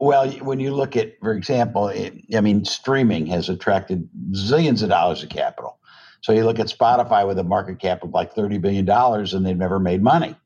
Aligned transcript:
Well, 0.00 0.30
when 0.30 0.60
you 0.60 0.74
look 0.74 0.96
at, 0.96 1.18
for 1.20 1.32
example, 1.32 1.88
it, 1.88 2.14
I 2.34 2.40
mean, 2.40 2.64
streaming 2.64 3.26
has 3.26 3.48
attracted 3.48 4.08
zillions 4.32 4.82
of 4.82 4.90
dollars 4.90 5.22
of 5.22 5.28
capital. 5.28 5.78
So 6.20 6.32
you 6.32 6.44
look 6.44 6.58
at 6.58 6.66
Spotify 6.66 7.26
with 7.26 7.38
a 7.38 7.44
market 7.44 7.78
cap 7.78 8.02
of 8.02 8.10
like 8.10 8.34
$30 8.34 8.60
billion 8.60 8.88
and 8.88 9.46
they've 9.46 9.56
never 9.56 9.78
made 9.78 10.02
money. 10.02 10.36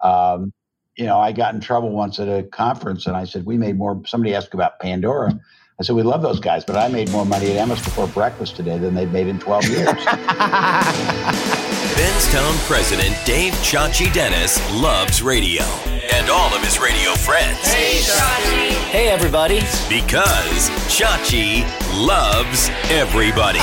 Um, 0.00 0.52
you 0.96 1.06
know, 1.06 1.18
I 1.18 1.32
got 1.32 1.54
in 1.54 1.60
trouble 1.60 1.90
once 1.90 2.18
at 2.18 2.28
a 2.28 2.42
conference 2.42 3.06
and 3.06 3.16
I 3.16 3.24
said, 3.24 3.46
we 3.46 3.56
made 3.56 3.78
more. 3.78 4.02
Somebody 4.04 4.34
asked 4.34 4.52
about 4.52 4.80
Pandora. 4.80 5.38
I 5.80 5.84
said, 5.84 5.94
we 5.94 6.02
love 6.02 6.22
those 6.22 6.40
guys, 6.40 6.64
but 6.64 6.76
I 6.76 6.88
made 6.88 7.08
more 7.10 7.24
money 7.24 7.56
at 7.56 7.68
Emmis 7.68 7.82
before 7.84 8.08
breakfast 8.08 8.56
today 8.56 8.78
than 8.78 8.94
they've 8.94 9.12
made 9.12 9.28
in 9.28 9.38
12 9.38 9.64
years. 9.68 11.64
Benztown 11.98 12.56
president 12.68 13.16
Dave 13.26 13.52
Chachi 13.54 14.12
Denes 14.12 14.60
loves 14.70 15.20
radio 15.20 15.64
and 16.12 16.30
all 16.30 16.54
of 16.54 16.62
his 16.62 16.78
radio 16.78 17.10
friends. 17.14 17.58
Hey, 17.66 17.98
Chachi. 17.98 18.70
Hey, 18.88 19.08
everybody. 19.08 19.56
Because 19.88 20.70
Chachi 20.86 21.64
loves 22.06 22.70
everybody. 22.88 23.58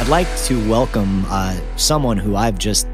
I'd 0.00 0.08
like 0.08 0.34
to 0.44 0.66
welcome 0.66 1.26
uh, 1.28 1.60
someone 1.76 2.16
who 2.16 2.36
I've 2.36 2.56
just 2.56 2.88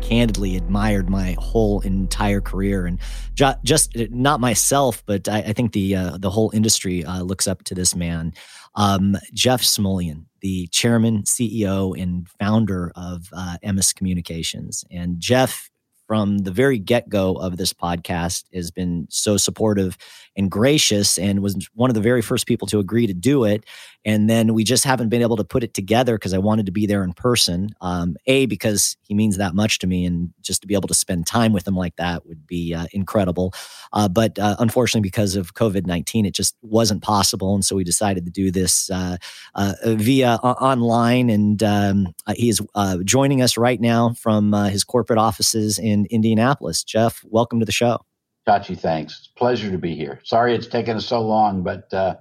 candidly 0.00 0.56
admired 0.56 1.10
my 1.10 1.34
whole 1.40 1.80
entire 1.80 2.40
career, 2.40 2.86
and 2.86 3.00
ju- 3.34 3.54
just 3.64 3.96
not 4.10 4.38
myself, 4.38 5.02
but 5.06 5.28
I, 5.28 5.38
I 5.38 5.52
think 5.54 5.72
the 5.72 5.96
uh, 5.96 6.18
the 6.18 6.30
whole 6.30 6.52
industry 6.54 7.04
uh, 7.04 7.22
looks 7.22 7.48
up 7.48 7.64
to 7.64 7.74
this 7.74 7.96
man, 7.96 8.32
um, 8.74 9.16
Jeff 9.32 9.62
Smulyan, 9.62 10.24
the 10.40 10.66
chairman, 10.68 11.22
CEO, 11.22 12.00
and 12.00 12.28
founder 12.40 12.92
of 12.96 13.28
uh, 13.32 13.56
Emmis 13.64 13.94
Communications. 13.94 14.84
And 14.90 15.20
Jeff 15.20 15.70
from 16.06 16.38
the 16.38 16.50
very 16.50 16.78
get 16.78 17.08
go 17.08 17.34
of 17.34 17.56
this 17.56 17.72
podcast 17.72 18.44
has 18.52 18.70
been 18.70 19.06
so 19.10 19.36
supportive 19.36 19.96
and 20.36 20.50
gracious 20.50 21.18
and 21.18 21.40
was 21.40 21.68
one 21.74 21.88
of 21.88 21.94
the 21.94 22.00
very 22.00 22.20
first 22.20 22.46
people 22.46 22.68
to 22.68 22.78
agree 22.78 23.06
to 23.06 23.14
do 23.14 23.44
it. 23.44 23.64
And 24.04 24.28
then 24.28 24.52
we 24.52 24.64
just 24.64 24.84
haven't 24.84 25.08
been 25.08 25.22
able 25.22 25.36
to 25.36 25.44
put 25.44 25.64
it 25.64 25.72
together 25.72 26.16
because 26.16 26.34
I 26.34 26.38
wanted 26.38 26.66
to 26.66 26.72
be 26.72 26.86
there 26.86 27.02
in 27.02 27.12
person. 27.14 27.74
Um, 27.80 28.16
a, 28.26 28.46
because 28.46 28.96
he 29.02 29.14
means 29.14 29.38
that 29.38 29.54
much 29.54 29.78
to 29.80 29.86
me, 29.86 30.04
and 30.04 30.32
just 30.42 30.60
to 30.62 30.66
be 30.66 30.74
able 30.74 30.88
to 30.88 30.94
spend 30.94 31.26
time 31.26 31.52
with 31.52 31.66
him 31.66 31.76
like 31.76 31.96
that 31.96 32.26
would 32.26 32.46
be 32.46 32.74
uh, 32.74 32.86
incredible. 32.92 33.54
Uh, 33.92 34.08
but 34.08 34.38
uh, 34.38 34.56
unfortunately, 34.58 35.06
because 35.06 35.36
of 35.36 35.54
COVID 35.54 35.86
19, 35.86 36.26
it 36.26 36.34
just 36.34 36.56
wasn't 36.62 37.02
possible. 37.02 37.54
And 37.54 37.64
so 37.64 37.76
we 37.76 37.84
decided 37.84 38.24
to 38.26 38.30
do 38.30 38.50
this 38.50 38.90
uh, 38.90 39.16
uh, 39.54 39.74
via 39.84 40.34
online. 40.42 41.30
And 41.30 41.62
um, 41.62 42.14
uh, 42.26 42.34
he 42.36 42.48
is 42.48 42.60
joining 43.04 43.40
us 43.40 43.56
right 43.56 43.80
now 43.80 44.14
from 44.14 44.52
his 44.52 44.84
corporate 44.84 45.18
offices 45.18 45.78
in 45.78 46.06
Indianapolis. 46.10 46.84
Jeff, 46.84 47.22
welcome 47.24 47.60
to 47.60 47.66
the 47.66 47.72
show. 47.72 48.00
Chachi, 48.46 48.78
thanks. 48.78 49.18
It's 49.18 49.28
a 49.28 49.38
pleasure 49.38 49.70
to 49.70 49.78
be 49.78 49.94
here. 49.94 50.20
Sorry 50.22 50.54
it's 50.54 50.66
taken 50.66 50.96
us 50.96 51.06
so 51.06 51.22
long, 51.22 51.62
but 51.62 51.92
uh, 51.94 52.16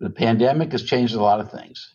the 0.00 0.10
pandemic 0.10 0.72
has 0.72 0.82
changed 0.82 1.14
a 1.14 1.22
lot 1.22 1.40
of 1.40 1.50
things. 1.50 1.94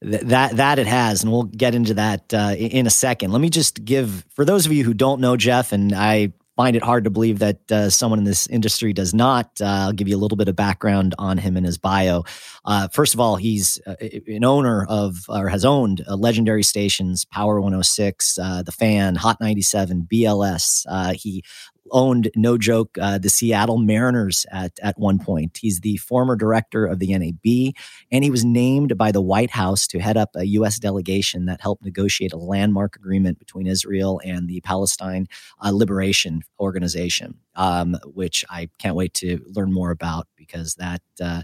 that 0.00 0.56
that 0.56 0.78
it 0.78 0.86
has, 0.86 1.22
and 1.22 1.32
we'll 1.32 1.44
get 1.44 1.74
into 1.74 1.94
that 1.94 2.34
uh, 2.34 2.54
in 2.56 2.86
a 2.86 2.90
second. 2.90 3.32
Let 3.32 3.40
me 3.40 3.50
just 3.50 3.84
give 3.84 4.24
for 4.34 4.44
those 4.44 4.66
of 4.66 4.72
you 4.72 4.84
who 4.84 4.94
don't 4.94 5.20
know 5.20 5.36
Jeff, 5.36 5.72
and 5.72 5.94
I 5.94 6.32
find 6.56 6.76
it 6.76 6.82
hard 6.82 7.04
to 7.04 7.10
believe 7.10 7.40
that 7.40 7.72
uh, 7.72 7.90
someone 7.90 8.18
in 8.18 8.24
this 8.24 8.46
industry 8.46 8.92
does 8.92 9.12
not. 9.12 9.50
Uh, 9.60 9.64
I'll 9.64 9.92
give 9.92 10.08
you 10.08 10.16
a 10.16 10.18
little 10.18 10.36
bit 10.36 10.48
of 10.48 10.54
background 10.54 11.14
on 11.18 11.38
him 11.38 11.56
and 11.56 11.66
his 11.66 11.78
bio. 11.78 12.24
Uh, 12.64 12.88
first 12.88 13.14
of 13.14 13.20
all, 13.20 13.36
he's 13.36 13.80
uh, 13.86 13.96
an 14.00 14.44
owner 14.44 14.86
of 14.88 15.24
or 15.28 15.48
has 15.48 15.64
owned 15.64 16.04
uh, 16.06 16.14
legendary 16.14 16.62
stations 16.62 17.24
Power 17.24 17.60
106, 17.60 18.38
uh, 18.38 18.62
The 18.62 18.72
Fan, 18.72 19.16
Hot 19.16 19.38
97, 19.40 20.06
BLS. 20.10 21.16
he 21.16 21.42
owned, 21.90 22.30
no 22.34 22.58
joke, 22.58 22.96
uh, 23.00 23.18
the 23.18 23.28
Seattle 23.28 23.78
Mariners 23.78 24.46
at, 24.50 24.72
at 24.82 24.98
one 24.98 25.18
point. 25.18 25.58
He's 25.60 25.80
the 25.80 25.96
former 25.98 26.36
director 26.36 26.86
of 26.86 26.98
the 26.98 27.16
NAB, 27.16 27.74
and 28.10 28.24
he 28.24 28.30
was 28.30 28.44
named 28.44 28.96
by 28.96 29.12
the 29.12 29.20
White 29.20 29.50
House 29.50 29.86
to 29.88 29.98
head 29.98 30.16
up 30.16 30.30
a 30.34 30.46
U.S. 30.46 30.78
delegation 30.78 31.46
that 31.46 31.60
helped 31.60 31.84
negotiate 31.84 32.32
a 32.32 32.38
landmark 32.38 32.96
agreement 32.96 33.38
between 33.38 33.66
Israel 33.66 34.20
and 34.24 34.48
the 34.48 34.60
Palestine 34.60 35.26
uh, 35.60 35.70
Liberation 35.70 36.42
Organization, 36.58 37.38
um, 37.54 37.96
which 38.06 38.44
I 38.50 38.68
can't 38.78 38.96
wait 38.96 39.14
to 39.14 39.40
learn 39.46 39.72
more 39.72 39.90
about 39.90 40.26
because 40.36 40.74
that 40.74 41.00
uh, 41.22 41.42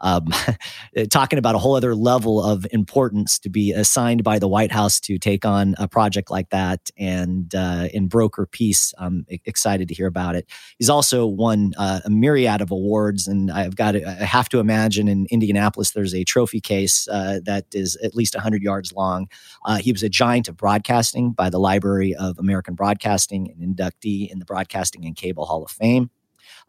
um, 0.00 0.28
talking 1.10 1.38
about 1.38 1.54
a 1.54 1.58
whole 1.58 1.76
other 1.76 1.94
level 1.94 2.42
of 2.42 2.66
importance 2.72 3.38
to 3.40 3.48
be 3.48 3.72
assigned 3.72 4.24
by 4.24 4.38
the 4.38 4.48
White 4.48 4.72
House 4.72 5.00
to 5.00 5.18
take 5.18 5.44
on 5.44 5.74
a 5.78 5.88
project 5.88 6.30
like 6.30 6.50
that 6.50 6.90
and 6.98 7.54
uh, 7.54 7.88
in 7.92 8.08
broker 8.08 8.46
peace. 8.46 8.92
I'm 8.98 9.26
excited 9.28 9.88
to 9.92 9.96
hear 9.96 10.06
about 10.06 10.34
it. 10.34 10.48
He's 10.78 10.90
also 10.90 11.26
won 11.26 11.72
uh, 11.78 12.00
a 12.04 12.10
myriad 12.10 12.60
of 12.60 12.70
awards, 12.70 13.28
and 13.28 13.50
I've 13.50 13.76
got 13.76 13.92
to, 13.92 14.06
I 14.06 14.24
have 14.24 14.48
to 14.50 14.58
imagine 14.58 15.08
in 15.08 15.26
Indianapolis 15.30 15.92
there's 15.92 16.14
a 16.14 16.24
trophy 16.24 16.60
case 16.60 17.08
uh, 17.08 17.40
that 17.44 17.66
is 17.72 17.96
at 17.96 18.14
least 18.14 18.34
100 18.34 18.62
yards 18.62 18.92
long. 18.92 19.28
Uh, 19.64 19.76
he 19.76 19.92
was 19.92 20.02
a 20.02 20.08
giant 20.08 20.48
of 20.48 20.56
broadcasting 20.56 21.32
by 21.32 21.50
the 21.50 21.58
Library 21.58 22.14
of 22.14 22.38
American 22.38 22.74
Broadcasting, 22.74 23.50
an 23.50 23.74
inductee 23.74 24.30
in 24.30 24.38
the 24.38 24.44
Broadcasting 24.44 25.04
and 25.04 25.16
Cable 25.16 25.46
Hall 25.46 25.62
of 25.62 25.70
Fame. 25.70 26.10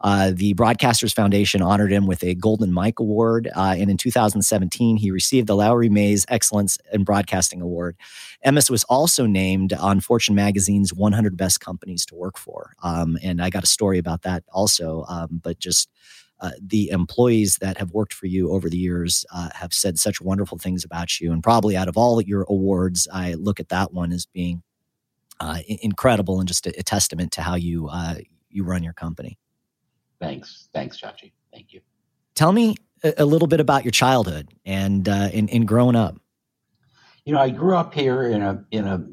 Uh, 0.00 0.32
the 0.34 0.54
Broadcasters 0.54 1.14
Foundation 1.14 1.62
honored 1.62 1.92
him 1.92 2.06
with 2.06 2.22
a 2.22 2.34
Golden 2.34 2.72
Mike 2.72 2.98
Award. 2.98 3.48
Uh, 3.54 3.74
and 3.78 3.90
in 3.90 3.96
2017, 3.96 4.96
he 4.96 5.10
received 5.10 5.46
the 5.46 5.56
Lowry 5.56 5.88
Mays 5.88 6.26
Excellence 6.28 6.78
in 6.92 7.04
Broadcasting 7.04 7.60
Award. 7.60 7.96
Emmis 8.44 8.70
was 8.70 8.84
also 8.84 9.26
named 9.26 9.72
on 9.72 10.00
Fortune 10.00 10.34
magazine's 10.34 10.92
100 10.92 11.36
Best 11.36 11.60
Companies 11.60 12.04
to 12.06 12.14
Work 12.14 12.38
For. 12.38 12.74
Um, 12.82 13.18
and 13.22 13.42
I 13.42 13.50
got 13.50 13.64
a 13.64 13.68
story 13.68 13.98
about 13.98 14.22
that 14.22 14.44
also. 14.52 15.04
Um, 15.08 15.40
but 15.42 15.58
just 15.58 15.88
uh, 16.40 16.50
the 16.60 16.90
employees 16.90 17.56
that 17.58 17.78
have 17.78 17.92
worked 17.92 18.12
for 18.12 18.26
you 18.26 18.50
over 18.50 18.68
the 18.68 18.76
years 18.76 19.24
uh, 19.32 19.48
have 19.54 19.72
said 19.72 19.98
such 19.98 20.20
wonderful 20.20 20.58
things 20.58 20.84
about 20.84 21.20
you. 21.20 21.32
And 21.32 21.42
probably 21.42 21.76
out 21.76 21.88
of 21.88 21.96
all 21.96 22.20
your 22.20 22.42
awards, 22.48 23.08
I 23.12 23.34
look 23.34 23.60
at 23.60 23.68
that 23.70 23.92
one 23.92 24.12
as 24.12 24.26
being 24.26 24.62
uh, 25.40 25.60
incredible 25.66 26.40
and 26.40 26.48
just 26.48 26.66
a, 26.66 26.78
a, 26.78 26.82
testament 26.82 27.32
to 27.32 27.42
how 27.42 27.54
you 27.54 27.88
uh, 27.88 28.16
you 28.50 28.62
run 28.62 28.82
your 28.82 28.92
company. 28.92 29.38
Thanks. 30.20 30.68
Thanks, 30.72 31.00
Chachi. 31.00 31.32
Thank 31.52 31.72
you. 31.72 31.80
Tell 32.34 32.52
me 32.52 32.76
a, 33.02 33.14
a 33.18 33.24
little 33.24 33.48
bit 33.48 33.60
about 33.60 33.84
your 33.84 33.92
childhood 33.92 34.48
and 34.64 35.08
uh, 35.08 35.28
in, 35.32 35.48
in 35.48 35.66
growing 35.66 35.96
up. 35.96 36.18
You 37.24 37.32
know, 37.34 37.40
I 37.40 37.50
grew 37.50 37.76
up 37.76 37.94
here 37.94 38.22
in 38.24 38.42
a 38.42 38.64
in 38.70 38.86
a, 38.86 39.04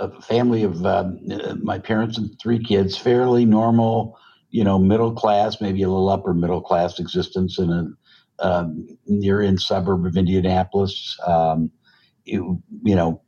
a 0.00 0.20
family 0.22 0.64
of 0.64 0.84
um, 0.84 1.20
my 1.62 1.78
parents 1.78 2.18
and 2.18 2.36
three 2.40 2.58
kids, 2.58 2.96
fairly 2.96 3.44
normal, 3.44 4.18
you 4.50 4.64
know, 4.64 4.78
middle 4.78 5.12
class, 5.12 5.60
maybe 5.60 5.82
a 5.82 5.88
little 5.88 6.08
upper 6.08 6.34
middle 6.34 6.60
class 6.60 6.98
existence 6.98 7.58
in 7.58 7.70
a 7.70 7.88
um, 8.44 8.88
near 9.06 9.40
in 9.40 9.58
suburb 9.58 10.04
of 10.04 10.16
Indianapolis. 10.16 11.16
Um, 11.24 11.70
you, 12.24 12.62
you 12.82 12.96
know, 12.96 13.22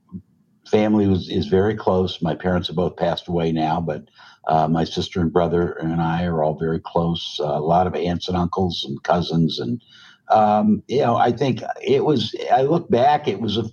family 0.66 1.06
was 1.06 1.28
is 1.28 1.46
very 1.46 1.76
close. 1.76 2.20
My 2.20 2.34
parents 2.34 2.68
have 2.68 2.76
both 2.76 2.96
passed 2.96 3.28
away 3.28 3.52
now, 3.52 3.80
but 3.80 4.04
uh, 4.46 4.68
my 4.68 4.84
sister 4.84 5.20
and 5.20 5.32
brother 5.32 5.72
and 5.72 6.00
I 6.00 6.24
are 6.24 6.42
all 6.42 6.58
very 6.58 6.80
close. 6.80 7.38
Uh, 7.40 7.44
a 7.44 7.60
lot 7.60 7.86
of 7.86 7.94
aunts 7.94 8.28
and 8.28 8.36
uncles 8.36 8.84
and 8.86 9.02
cousins, 9.02 9.58
and 9.58 9.82
um, 10.28 10.82
you 10.88 11.00
know, 11.00 11.16
I 11.16 11.32
think 11.32 11.62
it 11.82 12.04
was. 12.04 12.34
I 12.52 12.62
look 12.62 12.90
back, 12.90 13.28
it 13.28 13.40
was 13.40 13.56
a 13.56 13.64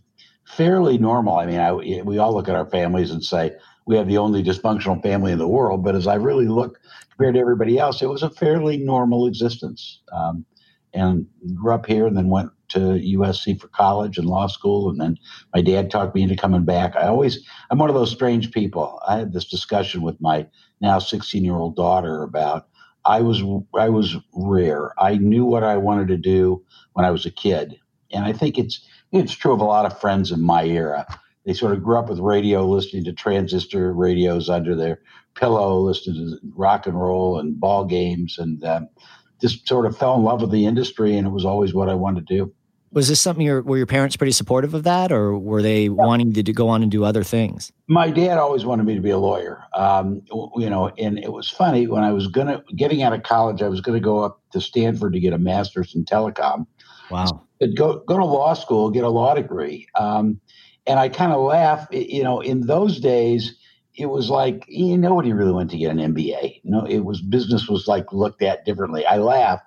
fairly 0.46 0.98
normal. 0.98 1.38
I 1.38 1.46
mean, 1.46 1.59
I, 1.59 1.74
we 1.74 2.18
all 2.18 2.34
look 2.34 2.50
at 2.50 2.56
our 2.56 2.70
families 2.70 3.12
and 3.12 3.24
say 3.24 3.52
we 3.86 3.96
have 3.96 4.08
the 4.08 4.18
only 4.18 4.44
dysfunctional 4.44 5.02
family 5.02 5.32
in 5.32 5.38
the 5.38 5.48
world. 5.48 5.84
But 5.84 5.96
as 5.96 6.08
I 6.08 6.16
really 6.16 6.48
look 6.48 6.80
compared 7.09 7.36
to 7.36 7.40
everybody 7.40 7.78
else, 7.78 8.02
it 8.02 8.09
was 8.09 8.24
a 8.24 8.30
fairly 8.30 8.78
normal 8.78 9.28
existence. 9.28 10.02
Um, 10.12 10.46
and 10.94 11.26
grew 11.56 11.74
up 11.74 11.86
here, 11.86 12.06
and 12.06 12.18
then 12.18 12.28
went 12.28 12.52
to 12.72 12.80
USC 12.80 13.59
for 13.59 13.68
college 13.70 14.18
and 14.18 14.28
law 14.28 14.48
school, 14.48 14.90
and 14.90 15.00
then 15.00 15.18
my 15.54 15.62
dad 15.62 15.92
talked 15.92 16.16
me 16.16 16.22
into 16.24 16.36
coming 16.36 16.66
back. 16.66 16.96
I 16.96 17.08
always, 17.08 17.46
I'm 17.70 17.78
one 17.78 17.90
of 17.90 17.96
those 17.96 18.12
strange 18.12 18.52
people. 18.52 19.02
I 19.08 19.18
had 19.20 19.34
this 19.34 19.46
discussion 19.46 20.02
with 20.02 20.20
my 20.22 20.48
now 20.82 21.00
16 21.00 21.44
year 21.44 21.56
old 21.56 21.76
daughter 21.76 22.24
about 22.24 22.68
I 23.06 23.22
was 23.22 23.42
I 23.76 23.90
was 23.90 24.16
rare. 24.34 24.94
I 25.00 25.16
knew 25.16 25.46
what 25.46 25.64
I 25.64 25.78
wanted 25.78 26.08
to 26.09 26.18
do 26.18 26.64
when 26.94 27.06
I 27.06 27.12
was 27.12 27.26
a 27.26 27.32
kid, 27.32 27.79
and 28.12 28.26
I 28.26 28.34
think 28.34 28.58
it's 28.58 28.85
it's 29.12 29.34
true 29.34 29.53
of 29.53 29.59
a 29.59 29.66
lot 29.66 29.85
of 29.85 30.00
friends 30.00 30.32
in 30.32 30.41
my 30.41 30.66
era. 30.66 31.06
They 31.46 31.53
sort 31.53 31.74
of 31.74 31.84
grew 31.84 31.97
up 31.97 32.09
with 32.09 32.20
radio, 32.20 32.67
listening 32.67 33.03
to 33.06 33.14
transistor 33.14 33.94
radios 33.94 34.50
under 34.50 34.76
their 34.76 35.02
pillow, 35.34 35.79
listening 35.79 36.16
to 36.29 36.38
rock 36.56 36.85
and 36.85 37.00
roll 37.00 37.40
and 37.40 37.59
ball 37.59 37.85
games, 37.85 38.38
and 38.38 38.64
um, 38.64 38.90
just 39.41 39.67
sort 39.67 39.88
of 39.88 39.97
fell 39.97 40.16
in 40.16 40.24
love 40.24 40.41
with 40.41 40.52
the 40.52 40.66
industry, 40.67 41.17
and 41.17 41.26
it 41.26 41.32
was 41.32 41.46
always 41.46 41.74
what 41.74 41.90
I 41.90 41.96
wanted 41.96 42.28
to 42.28 42.35
do. 42.38 42.53
Was 42.91 43.08
this 43.08 43.22
something 43.22 43.46
your 43.46 43.61
were 43.61 43.78
your 43.78 43.85
parents 43.85 44.17
pretty 44.17 44.34
supportive 44.34 44.73
of 44.73 44.84
that, 44.84 45.11
or 45.11 45.38
were 45.38 45.61
they 45.61 45.84
yeah. 45.84 45.90
wanting 45.90 46.34
to 46.34 46.43
do, 46.43 46.52
go 46.52 46.67
on 46.67 46.82
and 46.82 46.91
do 46.91 47.05
other 47.05 47.23
things? 47.23 47.72
My 47.88 48.11
dad 48.11 48.38
always 48.38 48.66
wanted 48.66 48.85
me 48.85 48.96
to 48.96 49.02
be 49.02 49.11
a 49.11 49.17
lawyer. 49.17 49.64
Um, 49.73 50.22
you 50.58 50.70
know, 50.70 50.90
and 50.97 51.17
it 51.17 51.32
was 51.32 51.49
funny 51.49 51.88
when 51.88 52.03
I 52.03 52.11
was 52.11 52.28
gonna 52.28 52.64
getting 52.76 53.02
out 53.02 53.14
of 53.14 53.23
college, 53.23 53.61
I 53.61 53.70
was 53.70 53.82
gonna 53.82 53.99
go 53.99 54.20
up 54.20 54.41
to 54.52 54.59
Stanford 54.59 55.14
to 55.14 55.20
get 55.20 55.34
a 55.34 55.38
master's 55.38 55.96
in 55.96 56.03
telecom. 56.03 56.67
Wow. 57.09 57.47
Go 57.76 57.99
go 57.99 58.17
to 58.17 58.26
law 58.26 58.53
school, 58.53 58.90
get 58.90 59.03
a 59.03 59.09
law 59.09 59.35
degree. 59.35 59.88
Um, 59.96 60.41
and 60.85 60.99
I 60.99 61.09
kind 61.09 61.32
of 61.32 61.41
laugh. 61.41 61.88
You 61.91 62.23
know, 62.23 62.41
in 62.41 62.67
those 62.67 62.99
days, 62.99 63.55
it 63.96 64.08
was 64.08 64.29
like 64.29 64.66
you, 64.67 64.97
nobody 64.97 65.32
really 65.32 65.53
went 65.53 65.72
to 65.72 65.78
get 65.78 65.91
an 65.91 65.97
MBA. 65.97 66.61
You 66.64 66.72
know, 66.72 66.85
it 66.85 66.99
was 66.99 67.22
business 67.22 67.67
was 67.70 67.88
like 67.88 68.11
looked 68.11 68.41
at 68.41 68.66
differently. 68.66 69.05
I 69.05 69.17
laugh 69.17 69.61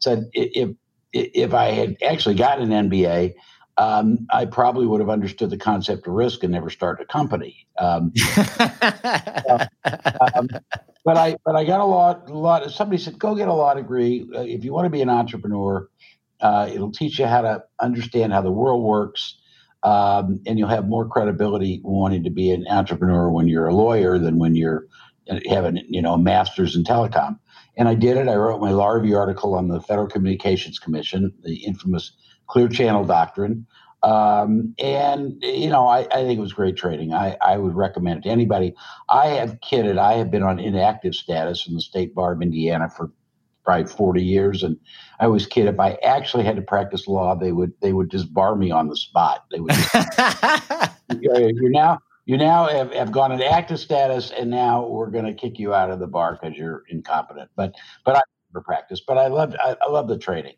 said 0.00 0.30
if 0.32 0.70
if 1.12 1.54
I 1.54 1.70
had 1.70 1.96
actually 2.02 2.34
gotten 2.34 2.72
an 2.72 2.90
MBA, 2.90 3.34
um, 3.76 4.26
I 4.30 4.44
probably 4.44 4.86
would 4.86 5.00
have 5.00 5.08
understood 5.08 5.50
the 5.50 5.56
concept 5.56 6.06
of 6.06 6.12
risk 6.12 6.42
and 6.42 6.52
never 6.52 6.70
started 6.70 7.04
a 7.04 7.06
company. 7.06 7.66
Um, 7.78 8.12
uh, 8.36 9.66
um, 10.34 10.48
but 11.04 11.16
I 11.16 11.36
but 11.44 11.56
I 11.56 11.64
got 11.64 11.80
a 11.80 11.84
lot 11.84 12.28
a 12.28 12.36
lot. 12.36 12.70
Somebody 12.70 13.02
said, 13.02 13.18
"Go 13.18 13.34
get 13.34 13.48
a 13.48 13.54
law 13.54 13.72
degree 13.72 14.28
uh, 14.34 14.42
if 14.42 14.64
you 14.64 14.72
want 14.72 14.86
to 14.86 14.90
be 14.90 15.00
an 15.00 15.08
entrepreneur. 15.08 15.88
Uh, 16.40 16.70
it'll 16.72 16.92
teach 16.92 17.18
you 17.18 17.26
how 17.26 17.42
to 17.42 17.62
understand 17.80 18.32
how 18.32 18.42
the 18.42 18.52
world 18.52 18.82
works." 18.84 19.36
Um, 19.82 20.40
and 20.46 20.58
you'll 20.58 20.68
have 20.68 20.88
more 20.88 21.08
credibility 21.08 21.80
wanting 21.82 22.24
to 22.24 22.30
be 22.30 22.50
an 22.50 22.66
entrepreneur 22.68 23.30
when 23.30 23.48
you're 23.48 23.66
a 23.66 23.74
lawyer 23.74 24.18
than 24.18 24.38
when 24.38 24.54
you're 24.54 24.86
uh, 25.30 25.40
having 25.48 25.82
you 25.88 26.02
know 26.02 26.14
a 26.14 26.18
master's 26.18 26.76
in 26.76 26.84
telecom. 26.84 27.38
And 27.76 27.88
I 27.88 27.94
did 27.94 28.16
it. 28.16 28.28
I 28.28 28.34
wrote 28.34 28.60
my 28.60 28.72
law 28.72 28.88
review 28.88 29.16
article 29.16 29.54
on 29.54 29.68
the 29.68 29.80
Federal 29.80 30.08
Communications 30.08 30.78
Commission, 30.78 31.32
the 31.42 31.56
infamous 31.64 32.12
Clear 32.46 32.68
Channel 32.68 33.04
Doctrine. 33.04 33.66
Um, 34.02 34.74
and 34.78 35.42
you 35.42 35.68
know, 35.68 35.86
I, 35.86 36.00
I, 36.10 36.24
think 36.24 36.38
it 36.38 36.40
was 36.40 36.54
great 36.54 36.76
training. 36.76 37.12
I, 37.12 37.36
I 37.42 37.58
would 37.58 37.74
recommend 37.74 38.20
it 38.20 38.22
to 38.22 38.30
anybody. 38.30 38.74
I 39.10 39.26
have 39.28 39.60
kidded. 39.60 39.98
I 39.98 40.14
have 40.14 40.30
been 40.30 40.42
on 40.42 40.58
inactive 40.58 41.14
status 41.14 41.66
in 41.68 41.74
the 41.74 41.82
State 41.82 42.14
Bar 42.14 42.32
of 42.32 42.40
Indiana 42.40 42.88
for 42.88 43.10
probably 43.62 43.86
40 43.86 44.24
years, 44.24 44.62
and 44.62 44.78
I 45.20 45.26
always 45.26 45.46
kid 45.46 45.66
if 45.66 45.78
I 45.78 45.98
actually 46.02 46.44
had 46.44 46.56
to 46.56 46.62
practice 46.62 47.06
law, 47.06 47.34
they 47.34 47.52
would 47.52 47.74
they 47.82 47.92
would 47.92 48.10
just 48.10 48.32
bar 48.32 48.56
me 48.56 48.70
on 48.70 48.88
the 48.88 48.96
spot. 48.96 49.44
They 49.50 49.60
would. 49.60 49.72
Just, 49.72 49.92
you're 51.20 51.70
now 51.70 51.98
you 52.30 52.36
now 52.36 52.68
have, 52.68 52.92
have 52.92 53.10
gone 53.10 53.32
into 53.32 53.44
active 53.44 53.80
status, 53.80 54.30
and 54.30 54.48
now 54.48 54.86
we're 54.86 55.10
going 55.10 55.24
to 55.24 55.34
kick 55.34 55.58
you 55.58 55.74
out 55.74 55.90
of 55.90 55.98
the 55.98 56.06
bar 56.06 56.38
because 56.40 56.56
you're 56.56 56.84
incompetent. 56.88 57.50
But 57.56 57.74
but 58.04 58.14
I 58.14 58.20
never 58.54 58.62
practice. 58.62 59.00
But 59.04 59.18
I 59.18 59.26
love 59.26 59.56
I, 59.58 59.74
I 59.84 59.90
love 59.90 60.06
the 60.06 60.16
training. 60.16 60.54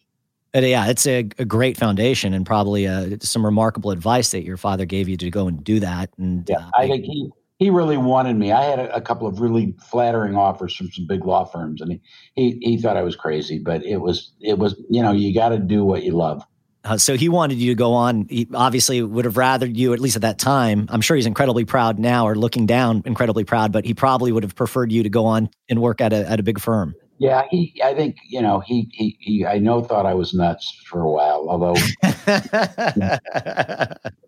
But 0.53 0.65
yeah, 0.65 0.89
it's 0.89 1.07
a, 1.07 1.21
a, 1.39 1.47
great 1.47 1.79
foundation 1.79 2.35
and 2.35 2.45
probably 2.45 2.87
uh, 2.87 3.17
some 3.21 3.43
remarkable 3.43 3.91
advice 3.91 4.33
that 4.33 4.43
your 4.43 4.59
father 4.59 4.85
gave 4.85 5.09
you 5.09 5.17
to 5.17 5.31
go 5.31 5.49
and 5.49 5.65
do 5.65 5.81
that. 5.81 6.11
And 6.19 6.47
yeah, 6.47 6.59
uh, 6.59 6.71
I 6.77 6.89
think 6.89 7.07
he 7.07 7.31
he 7.59 7.71
really 7.71 7.97
wanted 7.97 8.37
me. 8.37 8.53
I 8.53 8.65
had 8.65 8.79
a, 8.79 8.95
a, 8.97 9.01
couple 9.01 9.27
of 9.27 9.41
really 9.41 9.75
flattering 9.83 10.37
offers 10.37 10.77
from 10.77 10.91
some 10.91 11.07
big 11.07 11.25
law 11.25 11.47
firms, 11.47 11.81
and 11.81 11.93
he 11.93 12.01
he, 12.35 12.59
he 12.61 12.77
thought 12.77 12.99
I 12.99 13.03
was 13.03 13.17
crazy. 13.17 13.59
But 13.59 13.83
it 13.83 14.03
was 14.03 14.33
it 14.43 14.59
was 14.59 14.79
you 14.91 15.01
know 15.01 15.13
you 15.13 15.33
got 15.33 15.49
to 15.49 15.59
do 15.59 15.87
what 15.87 16.03
you 16.03 16.13
love. 16.13 16.45
Uh, 16.85 16.99
so 16.99 17.17
he 17.17 17.29
wanted 17.29 17.59
you 17.59 17.71
to 17.71 17.75
go 17.77 17.93
on. 17.95 18.27
He 18.29 18.49
obviously 18.53 19.03
would 19.03 19.25
have 19.25 19.35
rathered 19.35 19.77
you, 19.77 19.93
at 19.93 20.01
least 20.01 20.17
at 20.17 20.23
that 20.23 20.39
time. 20.39 20.87
I'm 20.89 21.01
sure 21.01 21.17
he's 21.17 21.27
incredibly 21.27 21.65
proud 21.65 21.99
now, 21.99 22.27
or 22.27 22.35
looking 22.35 22.67
down, 22.67 23.03
incredibly 23.05 23.45
proud. 23.45 23.71
But 23.73 23.85
he 23.85 23.95
probably 23.95 24.33
would 24.33 24.43
have 24.43 24.55
preferred 24.55 24.91
you 24.91 25.03
to 25.05 25.09
go 25.09 25.27
on 25.27 25.49
and 25.69 25.81
work 25.81 26.01
at 26.01 26.13
a 26.13 26.29
at 26.29 26.41
a 26.41 26.43
big 26.43 26.59
firm. 26.59 26.95
Yeah, 27.19 27.45
he. 27.51 27.81
I 27.85 27.95
think 27.95 28.17
you 28.29 28.43
know 28.43 28.59
he. 28.61 28.89
He. 28.93 29.17
he 29.21 29.47
I 29.47 29.59
know 29.59 29.81
thought 29.81 30.07
I 30.07 30.15
was 30.15 30.35
nuts 30.35 30.83
for 30.87 31.03
a 31.03 31.11
while, 31.11 31.47
although. 31.49 31.77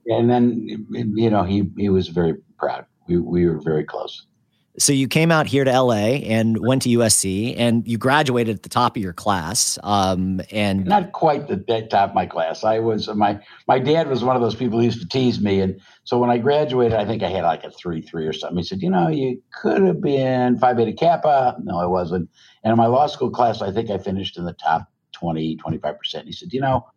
and 0.06 0.31
then 0.31 0.87
you 0.91 1.31
know 1.31 1.43
he 1.43 1.69
he 1.77 1.89
was 1.89 2.06
very 2.09 2.35
proud. 2.56 2.87
We 3.09 3.19
we 3.19 3.47
were 3.47 3.59
very 3.59 3.85
close. 3.85 4.27
So 4.76 4.93
you 4.93 5.06
came 5.06 5.31
out 5.31 5.47
here 5.47 5.62
to 5.62 5.71
LA 5.71 6.19
and 6.25 6.59
went 6.59 6.82
to 6.82 6.88
USC, 6.88 7.55
and 7.56 7.87
you 7.87 7.97
graduated 7.97 8.56
at 8.56 8.62
the 8.65 8.69
top 8.69 8.97
of 8.97 9.03
your 9.03 9.12
class. 9.12 9.79
Um, 9.85 10.41
and 10.50 10.85
not 10.85 11.12
quite 11.12 11.47
the 11.47 11.59
top 11.88 12.11
of 12.11 12.15
my 12.15 12.26
class. 12.26 12.65
I 12.65 12.81
was 12.81 13.09
my 13.09 13.41
my 13.69 13.79
dad 13.79 14.09
was 14.09 14.25
one 14.25 14.35
of 14.35 14.43
those 14.43 14.56
people 14.56 14.81
who 14.81 14.85
used 14.85 15.00
to 15.00 15.06
tease 15.06 15.41
me, 15.41 15.61
and 15.61 15.81
so 16.03 16.19
when 16.19 16.29
I 16.29 16.38
graduated, 16.38 16.99
I 16.99 17.05
think 17.05 17.23
I 17.23 17.29
had 17.29 17.44
like 17.44 17.62
a 17.62 17.71
three 17.71 18.00
three 18.03 18.26
or 18.26 18.32
something. 18.32 18.59
He 18.59 18.65
said, 18.65 18.82
"You 18.82 18.91
know, 18.91 19.09
you 19.09 19.41
could 19.62 19.82
have 19.82 20.00
been 20.00 20.59
Phi 20.59 20.73
Beta 20.73 20.93
Kappa." 20.93 21.56
No, 21.62 21.79
I 21.79 21.87
wasn't. 21.87 22.29
And 22.65 22.73
in 22.73 22.77
my 22.77 22.87
law 22.87 23.06
school 23.06 23.31
class, 23.31 23.62
I 23.62 23.70
think 23.70 23.91
I 23.91 23.99
finished 23.99 24.37
in 24.37 24.44
the 24.44 24.55
top 24.55 24.88
20, 25.12 25.56
25 25.56 25.99
percent. 25.99 26.27
He 26.27 26.32
said, 26.32 26.53
"You 26.53 26.61
know, 26.61 26.88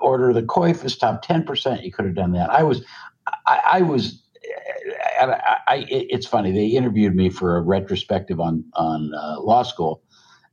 order 0.00 0.32
the 0.32 0.42
COIF 0.42 0.84
is 0.84 0.96
top 0.96 1.22
ten 1.22 1.42
percent. 1.42 1.82
You 1.82 1.90
could 1.90 2.04
have 2.04 2.14
done 2.14 2.30
that." 2.32 2.50
I 2.50 2.62
was, 2.62 2.84
I, 3.44 3.60
I 3.72 3.82
was 3.82 4.23
I, 5.20 5.58
I, 5.66 5.86
it's 5.88 6.26
funny. 6.26 6.52
They 6.52 6.66
interviewed 6.66 7.14
me 7.14 7.30
for 7.30 7.56
a 7.56 7.62
retrospective 7.62 8.40
on 8.40 8.64
on 8.74 9.12
uh, 9.14 9.40
law 9.40 9.62
school, 9.62 10.02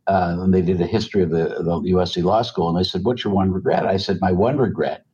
uh, 0.08 0.38
and 0.40 0.54
they 0.54 0.62
did 0.62 0.80
a 0.82 0.88
history 0.88 1.24
of 1.24 1.30
the, 1.30 1.46
the 1.64 1.82
USC 1.94 2.24
Law 2.24 2.42
School. 2.42 2.70
And 2.70 2.78
they 2.78 2.84
said, 2.88 3.04
"What's 3.04 3.24
your 3.24 3.34
one 3.34 3.52
regret?" 3.52 3.86
I 3.86 3.98
said, 3.98 4.20
"My 4.22 4.32
one 4.32 4.58
regret 4.58 5.06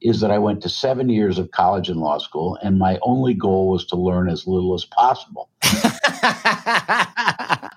is 0.00 0.20
that 0.20 0.30
I 0.30 0.38
went 0.38 0.62
to 0.62 0.68
seven 0.68 1.08
years 1.08 1.38
of 1.38 1.50
college 1.50 1.88
and 1.88 2.00
law 2.00 2.18
school, 2.18 2.58
and 2.62 2.78
my 2.78 2.98
only 3.02 3.34
goal 3.34 3.68
was 3.68 3.84
to 3.86 3.96
learn 3.96 4.28
as 4.28 4.46
little 4.46 4.74
as 4.74 4.84
possible." 4.84 5.50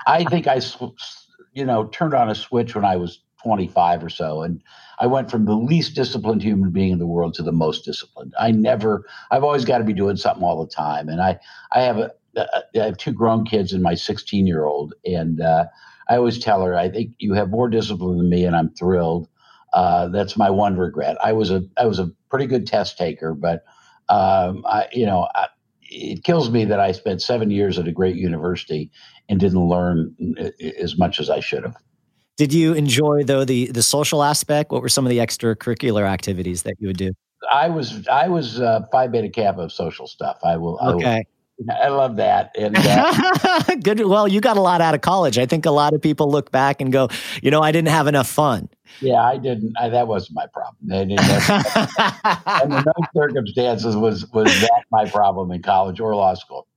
I 0.05 0.25
think 0.29 0.47
I, 0.47 0.61
you 1.53 1.65
know, 1.65 1.85
turned 1.85 2.13
on 2.13 2.29
a 2.29 2.35
switch 2.35 2.75
when 2.75 2.85
I 2.85 2.97
was 2.97 3.19
25 3.43 4.03
or 4.03 4.09
so, 4.09 4.43
and 4.43 4.61
I 4.99 5.07
went 5.07 5.31
from 5.31 5.45
the 5.45 5.55
least 5.55 5.95
disciplined 5.95 6.41
human 6.41 6.71
being 6.71 6.91
in 6.91 6.99
the 6.99 7.07
world 7.07 7.33
to 7.35 7.43
the 7.43 7.51
most 7.51 7.85
disciplined. 7.85 8.33
I 8.39 8.51
never, 8.51 9.05
I've 9.31 9.43
always 9.43 9.65
got 9.65 9.79
to 9.79 9.83
be 9.83 9.93
doing 9.93 10.17
something 10.17 10.43
all 10.43 10.63
the 10.63 10.71
time. 10.71 11.09
And 11.09 11.21
I, 11.21 11.39
I 11.71 11.81
have 11.81 11.97
a, 11.97 12.11
I 12.37 12.85
have 12.85 12.97
two 12.97 13.11
grown 13.11 13.45
kids 13.45 13.73
and 13.73 13.83
my 13.83 13.95
16 13.95 14.47
year 14.47 14.65
old. 14.65 14.93
And 15.05 15.41
uh, 15.41 15.65
I 16.09 16.17
always 16.17 16.39
tell 16.39 16.63
her, 16.63 16.75
I 16.75 16.89
think 16.89 17.13
you 17.19 17.33
have 17.33 17.49
more 17.49 17.69
discipline 17.69 18.17
than 18.17 18.29
me, 18.29 18.45
and 18.45 18.55
I'm 18.55 18.69
thrilled. 18.71 19.27
Uh, 19.73 20.07
that's 20.09 20.37
my 20.37 20.49
one 20.49 20.77
regret. 20.77 21.17
I 21.23 21.33
was 21.33 21.51
a, 21.51 21.63
I 21.77 21.85
was 21.85 21.99
a 21.99 22.11
pretty 22.29 22.45
good 22.45 22.67
test 22.67 22.97
taker, 22.97 23.33
but 23.33 23.63
um, 24.09 24.63
I, 24.67 24.87
you 24.91 25.05
know, 25.05 25.27
I, 25.33 25.47
it 25.81 26.23
kills 26.23 26.49
me 26.49 26.65
that 26.65 26.79
I 26.79 26.91
spent 26.91 27.21
seven 27.21 27.51
years 27.51 27.77
at 27.77 27.87
a 27.87 27.91
great 27.91 28.15
university 28.15 28.91
and 29.29 29.39
didn't 29.39 29.67
learn 29.67 30.15
as 30.79 30.97
much 30.97 31.19
as 31.19 31.29
I 31.29 31.39
should 31.39 31.63
have. 31.63 31.75
Did 32.37 32.53
you 32.53 32.73
enjoy 32.73 33.23
though 33.23 33.45
the 33.45 33.67
the 33.67 33.83
social 33.83 34.23
aspect? 34.23 34.71
What 34.71 34.81
were 34.81 34.89
some 34.89 35.05
of 35.05 35.09
the 35.09 35.19
extracurricular 35.19 36.07
activities 36.07 36.63
that 36.63 36.75
you 36.79 36.87
would 36.87 36.97
do? 36.97 37.13
I 37.51 37.69
was 37.69 38.07
I 38.07 38.27
was 38.27 38.59
uh, 38.59 38.81
Phi 38.91 39.07
Beta 39.07 39.29
Kappa 39.29 39.61
of 39.61 39.71
social 39.71 40.07
stuff. 40.07 40.39
I 40.43 40.57
will. 40.57 40.79
Okay. 40.81 41.05
I 41.05 41.17
will, 41.17 41.23
I 41.71 41.87
love 41.89 42.15
that. 42.15 42.51
And 42.57 42.75
uh, 42.77 43.75
good. 43.83 44.05
Well, 44.05 44.27
you 44.27 44.41
got 44.41 44.57
a 44.57 44.61
lot 44.61 44.81
out 44.81 44.95
of 44.95 45.01
college. 45.01 45.37
I 45.37 45.45
think 45.45 45.65
a 45.65 45.71
lot 45.71 45.93
of 45.93 46.01
people 46.01 46.29
look 46.29 46.51
back 46.51 46.81
and 46.81 46.91
go, 46.91 47.09
you 47.41 47.51
know, 47.51 47.61
I 47.61 47.71
didn't 47.71 47.89
have 47.89 48.07
enough 48.07 48.27
fun. 48.27 48.69
Yeah, 48.99 49.23
I 49.23 49.37
didn't. 49.37 49.73
I, 49.79 49.89
that 49.89 50.07
wasn't 50.07 50.35
my 50.35 50.47
problem. 50.47 50.75
Didn't, 50.87 51.19
under 51.19 52.83
no 52.85 52.93
circumstances 53.15 53.95
was 53.95 54.29
was 54.31 54.47
that 54.61 54.83
my 54.91 55.09
problem 55.09 55.51
in 55.51 55.61
college 55.61 55.99
or 55.99 56.15
law 56.15 56.33
school. 56.33 56.67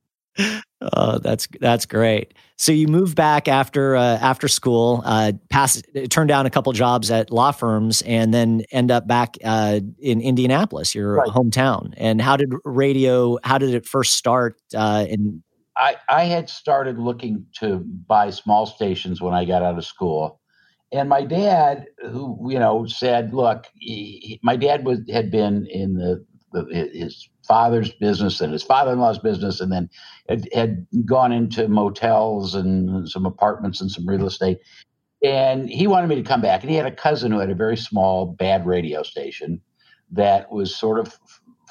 Oh, 0.81 1.19
that's 1.19 1.49
that's 1.61 1.87
great. 1.87 2.35
So 2.57 2.71
you 2.71 2.87
moved 2.87 3.17
back 3.17 3.49
after 3.49 3.97
uh, 3.97 4.19
after 4.19 4.47
school, 4.47 5.03
uh, 5.07 5.33
passed, 5.49 5.87
turned 6.11 6.29
down 6.29 6.45
a 6.45 6.51
couple 6.51 6.71
jobs 6.73 7.11
at 7.11 7.31
law 7.31 7.51
firms, 7.53 8.03
and 8.03 8.35
then 8.35 8.63
end 8.73 8.91
up 8.91 9.07
back 9.07 9.39
uh, 9.43 9.81
in 9.99 10.21
Indianapolis, 10.21 10.95
your 10.95 11.15
right. 11.15 11.29
hometown. 11.29 11.95
And 11.97 12.21
how 12.21 12.37
did 12.37 12.53
radio? 12.65 13.39
How 13.43 13.57
did 13.57 13.75
it 13.75 13.87
first 13.87 14.15
start? 14.15 14.61
Uh, 14.75 15.07
in 15.09 15.43
I 15.79 15.97
I 16.11 16.25
had 16.25 16.51
started 16.51 16.99
looking 16.99 17.47
to 17.61 17.83
buy 18.07 18.29
small 18.29 18.67
stations 18.67 19.23
when 19.23 19.33
I 19.33 19.47
got 19.47 19.63
out 19.63 19.79
of 19.79 19.85
school, 19.85 20.41
and 20.93 21.09
my 21.09 21.25
dad, 21.25 21.87
who 22.03 22.51
you 22.51 22.59
know, 22.59 22.85
said, 22.87 23.33
"Look, 23.33 23.67
he, 23.77 24.39
my 24.43 24.57
dad 24.57 24.85
was 24.85 25.01
had 25.11 25.31
been 25.31 25.67
in 25.71 25.95
the, 25.95 26.25
the 26.53 26.91
his 26.93 27.29
father's 27.47 27.93
business 27.93 28.41
and 28.41 28.53
his 28.53 28.63
father-in-law's 28.63 29.19
business 29.19 29.61
and 29.61 29.73
then 29.73 29.89
had, 30.29 30.49
had, 30.53 30.87
gone 31.05 31.33
into 31.33 31.69
motels 31.69 32.55
and 32.55 33.09
some 33.09 33.27
apartments 33.27 33.81
and 33.81 33.91
some 33.91 34.07
real 34.07 34.27
estate. 34.27 34.59
And 35.23 35.69
he 35.69 35.87
wanted 35.87 36.09
me 36.09 36.17
to 36.17 36.23
come 36.23 36.41
back 36.41 36.63
and 36.63 36.71
he 36.71 36.77
had 36.77 36.87
a 36.87 36.95
cousin 36.95 37.33
who 37.33 37.39
had 37.39 37.51
a 37.51 37.55
very 37.55 37.77
small 37.77 38.27
bad 38.27 38.67
radio 38.67 39.03
station 39.03 39.61
that 40.11 40.51
was 40.51 40.75
sort 40.75 40.99
of 40.99 41.19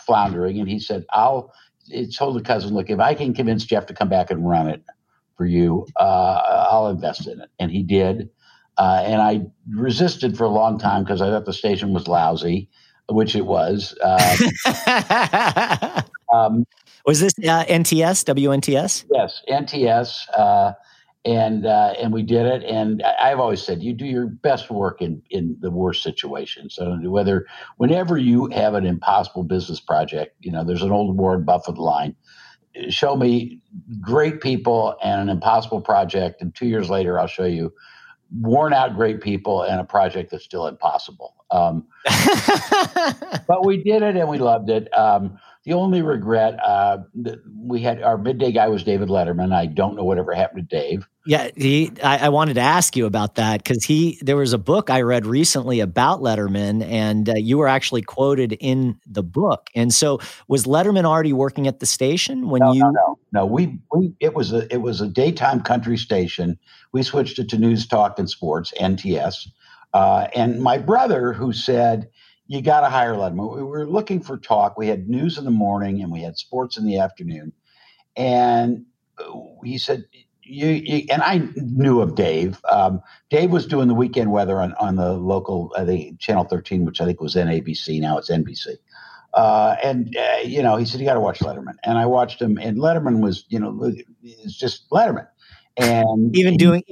floundering 0.06 0.60
and 0.60 0.70
he 0.70 0.80
said 0.80 1.06
i'll 1.12 1.52
it 1.90 2.16
told 2.16 2.36
the 2.36 2.42
cousin 2.42 2.74
look 2.74 2.90
if 2.90 3.00
i 3.00 3.14
can 3.14 3.34
convince 3.34 3.66
jeff 3.66 3.86
to 3.86 3.94
come 3.94 4.10
back 4.10 4.30
and 4.30 4.48
run 4.48 4.68
it 4.68 4.84
for 5.38 5.46
you 5.46 5.86
uh, 5.98 6.68
i'll 6.70 6.90
invest 6.90 7.28
in 7.28 7.42
it. 7.42 7.50
And 7.60 7.72
he 7.72 7.84
did 7.84 8.30
uh, 8.78 9.04
and 9.06 9.22
i 9.22 9.42
resisted 9.74 10.38
for 10.38 10.44
a 10.44 10.50
long 10.50 10.78
time 10.78 11.04
because 11.04 11.22
i 11.22 11.30
thought 11.30 11.46
the 11.46 11.54
station 11.54 11.94
was 11.94 12.08
lousy 12.08 12.70
which 13.10 13.36
it 13.36 13.46
was. 13.46 13.96
Uh, 14.02 16.02
um, 16.34 16.66
was 17.06 17.20
this 17.20 17.34
uh, 17.40 17.66
NTS, 17.66 18.26
WNTS? 18.26 19.06
Yes, 19.12 19.42
NTS. 19.50 20.22
Uh, 20.36 20.74
and 21.26 21.66
uh, 21.66 21.94
and 22.00 22.14
we 22.14 22.22
did 22.22 22.46
it. 22.46 22.64
And 22.64 23.04
I've 23.04 23.40
always 23.40 23.62
said 23.62 23.82
you 23.82 23.94
do 23.94 24.06
your 24.06 24.28
best 24.28 24.70
work 24.70 25.02
in 25.02 25.22
in 25.32 25.58
the 25.60 25.72
worst 25.72 26.04
situations. 26.04 26.76
So 26.76 26.98
whether 27.04 27.48
whenever 27.78 28.18
you 28.18 28.48
have 28.48 28.76
an 28.76 28.86
impossible 28.86 29.44
business 29.44 29.80
project, 29.80 30.36
you 30.40 30.52
know, 30.52 30.64
there's 30.64 30.84
an 30.84 30.92
old 30.92 31.18
Warren 31.18 31.44
Buffett 31.44 31.78
line: 31.78 32.16
show 32.90 33.16
me 33.16 33.60
great 34.00 34.40
people 34.40 34.96
and 35.04 35.22
an 35.22 35.30
impossible 35.30 35.82
project, 35.82 36.42
and 36.42 36.54
two 36.54 36.68
years 36.68 36.90
later, 36.90 37.20
I'll 37.20 37.28
show 37.28 37.46
you 37.46 37.74
worn 38.42 38.74
out 38.74 38.96
great 38.96 39.22
people 39.22 39.64
and 39.64 39.80
a 39.80 39.84
project 39.84 40.32
that's 40.32 40.44
still 40.44 40.68
impossible. 40.68 41.34
Um, 41.56 41.88
but 43.48 43.66
we 43.66 43.78
did 43.78 44.04
it 44.04 44.16
and 44.16 44.30
we 44.30 44.38
loved 44.38 44.70
it. 44.70 44.96
Um, 44.98 45.40
the 45.66 45.74
only 45.74 46.04
regret 46.04 46.60
uh, 46.64 47.00
we 47.58 47.82
had 47.82 48.04
our 48.04 48.20
midday 48.20 48.52
guy 48.52 48.68
was 48.68 48.84
David 48.84 49.10
Letterman. 49.10 49.52
I 49.52 49.66
don't 49.66 49.96
know 49.96 50.04
whatever 50.04 50.34
happened 50.36 50.70
to 50.70 50.76
Dave. 50.78 51.08
Yeah, 51.26 51.50
he. 51.56 51.92
I, 52.04 52.28
I 52.28 52.30
wanted 52.30 52.54
to 52.54 52.62
ask 52.62 52.96
you 52.96 53.08
about 53.08 53.36
that 53.36 53.64
because 53.64 53.84
he. 53.84 54.20
There 54.22 54.38
was 54.38 54.54
a 54.54 54.60
book 54.60 54.92
I 54.92 55.02
read 55.02 55.26
recently 55.26 55.80
about 55.80 56.22
Letterman, 56.22 56.84
and 56.84 57.28
uh, 57.28 57.34
you 57.36 57.58
were 57.58 57.68
actually 57.68 58.04
quoted 58.04 58.56
in 58.60 59.00
the 59.08 59.24
book. 59.24 59.72
And 59.74 59.92
so, 59.92 60.20
was 60.48 60.66
Letterman 60.66 61.04
already 61.04 61.34
working 61.34 61.66
at 61.66 61.80
the 61.80 61.88
station 61.88 62.50
when 62.50 62.60
no, 62.60 62.74
you? 62.74 62.82
No, 62.82 62.92
no, 62.92 63.20
no. 63.34 63.46
We, 63.48 63.80
we 63.92 64.14
it 64.20 64.36
was 64.36 64.54
a 64.54 64.72
it 64.72 64.82
was 64.82 65.02
a 65.02 65.08
daytime 65.08 65.62
country 65.62 65.98
station. 65.98 66.60
We 66.92 67.02
switched 67.02 67.40
it 67.40 67.50
to 67.50 67.58
News 67.58 67.88
Talk 67.88 68.20
and 68.20 68.30
Sports 68.30 68.72
(NTS), 68.80 69.48
uh, 69.96 70.28
and 70.36 70.62
my 70.62 70.78
brother 70.78 71.32
who 71.32 71.54
said 71.54 72.10
you 72.48 72.62
got 72.62 72.82
to 72.82 72.90
hire 72.90 73.14
Letterman. 73.14 73.56
We 73.56 73.64
were 73.64 73.88
looking 73.88 74.22
for 74.22 74.38
talk. 74.38 74.78
We 74.78 74.88
had 74.90 75.08
news 75.08 75.38
in 75.38 75.46
the 75.46 75.52
morning 75.52 76.02
and 76.02 76.12
we 76.12 76.22
had 76.22 76.38
sports 76.38 76.76
in 76.76 76.86
the 76.86 77.00
afternoon. 77.00 77.54
And 78.18 78.86
uh, 79.18 79.32
he 79.64 79.78
said, 79.78 80.04
you, 80.44 80.68
you, 80.68 81.06
and 81.10 81.24
I 81.24 81.48
knew 81.56 82.02
of 82.02 82.16
Dave. 82.16 82.60
Um, 82.70 83.02
Dave 83.30 83.52
was 83.52 83.66
doing 83.66 83.88
the 83.88 83.94
weekend 83.94 84.34
weather 84.34 84.60
on, 84.60 84.74
on 84.74 84.98
the 84.98 85.14
local, 85.14 85.74
I 85.78 85.86
think, 85.86 86.20
Channel 86.20 86.44
13, 86.44 86.84
which 86.84 87.00
I 87.00 87.06
think 87.06 87.22
was 87.22 87.36
NABC. 87.36 88.02
Now 88.02 88.18
it's 88.18 88.30
NBC. 88.30 88.76
Uh, 89.34 89.78
and, 89.82 90.14
uh, 90.18 90.40
you 90.44 90.62
know, 90.62 90.76
he 90.76 90.84
said, 90.84 91.00
you 91.00 91.06
got 91.06 91.14
to 91.14 91.22
watch 91.22 91.40
Letterman. 91.40 91.76
And 91.86 91.98
I 91.98 92.06
watched 92.06 92.42
him, 92.42 92.58
and 92.62 92.80
Letterman 92.80 93.22
was, 93.22 93.46
you 93.48 93.60
know, 93.60 93.94
it's 94.22 94.58
just 94.58 94.90
Letterman. 94.90 95.28
And 95.78 96.36
even 96.36 96.58
doing, 96.58 96.84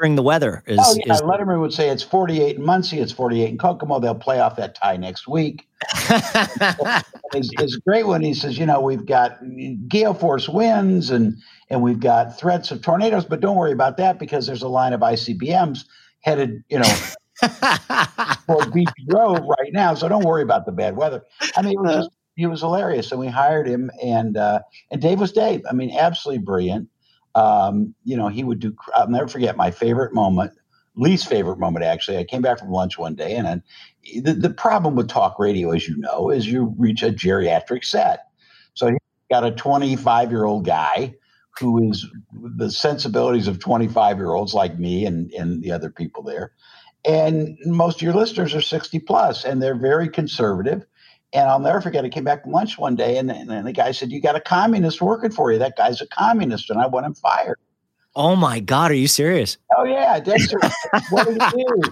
the 0.00 0.22
weather. 0.22 0.62
Is, 0.66 0.78
oh, 0.80 0.96
yeah. 1.04 1.12
is... 1.12 1.20
Letterman 1.20 1.60
would 1.60 1.72
say 1.72 1.90
it's 1.90 2.02
48 2.02 2.56
in 2.56 2.64
Muncie, 2.64 2.98
it's 2.98 3.12
48 3.12 3.48
in 3.48 3.58
Kokomo. 3.58 4.00
They'll 4.00 4.14
play 4.14 4.40
off 4.40 4.56
that 4.56 4.74
tie 4.74 4.96
next 4.96 5.28
week. 5.28 5.68
it's, 6.08 7.50
it's, 7.58 7.76
great 7.76 8.06
when 8.06 8.22
he 8.22 8.34
says, 8.34 8.58
you 8.58 8.66
know, 8.66 8.80
we've 8.80 9.06
got 9.06 9.38
gale 9.88 10.14
force 10.14 10.48
winds 10.48 11.10
and 11.10 11.36
and 11.70 11.82
we've 11.82 12.00
got 12.00 12.38
threats 12.38 12.70
of 12.70 12.82
tornadoes, 12.82 13.24
but 13.24 13.40
don't 13.40 13.56
worry 13.56 13.72
about 13.72 13.96
that 13.98 14.18
because 14.18 14.46
there's 14.46 14.62
a 14.62 14.68
line 14.68 14.92
of 14.92 15.00
ICBMs 15.00 15.84
headed, 16.20 16.64
you 16.68 16.78
know, 16.78 16.94
for 18.46 18.66
Beech 18.70 18.88
Grove 19.08 19.44
right 19.46 19.72
now. 19.72 19.94
So 19.94 20.08
don't 20.08 20.24
worry 20.24 20.42
about 20.42 20.66
the 20.66 20.72
bad 20.72 20.96
weather. 20.96 21.22
I 21.56 21.62
mean, 21.62 21.72
it 21.72 21.80
was 21.80 21.96
just, 22.06 22.10
he 22.36 22.46
was 22.46 22.60
hilarious, 22.60 23.12
and 23.12 23.20
we 23.20 23.28
hired 23.28 23.66
him, 23.66 23.90
and 24.02 24.36
uh, 24.36 24.60
and 24.90 25.00
Dave 25.00 25.20
was 25.20 25.32
Dave. 25.32 25.62
I 25.68 25.72
mean, 25.72 25.90
absolutely 25.96 26.42
brilliant 26.42 26.88
um, 27.34 27.94
you 28.04 28.16
know, 28.16 28.28
he 28.28 28.44
would 28.44 28.60
do, 28.60 28.74
I'll 28.94 29.08
never 29.08 29.28
forget 29.28 29.56
my 29.56 29.70
favorite 29.70 30.14
moment, 30.14 30.52
least 30.96 31.28
favorite 31.28 31.58
moment, 31.58 31.84
actually. 31.84 32.18
I 32.18 32.24
came 32.24 32.42
back 32.42 32.58
from 32.58 32.70
lunch 32.70 32.98
one 32.98 33.14
day 33.14 33.36
and 33.36 33.46
then 33.46 33.62
the, 34.22 34.32
the 34.32 34.50
problem 34.50 34.96
with 34.96 35.08
talk 35.08 35.38
radio, 35.38 35.70
as 35.70 35.88
you 35.88 35.96
know, 35.96 36.30
is 36.30 36.46
you 36.46 36.74
reach 36.78 37.02
a 37.02 37.10
geriatric 37.10 37.84
set. 37.84 38.26
So 38.74 38.88
you 38.88 38.98
got 39.30 39.44
a 39.44 39.52
25 39.52 40.30
year 40.30 40.44
old 40.44 40.64
guy 40.64 41.14
who 41.58 41.90
is 41.90 42.06
the 42.56 42.70
sensibilities 42.70 43.48
of 43.48 43.58
25 43.58 44.16
year 44.16 44.32
olds 44.32 44.54
like 44.54 44.78
me 44.78 45.04
and, 45.04 45.30
and 45.32 45.62
the 45.62 45.72
other 45.72 45.90
people 45.90 46.22
there. 46.22 46.52
And 47.06 47.56
most 47.64 47.96
of 47.96 48.02
your 48.02 48.14
listeners 48.14 48.54
are 48.54 48.60
60 48.60 48.98
plus 49.00 49.44
and 49.44 49.62
they're 49.62 49.74
very 49.74 50.08
conservative 50.08 50.84
and 51.32 51.48
I'll 51.48 51.60
never 51.60 51.80
forget, 51.80 52.04
I 52.04 52.08
came 52.08 52.24
back 52.24 52.42
from 52.42 52.52
lunch 52.52 52.78
one 52.78 52.96
day 52.96 53.16
and, 53.16 53.30
and 53.30 53.66
the 53.66 53.72
guy 53.72 53.92
said, 53.92 54.10
You 54.10 54.20
got 54.20 54.36
a 54.36 54.40
communist 54.40 55.00
working 55.00 55.30
for 55.30 55.52
you. 55.52 55.58
That 55.58 55.76
guy's 55.76 56.00
a 56.00 56.06
communist. 56.06 56.70
And 56.70 56.80
I 56.80 56.86
want 56.86 57.06
him 57.06 57.14
fired. 57.14 57.58
Oh 58.16 58.34
my 58.34 58.58
God, 58.58 58.90
are 58.90 58.94
you 58.94 59.06
serious? 59.06 59.56
Oh, 59.76 59.84
yeah. 59.84 60.18
Dexter, 60.18 60.58
what 61.10 61.26
did 61.28 61.40
he 61.40 61.64
do? 61.64 61.82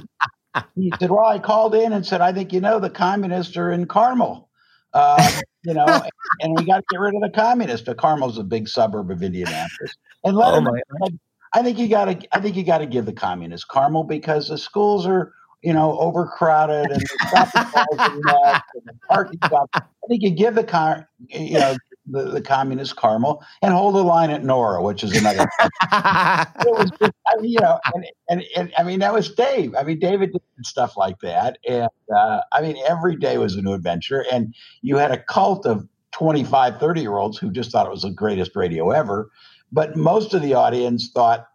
He 0.74 0.92
said, 0.98 1.10
Well, 1.10 1.24
I 1.24 1.38
called 1.38 1.74
in 1.74 1.92
and 1.92 2.04
said, 2.04 2.20
I 2.20 2.32
think 2.32 2.52
you 2.52 2.60
know 2.60 2.80
the 2.80 2.90
communists 2.90 3.56
are 3.56 3.70
in 3.70 3.86
Carmel. 3.86 4.48
Uh, 4.92 5.40
you 5.62 5.74
know, 5.74 5.86
and, 5.86 6.10
and 6.40 6.56
we 6.56 6.64
got 6.64 6.78
to 6.78 6.84
get 6.90 6.98
rid 6.98 7.14
of 7.14 7.20
the 7.20 7.30
communists. 7.30 7.86
But 7.86 7.98
Carmel's 7.98 8.38
a 8.38 8.42
big 8.42 8.68
suburb 8.68 9.10
of 9.10 9.22
Indianapolis. 9.22 9.94
And 10.24 10.36
let 10.36 10.54
oh 10.54 10.58
him, 10.58 11.20
I 11.52 11.62
think 11.62 11.78
you 11.78 11.88
got 11.88 12.06
to. 12.06 12.36
I 12.36 12.40
think 12.40 12.56
you 12.56 12.64
got 12.64 12.78
to 12.78 12.86
give 12.86 13.06
the 13.06 13.12
communists 13.12 13.64
Carmel 13.64 14.04
because 14.04 14.48
the 14.48 14.58
schools 14.58 15.06
are 15.06 15.32
you 15.62 15.72
know, 15.72 15.98
overcrowded 15.98 16.90
and 16.90 17.00
the 17.00 18.62
parking 19.08 19.40
lot. 19.50 19.68
I 19.74 20.06
think 20.08 20.22
you 20.22 20.30
give 20.30 20.54
the 20.54 20.64
car, 20.64 21.08
you 21.28 21.58
know, 21.58 21.76
the, 22.10 22.24
the 22.24 22.40
communist 22.40 22.96
Carmel 22.96 23.44
and 23.62 23.72
hold 23.72 23.94
the 23.94 24.02
line 24.02 24.30
at 24.30 24.44
Nora, 24.44 24.82
which 24.82 25.04
is 25.04 25.16
another. 25.16 25.48
it 25.60 26.78
was, 26.78 26.90
just, 26.98 27.12
I 27.26 27.40
mean, 27.40 27.52
you 27.52 27.60
know, 27.60 27.78
and, 27.94 28.06
and, 28.28 28.44
and 28.56 28.72
I 28.78 28.82
mean 28.82 29.00
that 29.00 29.12
was 29.12 29.34
Dave. 29.34 29.74
I 29.74 29.82
mean, 29.82 29.98
David 29.98 30.32
did 30.32 30.42
stuff 30.62 30.96
like 30.96 31.18
that, 31.20 31.58
and 31.68 31.88
uh, 32.14 32.40
I 32.52 32.62
mean 32.62 32.76
every 32.86 33.16
day 33.16 33.38
was 33.38 33.56
a 33.56 33.62
new 33.62 33.72
adventure. 33.72 34.24
And 34.32 34.54
you 34.82 34.96
had 34.96 35.10
a 35.10 35.22
cult 35.22 35.66
of 35.66 35.86
25, 36.12 36.80
30 36.80 37.00
year 37.00 37.16
olds 37.16 37.38
who 37.38 37.50
just 37.50 37.70
thought 37.70 37.86
it 37.86 37.90
was 37.92 38.02
the 38.02 38.10
greatest 38.10 38.56
radio 38.56 38.90
ever. 38.90 39.30
But 39.70 39.96
most 39.96 40.32
of 40.32 40.40
the 40.40 40.54
audience 40.54 41.10
thought 41.12 41.47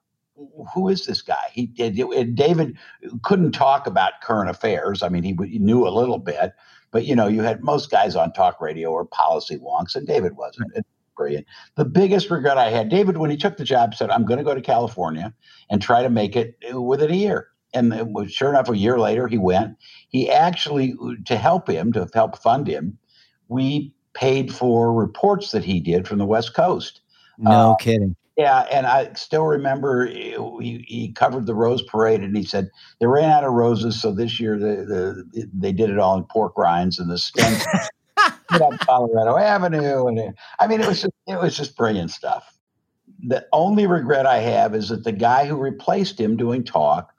who 0.74 0.90
is 0.90 1.06
this 1.06 1.22
guy? 1.22 1.50
He 1.52 1.68
did. 1.68 2.36
David 2.36 2.78
couldn't 3.22 3.52
talk 3.52 3.88
about 3.88 4.22
current 4.22 4.50
affairs. 4.50 5.04
I 5.04 5.10
mean, 5.10 5.24
he, 5.24 5.38
he, 5.48 5.60
knew 5.60 5.88
a 5.88 5.90
little 5.90 6.18
bit, 6.18 6.54
but 6.92 7.06
you 7.06 7.16
know, 7.16 7.28
you 7.28 7.42
had 7.42 7.64
most 7.64 7.92
guys 7.92 8.16
on 8.16 8.34
talk 8.34 8.60
radio 8.60 8.92
or 8.92 9.06
policy 9.06 9.58
wonks, 9.58 9.96
and 9.96 10.08
David 10.08 10.36
wasn't. 10.36 10.72
Brilliant. 11.16 11.46
The 11.76 11.86
biggest 11.86 12.32
regret 12.32 12.58
I 12.58 12.72
had, 12.72 12.90
David, 12.90 13.18
when 13.18 13.30
he 13.30 13.38
took 13.38 13.58
the 13.58 13.64
job, 13.64 13.94
said, 13.94 14.10
"I'm 14.10 14.26
going 14.26 14.40
to 14.40 14.44
go 14.44 14.56
to 14.56 14.62
California 14.62 15.32
and 15.70 15.80
try 15.80 16.02
to 16.02 16.10
make 16.10 16.36
it 16.36 16.56
within 16.74 17.12
a 17.12 17.16
year." 17.16 17.50
And 17.76 17.94
was, 18.14 18.32
sure 18.32 18.50
enough, 18.50 18.70
a 18.70 18.78
year 18.78 19.00
later, 19.00 19.28
he 19.28 19.38
went. 19.38 19.78
He 20.10 20.30
actually, 20.30 20.96
to 21.26 21.38
help 21.38 21.70
him, 21.70 21.94
to 21.94 22.08
help 22.14 22.40
fund 22.40 22.68
him, 22.68 22.98
we 23.48 23.94
paid 24.14 24.54
for 24.54 24.92
reports 24.92 25.52
that 25.52 25.64
he 25.64 25.80
did 25.80 26.08
from 26.08 26.18
the 26.18 26.26
West 26.26 26.56
Coast. 26.56 27.02
No 27.38 27.72
uh, 27.72 27.76
kidding. 27.76 28.16
Yeah, 28.36 28.62
and 28.72 28.88
I 28.88 29.14
still 29.14 29.44
remember 29.44 30.08
he, 30.08 30.84
he 30.88 31.14
covered 31.14 31.46
the 31.46 31.54
Rose 31.54 31.84
Parade, 31.84 32.22
and 32.22 32.36
he 32.36 32.44
said 32.44 32.70
they 33.00 33.06
ran 33.06 33.30
out 33.30 33.44
of 33.44 33.54
roses, 33.54 34.02
so 34.02 34.12
this 34.12 34.40
year 34.40 34.58
the, 34.58 35.26
the 35.34 35.48
they 35.54 35.72
did 35.72 35.92
it 35.92 36.00
all 36.00 36.18
in 36.18 36.24
pork 36.24 36.58
rinds 36.58 36.98
and 36.98 37.12
the 37.12 37.18
stems 37.20 37.64
on 38.60 38.78
Colorado 38.80 39.38
Avenue, 39.38 40.08
and 40.08 40.36
I 40.60 40.66
mean 40.66 40.82
it 40.82 40.88
was 40.88 41.02
just, 41.02 41.14
it 41.28 41.40
was 41.40 41.56
just 41.56 41.78
brilliant 41.78 42.10
stuff. 42.10 42.58
The 43.26 43.46
only 43.54 43.86
regret 43.86 44.26
I 44.26 44.40
have 44.40 44.74
is 44.74 44.90
that 44.90 45.04
the 45.04 45.12
guy 45.12 45.46
who 45.46 45.56
replaced 45.56 46.20
him 46.20 46.36
doing 46.36 46.64
talk 46.64 47.14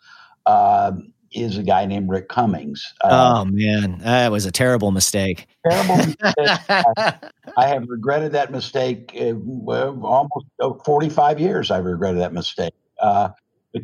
um, 0.47 1.14
is 1.35 1.59
a 1.59 1.63
guy 1.63 1.87
named 1.87 2.09
Rick 2.09 2.29
Cummings. 2.29 2.95
Uh, 3.03 3.43
oh 3.43 3.45
man, 3.45 3.99
that 3.99 4.31
was 4.31 4.47
a 4.47 4.53
terrible 4.53 4.91
mistake. 4.91 5.47
Terrible 5.69 5.97
mistake. 5.97 6.35
I, 6.39 7.15
I, 7.57 7.67
have 7.67 7.89
regretted 7.89 8.33
that 8.33 8.51
mistake 8.51 9.17
uh, 9.21 9.35
almost 9.67 10.47
uh, 10.61 10.73
45 10.85 11.41
years. 11.41 11.71
I've 11.71 11.85
regretted 11.85 12.21
that 12.21 12.33
mistake. 12.33 12.75
Uh, 13.01 13.31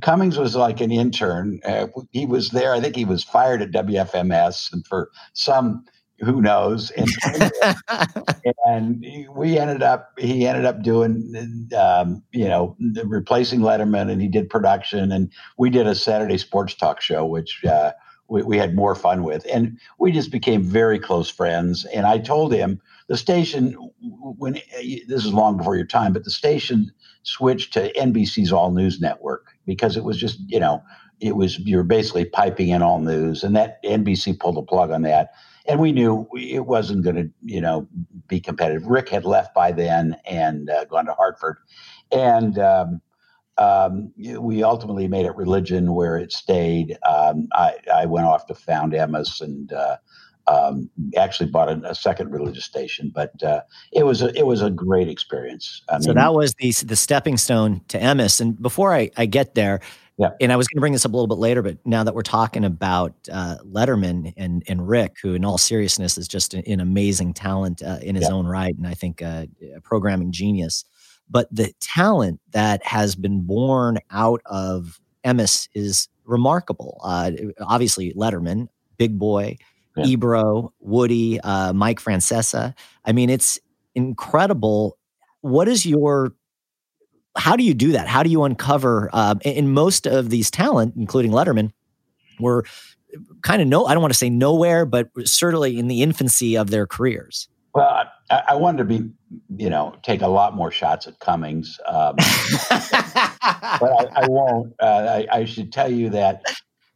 Cummings 0.03 0.39
was 0.39 0.55
like 0.55 0.81
an 0.81 0.93
intern. 0.93 1.61
Uh, 1.65 1.89
he 2.13 2.25
was 2.25 2.51
there. 2.51 2.73
I 2.73 2.81
think 2.81 2.95
he 2.95 3.05
was 3.05 3.25
fired 3.25 3.61
at 3.61 3.73
WFMS, 3.73 4.73
and 4.73 4.87
for 4.87 5.11
some 5.33 5.85
who 6.21 6.41
knows? 6.41 6.93
And, 8.67 9.05
and 9.05 9.27
we 9.35 9.59
ended 9.59 9.83
up 9.83 10.13
he 10.19 10.47
ended 10.47 10.65
up 10.65 10.83
doing 10.83 11.69
um, 11.77 12.23
you 12.33 12.49
know 12.49 12.77
replacing 13.05 13.61
letterman 13.61 14.11
and 14.11 14.21
he 14.21 14.29
did 14.29 14.49
production 14.49 15.13
and 15.13 15.31
we 15.59 15.71
did 15.71 15.87
a 15.87 15.95
saturday 15.95 16.39
sports 16.39 16.75
talk 16.75 17.01
show 17.01 17.25
which 17.25 17.65
uh, 17.65 17.93
we, 18.29 18.43
we, 18.43 18.57
had 18.57 18.75
more 18.75 18.95
fun 18.95 19.25
with. 19.25 19.45
And 19.53 19.79
we 19.99 20.13
just 20.13 20.31
became 20.31 20.63
very 20.63 20.99
close 20.99 21.29
friends 21.29 21.85
and 21.87 22.07
i 22.07 22.19
told 22.19 22.53
him 22.53 22.81
the 23.09 23.17
station 23.17 23.73
when 24.39 24.55
this 25.09 25.25
is 25.25 25.35
long 25.35 25.57
before 25.57 25.77
your 25.77 25.87
time 25.87 26.13
but 26.13 26.25
the 26.25 26.31
station 26.31 26.91
switched 27.23 27.73
to 27.75 27.93
nbc's 27.95 28.53
all 28.53 28.71
news 28.71 29.01
network 29.01 29.47
because 29.67 29.97
it 29.97 30.05
was 30.05 30.17
just 30.17 30.39
you 30.47 30.61
know 30.61 30.83
it 31.21 31.37
was 31.37 31.59
you're 31.61 31.83
basically 31.83 32.25
piping 32.25 32.69
in 32.69 32.83
all 32.83 33.01
news 33.01 33.43
and 33.43 33.55
that 33.57 33.83
nbc 33.83 34.39
pulled 34.39 34.57
the 34.57 34.63
plug 34.63 34.91
on 34.91 35.03
that 35.03 35.33
and 35.71 35.79
we 35.79 35.93
knew 35.93 36.29
it 36.35 36.67
wasn't 36.67 37.05
going 37.05 37.15
to, 37.15 37.31
you 37.43 37.61
know, 37.61 37.87
be 38.27 38.41
competitive. 38.41 38.87
Rick 38.87 39.09
had 39.09 39.25
left 39.25 39.55
by 39.55 39.71
then 39.71 40.17
and 40.27 40.69
uh, 40.69 40.85
gone 40.87 41.07
to 41.07 41.15
Hartford, 41.15 41.59
and 42.11 42.59
um, 42.59 43.01
um, 43.57 44.13
we 44.19 44.65
ultimately 44.65 45.07
made 45.07 45.27
it 45.27 45.37
religion 45.37 45.95
where 45.95 46.19
it 46.19 46.33
stayed. 46.33 46.99
Um, 47.09 47.49
I, 47.53 47.75
I, 47.93 48.07
went 48.07 48.27
off 48.27 48.47
to 48.47 48.55
found 48.55 48.95
Emmis 48.95 49.41
and 49.41 49.73
uh, 49.73 49.97
um, 50.49 50.91
actually 51.17 51.51
bought 51.51 51.69
a, 51.69 51.91
a, 51.91 51.95
second 51.95 52.33
religious 52.33 52.65
station, 52.65 53.13
but 53.15 53.41
uh, 53.43 53.61
it 53.93 54.05
was 54.05 54.23
a 54.23 54.37
it 54.37 54.47
was 54.47 54.63
a 54.63 54.71
great 54.71 55.09
experience. 55.09 55.83
I 55.89 56.01
so 56.01 56.09
mean, 56.09 56.17
that 56.17 56.35
was 56.35 56.53
the 56.55 56.73
the 56.85 56.97
stepping 56.97 57.37
stone 57.37 57.83
to 57.89 57.99
Emmis. 58.01 58.41
And 58.41 58.61
before 58.61 58.93
I, 58.93 59.11
I 59.17 59.27
get 59.27 59.55
there, 59.55 59.81
yeah. 60.21 60.33
And 60.39 60.53
I 60.53 60.57
was 60.57 60.69
going 60.69 60.77
to 60.77 60.81
bring 60.81 60.93
this 60.93 61.07
up 61.07 61.15
a 61.15 61.17
little 61.17 61.27
bit 61.27 61.39
later, 61.39 61.63
but 61.63 61.79
now 61.87 62.05
that 62.05 62.15
we're 62.15 62.21
talking 62.21 62.63
about 62.63 63.15
uh, 63.33 63.57
Letterman 63.65 64.35
and 64.37 64.63
and 64.69 64.87
Rick, 64.87 65.17
who 65.23 65.33
in 65.33 65.47
all 65.47 65.57
seriousness 65.57 66.19
is 66.19 66.29
just 66.29 66.53
an, 66.53 66.63
an 66.67 66.79
amazing 66.79 67.33
talent 67.33 67.83
uh, 67.83 68.01
in 68.03 68.17
his 68.17 68.29
yeah. 68.29 68.35
own 68.35 68.47
right, 68.47 68.77
and 68.77 68.87
I 68.87 68.93
think 68.93 69.23
uh, 69.23 69.47
a 69.75 69.81
programming 69.81 70.31
genius. 70.31 70.85
But 71.31 71.49
the 71.51 71.73
talent 71.81 72.39
that 72.51 72.85
has 72.85 73.15
been 73.15 73.47
born 73.47 73.99
out 74.11 74.43
of 74.45 75.01
Emmis 75.25 75.69
is 75.75 76.09
remarkable. 76.27 77.01
Uh, 77.03 77.31
obviously, 77.61 78.13
Letterman, 78.13 78.69
Big 78.99 79.19
Boy, 79.19 79.57
yeah. 79.97 80.05
Ebro, 80.05 80.75
Woody, 80.81 81.41
uh, 81.41 81.73
Mike 81.73 81.99
Francesa. 81.99 82.75
I 83.07 83.13
mean, 83.13 83.31
it's 83.31 83.59
incredible. 83.95 84.99
What 85.41 85.67
is 85.67 85.87
your 85.87 86.35
how 87.37 87.57
do 87.57 87.65
you 87.65 87.75
do 87.75 87.93
that? 87.93 88.09
How 88.09 88.23
do 88.23 88.31
you 88.31 88.43
uncover? 88.43 89.11
Uh, 89.13 89.37
in 89.45 89.73
most 89.73 90.07
of 90.07 90.31
these 90.31 90.51
talent, 90.51 90.95
including 90.97 91.31
Letterman, 91.31 91.71
were 92.39 92.65
kind 93.43 93.63
of 93.63 93.69
no. 93.69 93.87
I 93.87 93.95
don't 93.95 94.03
want 94.03 94.13
to 94.13 94.19
say 94.19 94.31
nowhere, 94.31 94.85
but 94.85 95.09
certainly 95.25 95.79
in 95.79 95.89
the 95.89 96.03
infancy 96.03 96.57
of 96.57 96.71
their 96.71 96.87
careers. 96.87 97.49
Well, 97.75 98.05
I, 98.31 98.43
I 98.49 98.55
wanted 98.57 98.79
to 98.79 98.85
be, 98.85 99.11
you 99.57 99.71
know, 99.71 99.95
take 100.03 100.23
a 100.23 100.27
lot 100.27 100.57
more 100.57 100.73
shots 100.73 101.07
at 101.07 101.21
Cummings, 101.21 101.79
um, 101.87 102.17
but 102.69 103.93
I, 103.93 104.07
I 104.17 104.27
won't. 104.27 104.75
Uh, 104.81 105.25
I, 105.31 105.39
I, 105.39 105.45
should 105.45 105.73
tell 105.73 105.91
you 105.91 106.11
that 106.11 106.43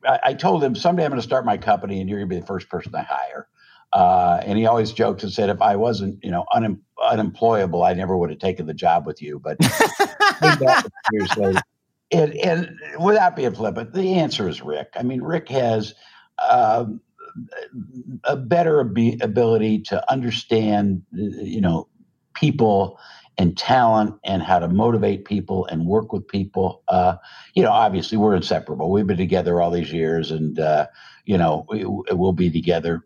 I, 0.05 0.35
told 0.35 0.64
him 0.64 0.75
someday 0.75 1.05
I'm 1.05 1.11
going 1.11 1.21
to 1.21 1.26
start 1.26 1.45
my 1.45 1.57
company, 1.57 2.00
and 2.00 2.11
you're 2.11 2.19
going 2.19 2.29
to 2.29 2.35
be 2.35 2.41
the 2.41 2.47
first 2.47 2.69
person 2.69 2.95
I 2.95 3.03
hire. 3.03 3.47
Uh, 3.95 4.41
and 4.45 4.59
he 4.59 4.67
always 4.67 4.91
joked 4.93 5.23
and 5.23 5.33
said, 5.33 5.49
if 5.49 5.63
I 5.63 5.77
wasn't, 5.77 6.23
you 6.23 6.31
know, 6.31 6.45
unem- 6.53 6.81
unemployable, 7.01 7.85
I 7.85 7.95
never 7.95 8.17
would 8.17 8.29
have 8.31 8.41
taken 8.41 8.67
the 8.67 8.75
job 8.75 9.07
with 9.07 9.23
you. 9.23 9.39
But 9.39 9.59
later, 10.43 11.63
and, 12.11 12.35
and, 12.35 12.77
without 12.99 13.37
being 13.37 13.55
flippant, 13.55 13.93
the 13.93 14.15
answer 14.15 14.49
is 14.49 14.61
Rick. 14.61 14.89
I 14.97 15.05
mean, 15.05 15.23
Rick 15.23 15.49
has 15.51 15.95
uh, 16.41 16.87
a 18.25 18.37
better 18.37 18.81
ab- 18.81 19.23
ability 19.23 19.83
to 19.83 20.11
understand, 20.11 21.03
you 21.13 21.61
know, 21.61 21.87
people 22.35 22.99
and 23.39 23.57
talent 23.57 24.17
and 24.25 24.43
how 24.43 24.59
to 24.59 24.67
motivate 24.69 25.25
people 25.25 25.67
and 25.67 25.87
work 25.87 26.13
with 26.13 26.27
people. 26.27 26.83
Uh, 26.89 27.17
you 27.55 27.63
know, 27.63 27.71
obviously 27.71 28.19
we're 28.19 28.35
inseparable. 28.35 28.91
We've 28.91 29.07
been 29.07 29.17
together 29.17 29.61
all 29.61 29.71
these 29.71 29.93
years, 29.93 30.33
and 30.33 30.59
uh, 30.59 30.89
you 31.25 31.39
know, 31.39 31.65
we, 31.69 31.85
will 31.85 32.33
be 32.33 32.51
together 32.51 33.05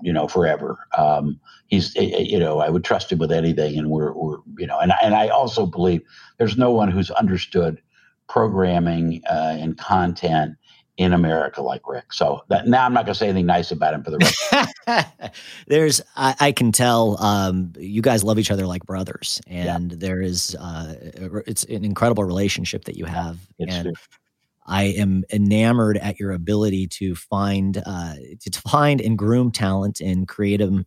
you 0.00 0.12
know, 0.12 0.28
forever. 0.28 0.78
Um, 0.96 1.40
he's, 1.66 1.94
eh, 1.96 2.10
eh, 2.12 2.18
you 2.20 2.38
know, 2.38 2.60
I 2.60 2.70
would 2.70 2.84
trust 2.84 3.12
him 3.12 3.18
with 3.18 3.32
anything, 3.32 3.78
and 3.78 3.90
we're, 3.90 4.12
we're, 4.12 4.38
you 4.56 4.66
know, 4.66 4.78
and 4.78 4.92
and 5.02 5.14
I 5.14 5.28
also 5.28 5.66
believe 5.66 6.02
there's 6.38 6.56
no 6.56 6.70
one 6.70 6.90
who's 6.90 7.10
understood 7.10 7.80
programming 8.28 9.22
uh, 9.30 9.56
and 9.58 9.76
content 9.78 10.56
in 10.98 11.12
America 11.12 11.62
like 11.62 11.88
Rick. 11.88 12.12
So 12.12 12.42
that, 12.48 12.66
now 12.66 12.84
I'm 12.84 12.92
not 12.92 13.06
going 13.06 13.14
to 13.14 13.18
say 13.18 13.28
anything 13.28 13.46
nice 13.46 13.70
about 13.70 13.94
him 13.94 14.02
for 14.02 14.10
the 14.10 14.18
rest. 14.18 15.40
There's, 15.68 16.00
I, 16.16 16.34
I, 16.40 16.52
can 16.52 16.72
tell 16.72 17.22
um, 17.22 17.72
you 17.78 18.02
guys 18.02 18.24
love 18.24 18.38
each 18.38 18.50
other 18.50 18.66
like 18.66 18.84
brothers, 18.84 19.40
and 19.46 19.92
yeah. 19.92 19.96
there 19.98 20.20
is, 20.20 20.56
uh, 20.60 20.94
it's 21.46 21.62
an 21.64 21.84
incredible 21.84 22.24
relationship 22.24 22.84
that 22.86 22.96
you 22.96 23.04
have. 23.04 23.38
It's 23.60 23.74
and 23.74 23.84
true. 23.84 23.94
I 24.68 24.84
am 24.84 25.24
enamored 25.32 25.96
at 25.96 26.20
your 26.20 26.30
ability 26.30 26.86
to 26.88 27.14
find 27.14 27.82
uh, 27.84 28.14
to 28.40 28.60
find 28.60 29.00
and 29.00 29.16
groom 29.16 29.50
talent 29.50 30.00
and 30.00 30.28
create 30.28 30.58
them, 30.58 30.84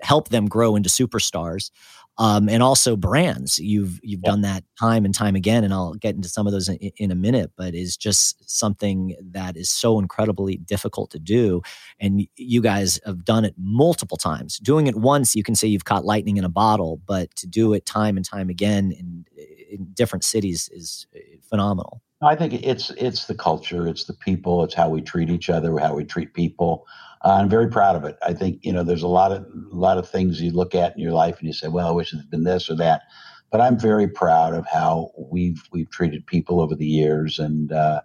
help 0.00 0.30
them 0.30 0.46
grow 0.46 0.74
into 0.74 0.88
superstars, 0.88 1.70
um, 2.16 2.48
and 2.48 2.62
also 2.62 2.96
brands. 2.96 3.58
You've 3.58 4.00
you've 4.02 4.22
done 4.22 4.40
that 4.40 4.64
time 4.78 5.04
and 5.04 5.14
time 5.14 5.36
again, 5.36 5.64
and 5.64 5.74
I'll 5.74 5.92
get 5.94 6.14
into 6.14 6.30
some 6.30 6.46
of 6.46 6.54
those 6.54 6.70
in, 6.70 6.76
in, 6.96 7.10
a 7.10 7.14
minute. 7.14 7.52
But 7.56 7.74
is 7.74 7.94
just 7.96 8.50
something 8.50 9.14
that 9.32 9.56
is 9.56 9.68
so 9.68 9.98
incredibly 9.98 10.56
difficult 10.56 11.10
to 11.10 11.18
do, 11.18 11.60
and 12.00 12.26
you 12.36 12.62
guys 12.62 12.98
have 13.04 13.24
done 13.24 13.44
it 13.44 13.54
multiple 13.58 14.16
times. 14.16 14.58
Doing 14.58 14.86
it 14.86 14.96
once, 14.96 15.36
you 15.36 15.42
can 15.42 15.54
say 15.54 15.68
you've 15.68 15.84
caught 15.84 16.06
lightning 16.06 16.38
in 16.38 16.44
a 16.44 16.48
bottle, 16.48 17.02
but 17.06 17.34
to 17.36 17.46
do 17.46 17.74
it 17.74 17.84
time 17.84 18.16
and 18.16 18.24
time 18.24 18.48
again 18.48 18.92
in, 18.92 19.26
in 19.70 19.88
different 19.92 20.24
cities 20.24 20.70
is 20.72 21.06
uh, 21.14 21.18
phenomenal. 21.48 22.00
I 22.22 22.36
think 22.36 22.52
it's 22.52 22.90
it's 22.90 23.26
the 23.26 23.34
culture, 23.34 23.86
it's 23.88 24.04
the 24.04 24.12
people, 24.12 24.62
it's 24.64 24.74
how 24.74 24.90
we 24.90 25.00
treat 25.00 25.30
each 25.30 25.48
other, 25.48 25.78
how 25.78 25.94
we 25.94 26.04
treat 26.04 26.34
people. 26.34 26.86
Uh, 27.24 27.34
I'm 27.34 27.48
very 27.48 27.68
proud 27.68 27.96
of 27.96 28.04
it. 28.04 28.18
I 28.22 28.34
think 28.34 28.60
you 28.62 28.72
know 28.72 28.82
there's 28.82 29.02
a 29.02 29.08
lot 29.08 29.32
of 29.32 29.42
a 29.42 29.74
lot 29.74 29.96
of 29.96 30.08
things 30.08 30.40
you 30.40 30.50
look 30.50 30.74
at 30.74 30.94
in 30.94 31.02
your 31.02 31.12
life 31.12 31.38
and 31.38 31.46
you 31.46 31.54
say, 31.54 31.68
well, 31.68 31.88
I 31.88 31.92
wish 31.92 32.12
it 32.12 32.18
had 32.18 32.30
been 32.30 32.44
this 32.44 32.68
or 32.68 32.76
that. 32.76 33.02
But 33.50 33.60
I'm 33.62 33.78
very 33.78 34.06
proud 34.06 34.54
of 34.54 34.66
how 34.66 35.10
we've 35.16 35.62
we've 35.72 35.90
treated 35.90 36.26
people 36.26 36.60
over 36.60 36.74
the 36.74 36.86
years, 36.86 37.38
and 37.38 37.72
uh, 37.72 38.02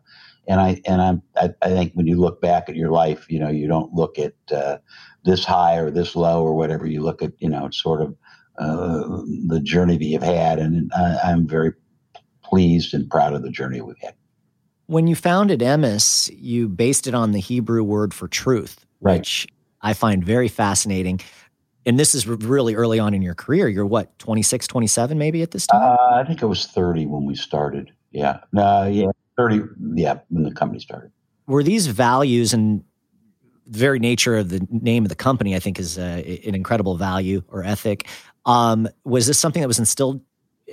and 0.47 0.61
I 0.61 0.81
and 0.87 1.01
I'm, 1.01 1.21
I, 1.35 1.49
I 1.61 1.69
think 1.69 1.91
when 1.93 2.07
you 2.07 2.15
look 2.19 2.41
back 2.41 2.69
at 2.69 2.75
your 2.75 2.91
life, 2.91 3.25
you 3.29 3.39
know, 3.39 3.49
you 3.49 3.67
don't 3.67 3.93
look 3.93 4.17
at 4.17 4.33
uh, 4.51 4.77
this 5.25 5.43
high 5.43 5.75
or 5.75 5.91
this 5.91 6.15
low 6.15 6.41
or 6.41 6.55
whatever. 6.55 6.87
You 6.87 7.01
look 7.01 7.21
at 7.21 7.33
you 7.39 7.49
know 7.49 7.69
sort 7.69 8.01
of 8.01 8.15
uh, 8.57 9.23
the 9.47 9.59
journey 9.61 9.97
that 9.97 10.05
you've 10.05 10.23
had, 10.23 10.57
and 10.59 10.91
I, 10.95 11.19
I'm 11.25 11.47
very 11.47 11.73
pleased 12.49 12.93
and 12.93 13.09
proud 13.09 13.33
of 13.33 13.41
the 13.41 13.49
journey 13.49 13.81
we've 13.81 13.95
had. 14.01 14.13
When 14.87 15.07
you 15.07 15.15
founded 15.15 15.61
Emmis, 15.61 16.33
you 16.37 16.67
based 16.67 17.07
it 17.07 17.15
on 17.15 17.31
the 17.31 17.39
Hebrew 17.39 17.83
word 17.83 18.13
for 18.13 18.27
truth, 18.27 18.85
right. 19.01 19.19
which 19.19 19.47
I 19.81 19.93
find 19.93 20.23
very 20.23 20.47
fascinating. 20.47 21.21
And 21.87 21.99
this 21.99 22.15
is 22.15 22.27
really 22.27 22.75
early 22.75 22.99
on 22.99 23.13
in 23.13 23.21
your 23.21 23.35
career. 23.35 23.67
You're 23.67 23.85
what, 23.85 24.17
26, 24.19 24.67
27 24.67 25.17
maybe 25.17 25.41
at 25.41 25.51
this 25.51 25.67
time? 25.67 25.81
Uh, 25.81 26.15
I 26.15 26.23
think 26.23 26.41
I 26.43 26.45
was 26.45 26.67
30 26.67 27.07
when 27.07 27.25
we 27.25 27.35
started. 27.35 27.91
Yeah. 28.11 28.39
Uh, 28.55 28.89
yeah, 28.91 29.07
30. 29.37 29.61
Yeah, 29.93 30.19
when 30.29 30.43
the 30.43 30.51
company 30.51 30.79
started. 30.79 31.11
Were 31.47 31.63
these 31.63 31.87
values 31.87 32.53
and 32.53 32.83
the 33.67 33.79
very 33.79 33.99
nature 33.99 34.35
of 34.37 34.49
the 34.49 34.65
name 34.69 35.03
of 35.03 35.09
the 35.09 35.15
company, 35.15 35.55
I 35.55 35.59
think, 35.59 35.79
is 35.79 35.97
uh, 35.97 36.01
an 36.01 36.55
incredible 36.55 36.97
value 36.97 37.43
or 37.47 37.63
ethic. 37.63 38.07
Um, 38.45 38.87
was 39.03 39.27
this 39.27 39.39
something 39.39 39.61
that 39.61 39.67
was 39.67 39.79
instilled 39.79 40.21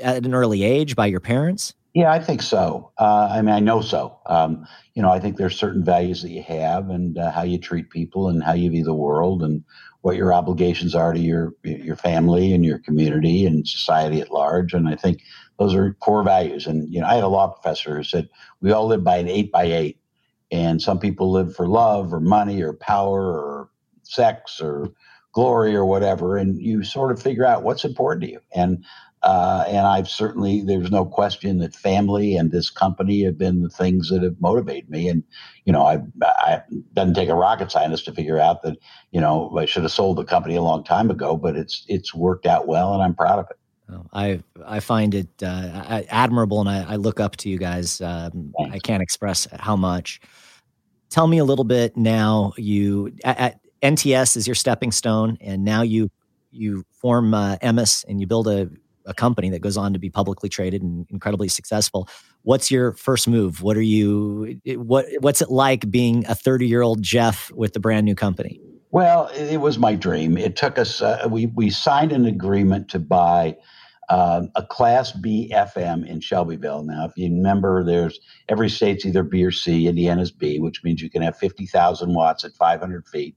at 0.01 0.25
an 0.25 0.35
early 0.35 0.63
age 0.63 0.97
by 0.97 1.07
your 1.07 1.21
parents? 1.21 1.75
Yeah, 1.95 2.11
I 2.11 2.21
think 2.21 2.41
so. 2.41 2.91
Uh, 2.99 3.29
I 3.31 3.43
mean, 3.43 3.55
I 3.55 3.61
know 3.61 3.83
so. 3.83 4.19
Um, 4.25 4.67
you 4.95 5.03
know, 5.03 5.11
I 5.11 5.21
think 5.21 5.37
there's 5.37 5.59
certain 5.59 5.85
values 5.85 6.23
that 6.23 6.31
you 6.31 6.43
have, 6.43 6.89
and 6.89 7.19
uh, 7.19 7.31
how 7.31 7.43
you 7.43 7.59
treat 7.59 7.91
people, 7.91 8.29
and 8.29 8.43
how 8.43 8.55
you 8.55 8.71
view 8.71 8.85
the 8.85 8.95
world, 8.95 9.43
and 9.43 9.63
what 10.01 10.17
your 10.17 10.33
obligations 10.33 10.95
are 10.95 11.13
to 11.13 11.21
your 11.21 11.55
your 11.65 11.97
family 11.97 12.55
and 12.55 12.65
your 12.65 12.79
community 12.79 13.47
and 13.47 13.69
society 13.69 14.21
at 14.21 14.31
large. 14.31 14.73
And 14.73 14.89
I 14.89 14.97
think 14.97 15.23
those 15.59 15.75
are 15.75 15.95
core 16.01 16.23
values. 16.23 16.67
And 16.67 16.93
you 16.93 17.01
know, 17.01 17.07
I 17.07 17.15
had 17.15 17.25
a 17.25 17.29
law 17.29 17.49
professor 17.49 17.97
who 17.97 18.05
said 18.05 18.29
we 18.61 18.73
all 18.73 18.87
live 18.87 19.05
by 19.05 19.19
an 19.19 19.29
eight 19.29 19.53
by 19.53 19.65
eight, 19.65 19.99
and 20.51 20.81
some 20.81 20.99
people 20.99 21.31
live 21.31 21.55
for 21.55 21.69
love 21.69 22.13
or 22.15 22.21
money 22.21 22.63
or 22.63 22.73
power 22.73 23.21
or 23.21 23.69
sex 24.03 24.61
or 24.61 24.89
glory 25.33 25.75
or 25.75 25.85
whatever, 25.85 26.37
and 26.37 26.61
you 26.61 26.85
sort 26.85 27.13
of 27.13 27.23
figure 27.23 27.47
out 27.47 27.63
what's 27.63 27.85
important 27.85 28.25
to 28.25 28.31
you. 28.31 28.41
And 28.55 28.85
uh, 29.23 29.65
and 29.69 29.87
I've 29.87 30.09
certainly, 30.09 30.63
there's 30.63 30.91
no 30.91 31.05
question 31.05 31.59
that 31.59 31.75
family 31.75 32.37
and 32.37 32.51
this 32.51 32.71
company 32.71 33.23
have 33.23 33.39
been 33.39 33.63
the 33.63 33.69
things 33.69 34.09
that 34.11 34.23
have 34.23 34.41
motivated 34.41 34.91
me. 34.91 35.09
And, 35.09 35.23
you 35.65 35.73
know, 35.73 35.83
I, 35.83 36.01
I 36.23 36.63
doesn't 36.93 37.15
take 37.15 37.29
a 37.29 37.35
rocket 37.35 37.71
scientist 37.71 38.05
to 38.07 38.13
figure 38.13 38.41
out 38.41 38.63
that, 38.63 38.79
you 39.13 39.21
know, 39.21 39.57
I 39.57 39.67
should 39.67 39.85
have 39.85 39.93
sold 39.93 40.19
the 40.19 40.25
company 40.25 40.57
a 40.57 40.63
long 40.63 40.83
time 40.83 41.11
ago, 41.11 41.37
but 41.37 41.57
it's, 41.57 41.85
it's 41.89 42.13
worked 42.13 42.47
out 42.47 42.67
well 42.67 42.95
and 42.95 43.03
I'm 43.03 43.15
proud 43.15 43.39
of 43.39 43.47
it. 43.51 43.57
Oh, 43.91 44.07
I 44.13 44.43
I 44.65 44.81
find 44.81 45.15
it 45.15 45.29
uh, 45.43 46.03
admirable, 46.09 46.61
and 46.61 46.69
I, 46.69 46.93
I, 46.93 46.97
look 46.97 47.21
up 47.21 47.37
to 47.39 47.51
you 47.51 47.59
guys. 47.59 48.01
Um, 48.01 48.55
I 48.71 48.79
can't 48.79 49.03
express 49.03 49.47
how 49.59 49.77
much. 49.77 50.21
Tell 51.11 51.27
me 51.27 51.39
a 51.39 51.45
little 51.45 51.65
bit 51.65 51.97
now. 51.97 52.53
You 52.57 53.13
at, 53.23 53.39
at 53.39 53.61
NTS 53.83 54.37
is 54.37 54.47
your 54.47 54.55
stepping 54.55 54.93
stone, 54.93 55.37
and 55.41 55.65
now 55.65 55.83
you 55.83 56.11
you 56.53 56.85
form 56.93 57.35
uh, 57.35 57.57
Emmis 57.57 58.05
and 58.07 58.21
you 58.21 58.27
build 58.27 58.47
a 58.47 58.71
a 59.07 59.15
company 59.15 59.51
that 59.51 59.61
goes 59.61 59.77
on 59.77 59.93
to 59.93 59.99
be 59.99 60.11
publicly 60.11 60.49
traded 60.49 60.83
and 60.83 61.07
incredibly 61.11 61.49
successful. 61.49 62.09
What's 62.43 62.71
your 62.71 62.93
first 62.93 63.29
move? 63.29 63.63
What 63.63 63.77
are 63.77 63.83
you? 63.83 64.61
What 64.77 65.07
What's 65.21 65.43
it 65.43 65.51
like 65.51 65.91
being 65.91 66.27
a 66.27 66.35
30 66.35 66.67
year 66.67 66.83
old 66.83 67.03
Jeff 67.03 67.51
with 67.53 67.75
a 67.77 67.81
brand 67.81 68.05
new 68.05 68.15
company? 68.15 68.61
Well, 68.91 69.29
it 69.29 69.61
was 69.61 69.79
my 69.79 69.95
dream. 69.95 70.37
It 70.37 70.57
took 70.57 70.79
us. 70.79 71.01
Uh, 71.01 71.27
we 71.31 71.47
we 71.47 71.71
signed 71.71 72.13
an 72.13 72.27
agreement 72.27 72.89
to 72.91 72.99
buy. 72.99 73.57
Uh, 74.09 74.43
a 74.57 74.67
Class 74.67 75.13
B 75.13 75.51
FM 75.55 76.07
in 76.07 76.21
Shelbyville. 76.21 76.83
Now, 76.83 77.07
if 77.07 77.13
you 77.17 77.31
remember, 77.31 77.83
there's 77.83 78.21
every 78.49 78.69
state's 78.69 79.07
either 79.07 79.23
B 79.23 79.43
or 79.43 79.53
C. 79.53 79.87
Indiana's 79.87 80.31
B, 80.31 80.59
which 80.59 80.85
means 80.85 81.01
you 81.01 81.09
can 81.09 81.23
have 81.23 81.39
50,000 81.39 82.13
watts 82.13 82.45
at 82.45 82.53
500 82.53 83.07
feet. 83.09 83.37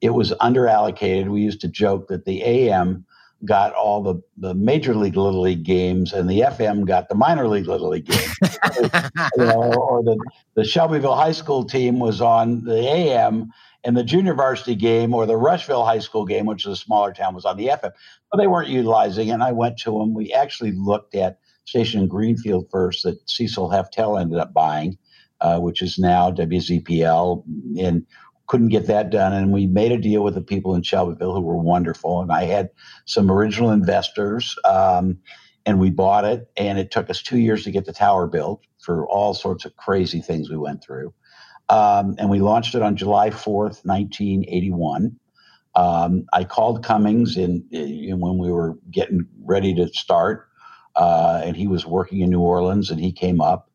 It 0.00 0.10
was 0.10 0.32
underallocated. 0.40 1.28
We 1.28 1.42
used 1.42 1.60
to 1.60 1.68
joke 1.68 2.08
that 2.08 2.24
the 2.24 2.42
AM 2.42 3.04
got 3.44 3.72
all 3.72 4.02
the, 4.02 4.20
the 4.36 4.54
major 4.54 4.94
league 4.94 5.16
little 5.16 5.40
league 5.40 5.62
games 5.62 6.12
and 6.12 6.28
the 6.28 6.40
FM 6.40 6.86
got 6.86 7.08
the 7.08 7.14
minor 7.14 7.46
league 7.46 7.66
little 7.66 7.90
league 7.90 8.06
games. 8.06 8.36
you 9.36 9.44
know, 9.44 9.72
or 9.74 10.02
the, 10.02 10.18
the 10.54 10.64
Shelbyville 10.64 11.14
high 11.14 11.32
school 11.32 11.64
team 11.64 12.00
was 12.00 12.20
on 12.20 12.64
the 12.64 12.78
AM 12.78 13.50
and 13.84 13.96
the 13.96 14.02
junior 14.02 14.34
varsity 14.34 14.74
game 14.74 15.14
or 15.14 15.24
the 15.24 15.36
Rushville 15.36 15.84
high 15.84 16.00
school 16.00 16.24
game, 16.24 16.46
which 16.46 16.66
is 16.66 16.72
a 16.72 16.76
smaller 16.76 17.12
town, 17.12 17.34
was 17.34 17.44
on 17.44 17.56
the 17.56 17.68
FM. 17.68 17.92
But 18.30 18.38
they 18.38 18.48
weren't 18.48 18.68
utilizing 18.68 19.28
it. 19.28 19.32
And 19.32 19.42
I 19.42 19.52
went 19.52 19.78
to 19.80 19.98
them. 19.98 20.14
We 20.14 20.32
actually 20.32 20.72
looked 20.72 21.14
at 21.14 21.38
station 21.64 22.00
in 22.00 22.08
Greenfield 22.08 22.68
first 22.70 23.04
that 23.04 23.18
Cecil 23.30 23.70
Heftel 23.70 24.20
ended 24.20 24.38
up 24.38 24.52
buying, 24.52 24.98
uh, 25.40 25.60
which 25.60 25.80
is 25.80 25.98
now 25.98 26.30
WZPL. 26.32 27.44
And 27.78 28.04
couldn't 28.48 28.68
get 28.68 28.86
that 28.86 29.10
done. 29.10 29.32
And 29.32 29.52
we 29.52 29.66
made 29.66 29.92
a 29.92 29.98
deal 29.98 30.24
with 30.24 30.34
the 30.34 30.42
people 30.42 30.74
in 30.74 30.82
Shelbyville 30.82 31.34
who 31.34 31.40
were 31.42 31.56
wonderful. 31.58 32.20
And 32.20 32.32
I 32.32 32.44
had 32.44 32.70
some 33.06 33.30
original 33.30 33.70
investors, 33.70 34.56
um, 34.64 35.18
and 35.66 35.78
we 35.78 35.90
bought 35.90 36.24
it. 36.24 36.50
And 36.56 36.78
it 36.78 36.90
took 36.90 37.10
us 37.10 37.22
two 37.22 37.38
years 37.38 37.64
to 37.64 37.70
get 37.70 37.84
the 37.84 37.92
tower 37.92 38.26
built 38.26 38.62
for 38.80 39.06
all 39.06 39.34
sorts 39.34 39.64
of 39.64 39.76
crazy 39.76 40.20
things 40.20 40.50
we 40.50 40.56
went 40.56 40.82
through. 40.82 41.14
Um, 41.68 42.16
and 42.18 42.30
we 42.30 42.40
launched 42.40 42.74
it 42.74 42.82
on 42.82 42.96
July 42.96 43.30
4th, 43.30 43.84
1981. 43.84 45.18
Um, 45.74 46.24
I 46.32 46.44
called 46.44 46.84
Cummings 46.84 47.36
in, 47.36 47.64
in, 47.70 48.18
when 48.20 48.38
we 48.38 48.50
were 48.50 48.78
getting 48.90 49.26
ready 49.44 49.74
to 49.74 49.88
start, 49.88 50.48
uh, 50.96 51.42
and 51.44 51.56
he 51.56 51.66
was 51.66 51.86
working 51.86 52.20
in 52.20 52.30
New 52.30 52.40
Orleans, 52.40 52.90
and 52.90 52.98
he 52.98 53.12
came 53.12 53.40
up. 53.40 53.70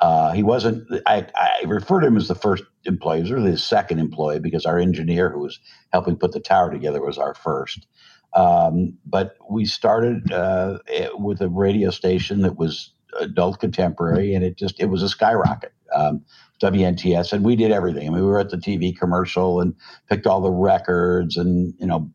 Uh, 0.00 0.32
he 0.32 0.42
wasn't. 0.42 0.88
I, 1.06 1.26
I 1.36 1.64
refer 1.66 2.00
to 2.00 2.06
him 2.06 2.16
as 2.16 2.28
the 2.28 2.34
first 2.34 2.64
employee. 2.84 3.18
He 3.18 3.22
was 3.22 3.32
really 3.32 3.50
the 3.52 3.58
second 3.58 3.98
employee 3.98 4.40
because 4.40 4.66
our 4.66 4.78
engineer, 4.78 5.30
who 5.30 5.40
was 5.40 5.58
helping 5.92 6.16
put 6.16 6.32
the 6.32 6.40
tower 6.40 6.70
together, 6.70 7.00
was 7.02 7.18
our 7.18 7.34
first. 7.34 7.86
Um, 8.34 8.98
but 9.04 9.36
we 9.50 9.64
started 9.66 10.32
uh, 10.32 10.78
with 11.18 11.40
a 11.42 11.48
radio 11.48 11.90
station 11.90 12.42
that 12.42 12.56
was 12.56 12.92
adult 13.20 13.60
contemporary, 13.60 14.34
and 14.34 14.44
it 14.44 14.56
just 14.56 14.80
it 14.80 14.86
was 14.86 15.02
a 15.02 15.08
skyrocket. 15.08 15.72
Um, 15.94 16.24
WNTS, 16.62 17.32
and 17.32 17.44
we 17.44 17.56
did 17.56 17.72
everything. 17.72 18.06
I 18.06 18.10
mean, 18.10 18.20
we 18.20 18.26
were 18.26 18.38
at 18.38 18.50
the 18.50 18.56
TV 18.56 18.96
commercial 18.96 19.60
and 19.60 19.74
picked 20.08 20.26
all 20.26 20.40
the 20.40 20.50
records 20.50 21.36
and 21.36 21.74
you 21.78 21.86
know 21.86 22.10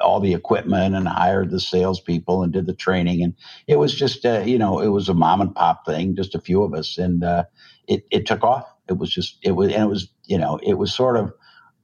all 0.00 0.20
the 0.20 0.34
equipment 0.34 0.94
and 0.94 1.06
hired 1.08 1.50
the 1.50 1.60
salespeople 1.60 2.42
and 2.42 2.52
did 2.52 2.66
the 2.66 2.74
training. 2.74 3.22
And 3.22 3.34
it 3.66 3.76
was 3.76 3.94
just 3.94 4.24
uh, 4.24 4.42
you 4.46 4.58
know 4.58 4.80
it 4.80 4.88
was 4.88 5.08
a 5.08 5.14
mom 5.14 5.40
and 5.40 5.54
pop 5.54 5.84
thing, 5.86 6.16
just 6.16 6.34
a 6.34 6.40
few 6.40 6.62
of 6.62 6.72
us, 6.74 6.98
and 6.98 7.24
uh, 7.24 7.44
it 7.88 8.04
it 8.10 8.26
took 8.26 8.44
off. 8.44 8.69
It 8.90 8.98
was 8.98 9.10
just 9.10 9.38
it 9.42 9.52
was 9.52 9.72
and 9.72 9.84
it 9.84 9.88
was 9.88 10.08
you 10.26 10.36
know 10.36 10.58
it 10.62 10.74
was 10.74 10.92
sort 10.92 11.16
of 11.16 11.32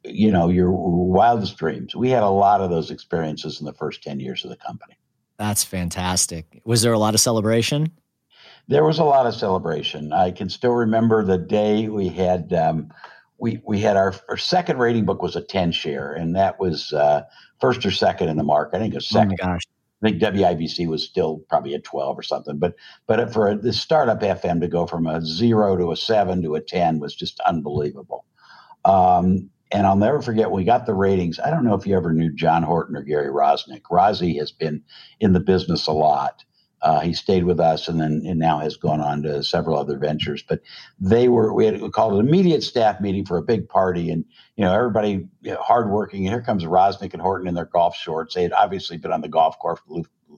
you 0.05 0.31
know 0.31 0.49
your 0.49 0.71
wildest 0.71 1.57
dreams. 1.57 1.97
We 1.97 2.11
had 2.11 2.23
a 2.23 2.29
lot 2.29 2.61
of 2.61 2.69
those 2.71 2.91
experiences 2.91 3.61
in 3.61 3.67
the 3.67 3.73
first 3.73 4.03
ten 4.03 4.21
years 4.21 4.45
of 4.45 4.51
the 4.51 4.57
company. 4.57 4.99
That's 5.39 5.65
fantastic. 5.65 6.61
Was 6.65 6.83
there 6.83 6.93
a 6.93 6.99
lot 6.99 7.15
of 7.15 7.21
celebration? 7.21 7.93
there 8.69 8.85
was 8.85 8.99
a 8.99 9.05
lot 9.05 9.27
of 9.27 9.35
celebration. 9.35 10.13
I 10.13 10.31
can 10.31 10.49
still 10.49 10.73
remember 10.73 11.25
the 11.25 11.39
day 11.39 11.89
we 11.89 12.09
had 12.09 12.53
um, 12.53 12.93
we 13.39 13.61
we 13.65 13.81
had 13.81 13.97
our, 13.97 14.15
our 14.29 14.37
second 14.37 14.79
rating 14.79 15.05
book 15.05 15.23
was 15.23 15.37
a 15.37 15.43
ten 15.43 15.73
share, 15.73 16.13
and 16.13 16.35
that 16.37 16.59
was 16.59 16.93
uh, 16.93 17.23
first 17.61 17.85
or 17.87 17.91
second 17.91 18.29
in 18.29 18.37
the 18.37 18.45
market. 18.45 18.77
I 18.77 18.81
think 18.81 18.95
it 18.95 18.99
was 18.99 19.09
second. 19.09 19.39
Oh 19.41 19.47
my 19.47 19.53
gosh. 19.55 19.63
I 20.07 20.11
think 20.11 20.23
WIBC 20.23 20.87
was 20.87 21.03
still 21.03 21.39
probably 21.49 21.75
a 21.75 21.81
12 21.81 22.17
or 22.19 22.23
something, 22.23 22.59
but 22.59 22.75
but 23.09 23.33
for 23.33 23.57
the 23.57 23.73
startup 23.73 24.21
FM 24.21 24.61
to 24.61 24.69
go 24.69 24.87
from 24.87 25.07
a 25.07 25.21
zero 25.21 25.77
to 25.77 25.91
a 25.91 25.97
seven 25.97 26.43
to 26.43 26.55
a 26.55 26.61
10 26.61 27.01
was 27.01 27.15
just 27.15 27.41
unbelievable. 27.41 28.25
Um, 28.85 29.51
and 29.73 29.85
I'll 29.85 29.97
never 29.97 30.23
forget 30.23 30.53
we 30.53 30.63
got 30.63 30.87
the 30.87 30.95
ratings. 30.95 31.41
I 31.41 31.51
don't 31.51 31.65
know 31.65 31.75
if 31.75 31.89
you 31.89 31.97
ever 31.97 32.13
knew 32.13 32.31
John 32.31 32.63
Horton 32.63 32.97
or 32.97 33.03
Gary 33.03 33.33
Rosnick. 33.33 33.83
Rozzy 33.91 34.39
has 34.39 34.53
been 34.53 34.85
in 35.19 35.33
the 35.33 35.41
business 35.41 35.89
a 35.89 35.93
lot. 35.93 36.45
Uh, 36.87 37.01
he 37.01 37.13
stayed 37.13 37.43
with 37.43 37.59
us 37.59 37.89
and 37.89 38.01
then 38.01 38.23
and 38.25 38.39
now 38.39 38.61
has 38.61 38.77
gone 38.77 39.01
on 39.01 39.21
to 39.21 39.43
several 39.43 39.77
other 39.77 39.99
ventures. 39.99 40.45
But 40.49 40.61
they 41.01 41.27
were 41.27 41.53
we 41.53 41.67
had 41.67 41.83
we 41.83 41.91
called 41.91 42.13
an 42.13 42.29
immediate 42.29 42.63
staff 42.63 43.01
meeting 43.01 43.27
for 43.27 43.37
a 43.37 43.43
big 43.43 43.69
party, 43.69 44.09
and 44.09 44.25
you 44.55 44.65
know 44.65 44.73
everybody 44.73 45.27
you 45.41 45.51
know, 45.51 45.61
hardworking. 45.61 46.25
And 46.25 46.33
here 46.33 46.43
comes 46.43 46.63
Rosnick 46.63 47.13
and 47.13 47.21
Horton 47.21 47.49
in 47.49 47.55
their 47.55 47.65
golf 47.65 47.97
shorts. 47.97 48.37
They 48.37 48.45
had 48.45 48.53
obviously 48.53 48.99
been 48.99 49.11
on 49.11 49.21
the 49.21 49.29
golf 49.29 49.59
course 49.59 49.81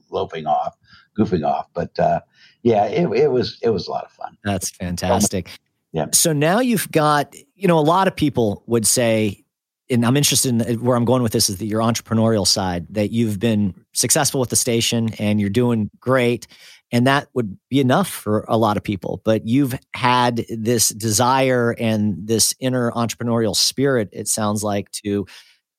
loafing 0.09 0.47
off, 0.47 0.75
goofing 1.15 1.45
off. 1.45 1.67
But 1.75 1.99
uh, 1.99 2.21
yeah, 2.63 2.85
it, 2.85 3.07
it 3.11 3.27
was 3.27 3.59
it 3.61 3.69
was 3.69 3.87
a 3.87 3.91
lot 3.91 4.05
of 4.05 4.11
fun. 4.11 4.35
That's 4.43 4.71
fantastic. 4.71 5.51
Yeah. 5.91 6.07
So 6.13 6.33
now 6.33 6.61
you've 6.61 6.91
got 6.91 7.35
you 7.53 7.67
know 7.67 7.77
a 7.77 7.81
lot 7.81 8.07
of 8.07 8.15
people 8.15 8.63
would 8.65 8.87
say 8.87 9.45
and 9.89 10.05
I'm 10.05 10.17
interested 10.17 10.61
in 10.61 10.83
where 10.83 10.95
I'm 10.95 11.05
going 11.05 11.23
with 11.23 11.31
this 11.31 11.49
is 11.49 11.57
that 11.57 11.65
your 11.65 11.81
entrepreneurial 11.81 12.45
side 12.45 12.85
that 12.91 13.11
you've 13.11 13.39
been 13.39 13.73
successful 13.93 14.39
with 14.39 14.49
the 14.49 14.55
station 14.55 15.09
and 15.19 15.39
you're 15.41 15.49
doing 15.49 15.89
great 15.99 16.47
and 16.91 17.05
that 17.07 17.27
would 17.33 17.57
be 17.69 17.79
enough 17.79 18.09
for 18.09 18.45
a 18.47 18.57
lot 18.57 18.75
of 18.75 18.83
people. 18.83 19.21
But 19.23 19.47
you've 19.47 19.75
had 19.93 20.45
this 20.49 20.89
desire 20.89 21.75
and 21.77 22.15
this 22.27 22.55
inner 22.59 22.91
entrepreneurial 22.91 23.55
spirit 23.55 24.09
it 24.11 24.27
sounds 24.27 24.63
like 24.63 24.91
to 25.03 25.25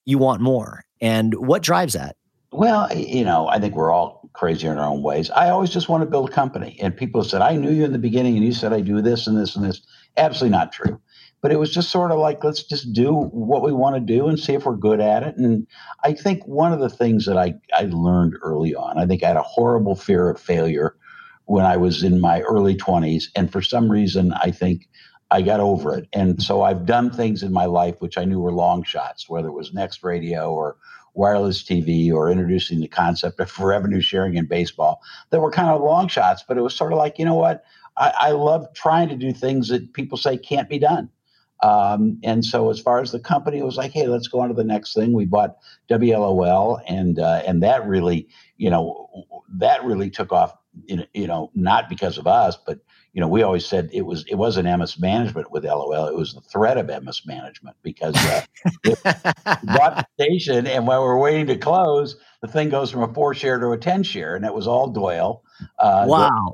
you 0.04 0.18
want 0.18 0.40
more. 0.40 0.84
And 1.00 1.34
what 1.34 1.62
drives 1.62 1.94
that? 1.94 2.16
Well 2.52 2.92
you 2.96 3.24
know 3.24 3.46
i 3.46 3.60
think 3.60 3.76
we're 3.76 3.92
all 3.92 4.28
crazy 4.32 4.66
in 4.66 4.76
our 4.76 4.88
own 4.88 5.02
ways. 5.02 5.30
I 5.30 5.50
always 5.50 5.70
just 5.70 5.88
want 5.88 6.02
to 6.02 6.10
build 6.10 6.30
a 6.30 6.32
company. 6.32 6.76
And 6.80 6.96
people 6.96 7.22
said 7.22 7.42
i 7.42 7.54
knew 7.54 7.70
you 7.70 7.84
in 7.84 7.92
the 7.92 7.98
beginning 7.98 8.36
and 8.36 8.44
you 8.44 8.52
said 8.52 8.72
i 8.72 8.80
do 8.80 9.00
this 9.00 9.26
and 9.26 9.36
this 9.38 9.54
and 9.54 9.64
this. 9.64 9.82
Absolutely 10.16 10.56
not 10.58 10.72
true 10.72 11.00
but 11.42 11.52
it 11.52 11.58
was 11.58 11.70
just 11.70 11.90
sort 11.90 12.10
of 12.10 12.18
like 12.18 12.42
let's 12.44 12.62
just 12.62 12.92
do 12.92 13.12
what 13.12 13.62
we 13.62 13.72
want 13.72 13.96
to 13.96 14.00
do 14.00 14.28
and 14.28 14.38
see 14.38 14.54
if 14.54 14.66
we're 14.66 14.76
good 14.76 15.00
at 15.00 15.22
it. 15.22 15.36
And 15.36 15.66
i 16.04 16.12
think 16.12 16.46
one 16.46 16.72
of 16.72 16.80
the 16.80 16.88
things 16.88 17.26
that 17.26 17.36
i, 17.36 17.54
I 17.74 17.84
learned 17.90 18.34
early 18.42 18.74
on 18.74 18.98
i 18.98 19.06
think 19.06 19.22
i 19.22 19.28
had 19.28 19.36
a 19.36 19.42
horrible 19.42 19.94
fear 19.94 20.30
of 20.30 20.40
failure 20.40 20.96
when 21.46 21.64
i 21.64 21.76
was 21.76 22.02
in 22.02 22.20
my 22.20 22.40
early 22.42 22.76
20s 22.76 23.24
and 23.34 23.50
for 23.50 23.62
some 23.62 23.90
reason 23.90 24.32
i 24.34 24.50
think 24.50 24.88
i 25.30 25.42
got 25.42 25.60
over 25.60 25.96
it. 25.96 26.08
And 26.12 26.42
so 26.42 26.62
i've 26.62 26.86
done 26.86 27.10
things 27.10 27.42
in 27.42 27.52
my 27.52 27.66
life 27.66 27.96
which 28.00 28.18
i 28.18 28.24
knew 28.24 28.40
were 28.40 28.52
long 28.52 28.82
shots 28.82 29.28
whether 29.28 29.48
it 29.48 29.52
was 29.52 29.72
NextRadio 29.72 30.50
or 30.50 30.76
wireless 31.14 31.62
tv 31.62 32.12
or 32.12 32.30
introducing 32.30 32.80
the 32.80 32.88
concept 32.88 33.40
of 33.40 33.58
revenue 33.60 34.00
sharing 34.00 34.36
in 34.36 34.46
baseball 34.46 35.00
that 35.30 35.40
were 35.40 35.50
kind 35.50 35.70
of 35.70 35.80
long 35.80 36.08
shots 36.08 36.44
but 36.46 36.56
it 36.56 36.62
was 36.62 36.74
sort 36.74 36.92
of 36.92 36.98
like 36.98 37.18
you 37.18 37.24
know 37.24 37.34
what? 37.34 37.64
I, 37.96 38.12
I 38.18 38.30
love 38.30 38.72
trying 38.72 39.08
to 39.08 39.16
do 39.16 39.32
things 39.32 39.68
that 39.68 39.92
people 39.92 40.16
say 40.16 40.36
can't 40.38 40.68
be 40.68 40.78
done 40.78 41.10
um, 41.62 42.18
and 42.22 42.44
so, 42.44 42.70
as 42.70 42.80
far 42.80 43.00
as 43.00 43.12
the 43.12 43.20
company, 43.20 43.58
it 43.58 43.64
was 43.64 43.76
like, 43.76 43.92
hey, 43.92 44.06
let's 44.06 44.28
go 44.28 44.40
on 44.40 44.48
to 44.48 44.54
the 44.54 44.64
next 44.64 44.94
thing. 44.94 45.12
We 45.12 45.26
bought 45.26 45.56
WLOL, 45.90 46.80
and 46.88 47.18
uh, 47.18 47.42
and 47.46 47.62
that 47.62 47.86
really, 47.86 48.28
you 48.56 48.70
know, 48.70 49.26
that 49.56 49.84
really 49.84 50.10
took 50.10 50.32
off. 50.32 50.54
You 50.86 51.26
know, 51.26 51.50
not 51.54 51.88
because 51.88 52.16
of 52.16 52.28
us, 52.28 52.56
but 52.56 52.78
you 53.12 53.20
know, 53.20 53.26
we 53.26 53.42
always 53.42 53.66
said 53.66 53.90
it 53.92 54.02
was 54.02 54.24
it 54.28 54.36
wasn't 54.36 54.68
Emmis 54.68 55.00
management 55.00 55.50
with 55.50 55.64
LOL. 55.64 56.06
It 56.06 56.14
was 56.14 56.34
the 56.34 56.40
threat 56.42 56.78
of 56.78 56.86
Emmis 56.86 57.26
management 57.26 57.76
because 57.82 58.14
uh, 58.16 58.42
bought 59.64 59.96
the 59.96 60.06
station, 60.14 60.66
and 60.66 60.86
while 60.86 61.02
we're 61.02 61.18
waiting 61.18 61.48
to 61.48 61.56
close, 61.58 62.16
the 62.40 62.48
thing 62.48 62.70
goes 62.70 62.90
from 62.90 63.02
a 63.02 63.12
four 63.12 63.34
share 63.34 63.58
to 63.58 63.72
a 63.72 63.78
ten 63.78 64.02
share, 64.04 64.36
and 64.36 64.44
it 64.44 64.54
was 64.54 64.68
all 64.68 64.88
Doyle. 64.88 65.42
Uh, 65.78 66.06
wow. 66.08 66.52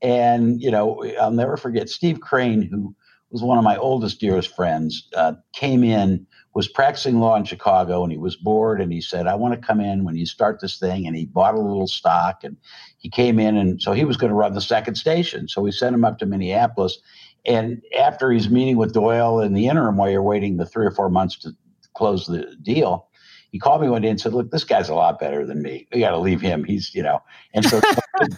and 0.00 0.62
you 0.62 0.70
know, 0.70 1.04
I'll 1.20 1.32
never 1.32 1.56
forget 1.56 1.90
Steve 1.90 2.20
Crane, 2.20 2.62
who 2.62 2.94
was 3.32 3.42
one 3.42 3.58
of 3.58 3.64
my 3.64 3.76
oldest, 3.78 4.20
dearest 4.20 4.54
friends, 4.54 5.08
uh, 5.16 5.32
came 5.54 5.82
in, 5.82 6.26
was 6.54 6.68
practicing 6.68 7.18
law 7.18 7.34
in 7.34 7.44
Chicago, 7.44 8.02
and 8.02 8.12
he 8.12 8.18
was 8.18 8.36
bored. 8.36 8.80
And 8.80 8.92
he 8.92 9.00
said, 9.00 9.26
I 9.26 9.34
want 9.34 9.54
to 9.54 9.66
come 9.66 9.80
in 9.80 10.04
when 10.04 10.16
you 10.16 10.26
start 10.26 10.60
this 10.60 10.78
thing. 10.78 11.06
And 11.06 11.16
he 11.16 11.24
bought 11.24 11.54
a 11.54 11.60
little 11.60 11.86
stock 11.86 12.44
and 12.44 12.58
he 12.98 13.08
came 13.08 13.38
in. 13.38 13.56
And 13.56 13.80
so 13.80 13.92
he 13.92 14.04
was 14.04 14.18
going 14.18 14.28
to 14.28 14.36
run 14.36 14.52
the 14.52 14.60
second 14.60 14.96
station. 14.96 15.48
So 15.48 15.62
we 15.62 15.72
sent 15.72 15.94
him 15.94 16.04
up 16.04 16.18
to 16.18 16.26
Minneapolis. 16.26 16.98
And 17.46 17.82
after 17.98 18.30
he's 18.30 18.50
meeting 18.50 18.76
with 18.76 18.92
Doyle 18.92 19.40
in 19.40 19.54
the 19.54 19.66
interim, 19.66 19.96
while 19.96 20.10
you're 20.10 20.22
waiting 20.22 20.58
the 20.58 20.66
three 20.66 20.86
or 20.86 20.92
four 20.92 21.08
months 21.08 21.38
to 21.38 21.52
close 21.94 22.26
the 22.26 22.54
deal, 22.62 23.08
he 23.50 23.58
called 23.58 23.80
me 23.80 23.88
one 23.88 24.02
day 24.02 24.08
and 24.08 24.20
said, 24.20 24.34
Look, 24.34 24.50
this 24.50 24.64
guy's 24.64 24.88
a 24.90 24.94
lot 24.94 25.18
better 25.18 25.46
than 25.46 25.62
me. 25.62 25.88
We 25.92 26.00
got 26.00 26.10
to 26.10 26.18
leave 26.18 26.40
him. 26.40 26.64
He's, 26.64 26.94
you 26.94 27.02
know, 27.02 27.20
and 27.54 27.64
so 27.64 27.80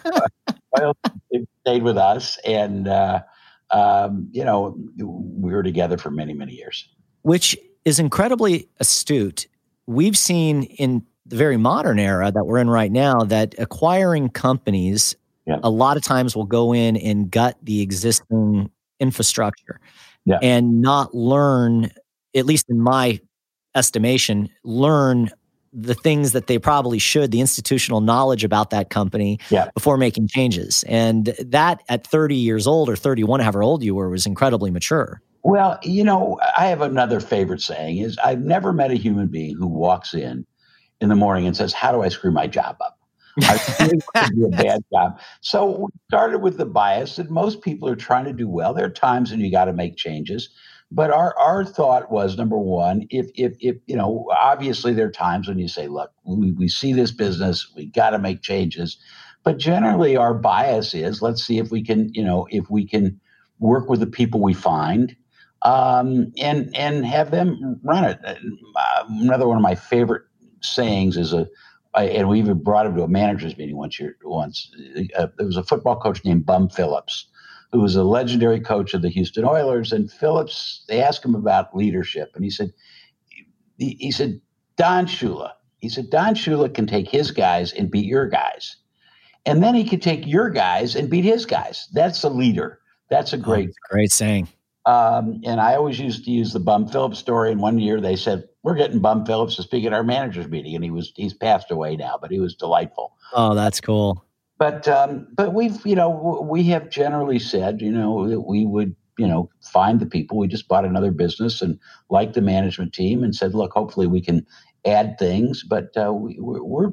Doyle 0.75 0.97
stayed 1.61 1.83
with 1.83 1.97
us. 1.97 2.37
And, 2.45 2.87
uh, 2.87 3.23
um, 3.71 4.29
you 4.31 4.43
know, 4.43 4.77
we 4.97 5.51
were 5.51 5.63
together 5.63 5.97
for 5.97 6.11
many, 6.11 6.33
many 6.33 6.53
years. 6.53 6.87
Which 7.23 7.57
is 7.83 7.99
incredibly 7.99 8.69
astute. 8.79 9.47
We've 9.87 10.17
seen 10.17 10.63
in 10.63 11.05
the 11.25 11.35
very 11.35 11.57
modern 11.57 11.99
era 11.99 12.31
that 12.31 12.45
we're 12.45 12.59
in 12.59 12.69
right 12.69 12.91
now 12.91 13.21
that 13.21 13.55
acquiring 13.57 14.29
companies 14.29 15.15
yeah. 15.45 15.59
a 15.63 15.69
lot 15.69 15.97
of 15.97 16.03
times 16.03 16.35
will 16.35 16.45
go 16.45 16.73
in 16.73 16.97
and 16.97 17.29
gut 17.29 17.57
the 17.63 17.81
existing 17.81 18.69
infrastructure 18.99 19.79
yeah. 20.25 20.39
and 20.41 20.81
not 20.81 21.13
learn, 21.13 21.91
at 22.35 22.45
least 22.45 22.69
in 22.69 22.79
my 22.79 23.19
estimation, 23.75 24.49
learn 24.63 25.29
the 25.75 25.93
things 25.93 26.31
that 26.31 26.47
they 26.47 26.57
probably 26.57 26.99
should, 26.99 27.31
the 27.31 27.41
institutional 27.41 28.01
knowledge 28.01 28.43
about 28.43 28.69
that 28.69 28.89
company 28.89 29.39
yeah. 29.49 29.69
before 29.73 29.97
making 29.97 30.27
changes. 30.27 30.83
And 30.87 31.25
that 31.39 31.83
at 31.89 32.07
30 32.07 32.35
years 32.35 32.65
old 32.65 32.89
or 32.89 32.95
31, 32.95 33.41
however 33.41 33.61
old 33.61 33.83
you 33.83 33.93
were, 33.93 34.09
was 34.09 34.25
incredibly 34.25 34.71
mature. 34.71 35.21
Well, 35.43 35.77
you 35.83 36.03
know, 36.03 36.39
I 36.57 36.67
have 36.67 36.81
another 36.81 37.19
favorite 37.19 37.61
saying 37.61 37.99
is 37.99 38.17
I've 38.23 38.41
never 38.41 38.73
met 38.73 38.89
a 38.89 38.95
human 38.95 39.27
being 39.27 39.55
who 39.55 39.67
walks 39.67 40.13
in 40.13 40.45
in 41.01 41.09
the 41.09 41.15
morning 41.15 41.45
and 41.45 41.55
says, 41.55 41.73
How 41.73 41.91
do 41.91 42.01
I 42.01 42.09
screw 42.09 42.31
my 42.31 42.47
job 42.47 42.77
up? 42.81 42.97
I 43.43 43.59
it 43.79 44.03
do 44.33 44.45
a 44.45 44.49
bad 44.49 44.83
job. 44.93 45.19
So 45.41 45.65
we 45.65 45.87
started 46.09 46.39
with 46.39 46.57
the 46.57 46.65
bias 46.65 47.17
that 47.17 47.29
most 47.29 47.61
people 47.61 47.87
are 47.89 47.95
trying 47.95 48.25
to 48.25 48.33
do 48.33 48.47
well. 48.47 48.73
There 48.73 48.85
are 48.85 48.89
times 48.89 49.31
when 49.31 49.41
you 49.41 49.51
got 49.51 49.65
to 49.65 49.73
make 49.73 49.97
changes. 49.97 50.49
But 50.91 51.11
our, 51.11 51.37
our 51.37 51.65
thought 51.65 52.11
was 52.11 52.37
number 52.37 52.57
one, 52.57 53.07
if 53.09 53.27
if 53.35 53.53
if 53.59 53.77
you 53.87 53.95
know, 53.95 54.27
obviously 54.39 54.93
there 54.93 55.07
are 55.07 55.11
times 55.11 55.47
when 55.47 55.59
you 55.59 55.67
say, 55.67 55.87
look, 55.87 56.11
we, 56.23 56.51
we 56.51 56.67
see 56.67 56.93
this 56.93 57.11
business, 57.11 57.71
we 57.75 57.87
got 57.87 58.11
to 58.11 58.19
make 58.19 58.41
changes. 58.41 58.97
But 59.43 59.57
generally 59.57 60.15
our 60.15 60.33
bias 60.33 60.93
is 60.93 61.21
let's 61.21 61.43
see 61.43 61.57
if 61.57 61.71
we 61.71 61.83
can, 61.83 62.13
you 62.13 62.23
know, 62.23 62.47
if 62.49 62.69
we 62.69 62.87
can 62.87 63.19
work 63.59 63.89
with 63.89 63.99
the 63.99 64.07
people 64.07 64.41
we 64.41 64.53
find 64.53 65.15
um, 65.63 66.31
and 66.37 66.75
and 66.75 67.05
have 67.05 67.31
them 67.31 67.79
run 67.83 68.05
it. 68.05 68.19
Uh, 68.23 69.03
another 69.09 69.47
one 69.47 69.57
of 69.57 69.63
my 69.63 69.75
favorite 69.75 70.23
sayings 70.61 71.17
is 71.17 71.33
a 71.33 71.47
I, 71.95 72.05
and 72.05 72.27
we 72.27 72.39
even 72.39 72.61
brought 72.61 72.85
him 72.85 72.95
to 72.95 73.03
a 73.03 73.07
managers 73.07 73.57
meeting 73.57 73.77
once 73.77 73.99
year 73.99 74.17
once. 74.23 74.71
Uh, 75.17 75.27
there 75.37 75.47
was 75.47 75.57
a 75.57 75.63
football 75.63 75.97
coach 75.97 76.23
named 76.23 76.45
Bum 76.45 76.69
Phillips 76.69 77.27
who 77.75 77.81
was 77.81 77.97
a 77.97 78.03
legendary 78.05 78.61
coach 78.61 78.93
of 78.93 79.01
the 79.01 79.09
Houston 79.09 79.43
Oilers. 79.43 79.91
And 79.91 80.09
Phillips, 80.09 80.85
they 80.87 81.03
asked 81.03 81.25
him 81.25 81.35
about 81.35 81.75
leadership, 81.75 82.31
and 82.33 82.41
he 82.41 82.49
said, 82.49 82.71
he, 83.77 83.97
he 83.99 84.11
said, 84.11 84.39
Don 84.77 85.07
Shula. 85.07 85.51
He 85.79 85.89
said, 85.89 86.09
Don 86.09 86.35
Shula 86.35 86.73
can 86.73 86.87
take 86.87 87.09
his 87.09 87.31
guys 87.31 87.73
and 87.73 87.91
beat 87.91 88.05
your 88.05 88.29
guys. 88.29 88.77
And 89.45 89.61
then 89.61 89.75
he 89.75 89.83
could 89.83 90.01
take 90.01 90.25
your 90.25 90.49
guys 90.49 90.95
and 90.95 91.09
beat 91.09 91.25
his 91.25 91.45
guys. 91.45 91.89
That's 91.91 92.23
a 92.23 92.29
leader. 92.29 92.79
That's 93.09 93.33
a 93.33 93.37
great, 93.37 93.69
oh, 93.69 93.91
great 93.91 94.13
saying. 94.13 94.47
Um, 94.85 95.41
and 95.45 95.59
I 95.59 95.75
always 95.75 95.99
used 95.99 96.23
to 96.25 96.31
use 96.31 96.53
the 96.53 96.61
Bum 96.61 96.87
Phillips 96.87 97.19
story. 97.19 97.51
And 97.51 97.59
one 97.59 97.77
year 97.77 97.99
they 97.99 98.15
said, 98.15 98.45
We're 98.63 98.75
getting 98.75 98.99
Bum 98.99 99.25
Phillips 99.25 99.57
to 99.57 99.63
speak 99.63 99.83
at 99.85 99.91
our 99.91 100.03
managers 100.03 100.47
meeting. 100.47 100.75
And 100.75 100.83
he 100.83 100.91
was 100.91 101.11
he's 101.15 101.33
passed 101.33 101.71
away 101.71 101.97
now, 101.97 102.17
but 102.19 102.31
he 102.31 102.39
was 102.39 102.55
delightful. 102.55 103.13
Oh, 103.33 103.53
that's 103.53 103.81
cool. 103.81 104.24
But 104.57 104.87
um, 104.87 105.27
but 105.35 105.53
we've, 105.53 105.85
you 105.85 105.95
know, 105.95 106.45
we 106.49 106.63
have 106.65 106.89
generally 106.89 107.39
said, 107.39 107.81
you 107.81 107.91
know, 107.91 108.27
that 108.29 108.41
we 108.41 108.65
would, 108.65 108.95
you 109.17 109.27
know, 109.27 109.49
find 109.61 109.99
the 109.99 110.05
people. 110.05 110.37
We 110.37 110.47
just 110.47 110.67
bought 110.67 110.85
another 110.85 111.11
business 111.11 111.61
and 111.61 111.77
liked 112.09 112.33
the 112.35 112.41
management 112.41 112.93
team 112.93 113.23
and 113.23 113.35
said, 113.35 113.53
look, 113.53 113.73
hopefully 113.73 114.07
we 114.07 114.21
can 114.21 114.45
add 114.85 115.17
things. 115.19 115.63
But 115.63 115.95
uh, 115.97 116.13
we, 116.13 116.37
we're 116.39 116.91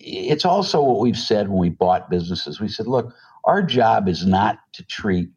it's 0.00 0.44
also 0.44 0.82
what 0.82 1.00
we've 1.00 1.16
said 1.18 1.48
when 1.48 1.58
we 1.58 1.68
bought 1.68 2.10
businesses. 2.10 2.60
We 2.60 2.68
said, 2.68 2.86
look, 2.86 3.14
our 3.44 3.62
job 3.62 4.08
is 4.08 4.26
not 4.26 4.58
to 4.72 4.84
treat 4.84 5.28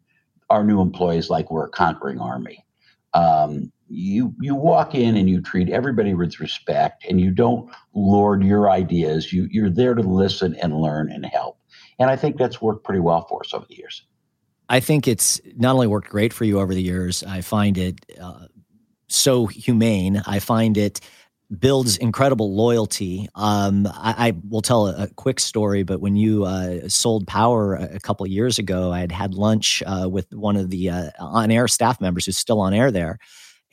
our 0.50 0.63
new 0.63 0.82
employees 0.82 1.30
like 1.30 1.50
we're 1.52 1.65
a 1.65 1.69
conquering 1.69 2.19
army. 2.19 2.65
Um, 3.13 3.71
you 3.92 4.34
you 4.40 4.56
walk 4.56 4.96
in 4.96 5.18
and 5.18 5.30
you 5.30 5.42
treat 5.42 5.70
everybody 5.70 6.14
with 6.14 6.40
respect, 6.40 7.06
and 7.08 7.20
you 7.20 7.32
don't 7.32 7.70
lord 7.94 8.44
your 8.44 8.70
ideas. 8.70 9.34
You 9.34 9.48
you're 9.52 9.70
there 9.70 9.94
to 9.94 10.02
listen 10.02 10.56
and 10.56 10.80
learn 10.80 11.12
and 11.12 11.26
help. 11.26 11.58
And 12.00 12.10
I 12.10 12.16
think 12.16 12.38
that's 12.38 12.62
worked 12.62 12.84
pretty 12.84 13.02
well 13.02 13.26
for 13.28 13.42
us 13.42 13.54
over 13.54 13.66
the 13.68 13.78
years. 13.78 14.04
I 14.70 14.80
think 14.80 15.08
it's 15.08 15.42
not 15.58 15.74
only 15.74 15.88
worked 15.88 16.10
great 16.10 16.32
for 16.32 16.46
you 16.46 16.60
over 16.60 16.74
the 16.74 16.82
years. 16.82 17.24
I 17.24 17.42
find 17.42 17.78
it 17.78 18.00
uh, 18.20 18.48
so 19.10 19.46
humane. 19.46 20.22
I 20.26 20.40
find 20.40 20.78
it 20.78 21.02
builds 21.60 21.98
incredible 21.98 22.56
loyalty. 22.56 23.28
Um, 23.36 23.86
I, 23.88 24.30
I, 24.30 24.34
will 24.50 24.62
tell 24.62 24.88
a, 24.88 25.04
a, 25.04 25.08
quick 25.08 25.40
story, 25.40 25.84
but 25.84 26.00
when 26.00 26.16
you 26.16 26.46
uh, 26.46 26.88
sold 26.88 27.28
Power 27.28 27.76
a, 27.76 27.96
a 27.96 28.00
couple 28.00 28.26
years 28.26 28.58
ago, 28.58 28.92
I 28.92 29.00
had 29.00 29.12
had 29.12 29.34
lunch 29.34 29.84
uh, 29.86 30.08
with 30.10 30.34
one 30.34 30.56
of 30.56 30.70
the 30.70 30.90
uh, 30.90 31.10
on-air 31.20 31.68
staff 31.68 32.00
members 32.00 32.26
who's 32.26 32.38
still 32.38 32.62
on 32.62 32.74
air 32.74 32.90
there, 32.90 33.20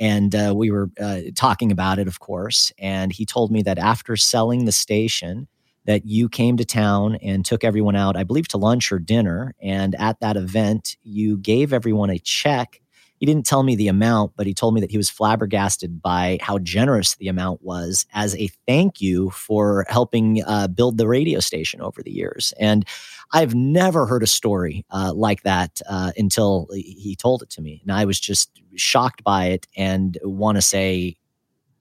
and 0.01 0.35
uh, 0.35 0.53
we 0.57 0.71
were 0.71 0.91
uh, 1.01 1.21
talking 1.35 1.73
about 1.73 1.99
it, 1.99 2.09
of 2.09 2.21
course. 2.21 2.73
And 2.79 3.13
he 3.13 3.27
told 3.27 3.51
me 3.51 3.63
that 3.63 3.79
after 3.79 4.17
selling 4.17 4.65
the 4.65 4.73
station, 4.73 5.49
that 5.85 6.05
you 6.05 6.29
came 6.29 6.59
to 6.59 6.67
town 6.67 7.17
and 7.17 7.45
took 7.45 7.65
everyone 7.65 7.97
out, 7.97 8.15
I 8.17 8.23
believe, 8.23 8.47
to 8.49 8.59
lunch 8.59 8.93
or 8.93 8.99
dinner, 8.99 9.55
and 9.63 9.95
at 9.95 10.21
that 10.21 10.37
event, 10.37 10.97
you 11.03 11.39
gave 11.39 11.73
everyone 11.73 12.11
a 12.11 12.19
check 12.19 12.81
he 13.19 13.27
didn't 13.27 13.47
tell 13.47 13.63
me 13.63 13.75
the 13.75 13.89
amount, 13.89 14.33
but 14.37 14.47
he 14.47 14.55
told 14.55 14.75
me 14.75 14.81
that 14.81 14.91
he 14.91 14.97
was 14.97 15.11
flabbergasted 15.11 16.01
by 16.01 16.39
how 16.41 16.59
generous 16.59 17.17
the 17.17 17.29
amount 17.29 17.63
was 17.63 18.07
as 18.15 18.37
a 18.37 18.49
thank 18.67 19.01
you 19.01 19.31
for 19.31 19.85
helping 19.89 20.43
uh, 20.47 20.69
build 20.69 20.99
the 20.99 21.09
radio 21.09 21.41
station 21.41 21.81
over 21.81 22.03
the 22.03 22.13
years. 22.13 22.55
And 22.61 22.87
I've 23.33 23.55
never 23.55 24.07
heard 24.07 24.23
a 24.23 24.27
story 24.27 24.85
uh, 24.91 25.12
like 25.14 25.43
that 25.43 25.81
uh, 25.88 26.12
until 26.17 26.69
he 26.73 27.17
told 27.17 27.43
it 27.43 27.51
to 27.51 27.62
me. 27.62 27.81
And 27.83 27.93
I 27.93 28.05
was 28.05 28.19
just 28.19 28.62
shocked 28.77 29.23
by 29.25 29.47
it 29.47 29.67
and 29.77 30.17
want 30.23 30.57
to 30.57 30.62
say, 30.62 31.17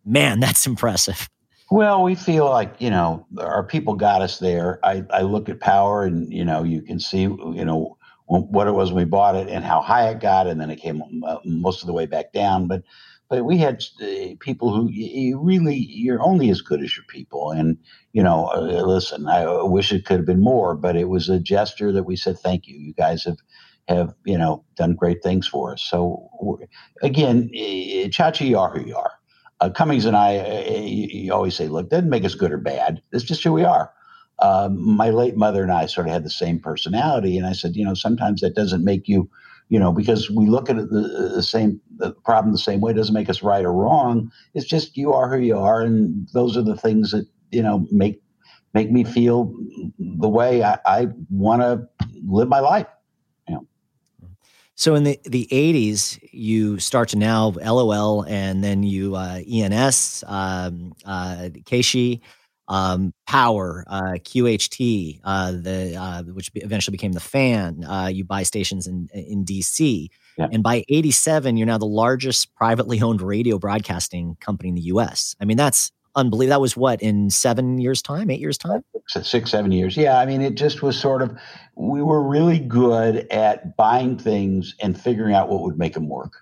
man, 0.05 0.39
that's 0.39 0.65
impressive. 0.65 1.29
Well, 1.69 2.03
we 2.03 2.15
feel 2.15 2.45
like, 2.45 2.75
you 2.79 2.89
know, 2.89 3.25
our 3.39 3.63
people 3.63 3.95
got 3.95 4.21
us 4.21 4.39
there. 4.39 4.79
I, 4.83 5.03
I 5.09 5.21
look 5.21 5.49
at 5.49 5.59
power 5.59 6.03
and, 6.03 6.31
you 6.31 6.45
know, 6.45 6.63
you 6.63 6.81
can 6.81 6.99
see, 6.99 7.21
you 7.21 7.65
know, 7.65 7.97
what 8.29 8.67
it 8.67 8.73
was 8.73 8.91
when 8.91 9.05
we 9.05 9.09
bought 9.09 9.35
it 9.35 9.47
and 9.47 9.63
how 9.63 9.81
high 9.81 10.09
it 10.09 10.19
got, 10.19 10.47
and 10.47 10.59
then 10.59 10.69
it 10.69 10.81
came 10.81 11.01
uh, 11.25 11.37
most 11.45 11.81
of 11.81 11.87
the 11.87 11.93
way 11.93 12.05
back 12.05 12.33
down. 12.33 12.67
But 12.67 12.83
but 13.29 13.45
we 13.45 13.57
had 13.57 13.83
uh, 14.01 14.35
people 14.39 14.73
who 14.75 14.89
you 14.91 15.39
really 15.39 15.75
you're 15.75 16.21
only 16.21 16.49
as 16.49 16.61
good 16.61 16.81
as 16.83 16.95
your 16.97 17.05
people, 17.09 17.51
and 17.51 17.77
you 18.13 18.23
know, 18.23 18.47
uh, 18.53 18.83
listen, 18.85 19.27
I 19.27 19.63
wish 19.63 19.91
it 19.91 20.05
could 20.05 20.17
have 20.17 20.25
been 20.25 20.41
more, 20.43 20.75
but 20.75 20.95
it 20.95 21.09
was 21.09 21.29
a 21.29 21.39
gesture 21.39 21.91
that 21.93 22.03
we 22.03 22.15
said 22.15 22.39
thank 22.39 22.67
you. 22.67 22.77
You 22.77 22.93
guys 22.93 23.25
have 23.25 23.37
have 23.87 24.13
you 24.25 24.37
know 24.37 24.65
done 24.77 24.95
great 24.95 25.23
things 25.23 25.47
for 25.47 25.73
us. 25.73 25.83
So 25.83 26.29
again, 27.03 27.49
Chachi, 27.53 28.49
you 28.49 28.59
are 28.59 28.71
who 28.77 28.85
you 28.87 28.95
are. 28.97 29.13
Uh, 29.61 29.69
Cummings 29.71 30.05
and 30.05 30.17
I, 30.17 30.37
uh, 30.37 30.79
you 30.81 31.33
always 31.33 31.55
say, 31.55 31.67
look, 31.67 31.89
doesn't 31.89 32.09
make 32.09 32.25
us 32.25 32.35
good 32.35 32.51
or 32.51 32.57
bad. 32.59 33.01
It's 33.11 33.23
just 33.25 33.43
who 33.43 33.53
we 33.53 33.63
are 33.65 33.85
um, 34.39 34.95
my 34.97 35.09
late 35.09 35.37
mother 35.37 35.63
and 35.63 35.71
I 35.71 35.85
sort 35.85 36.07
of 36.07 36.13
had 36.13 36.23
the 36.23 36.29
same 36.29 36.59
personality. 36.59 37.37
And 37.37 37.47
I 37.47 37.53
said, 37.53 37.75
you 37.75 37.85
know, 37.85 37.93
sometimes 37.93 38.41
that 38.41 38.55
doesn't 38.55 38.83
make 38.83 39.07
you, 39.07 39.29
you 39.69 39.79
know, 39.79 39.91
because 39.91 40.29
we 40.29 40.47
look 40.47 40.69
at 40.69 40.77
the, 40.77 41.31
the 41.35 41.43
same 41.43 41.81
the 41.97 42.11
problem 42.11 42.51
the 42.51 42.57
same 42.57 42.79
way 42.79 42.91
it 42.91 42.95
doesn't 42.95 43.13
make 43.13 43.29
us 43.29 43.43
right 43.43 43.65
or 43.65 43.73
wrong. 43.73 44.31
It's 44.53 44.65
just 44.65 44.95
you 44.95 45.13
are 45.13 45.29
who 45.29 45.43
you 45.43 45.57
are, 45.57 45.81
and 45.81 46.27
those 46.33 46.55
are 46.55 46.61
the 46.61 46.77
things 46.77 47.11
that 47.11 47.27
you 47.51 47.61
know 47.61 47.85
make 47.91 48.21
make 48.73 48.91
me 48.91 49.03
feel 49.03 49.53
the 49.99 50.29
way 50.29 50.63
I, 50.63 50.79
I 50.85 51.07
want 51.29 51.61
to 51.61 51.87
live 52.25 52.47
my 52.47 52.59
life. 52.59 52.87
You 53.47 53.55
know. 53.55 53.67
So 54.75 54.95
in 54.95 55.03
the 55.03 55.19
the 55.25 55.47
eighties, 55.51 56.17
you 56.31 56.79
start 56.79 57.09
to 57.09 57.17
now 57.17 57.49
LOL, 57.49 58.23
and 58.25 58.63
then 58.63 58.83
you 58.83 59.15
uh, 59.15 59.41
ENS, 59.51 60.23
um, 60.27 60.93
uh, 61.05 61.49
KSHE 61.65 62.21
um, 62.67 63.13
Power, 63.25 63.83
uh, 63.87 64.17
QHT, 64.19 65.21
uh, 65.23 65.51
the 65.51 65.95
uh, 65.95 66.23
which 66.23 66.51
eventually 66.55 66.93
became 66.93 67.13
the 67.13 67.19
Fan. 67.19 67.83
Uh, 67.83 68.07
you 68.07 68.23
buy 68.23 68.43
stations 68.43 68.87
in 68.87 69.09
in 69.13 69.45
DC, 69.45 70.09
yeah. 70.37 70.47
and 70.51 70.63
by 70.63 70.83
'87, 70.89 71.57
you're 71.57 71.67
now 71.67 71.77
the 71.77 71.85
largest 71.85 72.53
privately 72.55 73.01
owned 73.01 73.21
radio 73.21 73.57
broadcasting 73.57 74.35
company 74.39 74.69
in 74.69 74.75
the 74.75 74.81
U.S. 74.81 75.35
I 75.39 75.45
mean, 75.45 75.57
that's 75.57 75.91
unbelievable. 76.15 76.55
That 76.55 76.61
was 76.61 76.75
what 76.75 77.01
in 77.01 77.29
seven 77.29 77.77
years' 77.79 78.01
time, 78.01 78.29
eight 78.29 78.39
years' 78.39 78.57
time, 78.57 78.83
six, 79.07 79.51
seven 79.51 79.71
years. 79.71 79.95
Yeah, 79.95 80.19
I 80.19 80.25
mean, 80.25 80.41
it 80.41 80.55
just 80.55 80.81
was 80.81 80.99
sort 80.99 81.21
of. 81.21 81.37
We 81.75 82.01
were 82.01 82.21
really 82.21 82.59
good 82.59 83.27
at 83.31 83.77
buying 83.77 84.17
things 84.17 84.75
and 84.81 84.99
figuring 84.99 85.35
out 85.35 85.49
what 85.49 85.61
would 85.61 85.77
make 85.77 85.93
them 85.93 86.09
work. 86.09 86.33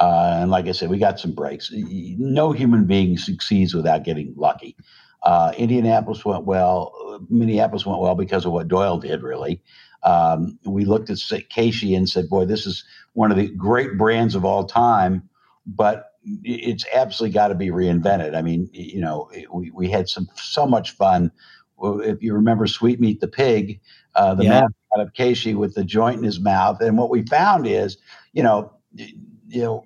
Uh, 0.00 0.38
and 0.40 0.50
like 0.50 0.66
I 0.66 0.72
said, 0.72 0.90
we 0.90 0.98
got 0.98 1.18
some 1.18 1.32
breaks. 1.32 1.72
No 1.74 2.52
human 2.52 2.84
being 2.84 3.18
succeeds 3.18 3.74
without 3.74 4.04
getting 4.04 4.32
lucky. 4.36 4.76
Uh, 5.22 5.52
Indianapolis 5.56 6.24
went 6.24 6.44
well. 6.44 7.26
Minneapolis 7.28 7.84
went 7.84 8.00
well 8.00 8.14
because 8.14 8.44
of 8.44 8.52
what 8.52 8.68
Doyle 8.68 8.98
did, 8.98 9.22
really. 9.22 9.62
Um, 10.02 10.58
we 10.64 10.84
looked 10.84 11.10
at 11.10 11.16
KSHE 11.16 11.96
and 11.96 12.08
said, 12.08 12.28
boy, 12.28 12.44
this 12.44 12.66
is 12.66 12.84
one 13.14 13.30
of 13.30 13.36
the 13.36 13.48
great 13.48 13.98
brands 13.98 14.34
of 14.34 14.44
all 14.44 14.64
time, 14.64 15.28
but 15.66 16.12
it's 16.44 16.84
absolutely 16.92 17.34
got 17.34 17.48
to 17.48 17.54
be 17.54 17.68
reinvented. 17.68 18.36
I 18.36 18.42
mean, 18.42 18.68
you 18.72 19.00
know, 19.00 19.30
we, 19.52 19.70
we 19.70 19.90
had 19.90 20.08
some 20.08 20.28
so 20.36 20.66
much 20.66 20.92
fun. 20.92 21.32
If 21.80 22.22
you 22.22 22.34
remember 22.34 22.66
Sweetmeat 22.66 23.20
the 23.20 23.28
Pig, 23.28 23.80
uh, 24.14 24.34
the 24.34 24.44
yeah. 24.44 24.50
man 24.50 24.68
out 24.94 25.00
of 25.00 25.12
KSHE 25.14 25.56
with 25.56 25.74
the 25.74 25.84
joint 25.84 26.18
in 26.18 26.24
his 26.24 26.40
mouth. 26.40 26.80
And 26.80 26.96
what 26.96 27.10
we 27.10 27.24
found 27.24 27.66
is, 27.66 27.98
you 28.32 28.42
know, 28.42 28.72
you 28.94 29.62
know, 29.62 29.84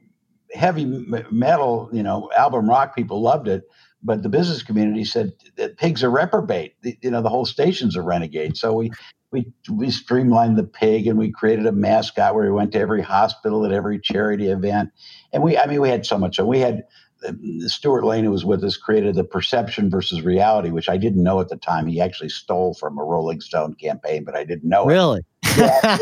heavy 0.53 0.85
metal, 1.31 1.89
you 1.93 2.03
know, 2.03 2.31
album 2.37 2.69
rock 2.69 2.95
people 2.95 3.23
loved 3.23 3.49
it 3.49 3.65
but 4.03 4.23
the 4.23 4.29
business 4.29 4.63
community 4.63 5.05
said 5.05 5.33
that 5.57 5.77
pigs 5.77 6.03
are 6.03 6.11
reprobate. 6.11 6.75
You 6.83 7.11
know, 7.11 7.23
the 7.23 7.29
whole 7.29 7.47
station's 7.47 7.97
a 7.97 8.03
renegade. 8.03 8.57
So 8.57 8.73
we 8.73 8.91
we 9.31 9.53
we 9.71 9.91
streamlined 9.91 10.59
the 10.59 10.65
pig 10.65 11.07
and 11.07 11.19
we 11.19 11.31
created 11.31 11.67
a 11.67 11.73
mascot 11.73 12.35
where 12.35 12.45
we 12.45 12.53
went 12.53 12.73
to 12.73 12.79
every 12.79 13.03
hospital 13.03 13.65
at 13.65 13.73
every 13.73 13.99
charity 13.99 14.49
event. 14.49 14.91
And 15.33 15.43
we, 15.43 15.57
I 15.57 15.67
mean, 15.67 15.81
we 15.81 15.89
had 15.89 16.05
so 16.05 16.19
much. 16.19 16.37
So 16.37 16.45
we 16.45 16.61
had 16.61 16.85
um, 17.27 17.61
Stuart 17.69 18.05
Lane, 18.05 18.25
who 18.25 18.31
was 18.31 18.45
with 18.45 18.63
us, 18.63 18.77
created 18.77 19.15
the 19.15 19.25
perception 19.25 19.91
versus 19.91 20.23
reality, 20.23 20.71
which 20.71 20.89
I 20.89 20.97
didn't 20.97 21.23
know 21.23 21.41
at 21.41 21.49
the 21.49 21.57
time. 21.57 21.87
He 21.87 22.01
actually 22.01 22.29
stole 22.29 22.75
from 22.75 22.99
a 22.99 23.05
Rolling 23.05 23.41
Stone 23.41 23.75
campaign, 23.75 24.25
but 24.25 24.37
I 24.37 24.45
didn't 24.45 24.69
know 24.69 24.85
really? 24.85 25.21
it. 25.21 25.27
Yeah, 25.57 25.99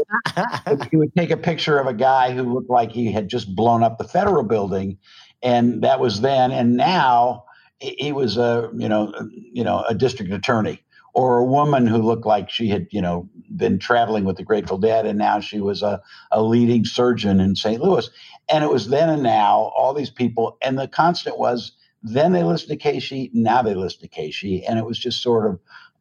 he 0.90 0.96
would 0.96 1.14
take 1.16 1.30
a 1.30 1.36
picture 1.36 1.78
of 1.78 1.86
a 1.86 1.94
guy 1.94 2.32
who 2.32 2.42
looked 2.42 2.70
like 2.70 2.92
he 2.92 3.10
had 3.10 3.28
just 3.28 3.54
blown 3.54 3.82
up 3.82 3.98
the 3.98 4.04
federal 4.04 4.44
building, 4.44 4.98
and 5.42 5.82
that 5.82 5.98
was 6.00 6.20
then. 6.20 6.52
And 6.52 6.76
now 6.76 7.44
he 7.80 8.12
was 8.12 8.36
a 8.36 8.70
you 8.76 8.88
know 8.88 9.12
you 9.32 9.64
know 9.64 9.82
a 9.88 9.94
district 9.94 10.32
attorney 10.32 10.82
or 11.14 11.38
a 11.38 11.44
woman 11.44 11.86
who 11.86 11.98
looked 11.98 12.26
like 12.26 12.50
she 12.50 12.68
had 12.68 12.86
you 12.90 13.00
know 13.00 13.28
been 13.56 13.78
traveling 13.78 14.24
with 14.24 14.36
the 14.36 14.44
Grateful 14.44 14.78
Dead 14.78 15.06
and 15.06 15.18
now 15.18 15.40
she 15.40 15.60
was 15.60 15.82
a, 15.82 16.00
a 16.30 16.42
leading 16.42 16.84
surgeon 16.84 17.40
in 17.40 17.56
St. 17.56 17.82
Louis. 17.82 18.08
And 18.48 18.64
it 18.64 18.70
was 18.70 18.88
then 18.88 19.08
and 19.08 19.22
now 19.22 19.72
all 19.76 19.94
these 19.94 20.10
people 20.10 20.56
and 20.62 20.78
the 20.78 20.88
constant 20.88 21.38
was 21.38 21.72
then 22.02 22.32
they 22.32 22.42
listened 22.42 22.80
to 22.80 22.88
KSHE 22.88 23.30
now 23.34 23.62
they 23.62 23.74
listen 23.74 24.00
to 24.00 24.08
KSHE 24.08 24.64
and 24.68 24.78
it 24.78 24.84
was 24.84 24.98
just 24.98 25.22
sort 25.22 25.50
of 25.50 25.60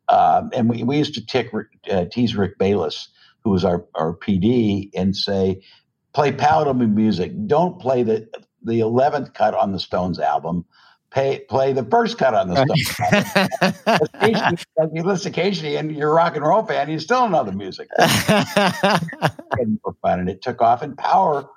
uh, 0.09 0.47
and 0.53 0.69
we, 0.69 0.83
we 0.83 0.97
used 0.97 1.13
to 1.13 1.25
tick, 1.25 1.51
uh, 1.91 2.05
tease 2.11 2.35
Rick 2.35 2.57
Balis 2.57 3.07
who 3.43 3.51
was 3.51 3.63
our, 3.63 3.85
our 3.95 4.13
PD 4.15 4.89
and 4.95 5.15
say 5.15 5.61
play 6.13 6.31
palatable 6.31 6.87
music. 6.87 7.31
Don't 7.47 7.79
play 7.79 8.03
the 8.03 8.27
the 8.61 8.79
11th 8.81 9.33
cut 9.33 9.53
on 9.53 9.71
the 9.71 9.79
Stones 9.79 10.19
album 10.19 10.65
pay, 11.11 11.39
play 11.49 11.73
the 11.73 11.83
first 11.85 12.17
cut 12.17 12.33
on 12.33 12.49
the 12.49 12.55
stuff. 12.55 14.01
occasionally, 14.13 14.57
you 14.93 15.03
listen 15.03 15.31
occasionally, 15.31 15.75
and 15.75 15.95
you're 15.95 16.11
a 16.11 16.13
rock 16.13 16.35
and 16.35 16.45
roll 16.45 16.63
fan, 16.63 16.89
you 16.89 16.99
still 16.99 17.29
know 17.29 17.43
the 17.43 17.51
music. 17.51 17.89
and 17.97 19.79
fun, 20.01 20.19
and 20.19 20.29
it 20.29 20.41
took 20.41 20.61
off. 20.61 20.81
And 20.81 20.97
Power, 20.97 21.47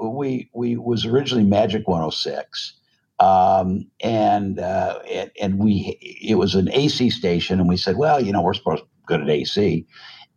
we 0.00 0.50
we 0.54 0.76
was 0.76 1.04
originally 1.04 1.44
Magic 1.44 1.86
106. 1.86 2.74
Um, 3.18 3.86
and, 4.02 4.58
uh, 4.58 5.00
and 5.10 5.30
and 5.40 5.58
we 5.58 5.98
it 6.22 6.36
was 6.36 6.54
an 6.54 6.70
AC 6.72 7.10
station, 7.10 7.60
and 7.60 7.68
we 7.68 7.76
said, 7.76 7.96
well, 7.96 8.22
you 8.22 8.32
know, 8.32 8.40
we're 8.40 8.54
supposed 8.54 8.82
to 8.82 8.86
be 8.86 9.02
good 9.06 9.20
at 9.20 9.28
AC, 9.28 9.86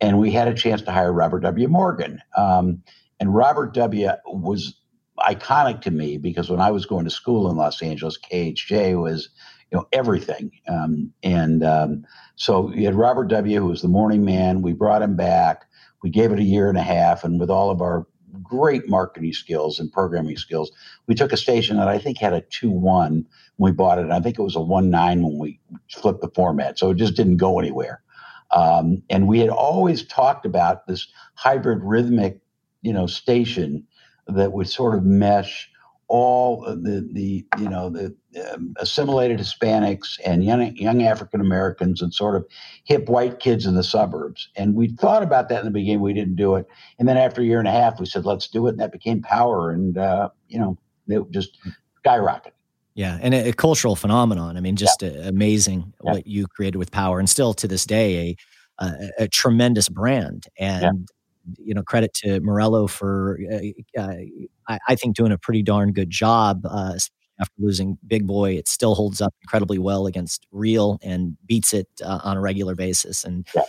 and 0.01 0.19
we 0.19 0.31
had 0.31 0.47
a 0.49 0.53
chance 0.53 0.81
to 0.81 0.91
hire 0.91 1.13
Robert 1.13 1.41
W. 1.41 1.67
Morgan. 1.67 2.19
Um, 2.35 2.83
and 3.19 3.33
Robert 3.33 3.73
W. 3.73 4.09
was 4.25 4.75
iconic 5.23 5.81
to 5.83 5.91
me 5.91 6.17
because 6.17 6.49
when 6.49 6.61
I 6.61 6.71
was 6.71 6.85
going 6.85 7.05
to 7.05 7.11
school 7.11 7.49
in 7.49 7.57
Los 7.57 7.81
Angeles, 7.81 8.19
KHJ 8.19 9.01
was 9.01 9.29
you 9.71 9.77
know 9.77 9.87
everything. 9.93 10.51
Um, 10.67 11.13
and 11.23 11.63
um, 11.63 12.05
so 12.35 12.71
you 12.73 12.85
had 12.85 12.95
Robert 12.95 13.29
W., 13.29 13.59
who 13.59 13.67
was 13.67 13.81
the 13.81 13.87
morning 13.87 14.25
man. 14.25 14.61
We 14.61 14.73
brought 14.73 15.01
him 15.01 15.15
back. 15.15 15.65
We 16.03 16.09
gave 16.09 16.31
it 16.31 16.39
a 16.39 16.43
year 16.43 16.69
and 16.69 16.77
a 16.77 16.83
half, 16.83 17.23
and 17.23 17.39
with 17.39 17.49
all 17.49 17.71
of 17.71 17.81
our 17.81 18.05
great 18.43 18.89
marketing 18.89 19.33
skills 19.33 19.79
and 19.79 19.91
programming 19.91 20.37
skills, 20.37 20.71
we 21.07 21.15
took 21.15 21.33
a 21.33 21.37
station 21.37 21.77
that 21.77 21.87
I 21.87 21.99
think 21.99 22.17
had 22.19 22.33
a 22.33 22.41
two 22.41 22.71
one 22.71 23.25
when 23.57 23.71
we 23.71 23.75
bought 23.75 23.99
it. 23.99 24.11
I 24.11 24.19
think 24.19 24.39
it 24.39 24.43
was 24.43 24.55
a 24.55 24.61
one 24.61 24.89
nine 24.89 25.23
when 25.23 25.39
we 25.39 25.59
flipped 25.91 26.21
the 26.21 26.31
format, 26.35 26.79
so 26.79 26.91
it 26.91 26.97
just 26.97 27.15
didn't 27.15 27.37
go 27.37 27.59
anywhere. 27.59 28.01
Um, 28.51 29.03
and 29.09 29.27
we 29.27 29.39
had 29.39 29.49
always 29.49 30.05
talked 30.05 30.45
about 30.45 30.87
this 30.87 31.07
hybrid 31.35 31.79
rhythmic, 31.83 32.39
you 32.83 32.93
know, 32.93 33.07
station 33.07 33.87
that 34.27 34.53
would 34.53 34.69
sort 34.69 34.95
of 34.95 35.03
mesh 35.03 35.69
all 36.07 36.61
the 36.61 37.07
the 37.11 37.45
you 37.57 37.69
know 37.69 37.89
the 37.89 38.15
um, 38.53 38.73
assimilated 38.77 39.39
Hispanics 39.39 40.19
and 40.25 40.43
young 40.43 40.75
young 40.75 41.01
African 41.01 41.41
Americans 41.41 42.01
and 42.01 42.13
sort 42.13 42.35
of 42.35 42.45
hip 42.83 43.09
white 43.09 43.39
kids 43.39 43.65
in 43.65 43.75
the 43.75 43.83
suburbs. 43.83 44.49
And 44.55 44.75
we 44.75 44.89
thought 44.89 45.23
about 45.23 45.49
that 45.49 45.59
in 45.59 45.65
the 45.65 45.71
beginning. 45.71 46.01
We 46.01 46.13
didn't 46.13 46.35
do 46.35 46.55
it, 46.55 46.67
and 46.99 47.07
then 47.07 47.17
after 47.17 47.41
a 47.41 47.45
year 47.45 47.59
and 47.59 47.67
a 47.67 47.71
half, 47.71 47.99
we 47.99 48.05
said 48.05 48.25
let's 48.25 48.47
do 48.47 48.67
it, 48.67 48.71
and 48.71 48.79
that 48.79 48.91
became 48.91 49.21
Power. 49.21 49.71
And 49.71 49.97
uh, 49.97 50.29
you 50.47 50.59
know, 50.59 50.77
it 51.07 51.31
just 51.31 51.57
skyrocketed. 52.05 52.51
Yeah, 52.95 53.17
and 53.21 53.33
a, 53.33 53.49
a 53.49 53.53
cultural 53.53 53.95
phenomenon. 53.95 54.55
I 54.55 54.59
mean, 54.59 54.75
just 54.75 55.01
yeah. 55.01 55.09
a, 55.09 55.29
amazing 55.29 55.93
yeah. 56.03 56.11
what 56.13 56.27
you 56.27 56.47
created 56.47 56.77
with 56.77 56.91
Power, 56.91 57.17
and 57.17 57.29
still 57.29 57.53
to 57.55 57.67
this 57.67 57.85
day 57.85 58.37
a 58.79 58.83
a, 58.85 59.09
a 59.19 59.27
tremendous 59.27 59.89
brand. 59.89 60.45
And 60.59 61.07
you 61.57 61.73
know, 61.73 61.83
credit 61.83 62.13
to 62.15 62.39
Meruelo 62.41 62.89
for, 62.89 63.39
uh, 63.51 64.01
uh, 64.01 64.13
I, 64.67 64.79
I, 64.87 64.95
think, 64.95 65.15
doing 65.15 65.31
a 65.31 65.37
pretty 65.37 65.63
darn 65.63 65.91
good 65.91 66.09
job. 66.09 66.65
Uh, 66.65 66.93
after 67.39 67.53
losing 67.57 67.97
Big 68.07 68.27
Boy, 68.27 68.53
it 68.53 68.67
still 68.67 68.95
holds 68.95 69.19
up 69.19 69.33
incredibly 69.41 69.79
well 69.79 70.05
against 70.05 70.45
Real 70.51 70.99
and 71.01 71.35
beats 71.45 71.73
it 71.73 71.87
uh, 72.03 72.19
on 72.23 72.37
a 72.37 72.41
regular 72.41 72.75
basis. 72.75 73.23
And 73.23 73.47
yeah. 73.55 73.63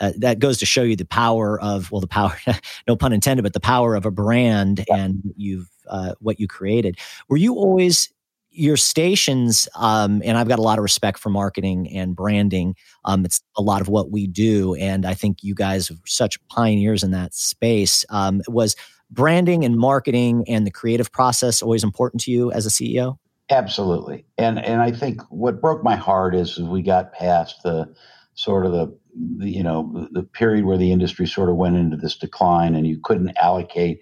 Uh, 0.00 0.10
that 0.18 0.40
goes 0.40 0.58
to 0.58 0.66
show 0.66 0.82
you 0.82 0.96
the 0.96 1.04
power 1.04 1.60
of, 1.60 1.92
well, 1.92 2.00
the 2.00 2.08
power, 2.08 2.36
no 2.88 2.96
pun 2.96 3.12
intended, 3.12 3.44
but 3.44 3.52
the 3.52 3.60
power 3.60 3.94
of 3.94 4.04
a 4.04 4.10
brand 4.10 4.84
yeah. 4.88 4.96
and 4.96 5.22
you've 5.36 5.68
uh, 5.88 6.14
what 6.18 6.40
you 6.40 6.48
created. 6.48 6.98
Were 7.28 7.36
you 7.36 7.54
always 7.54 8.12
your 8.54 8.76
stations, 8.76 9.68
um, 9.74 10.22
and 10.24 10.38
I've 10.38 10.48
got 10.48 10.58
a 10.58 10.62
lot 10.62 10.78
of 10.78 10.82
respect 10.82 11.18
for 11.18 11.28
marketing 11.28 11.90
and 11.90 12.14
branding. 12.14 12.76
Um, 13.04 13.24
it's 13.24 13.42
a 13.56 13.62
lot 13.62 13.80
of 13.80 13.88
what 13.88 14.10
we 14.10 14.26
do, 14.26 14.74
and 14.76 15.04
I 15.04 15.14
think 15.14 15.42
you 15.42 15.54
guys 15.54 15.90
are 15.90 15.96
such 16.06 16.38
pioneers 16.48 17.02
in 17.02 17.10
that 17.10 17.34
space. 17.34 18.04
Um, 18.10 18.42
was 18.48 18.76
branding 19.10 19.64
and 19.64 19.76
marketing 19.76 20.44
and 20.48 20.66
the 20.66 20.70
creative 20.70 21.12
process 21.12 21.62
always 21.62 21.84
important 21.84 22.22
to 22.22 22.30
you 22.30 22.50
as 22.52 22.64
a 22.64 22.70
CEO? 22.70 23.18
Absolutely, 23.50 24.24
and 24.38 24.58
and 24.58 24.80
I 24.80 24.92
think 24.92 25.20
what 25.30 25.60
broke 25.60 25.82
my 25.82 25.96
heart 25.96 26.34
is 26.34 26.58
we 26.58 26.80
got 26.80 27.12
past 27.12 27.62
the 27.62 27.92
sort 28.34 28.66
of 28.66 28.72
the, 28.72 28.98
the 29.38 29.50
you 29.50 29.62
know 29.62 30.08
the 30.12 30.22
period 30.22 30.64
where 30.64 30.78
the 30.78 30.92
industry 30.92 31.26
sort 31.26 31.50
of 31.50 31.56
went 31.56 31.76
into 31.76 31.96
this 31.96 32.16
decline, 32.16 32.74
and 32.74 32.86
you 32.86 32.98
couldn't 33.02 33.36
allocate 33.36 33.98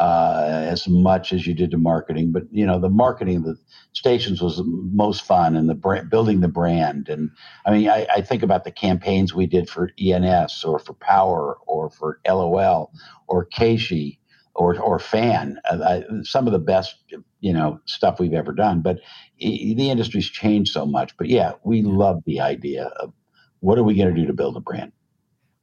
uh, 0.00 0.64
as 0.66 0.88
much 0.88 1.30
as 1.30 1.46
you 1.46 1.52
did 1.52 1.70
to 1.70 1.76
marketing. 1.76 2.32
But 2.32 2.44
you 2.50 2.64
know, 2.64 2.80
the 2.80 2.88
marketing 2.88 3.36
of 3.36 3.44
the 3.44 3.58
stations 3.92 4.40
was 4.40 4.56
the 4.56 4.64
most 4.64 5.22
fun, 5.22 5.54
and 5.54 5.68
the 5.68 5.74
brand, 5.74 6.08
building 6.08 6.40
the 6.40 6.48
brand. 6.48 7.10
And 7.10 7.30
I 7.66 7.70
mean, 7.70 7.88
I, 7.88 8.06
I, 8.10 8.22
think 8.22 8.42
about 8.42 8.64
the 8.64 8.70
campaigns 8.70 9.34
we 9.34 9.44
did 9.44 9.68
for 9.68 9.90
ENS, 10.00 10.64
or 10.64 10.78
for 10.78 10.94
Power, 10.94 11.58
or 11.66 11.90
for 11.90 12.18
LOL, 12.26 12.90
or 13.28 13.46
KSHE, 13.46 14.16
or 14.54 14.80
or 14.80 14.98
Fan. 14.98 15.60
Uh, 15.70 15.78
I, 15.84 16.22
some 16.22 16.46
of 16.46 16.54
the 16.54 16.58
best 16.58 16.96
you 17.40 17.52
know 17.52 17.78
stuff 17.84 18.18
we've 18.18 18.32
ever 18.32 18.52
done. 18.52 18.80
But 18.80 19.00
the 19.38 19.90
industry's 19.90 20.30
changed 20.30 20.72
so 20.72 20.86
much. 20.86 21.14
But 21.18 21.28
yeah, 21.28 21.52
we 21.62 21.82
love 21.82 22.22
the 22.24 22.40
idea 22.40 22.86
of 22.86 23.12
what 23.58 23.76
are 23.76 23.84
we 23.84 23.96
going 23.96 24.14
to 24.14 24.18
do 24.18 24.26
to 24.26 24.32
build 24.32 24.56
a 24.56 24.60
brand. 24.60 24.92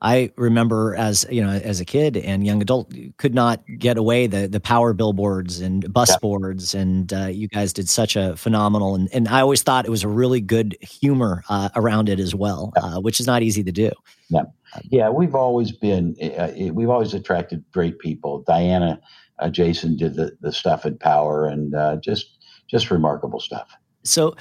I 0.02 0.32
remember 0.36 0.96
as 0.96 1.26
you 1.32 1.44
know, 1.44 1.50
as 1.50 1.80
a 1.80 1.86
kid 1.86 2.18
and 2.18 2.46
young 2.46 2.62
adult, 2.62 2.94
could 3.18 3.34
not 3.34 3.64
get 3.80 3.98
away 3.98 4.28
the 4.28 4.48
the 4.48 4.60
power 4.60 4.94
billboards 4.94 5.60
and 5.60 5.92
bus 5.92 6.12
yeah. 6.12 6.18
boards, 6.22 6.76
and 6.76 7.12
uh, 7.12 7.26
you 7.26 7.48
guys 7.48 7.74
did 7.74 7.90
such 7.90 8.16
a 8.16 8.38
phenomenal. 8.38 8.94
And, 8.94 9.10
and 9.12 9.28
I 9.28 9.42
always 9.42 9.64
thought 9.64 9.86
it 9.86 9.92
was 9.92 10.04
a 10.04 10.08
really 10.08 10.40
good 10.40 10.78
humor 10.82 11.44
uh, 11.50 11.70
around 11.76 12.10
it 12.10 12.20
as 12.20 12.36
well, 12.36 12.74
yeah. 12.76 12.84
uh, 12.84 13.00
which 13.00 13.20
is 13.20 13.26
not 13.26 13.42
easy 13.42 13.64
to 13.64 13.72
do. 13.72 13.90
Yeah, 14.30 14.44
yeah, 14.90 15.10
we've 15.10 15.34
always 15.34 15.72
been 15.72 16.16
uh, 16.22 16.52
we've 16.72 16.90
always 16.90 17.16
attracted 17.16 17.64
great 17.72 17.98
people. 17.98 18.44
Diana, 18.46 19.02
uh, 19.40 19.50
Jason 19.50 19.98
did 19.98 20.16
the 20.16 20.38
the 20.42 20.52
stuff 20.52 20.86
at 20.86 21.00
Power, 21.00 21.48
and 21.48 21.74
uh, 21.74 21.96
just 21.98 22.38
just 22.70 22.92
remarkable 22.92 23.40
stuff. 23.40 23.76
So, 24.04 24.36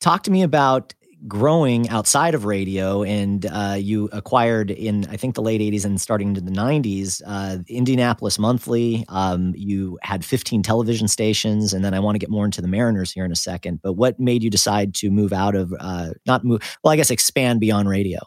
talk 0.00 0.22
to 0.22 0.30
me 0.30 0.42
about 0.42 0.94
growing 1.28 1.88
outside 1.88 2.34
of 2.34 2.44
radio 2.44 3.02
and 3.04 3.46
uh, 3.46 3.76
you 3.78 4.08
acquired 4.12 4.70
in 4.70 5.06
i 5.08 5.16
think 5.16 5.34
the 5.34 5.42
late 5.42 5.60
80s 5.60 5.84
and 5.84 6.00
starting 6.00 6.28
into 6.28 6.40
the 6.40 6.50
90s 6.50 7.22
uh, 7.26 7.58
indianapolis 7.68 8.38
monthly 8.38 9.04
um, 9.08 9.52
you 9.56 9.98
had 10.02 10.24
15 10.24 10.62
television 10.62 11.06
stations 11.08 11.72
and 11.72 11.84
then 11.84 11.94
i 11.94 12.00
want 12.00 12.14
to 12.14 12.18
get 12.18 12.30
more 12.30 12.44
into 12.44 12.60
the 12.60 12.68
mariners 12.68 13.12
here 13.12 13.24
in 13.24 13.32
a 13.32 13.36
second 13.36 13.80
but 13.82 13.92
what 13.94 14.18
made 14.18 14.42
you 14.42 14.50
decide 14.50 14.94
to 14.94 15.10
move 15.10 15.32
out 15.32 15.54
of 15.54 15.72
uh, 15.78 16.10
not 16.26 16.44
move 16.44 16.60
well 16.82 16.92
i 16.92 16.96
guess 16.96 17.10
expand 17.10 17.60
beyond 17.60 17.88
radio 17.88 18.18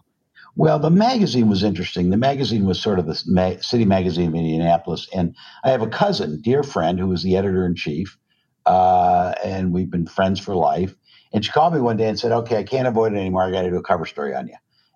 well, 0.58 0.80
the 0.80 0.90
magazine 0.90 1.50
was 1.50 1.64
interesting. 1.64 2.12
The 2.12 2.18
magazine 2.18 2.66
was 2.66 2.82
sort 2.82 2.98
of 2.98 3.08
the 3.08 3.22
ma- 3.28 3.60
city 3.60 3.84
magazine 3.84 4.30
of 4.30 4.36
Indianapolis. 4.36 5.08
And 5.14 5.36
I 5.66 5.70
have 5.70 5.82
a 5.82 5.88
cousin, 5.88 6.40
dear 6.42 6.64
friend, 6.64 6.98
who 6.98 7.08
was 7.08 7.24
the 7.24 7.36
editor 7.36 7.66
in 7.66 7.76
chief. 7.76 8.18
Uh, 8.66 9.34
and 9.44 9.74
we've 9.74 9.92
been 9.92 10.08
friends 10.08 10.40
for 10.40 10.56
life. 10.56 10.96
And 11.36 11.44
she 11.44 11.52
called 11.52 11.74
me 11.74 11.82
one 11.82 11.98
day 11.98 12.08
and 12.08 12.18
said, 12.18 12.32
"Okay, 12.32 12.58
I 12.58 12.64
can't 12.64 12.88
avoid 12.88 13.12
it 13.12 13.18
anymore. 13.18 13.44
I 13.44 13.52
got 13.52 13.64
to 13.64 13.70
do 13.70 13.76
a 13.76 13.84
cover 13.84 14.06
story 14.06 14.34
on 14.34 14.48
you." 14.48 14.56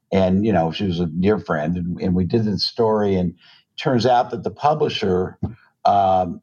And 0.09 0.45
you 0.45 0.53
know, 0.53 0.71
she 0.71 0.85
was 0.85 1.01
a 1.01 1.05
dear 1.05 1.37
friend, 1.37 1.75
and, 1.75 1.99
and 1.99 2.15
we 2.15 2.23
did 2.23 2.45
the 2.45 2.57
story. 2.57 3.15
And 3.15 3.35
turns 3.77 4.05
out 4.05 4.31
that 4.31 4.43
the 4.45 4.49
publisher 4.49 5.37
um, 5.83 6.39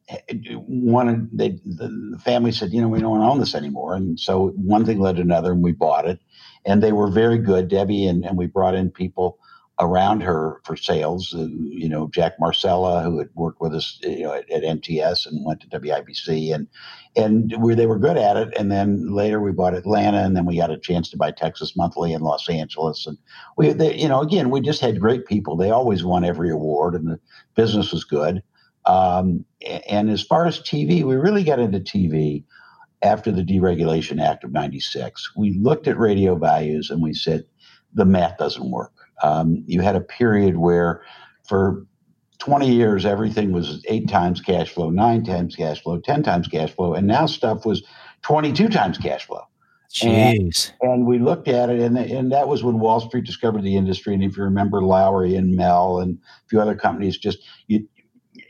wanted 0.51 1.31
they, 1.33 1.59
the, 1.65 2.21
family 2.23 2.53
said, 2.53 2.75
"You 2.75 2.83
know, 2.83 2.89
we 2.89 3.01
don't 3.01 3.11
want 3.11 3.23
to 3.23 3.27
own 3.27 3.41
this 3.41 3.55
anymore." 3.55 3.95
And 3.95 4.21
so 4.21 4.49
one 4.51 4.85
thing 4.85 5.01
led 5.01 5.17
to 5.17 5.23
another, 5.23 5.53
and 5.53 5.63
we 5.63 5.73
bought 5.73 6.07
it. 6.07 6.21
And 6.67 6.83
they 6.83 6.93
were 6.93 7.11
very 7.11 7.39
good, 7.39 7.69
Debbie, 7.69 8.07
and, 8.07 8.23
and 8.23 8.37
we 8.37 8.47
brought 8.47 8.75
in 8.75 8.91
people 8.91 9.39
around 9.79 10.23
her 10.23 10.61
for 10.65 10.77
sales. 10.77 11.35
Uh, 11.35 11.49
you 11.49 11.89
know, 11.89 12.09
Jack 12.13 12.35
Marcella, 12.41 13.03
who 13.03 13.19
had 13.19 13.29
worked 13.35 13.61
with 13.61 13.75
us, 13.75 13.99
you 14.03 14.23
know, 14.23 14.33
at, 14.33 14.51
at 14.51 14.65
MTS 14.65 15.27
and 15.27 15.45
went 15.45 15.61
to 15.61 15.69
WIBC, 15.69 16.55
and 16.55 16.67
and 17.15 17.55
we, 17.59 17.75
they 17.75 17.87
were 17.87 17.99
good 17.99 18.17
at 18.17 18.37
it. 18.37 18.55
And 18.57 18.71
then 18.71 19.13
later 19.15 19.41
we 19.41 19.53
bought 19.53 19.75
Atlanta, 19.75 20.19
and 20.19 20.37
then 20.37 20.47
we 20.47 20.57
got 20.57 20.71
a 20.71 20.79
chance 20.79 21.11
to 21.11 21.17
buy 21.17 21.31
Texas 21.31 21.77
Monthly 21.77 22.13
in 22.13 22.23
Los 22.23 22.49
Angeles, 22.49 23.07
and 23.07 23.19
we, 23.57 23.73
they, 23.73 23.95
you 23.95 24.09
know, 24.09 24.21
again, 24.21 24.51
we 24.51 24.61
just 24.61 24.81
had 24.81 25.01
great 25.01 25.27
people. 25.27 25.57
They 25.57 25.71
always 25.71 26.05
won 26.05 26.25
every 26.25 26.51
award, 26.51 26.95
and 26.95 27.07
the 27.09 27.21
business 27.55 27.93
was 27.93 28.05
good. 28.05 28.43
Um, 28.87 29.45
and 29.89 30.11
as 30.11 30.23
far 30.23 30.47
as 30.47 30.61
TV, 30.61 31.03
we 31.03 31.17
really 31.17 31.43
got 31.43 31.59
into 31.59 31.81
TV 31.81 32.45
after 33.03 33.33
the 33.33 33.43
Deregulation 33.43 34.23
Act 34.23 34.45
of 34.45 34.53
'96. 34.53 35.37
We 35.37 35.59
looked 35.59 35.87
at 35.87 35.99
radio 35.99 36.37
values 36.37 36.89
and 36.89 37.03
we 37.03 37.13
said 37.13 37.45
the 37.93 38.05
math 38.05 38.39
doesn't 38.39 38.71
work 38.71 38.93
um, 39.23 39.63
you 39.67 39.81
had 39.81 39.97
a 39.97 40.01
period 40.01 40.57
where 40.57 41.03
for 41.47 41.87
20 42.39 42.71
years 42.71 43.07
everything 43.07 43.53
was 43.53 43.83
eight 43.89 44.09
times 44.09 44.41
cash 44.41 44.71
flow, 44.71 44.91
nine 44.91 45.25
times 45.25 45.57
cash 45.57 45.83
flow, 45.83 45.99
10 45.99 46.23
times 46.23 46.49
cash 46.49 46.75
flow, 46.75 46.95
and 46.95 47.07
now 47.07 47.27
stuff 47.27 47.65
was 47.65 47.83
22 48.23 48.69
times 48.69 48.99
cash 48.99 49.27
flow. 49.27 49.43
Jeez. 49.93 50.73
And, 50.81 50.93
and 50.93 51.07
we 51.07 51.19
looked 51.19 51.49
at 51.49 51.71
it, 51.71 51.81
and, 51.81 51.97
and 51.97 52.33
that 52.33 52.49
was 52.49 52.63
when 52.63 52.81
Wall 52.81 53.01
Street 53.01 53.25
discovered 53.25 53.63
the 53.63 53.77
industry. 53.77 54.15
And 54.15 54.23
if 54.23 54.37
you 54.37 54.43
remember 54.43 54.83
Lowry 54.83 55.37
and 55.37 55.55
Mel 55.55 56.01
and 56.01 56.19
a 56.19 56.49
few 56.49 56.61
other 56.61 56.75
companies, 56.75 57.17
just 57.17 57.39
you, 57.69 57.89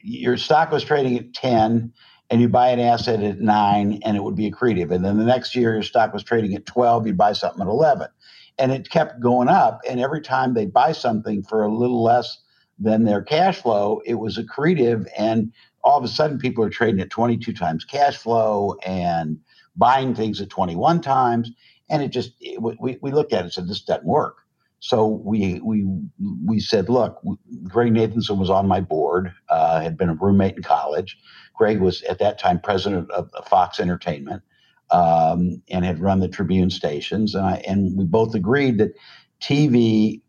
your 0.02 0.36
stock 0.36 0.70
was 0.70 0.82
trading 0.82 1.16
at 1.18 1.34
10 1.34 1.92
and 2.30 2.40
you 2.40 2.48
buy 2.48 2.70
an 2.70 2.80
asset 2.80 3.22
at 3.22 3.40
nine 3.40 4.00
and 4.04 4.16
it 4.16 4.24
would 4.24 4.34
be 4.34 4.50
accretive. 4.50 4.90
And 4.90 5.04
then 5.04 5.18
the 5.18 5.24
next 5.24 5.54
year 5.54 5.74
your 5.74 5.82
stock 5.82 6.12
was 6.12 6.24
trading 6.24 6.54
at 6.54 6.66
12, 6.66 7.06
you'd 7.06 7.16
buy 7.16 7.32
something 7.32 7.62
at 7.62 7.68
11 7.68 8.08
and 8.58 8.72
it 8.72 8.90
kept 8.90 9.20
going 9.20 9.48
up. 9.48 9.80
And 9.88 10.00
every 10.00 10.20
time 10.20 10.54
they 10.54 10.66
buy 10.66 10.92
something 10.92 11.42
for 11.42 11.62
a 11.62 11.74
little 11.74 12.02
less 12.02 12.38
than 12.78 13.04
their 13.04 13.22
cash 13.22 13.60
flow, 13.62 14.00
it 14.04 14.14
was 14.14 14.38
accretive. 14.38 15.06
And 15.16 15.52
all 15.82 15.98
of 15.98 16.04
a 16.04 16.08
sudden, 16.08 16.38
people 16.38 16.64
are 16.64 16.70
trading 16.70 17.00
at 17.00 17.10
22 17.10 17.52
times 17.52 17.84
cash 17.84 18.16
flow 18.16 18.76
and 18.86 19.38
buying 19.76 20.14
things 20.14 20.40
at 20.40 20.50
21 20.50 21.00
times. 21.00 21.50
And 21.88 22.02
it 22.02 22.08
just, 22.08 22.32
it, 22.40 22.60
we, 22.60 22.98
we 23.00 23.12
looked 23.12 23.32
at 23.32 23.40
it 23.40 23.44
and 23.44 23.52
said, 23.52 23.68
this 23.68 23.82
doesn't 23.82 24.06
work. 24.06 24.38
So 24.78 25.06
we 25.06 25.58
we 25.60 25.86
we 26.44 26.60
said, 26.60 26.88
look, 26.88 27.20
Greg 27.64 27.92
Nathanson 27.92 28.38
was 28.38 28.50
on 28.50 28.68
my 28.68 28.80
board, 28.80 29.32
uh, 29.48 29.80
had 29.80 29.96
been 29.96 30.10
a 30.10 30.14
roommate 30.14 30.56
in 30.56 30.62
college. 30.62 31.16
Greg 31.54 31.80
was 31.80 32.02
at 32.02 32.18
that 32.18 32.38
time 32.38 32.60
president 32.60 33.10
of, 33.10 33.30
of 33.32 33.48
Fox 33.48 33.80
Entertainment 33.80 34.42
um, 34.90 35.62
and 35.70 35.84
had 35.84 36.00
run 36.00 36.20
the 36.20 36.28
Tribune 36.28 36.70
stations, 36.70 37.34
and 37.34 37.44
I 37.44 37.56
and 37.66 37.96
we 37.96 38.04
both 38.04 38.34
agreed 38.34 38.78
that 38.78 38.94
TV, 39.40 40.20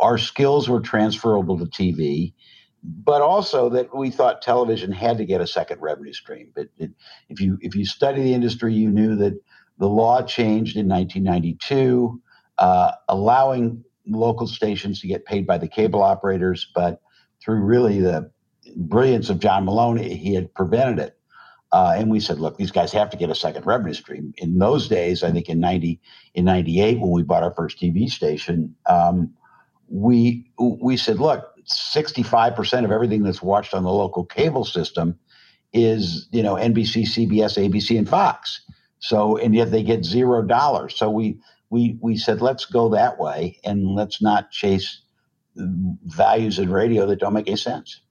our 0.00 0.18
skills 0.18 0.68
were 0.68 0.80
transferable 0.80 1.58
to 1.58 1.66
TV, 1.66 2.34
but 2.82 3.22
also 3.22 3.68
that 3.70 3.96
we 3.96 4.10
thought 4.10 4.42
television 4.42 4.92
had 4.92 5.18
to 5.18 5.24
get 5.24 5.40
a 5.40 5.46
second 5.46 5.80
revenue 5.80 6.12
stream. 6.12 6.52
But 6.54 6.68
it, 6.78 6.90
if 7.28 7.40
you 7.40 7.58
if 7.60 7.74
you 7.74 7.86
study 7.86 8.22
the 8.22 8.34
industry, 8.34 8.74
you 8.74 8.90
knew 8.90 9.16
that 9.16 9.34
the 9.78 9.88
law 9.88 10.22
changed 10.22 10.76
in 10.76 10.88
1992 10.88 12.20
uh, 12.58 12.92
allowing 13.08 13.84
local 14.06 14.46
stations 14.46 15.00
to 15.00 15.06
get 15.06 15.24
paid 15.24 15.46
by 15.46 15.58
the 15.58 15.68
cable 15.68 16.02
operators, 16.02 16.70
but 16.74 17.00
through 17.42 17.60
really 17.60 18.00
the 18.00 18.30
brilliance 18.76 19.30
of 19.30 19.38
John 19.38 19.64
Malone, 19.64 19.96
he 19.96 20.34
had 20.34 20.54
prevented 20.54 20.98
it. 20.98 21.18
Uh, 21.72 21.94
and 21.96 22.10
we 22.10 22.20
said, 22.20 22.38
look, 22.38 22.58
these 22.58 22.70
guys 22.70 22.92
have 22.92 23.08
to 23.10 23.16
get 23.16 23.30
a 23.30 23.34
second 23.34 23.64
revenue 23.64 23.94
stream. 23.94 24.34
In 24.36 24.58
those 24.58 24.88
days, 24.88 25.22
I 25.22 25.30
think 25.30 25.48
in 25.48 25.58
ninety, 25.58 26.00
in 26.34 26.44
ninety 26.44 26.80
eight, 26.80 27.00
when 27.00 27.10
we 27.10 27.22
bought 27.22 27.42
our 27.42 27.54
first 27.54 27.80
TV 27.80 28.10
station, 28.10 28.74
um, 28.86 29.32
we 29.88 30.50
we 30.58 30.98
said, 30.98 31.18
look, 31.18 31.50
sixty 31.64 32.22
five 32.22 32.54
percent 32.54 32.84
of 32.84 32.92
everything 32.92 33.22
that's 33.22 33.42
watched 33.42 33.72
on 33.72 33.84
the 33.84 33.90
local 33.90 34.24
cable 34.24 34.66
system 34.66 35.18
is 35.72 36.28
you 36.30 36.42
know 36.42 36.56
NBC, 36.56 37.04
CBS, 37.04 37.56
ABC, 37.56 37.96
and 37.96 38.08
Fox. 38.08 38.60
So 38.98 39.38
and 39.38 39.54
yet 39.54 39.70
they 39.70 39.82
get 39.82 40.04
zero 40.04 40.42
dollars. 40.42 40.94
So 40.96 41.10
we 41.10 41.40
we 41.70 41.98
we 42.02 42.18
said 42.18 42.42
let's 42.42 42.66
go 42.66 42.90
that 42.90 43.18
way 43.18 43.58
and 43.64 43.94
let's 43.94 44.20
not 44.20 44.50
chase 44.50 45.00
values 45.56 46.58
in 46.58 46.70
radio 46.70 47.06
that 47.06 47.20
don't 47.20 47.32
make 47.32 47.48
any 47.48 47.56
sense. 47.56 48.01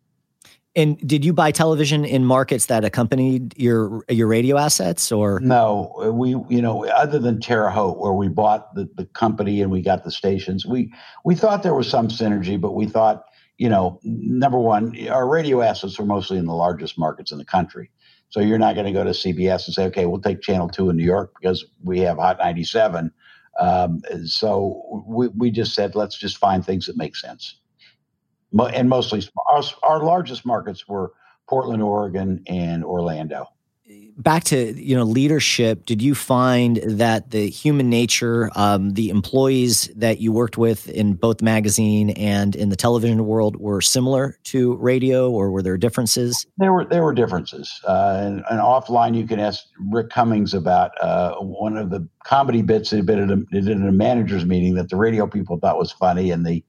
And 0.76 0.98
did 1.06 1.26
you 1.26 1.34
buy 1.34 1.52
television 1.52 2.06
in 2.06 2.26
markets 2.26 2.68
that 2.68 2.86
accompanied 2.86 3.58
your 3.58 4.06
your 4.08 4.28
radio 4.28 4.58
assets, 4.58 5.12
or 5.12 5.40
no? 5.42 6.12
We 6.14 6.30
you 6.30 6.62
know 6.62 6.86
other 6.86 7.20
than 7.20 7.42
Terre 7.42 7.70
Haute, 7.70 8.00
where 8.00 8.14
we 8.14 8.30
bought 8.30 8.74
the, 8.74 8.90
the 8.96 9.06
company 9.06 9.62
and 9.62 9.70
we 9.70 9.82
got 9.82 10.04
the 10.04 10.12
stations, 10.12 10.66
we 10.66 10.94
we 11.26 11.36
thought 11.36 11.64
there 11.64 11.74
was 11.74 11.90
some 11.90 12.08
synergy, 12.08 12.60
but 12.60 12.74
we 12.74 12.86
thought 12.86 13.26
you 13.58 13.68
know 13.68 14.00
number 14.04 14.58
one, 14.58 14.96
our 15.10 15.28
radio 15.28 15.62
assets 15.62 16.00
were 16.00 16.06
mostly 16.06 16.38
in 16.38 16.46
the 16.46 16.56
largest 16.56 16.98
markets 16.98 17.32
in 17.32 17.38
the 17.38 17.46
country. 17.46 17.92
So 18.30 18.40
you're 18.40 18.58
not 18.58 18.76
going 18.76 18.86
to 18.88 18.94
go 18.94 19.04
to 19.04 19.10
CBS 19.10 19.66
and 19.66 19.74
say, 19.74 19.86
okay, 19.88 20.06
we'll 20.06 20.22
take 20.22 20.42
Channel 20.42 20.70
Two 20.70 20.90
in 20.90 20.96
New 20.96 21.04
York 21.04 21.34
because 21.40 21.66
we 21.84 22.00
have 22.00 22.18
Hot 22.18 22.38
97 22.40 23.12
um, 23.60 24.02
so 24.26 25.04
we, 25.06 25.28
we 25.30 25.52
just 25.52 25.74
said, 25.74 25.96
let's 25.96 26.18
just 26.18 26.38
find 26.38 26.66
things 26.66 26.86
that 26.88 26.98
make 26.98 27.16
sense. 27.16 27.56
And 28.74 28.90
mostly, 28.90 29.28
our, 29.50 29.64
our 29.84 30.04
largest 30.04 30.46
markets 30.46 30.88
were 30.88 31.14
Portland, 31.48 31.84
Oregon, 31.84 32.44
and 32.48 32.84
Orlando. 32.84 33.48
Back 34.18 34.44
to 34.46 34.74
you 34.82 34.96
know 34.96 35.04
leadership 35.04 35.86
did 35.86 36.02
you 36.02 36.16
find 36.16 36.78
that 36.78 37.32
the 37.32 37.50
human 37.50 37.90
nature 37.90 38.50
um, 38.56 38.92
the 38.92 39.10
employees 39.10 39.90
that 39.96 40.20
you 40.20 40.32
worked 40.32 40.58
with 40.58 40.88
in 40.90 41.14
both 41.14 41.42
magazine 41.42 42.12
and 42.12 42.56
in 42.56 42.70
the 42.70 42.76
television 42.76 43.26
world 43.26 43.58
were 43.58 43.82
similar 43.82 44.38
to 44.46 44.76
radio 44.76 45.30
or 45.30 45.52
were 45.52 45.62
there 45.62 45.78
differences? 45.78 46.46
There 46.58 46.72
were 46.72 46.86
there 46.86 47.04
were 47.04 47.14
differences. 47.14 47.82
Uh, 47.86 48.22
and, 48.22 48.44
and, 48.50 48.60
offline 48.60 49.16
you 49.16 49.26
can 49.26 49.40
ask 49.40 49.66
rick 49.90 50.10
cummings 50.10 50.54
about 50.54 50.92
uh, 51.02 51.36
one 51.38 51.76
of 51.76 51.90
the 51.90 52.08
comedy 52.24 52.62
bits 52.62 52.92
they 52.92 53.02
did 53.02 53.20
at 53.20 53.32
a, 53.32 53.38
did 53.52 53.68
at 53.68 53.78
a 53.78 53.92
managers 53.92 54.46
meeting 54.46 54.76
that 54.76 54.90
the 54.90 54.98
radio 54.98 55.28
people 55.28 55.58
thought 55.58 55.78
was 55.78 55.92
funny 55.92 56.32
and 56.32 56.46
the 56.46 56.64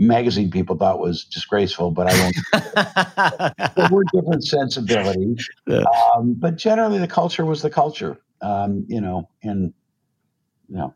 magazine 0.00 0.50
people 0.50 0.76
thought 0.76 0.98
was 0.98 1.24
disgraceful, 1.24 1.90
but 1.90 2.08
I 2.10 2.16
don't. 2.16 3.74
there 3.76 3.88
were 3.90 4.02
different 4.12 4.44
sensibilities, 4.44 5.46
um, 5.68 6.34
but 6.34 6.56
generally 6.56 6.98
the 6.98 7.06
culture 7.06 7.44
was 7.44 7.62
the 7.62 7.70
culture, 7.70 8.18
um, 8.40 8.84
you 8.88 9.00
know, 9.00 9.28
and 9.42 9.72
you 10.68 10.76
know. 10.76 10.94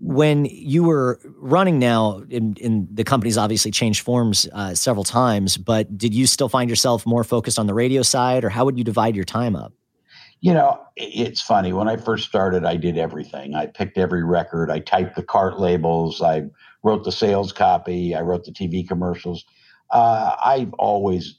When 0.00 0.46
you 0.46 0.82
were 0.82 1.20
running 1.36 1.78
now, 1.78 2.24
in, 2.28 2.54
in 2.54 2.88
the 2.90 3.04
company's 3.04 3.38
obviously 3.38 3.70
changed 3.70 4.00
forms 4.00 4.48
uh, 4.52 4.74
several 4.74 5.04
times, 5.04 5.56
but 5.56 5.96
did 5.96 6.12
you 6.12 6.26
still 6.26 6.48
find 6.48 6.68
yourself 6.68 7.06
more 7.06 7.22
focused 7.22 7.56
on 7.56 7.68
the 7.68 7.74
radio 7.74 8.02
side, 8.02 8.44
or 8.44 8.48
how 8.48 8.64
would 8.64 8.76
you 8.76 8.82
divide 8.82 9.14
your 9.14 9.24
time 9.24 9.54
up? 9.54 9.72
You 10.40 10.54
know, 10.54 10.80
it's 10.96 11.40
funny. 11.40 11.72
When 11.72 11.86
I 11.86 11.96
first 11.96 12.26
started, 12.26 12.64
I 12.64 12.74
did 12.74 12.98
everything. 12.98 13.54
I 13.54 13.66
picked 13.66 13.96
every 13.96 14.24
record. 14.24 14.72
I 14.72 14.80
typed 14.80 15.14
the 15.14 15.22
cart 15.22 15.60
labels. 15.60 16.20
I 16.20 16.46
wrote 16.82 17.04
the 17.04 17.12
sales 17.12 17.52
copy. 17.52 18.14
I 18.14 18.20
wrote 18.22 18.44
the 18.44 18.52
TV 18.52 18.86
commercials. 18.86 19.44
Uh, 19.90 20.34
I've 20.42 20.72
always, 20.74 21.38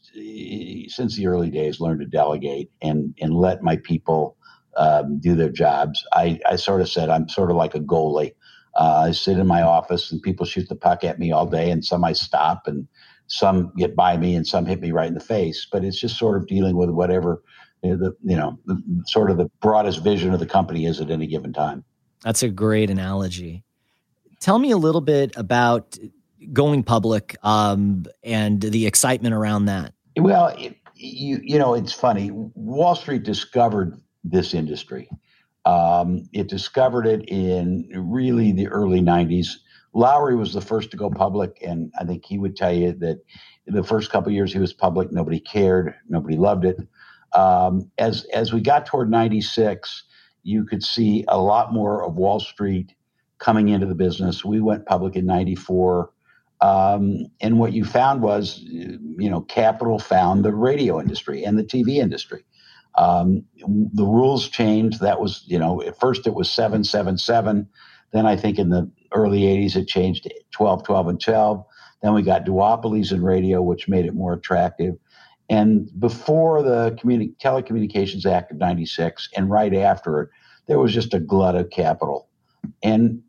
since 0.88 1.16
the 1.16 1.28
early 1.28 1.50
days, 1.50 1.80
learned 1.80 2.02
to 2.02 2.06
delegate 2.06 2.72
and 2.82 3.16
and 3.20 3.34
let 3.34 3.64
my 3.64 3.78
people 3.78 4.38
um, 4.78 5.20
do 5.20 5.36
their 5.36 5.50
jobs. 5.50 6.04
I, 6.14 6.40
I 6.48 6.56
sort 6.56 6.82
of 6.82 6.90
said 6.90 7.10
I'm 7.10 7.28
sort 7.30 7.50
of 7.50 7.58
like 7.58 7.76
a 7.76 7.80
goalie. 7.80 8.36
Uh, 8.76 9.06
I 9.08 9.12
sit 9.12 9.38
in 9.38 9.48
my 9.48 9.62
office 9.62 10.12
and 10.12 10.22
people 10.22 10.46
shoot 10.46 10.68
the 10.70 10.76
puck 10.76 11.04
at 11.04 11.20
me 11.20 11.32
all 11.32 11.46
day, 11.46 11.72
and 11.72 11.84
some 11.84 12.04
I 12.04 12.14
stop, 12.14 12.68
and 12.68 12.88
some 13.28 13.72
get 13.78 13.96
by 13.96 14.18
me, 14.18 14.36
and 14.36 14.48
some 14.48 14.66
hit 14.66 14.82
me 14.82 14.92
right 14.92 15.08
in 15.08 15.14
the 15.14 15.20
face. 15.20 15.68
But 15.72 15.84
it's 15.84 16.00
just 16.00 16.18
sort 16.18 16.38
of 16.38 16.48
dealing 16.48 16.76
with 16.76 16.90
whatever 16.90 17.42
the 17.82 18.16
you 18.24 18.36
know 18.36 18.60
the, 18.66 18.82
sort 19.08 19.30
of 19.30 19.38
the 19.38 19.50
broadest 19.62 20.04
vision 20.04 20.34
of 20.34 20.40
the 20.40 20.46
company 20.46 20.86
is 20.86 21.02
at 21.02 21.10
any 21.10 21.28
given 21.28 21.54
time. 21.54 21.84
That's 22.24 22.44
a 22.44 22.50
great 22.50 22.90
analogy. 22.90 23.64
Tell 24.44 24.60
me 24.60 24.72
a 24.72 24.78
little 24.78 25.00
bit 25.00 25.38
about 25.38 25.98
going 26.52 26.84
public 26.84 27.38
um, 27.44 28.06
and 28.26 28.60
the 28.60 28.86
excitement 28.86 29.34
around 29.34 29.68
that. 29.68 29.94
Well, 30.18 30.48
it, 30.48 30.76
you 30.96 31.40
you 31.42 31.58
know, 31.58 31.76
it's 31.76 31.94
funny. 31.94 32.30
Wall 32.30 32.94
Street 32.96 33.24
discovered 33.24 33.98
this 34.26 34.54
industry. 34.54 35.10
Um, 35.64 36.28
it 36.34 36.50
discovered 36.50 37.08
it 37.08 37.24
in 37.30 37.90
really 37.96 38.52
the 38.52 38.68
early 38.68 39.00
'90s. 39.00 39.48
Lowry 39.94 40.36
was 40.36 40.54
the 40.54 40.60
first 40.60 40.92
to 40.92 40.98
go 40.98 41.10
public, 41.10 41.60
and 41.66 41.94
I 41.98 42.04
think 42.04 42.26
he 42.26 42.38
would 42.38 42.58
tell 42.58 42.74
you 42.74 42.92
that 43.00 43.24
the 43.66 43.84
first 43.84 44.12
couple 44.12 44.30
years 44.34 44.52
he 44.52 44.60
was 44.60 44.74
public, 44.74 45.10
nobody 45.10 45.40
cared, 45.40 45.96
nobody 46.10 46.36
loved 46.36 46.66
it. 46.66 46.86
Um, 47.32 47.90
as 47.98 48.26
as 48.34 48.52
we 48.52 48.60
got 48.60 48.86
toward 48.88 49.10
'96, 49.10 50.04
you 50.44 50.66
could 50.66 50.84
see 50.84 51.24
a 51.30 51.40
lot 51.40 51.72
more 51.72 52.04
of 52.04 52.16
Wall 52.16 52.42
Street 52.42 52.94
coming 53.44 53.68
into 53.68 53.86
the 53.86 53.96
business. 53.96 54.46
We 54.46 54.62
went 54.62 54.86
public 54.86 55.16
in 55.18 55.26
94. 55.26 56.10
Um, 56.62 57.26
and 57.42 57.60
what 57.60 57.74
you 57.74 57.84
found 57.84 58.22
was, 58.22 58.60
you 58.62 59.30
know, 59.30 59.42
capital 59.42 60.00
found 60.00 60.46
the 60.46 60.54
radio 60.54 61.02
industry 61.02 61.44
and 61.44 61.60
the 61.60 61.64
TV 61.64 61.98
industry. 61.98 62.46
Um, 62.96 63.44
the 63.58 64.06
rules 64.06 64.48
changed. 64.48 65.02
That 65.02 65.20
was, 65.20 65.44
you 65.46 65.60
know, 65.60 65.82
at 65.82 66.00
first 66.00 66.26
it 66.26 66.36
was 66.36 66.50
777. 66.50 67.68
Then 68.14 68.26
I 68.26 68.38
think 68.38 68.58
in 68.60 68.70
the 68.70 68.90
early 69.14 69.42
80s 69.42 69.76
it 69.76 69.88
changed 69.90 70.24
to 70.24 70.34
12, 70.52 70.86
12, 70.86 71.08
and 71.10 71.20
12. 71.22 71.66
Then 72.02 72.14
we 72.14 72.22
got 72.22 72.46
duopolies 72.46 73.12
in 73.12 73.22
radio, 73.22 73.62
which 73.62 73.90
made 73.90 74.06
it 74.06 74.14
more 74.14 74.34
attractive. 74.34 74.96
And 75.50 75.90
before 76.00 76.64
the 76.64 76.98
Communi- 77.02 77.36
Telecommunications 77.44 78.26
Act 78.26 78.52
of 78.52 78.58
96 78.58 79.30
and 79.36 79.50
right 79.50 79.74
after 79.74 80.22
it, 80.22 80.30
there 80.68 80.80
was 80.80 80.94
just 80.94 81.14
a 81.14 81.20
glut 81.20 81.56
of 81.56 81.70
capital. 81.72 82.30
And 82.82 83.22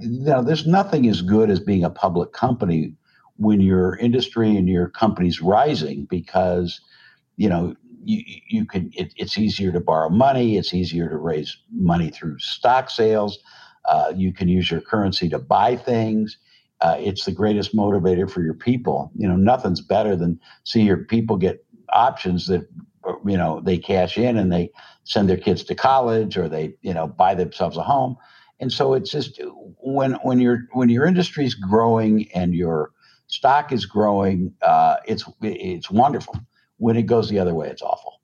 now 0.00 0.42
there's 0.42 0.66
nothing 0.66 1.08
as 1.08 1.22
good 1.22 1.50
as 1.50 1.60
being 1.60 1.84
a 1.84 1.90
public 1.90 2.32
company 2.32 2.94
when 3.36 3.60
your 3.60 3.96
industry 3.96 4.56
and 4.56 4.68
your 4.68 4.88
company's 4.88 5.40
rising 5.40 6.06
because 6.10 6.80
you 7.36 7.48
know 7.48 7.74
you, 8.04 8.22
you 8.48 8.66
can 8.66 8.90
it, 8.94 9.12
it's 9.16 9.38
easier 9.38 9.72
to 9.72 9.80
borrow 9.80 10.08
money 10.08 10.56
it's 10.56 10.74
easier 10.74 11.08
to 11.08 11.16
raise 11.16 11.56
money 11.72 12.10
through 12.10 12.38
stock 12.38 12.90
sales 12.90 13.38
uh, 13.86 14.12
you 14.14 14.32
can 14.32 14.48
use 14.48 14.70
your 14.70 14.80
currency 14.80 15.28
to 15.28 15.38
buy 15.38 15.76
things 15.76 16.38
uh, 16.80 16.96
it's 16.98 17.24
the 17.24 17.32
greatest 17.32 17.74
motivator 17.74 18.30
for 18.30 18.42
your 18.42 18.54
people. 18.54 19.10
You 19.16 19.28
know 19.28 19.36
nothing's 19.36 19.80
better 19.80 20.14
than 20.14 20.38
see 20.64 20.82
your 20.82 20.98
people 20.98 21.36
get 21.36 21.64
options 21.92 22.46
that 22.46 22.68
you 23.26 23.36
know 23.36 23.60
they 23.64 23.78
cash 23.78 24.16
in 24.16 24.36
and 24.36 24.52
they 24.52 24.70
send 25.04 25.28
their 25.28 25.36
kids 25.36 25.64
to 25.64 25.74
college 25.74 26.36
or 26.36 26.48
they 26.48 26.74
you 26.82 26.94
know 26.94 27.06
buy 27.08 27.34
themselves 27.34 27.76
a 27.76 27.82
home 27.82 28.16
and 28.60 28.72
so 28.72 28.94
it's 28.94 29.10
just 29.10 29.40
when 29.80 30.12
when 30.22 30.40
your 30.40 30.66
when 30.72 30.88
your 30.88 31.04
industry 31.06 31.44
is 31.44 31.54
growing 31.54 32.30
and 32.32 32.54
your 32.54 32.92
stock 33.28 33.70
is 33.72 33.86
growing, 33.86 34.52
uh, 34.62 34.96
it's 35.06 35.24
it's 35.42 35.90
wonderful. 35.90 36.34
When 36.78 36.96
it 36.96 37.04
goes 37.04 37.28
the 37.28 37.38
other 37.38 37.54
way, 37.54 37.68
it's 37.68 37.82
awful, 37.82 38.20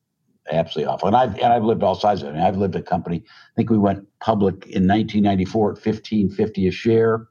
absolutely 0.50 0.92
awful. 0.92 1.06
And 1.08 1.16
I've 1.16 1.38
and 1.38 1.52
I've 1.52 1.62
lived 1.64 1.84
all 1.84 1.94
sides 1.94 2.22
of 2.22 2.28
it. 2.28 2.32
I 2.32 2.34
mean, 2.34 2.42
I've 2.42 2.56
lived 2.56 2.74
a 2.74 2.82
company. 2.82 3.22
I 3.26 3.54
think 3.54 3.70
we 3.70 3.78
went 3.78 4.04
public 4.20 4.54
in 4.66 4.88
1994 4.88 5.70
at 5.70 5.76
1550 5.76 6.66
a 6.66 6.70
share. 6.72 7.28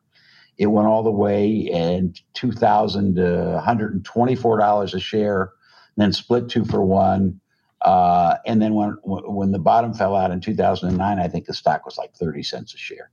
It 0.57 0.67
went 0.67 0.87
all 0.87 1.03
the 1.03 1.11
way 1.11 1.69
and 1.73 2.17
2,124 2.35 4.57
dollars 4.59 4.93
a 4.93 4.99
share, 4.99 5.51
then 5.97 6.13
split 6.13 6.47
two 6.47 6.63
for 6.63 6.85
one. 6.85 7.41
Uh, 7.83 8.35
and 8.45 8.61
then 8.61 8.73
when 8.73 8.97
when 9.03 9.51
the 9.51 9.59
bottom 9.59 9.93
fell 9.93 10.15
out 10.15 10.31
in 10.31 10.39
2009, 10.39 11.19
I 11.19 11.27
think 11.27 11.45
the 11.45 11.53
stock 11.53 11.85
was 11.85 11.97
like 11.97 12.13
30 12.15 12.43
cents 12.43 12.73
a 12.73 12.77
share. 12.77 13.09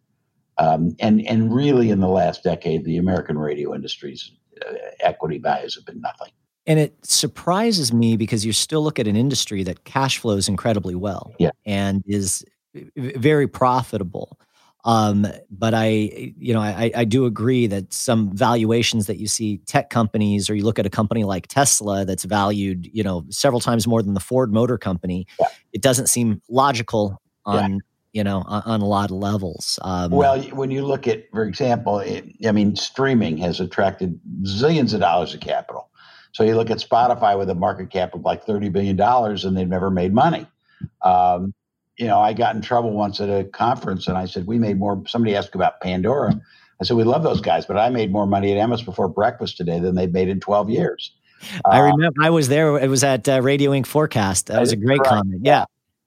Um, 0.58 0.94
and 1.00 1.26
and 1.26 1.52
really, 1.52 1.90
in 1.90 2.00
the 2.00 2.08
last 2.08 2.44
decade, 2.44 2.84
the 2.84 2.96
American 2.96 3.38
radio 3.38 3.74
industry's 3.74 4.32
uh, 4.64 4.74
equity 5.00 5.38
values 5.38 5.74
have 5.74 5.86
been 5.86 6.00
nothing. 6.00 6.32
And 6.66 6.78
it 6.78 6.94
surprises 7.04 7.92
me 7.92 8.16
because 8.16 8.44
you 8.44 8.52
still 8.52 8.82
look 8.82 8.98
at 8.98 9.08
an 9.08 9.16
industry 9.16 9.62
that 9.64 9.84
cash 9.84 10.18
flows 10.18 10.48
incredibly 10.48 10.94
well 10.94 11.32
yeah. 11.38 11.50
and 11.64 12.04
is 12.06 12.44
very 12.96 13.48
profitable. 13.48 14.38
Um, 14.84 15.26
but 15.50 15.74
I, 15.74 16.32
you 16.38 16.54
know, 16.54 16.60
I, 16.60 16.90
I 16.94 17.04
do 17.04 17.26
agree 17.26 17.66
that 17.66 17.92
some 17.92 18.34
valuations 18.34 19.06
that 19.06 19.18
you 19.18 19.26
see 19.26 19.58
tech 19.58 19.90
companies, 19.90 20.48
or 20.48 20.54
you 20.54 20.64
look 20.64 20.78
at 20.78 20.86
a 20.86 20.90
company 20.90 21.24
like 21.24 21.46
Tesla 21.48 22.04
that's 22.04 22.24
valued, 22.24 22.88
you 22.92 23.02
know, 23.02 23.24
several 23.30 23.60
times 23.60 23.86
more 23.86 24.02
than 24.02 24.14
the 24.14 24.20
Ford 24.20 24.52
Motor 24.52 24.78
Company, 24.78 25.26
yeah. 25.38 25.46
it 25.72 25.82
doesn't 25.82 26.08
seem 26.08 26.40
logical 26.48 27.20
on, 27.44 27.72
yeah. 27.72 27.78
you 28.12 28.24
know, 28.24 28.42
on, 28.46 28.62
on, 28.64 28.80
a 28.80 28.86
lot 28.86 29.10
of 29.10 29.16
levels. 29.16 29.78
Um, 29.82 30.12
well, 30.12 30.40
when 30.42 30.70
you 30.70 30.84
look 30.84 31.06
at, 31.06 31.30
for 31.30 31.44
example, 31.44 31.98
it, 31.98 32.24
I 32.46 32.52
mean, 32.52 32.74
streaming 32.76 33.36
has 33.38 33.60
attracted 33.60 34.18
zillions 34.44 34.94
of 34.94 35.00
dollars 35.00 35.34
of 35.34 35.40
capital. 35.40 35.90
So 36.32 36.44
you 36.44 36.54
look 36.54 36.70
at 36.70 36.78
Spotify 36.78 37.36
with 37.36 37.50
a 37.50 37.54
market 37.54 37.90
cap 37.90 38.14
of 38.14 38.22
like 38.22 38.44
thirty 38.44 38.68
billion 38.68 38.96
dollars, 38.96 39.44
and 39.44 39.56
they've 39.56 39.68
never 39.68 39.90
made 39.90 40.14
money. 40.14 40.46
Um, 41.02 41.54
you 42.00 42.06
know, 42.06 42.18
I 42.18 42.32
got 42.32 42.56
in 42.56 42.62
trouble 42.62 42.92
once 42.92 43.20
at 43.20 43.28
a 43.28 43.44
conference 43.44 44.08
and 44.08 44.16
I 44.16 44.24
said, 44.24 44.46
we 44.46 44.58
made 44.58 44.78
more. 44.78 45.02
Somebody 45.06 45.36
asked 45.36 45.54
about 45.54 45.82
Pandora. 45.82 46.40
I 46.80 46.84
said, 46.84 46.96
we 46.96 47.04
love 47.04 47.22
those 47.22 47.42
guys, 47.42 47.66
but 47.66 47.76
I 47.76 47.90
made 47.90 48.10
more 48.10 48.26
money 48.26 48.58
at 48.58 48.68
Emmis 48.68 48.82
before 48.82 49.06
breakfast 49.06 49.58
today 49.58 49.78
than 49.78 49.94
they've 49.94 50.10
made 50.10 50.28
in 50.28 50.40
12 50.40 50.70
years. 50.70 51.12
I 51.66 51.78
uh, 51.78 51.92
remember 51.92 52.22
I 52.22 52.30
was 52.30 52.48
there. 52.48 52.78
It 52.78 52.88
was 52.88 53.04
at 53.04 53.28
uh, 53.28 53.42
Radio 53.42 53.74
Ink 53.74 53.86
Forecast. 53.86 54.46
That 54.46 54.60
was 54.60 54.72
a 54.72 54.76
great 54.76 55.00
right. 55.00 55.08
comment. 55.08 55.42
Yeah. 55.44 55.66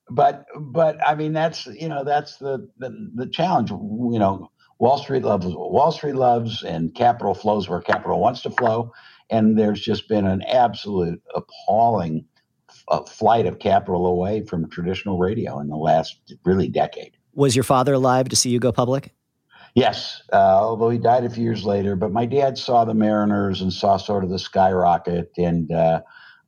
But, 0.09 0.45
but 0.57 0.97
I 1.05 1.13
mean, 1.13 1.31
that's, 1.31 1.67
you 1.67 1.89
know, 1.89 2.03
that's 2.03 2.37
the, 2.37 2.67
the, 2.79 3.11
the 3.13 3.27
challenge, 3.27 3.69
you 3.69 4.17
know, 4.17 4.49
Wall 4.79 4.97
Street 4.97 5.23
loves 5.23 5.45
what 5.45 5.71
Wall 5.71 5.91
Street 5.91 6.15
loves 6.15 6.63
and 6.63 6.93
capital 6.95 7.35
flows 7.35 7.69
where 7.69 7.81
capital 7.81 8.19
wants 8.19 8.41
to 8.41 8.49
flow. 8.49 8.91
And 9.29 9.57
there's 9.57 9.79
just 9.79 10.09
been 10.09 10.25
an 10.25 10.41
absolute 10.41 11.21
appalling 11.35 12.25
a 12.89 13.05
flight 13.05 13.45
of 13.45 13.59
capital 13.59 14.05
away 14.05 14.45
from 14.45 14.69
traditional 14.69 15.17
radio 15.17 15.59
in 15.59 15.67
the 15.67 15.77
last 15.77 16.17
really 16.43 16.67
decade. 16.67 17.15
Was 17.33 17.55
your 17.55 17.63
father 17.63 17.93
alive 17.93 18.29
to 18.29 18.35
see 18.35 18.49
you 18.49 18.59
go 18.59 18.71
public? 18.71 19.13
Yes, 19.75 20.21
uh, 20.31 20.35
although 20.35 20.89
he 20.89 20.99
died 20.99 21.23
a 21.23 21.29
few 21.29 21.43
years 21.43 21.65
later. 21.65 21.95
But 21.95 22.11
my 22.11 22.25
dad 22.25 22.57
saw 22.57 22.85
the 22.85 22.93
Mariners 22.93 23.61
and 23.61 23.73
saw 23.73 23.97
sort 23.97 24.23
of 24.23 24.29
the 24.29 24.37
skyrocket. 24.37 25.31
And 25.37 25.71
uh, 25.71 26.01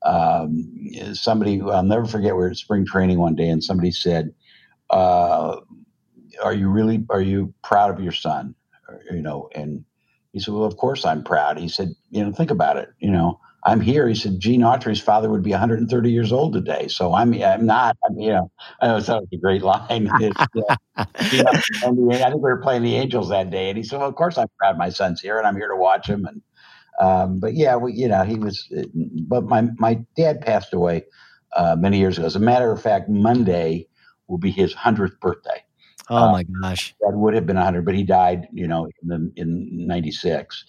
um, 0.06 0.70
somebody, 1.14 1.60
I'll 1.62 1.82
never 1.82 2.06
forget, 2.06 2.34
we 2.34 2.42
were 2.42 2.52
at 2.52 2.58
spring 2.58 2.86
training 2.86 3.18
one 3.18 3.36
day, 3.36 3.50
and 3.50 3.64
somebody 3.64 3.90
said, 3.92 4.32
uh, 4.92 5.58
"Are 6.44 6.54
you 6.54 6.70
really? 6.70 7.04
Are 7.10 7.22
you 7.22 7.52
proud 7.64 7.90
of 7.90 8.00
your 8.00 8.12
son?" 8.12 8.54
Or, 8.88 9.02
you 9.10 9.24
know, 9.24 9.50
and 9.56 9.84
he 10.32 10.40
said, 10.40 10.54
"Well, 10.54 10.66
of 10.66 10.78
course 10.78 11.04
I'm 11.04 11.24
proud." 11.24 11.58
He 11.58 11.68
said, 11.68 11.96
"You 12.12 12.24
know, 12.24 12.32
think 12.32 12.52
about 12.52 12.78
it. 12.78 12.90
You 13.00 13.10
know, 13.10 13.40
I'm 13.66 13.82
here. 13.82 14.08
He 14.08 14.14
said, 14.14 14.40
Gene 14.40 14.62
Autry's 14.62 15.02
father 15.02 15.30
would 15.30 15.42
be 15.42 15.50
130 15.50 16.12
years 16.12 16.32
old 16.32 16.54
today. 16.54 16.88
So 16.88 17.16
I'm, 17.16 17.34
I'm 17.42 17.66
not, 17.66 17.98
I'm, 18.06 18.20
you 18.20 18.30
know, 18.30 18.52
I 18.80 18.88
know 18.88 19.00
that 19.00 19.22
was 19.22 19.28
a 19.34 19.38
great 19.38 19.64
line. 19.64 20.08
you 20.22 21.44
know, 21.44 21.52
I 21.52 21.82
think 21.82 22.36
we 22.36 22.40
were 22.40 22.62
playing 22.62 22.84
the 22.84 22.96
Angels 22.96 23.30
that 23.30 23.50
day. 23.50 23.70
And 23.70 23.78
he 23.78 23.84
said, 23.84 24.00
well, 24.00 24.08
of 24.08 24.16
course 24.16 24.38
I'm 24.38 24.48
proud 24.60 24.78
my 24.78 24.90
son's 24.90 25.20
here 25.20 25.40
and 25.40 25.48
I'm 25.48 25.56
here 25.56 25.70
to 25.70 25.76
watch 25.76 26.08
him. 26.08 26.26
And, 26.26 26.42
um, 27.00 27.40
but 27.40 27.56
yeah, 27.56 27.76
we, 27.76 27.94
you 27.94 28.08
know, 28.08 28.24
he 28.24 28.36
was, 28.36 28.72
but 28.94 29.46
my, 29.46 29.68
my 29.80 30.00
dad 30.16 30.42
passed 30.42 30.72
away 30.72 31.06
uh, 31.56 31.76
many 31.76 31.98
years 31.98 32.20
ago. 32.20 32.28
As 32.28 32.36
a 32.36 32.40
matter 32.40 32.72
of 32.72 32.80
fact, 32.80 33.10
Monday 33.10 33.88
will 34.28 34.38
be 34.38 34.52
his 34.52 34.76
100th 34.76 35.20
birthday. 35.20 35.64
Oh 36.12 36.18
uh, 36.18 36.32
my 36.34 36.44
gosh. 36.62 36.94
That 37.02 37.14
would 37.14 37.34
have 37.34 37.48
been 37.48 37.56
100, 37.56 37.84
but 37.84 37.96
he 37.96 38.04
died, 38.04 38.48
you 38.54 38.68
know, 38.68 38.88
in, 39.02 39.08
the, 39.08 39.32
in 39.38 39.88
96. 39.88 40.66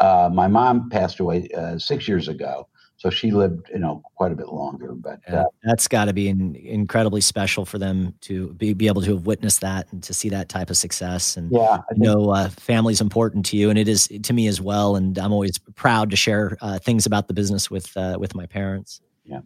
Uh, 0.00 0.30
my 0.32 0.48
mom 0.48 0.88
passed 0.88 1.20
away 1.20 1.48
uh, 1.56 1.78
six 1.78 2.08
years 2.08 2.26
ago, 2.28 2.66
so 2.96 3.10
she 3.10 3.30
lived, 3.30 3.68
you 3.72 3.78
know, 3.78 4.02
quite 4.16 4.32
a 4.32 4.34
bit 4.34 4.48
longer. 4.48 4.92
But 4.94 5.20
uh, 5.32 5.44
that's 5.62 5.86
got 5.88 6.06
to 6.06 6.12
be 6.12 6.28
in, 6.28 6.56
incredibly 6.56 7.20
special 7.20 7.64
for 7.64 7.78
them 7.78 8.14
to 8.22 8.48
be, 8.54 8.72
be 8.72 8.86
able 8.86 9.02
to 9.02 9.14
have 9.14 9.26
witnessed 9.26 9.60
that 9.60 9.92
and 9.92 10.02
to 10.02 10.14
see 10.14 10.30
that 10.30 10.48
type 10.48 10.70
of 10.70 10.76
success. 10.76 11.36
And 11.36 11.52
yeah, 11.52 11.78
you 11.94 12.02
know, 12.02 12.30
uh, 12.30 12.48
family's 12.48 13.00
important 13.00 13.44
to 13.46 13.56
you, 13.56 13.70
and 13.70 13.78
it 13.78 13.88
is 13.88 14.08
to 14.22 14.32
me 14.32 14.46
as 14.48 14.60
well. 14.60 14.96
And 14.96 15.18
I'm 15.18 15.32
always 15.32 15.58
proud 15.76 16.10
to 16.10 16.16
share 16.16 16.56
uh, 16.60 16.78
things 16.78 17.06
about 17.06 17.28
the 17.28 17.34
business 17.34 17.70
with 17.70 17.94
uh, 17.96 18.16
with 18.18 18.34
my 18.34 18.46
parents. 18.46 19.00
Yeah. 19.24 19.40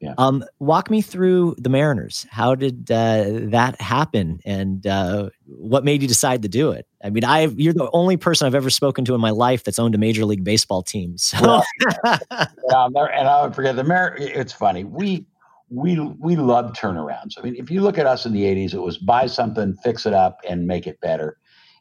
Yeah. 0.00 0.14
Um, 0.16 0.44
walk 0.60 0.90
me 0.90 1.02
through 1.02 1.56
the 1.58 1.68
Mariners. 1.68 2.24
How 2.30 2.54
did 2.54 2.90
uh, 2.90 3.24
that 3.50 3.80
happen, 3.80 4.38
and 4.44 4.86
uh, 4.86 5.30
what 5.44 5.84
made 5.84 6.02
you 6.02 6.08
decide 6.08 6.42
to 6.42 6.48
do 6.48 6.70
it? 6.70 6.86
I 7.02 7.10
mean, 7.10 7.24
I 7.24 7.46
you're 7.56 7.72
the 7.72 7.90
only 7.92 8.16
person 8.16 8.46
I've 8.46 8.54
ever 8.54 8.70
spoken 8.70 9.04
to 9.06 9.14
in 9.14 9.20
my 9.20 9.30
life 9.30 9.64
that's 9.64 9.78
owned 9.78 9.96
a 9.96 9.98
major 9.98 10.24
league 10.24 10.44
baseball 10.44 10.82
team. 10.82 11.18
So, 11.18 11.40
well, 11.42 11.64
yeah, 12.04 12.86
and 12.86 13.28
I 13.28 13.42
would 13.42 13.56
forget 13.56 13.74
the 13.74 13.82
Mariners. 13.82 14.30
It's 14.32 14.52
funny 14.52 14.84
we 14.84 15.26
we 15.70 15.98
we 15.98 16.36
love 16.36 16.72
turnarounds. 16.72 17.34
I 17.36 17.42
mean, 17.42 17.56
if 17.56 17.70
you 17.70 17.80
look 17.80 17.98
at 17.98 18.06
us 18.06 18.24
in 18.24 18.32
the 18.32 18.44
'80s, 18.44 18.74
it 18.74 18.80
was 18.80 18.98
buy 18.98 19.26
something, 19.26 19.74
fix 19.82 20.06
it 20.06 20.14
up, 20.14 20.38
and 20.48 20.66
make 20.66 20.86
it 20.86 21.00
better. 21.00 21.38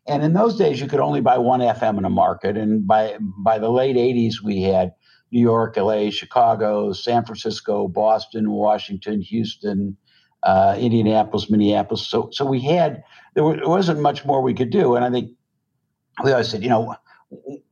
And 0.08 0.24
in 0.24 0.34
those 0.34 0.58
days, 0.58 0.80
you 0.80 0.88
could 0.88 1.00
only 1.00 1.22
buy 1.22 1.38
one 1.38 1.60
FM 1.60 1.98
in 1.98 2.06
a 2.06 2.10
market. 2.10 2.58
And 2.58 2.88
by 2.88 3.18
by 3.20 3.60
the 3.60 3.70
late 3.70 3.96
'80s, 3.96 4.42
we 4.44 4.62
had 4.62 4.94
New 5.32 5.42
York, 5.42 5.78
LA, 5.78 6.10
Chicago, 6.10 6.94
San 6.94 7.26
Francisco, 7.26 7.88
Boston, 7.88 8.52
Washington, 8.52 9.22
Houston, 9.22 9.98
uh, 10.44 10.76
Indianapolis, 10.80 11.50
Minneapolis. 11.50 12.08
So, 12.08 12.30
so 12.32 12.46
we 12.46 12.62
had 12.62 13.04
there, 13.34 13.44
wasn't 13.44 14.00
much 14.00 14.26
more 14.26 14.42
we 14.42 14.54
could 14.54 14.70
do, 14.70 14.96
and 14.96 15.04
I 15.04 15.12
think 15.12 15.32
we 16.24 16.32
always 16.32 16.50
said, 16.50 16.64
you 16.64 16.70
know, 16.70 16.96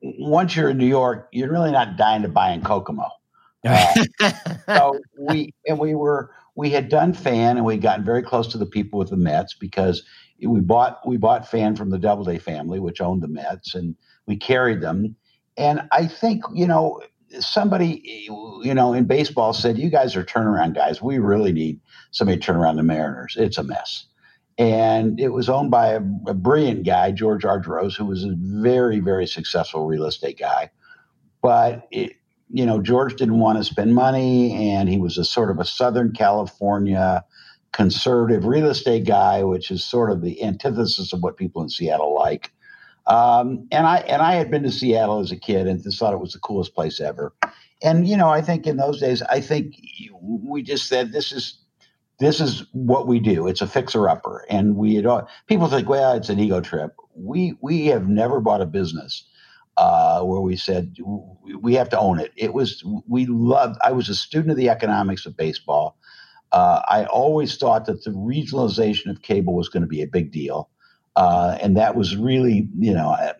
once 0.01 0.55
you're 0.55 0.69
in 0.69 0.77
New 0.77 0.85
York, 0.85 1.29
you're 1.31 1.51
really 1.51 1.71
not 1.71 1.97
dying 1.97 2.21
to 2.23 2.29
buy 2.29 2.51
in 2.51 2.61
Kokomo. 2.61 3.09
Uh, 3.67 4.31
so 4.67 4.99
we 5.17 5.51
and 5.65 5.79
we 5.79 5.95
were 5.95 6.29
we 6.55 6.69
had 6.69 6.87
done 6.87 7.13
fan 7.13 7.57
and 7.57 7.65
we 7.65 7.77
gotten 7.77 8.05
very 8.05 8.21
close 8.21 8.47
to 8.47 8.59
the 8.59 8.65
people 8.65 8.99
with 8.99 9.09
the 9.09 9.17
Mets 9.17 9.55
because 9.55 10.03
we 10.39 10.59
bought 10.59 10.99
we 11.07 11.17
bought 11.17 11.49
fan 11.49 11.75
from 11.75 11.89
the 11.89 11.97
Doubleday 11.97 12.37
family, 12.37 12.79
which 12.79 13.01
owned 13.01 13.23
the 13.23 13.27
Mets, 13.27 13.73
and 13.73 13.95
we 14.27 14.37
carried 14.37 14.81
them. 14.81 15.15
And 15.57 15.81
I 15.91 16.05
think 16.05 16.43
you 16.53 16.67
know 16.67 17.01
somebody, 17.39 18.27
you 18.63 18.73
know, 18.73 18.93
in 18.93 19.05
baseball 19.05 19.53
said, 19.53 19.77
"You 19.77 19.89
guys 19.89 20.15
are 20.15 20.23
turnaround 20.23 20.75
guys. 20.75 21.01
We 21.01 21.19
really 21.19 21.51
need 21.51 21.79
somebody 22.11 22.39
to 22.39 22.43
turn 22.45 22.55
around 22.57 22.77
the 22.77 22.83
Mariners. 22.83 23.35
It's 23.39 23.57
a 23.57 23.63
mess." 23.63 24.05
And 24.57 25.19
it 25.19 25.29
was 25.29 25.49
owned 25.49 25.71
by 25.71 25.89
a, 25.89 26.01
a 26.27 26.33
brilliant 26.33 26.85
guy, 26.85 27.11
George 27.11 27.43
Argyros, 27.43 27.95
who 27.97 28.05
was 28.05 28.23
a 28.23 28.33
very, 28.37 28.99
very 28.99 29.27
successful 29.27 29.85
real 29.85 30.05
estate 30.05 30.39
guy. 30.39 30.71
But 31.41 31.87
it, 31.91 32.13
you 32.49 32.65
know, 32.65 32.81
George 32.81 33.15
didn't 33.15 33.39
want 33.39 33.57
to 33.57 33.63
spend 33.63 33.95
money, 33.95 34.71
and 34.71 34.87
he 34.87 34.97
was 34.97 35.17
a 35.17 35.25
sort 35.25 35.51
of 35.51 35.59
a 35.59 35.65
Southern 35.65 36.13
California 36.13 37.25
conservative 37.73 38.45
real 38.45 38.69
estate 38.69 39.05
guy, 39.05 39.43
which 39.43 39.69
is 39.69 39.83
sort 39.83 40.09
of 40.09 40.21
the 40.21 40.41
antithesis 40.41 41.11
of 41.11 41.21
what 41.21 41.35
people 41.35 41.61
in 41.61 41.69
Seattle 41.69 42.15
like. 42.15 42.51
Um, 43.07 43.67
and 43.71 43.85
I 43.85 43.97
and 43.97 44.21
I 44.21 44.33
had 44.33 44.49
been 44.49 44.63
to 44.63 44.71
Seattle 44.71 45.19
as 45.19 45.31
a 45.31 45.35
kid 45.35 45.67
and 45.67 45.81
just 45.83 45.99
thought 45.99 46.13
it 46.13 46.19
was 46.19 46.33
the 46.33 46.39
coolest 46.39 46.73
place 46.73 46.99
ever. 46.99 47.33
And 47.83 48.07
you 48.07 48.17
know, 48.17 48.29
I 48.29 48.41
think 48.41 48.65
in 48.65 48.77
those 48.77 48.99
days, 48.99 49.21
I 49.23 49.41
think 49.41 49.75
we 50.11 50.63
just 50.63 50.87
said 50.87 51.11
this 51.11 51.31
is 51.31 51.59
this 52.19 52.39
is 52.39 52.63
what 52.71 53.07
we 53.07 53.19
do. 53.19 53.47
It's 53.47 53.61
a 53.61 53.67
fixer 53.67 54.07
upper, 54.09 54.45
and 54.49 54.75
we 54.75 54.95
had 54.95 55.05
all, 55.05 55.27
people 55.47 55.67
think, 55.67 55.89
well, 55.89 56.13
it's 56.13 56.29
an 56.29 56.39
ego 56.39 56.61
trip. 56.61 56.95
We 57.13 57.55
we 57.61 57.87
have 57.87 58.07
never 58.07 58.39
bought 58.39 58.61
a 58.61 58.65
business 58.65 59.23
uh, 59.77 60.21
where 60.23 60.41
we 60.41 60.55
said 60.55 60.95
we 61.61 61.75
have 61.75 61.89
to 61.89 61.99
own 61.99 62.19
it. 62.19 62.31
It 62.35 62.53
was 62.53 62.83
we 63.07 63.25
loved. 63.25 63.77
I 63.83 63.91
was 63.91 64.09
a 64.09 64.15
student 64.15 64.51
of 64.51 64.57
the 64.57 64.69
economics 64.69 65.25
of 65.25 65.37
baseball. 65.37 65.97
Uh, 66.51 66.81
I 66.87 67.05
always 67.05 67.57
thought 67.57 67.85
that 67.85 68.03
the 68.03 68.11
regionalization 68.11 69.09
of 69.09 69.21
cable 69.21 69.53
was 69.53 69.67
going 69.67 69.81
to 69.81 69.87
be 69.87 70.01
a 70.01 70.07
big 70.07 70.31
deal. 70.31 70.69
Uh, 71.15 71.57
and 71.61 71.77
that 71.77 71.95
was 71.95 72.15
really, 72.15 72.67
you 72.77 72.93
know, 72.93 73.09
uh, 73.09 73.33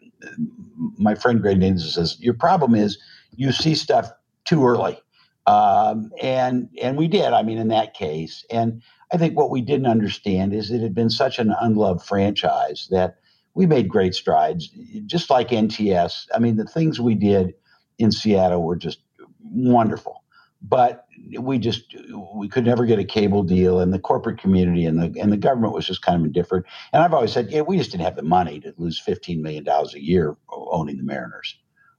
my 0.98 1.16
friend 1.16 1.42
Greg 1.42 1.60
Ninja 1.60 1.82
says, 1.82 2.18
your 2.20 2.34
problem 2.34 2.76
is 2.76 2.98
you 3.36 3.52
see 3.52 3.76
stuff 3.76 4.12
too 4.46 4.66
early. 4.66 5.00
Um, 5.48 6.12
and 6.22 6.70
and 6.82 6.98
we 6.98 7.08
did. 7.08 7.32
I 7.34 7.44
mean, 7.44 7.60
in 7.60 7.68
that 7.68 7.94
case, 7.94 8.44
and 8.50 8.82
I 9.14 9.18
think 9.18 9.38
what 9.38 9.52
we 9.52 9.62
didn't 9.62 9.86
understand 9.86 10.54
is 10.56 10.72
it 10.72 10.82
had 10.82 10.96
been 10.96 11.12
such 11.12 11.38
an 11.38 11.54
unloved 11.62 12.04
franchise 12.04 12.88
that 12.90 13.18
we 13.54 13.68
made 13.68 13.88
great 13.88 14.16
strides, 14.16 14.70
just 15.06 15.30
like 15.30 15.50
NTS. 15.50 16.26
I 16.34 16.40
mean, 16.40 16.56
the 16.56 16.66
things 16.66 17.00
we 17.00 17.14
did 17.14 17.54
in 18.00 18.12
Seattle 18.12 18.64
were 18.64 18.76
just 18.76 19.00
wonderful 19.44 20.24
but 20.68 21.05
we 21.40 21.58
just 21.58 21.96
we 22.34 22.48
could 22.48 22.66
never 22.66 22.86
get 22.86 23.00
a 23.00 23.04
cable 23.04 23.44
deal 23.44 23.80
and 23.80 23.94
the 23.94 24.00
corporate 24.00 24.40
community 24.40 24.86
and 24.86 25.02
the 25.02 25.20
and 25.20 25.32
the 25.32 25.38
government 25.38 25.74
was 25.74 25.86
just 25.86 26.02
kind 26.02 26.20
of 26.20 26.26
indifferent. 26.26 26.66
And 26.94 27.04
i've 27.04 27.14
always 27.14 27.32
said 27.32 27.52
yeah 27.52 27.62
we 27.62 27.78
just 27.78 27.92
didn't 27.92 28.04
have 28.04 28.16
the 28.16 28.24
money 28.24 28.60
to 28.62 28.74
lose 28.78 29.00
15 29.00 29.42
million 29.42 29.64
dollars 29.64 29.94
a 29.94 30.04
year 30.04 30.36
owning 30.50 30.98
the 30.98 31.04
mariners. 31.04 31.58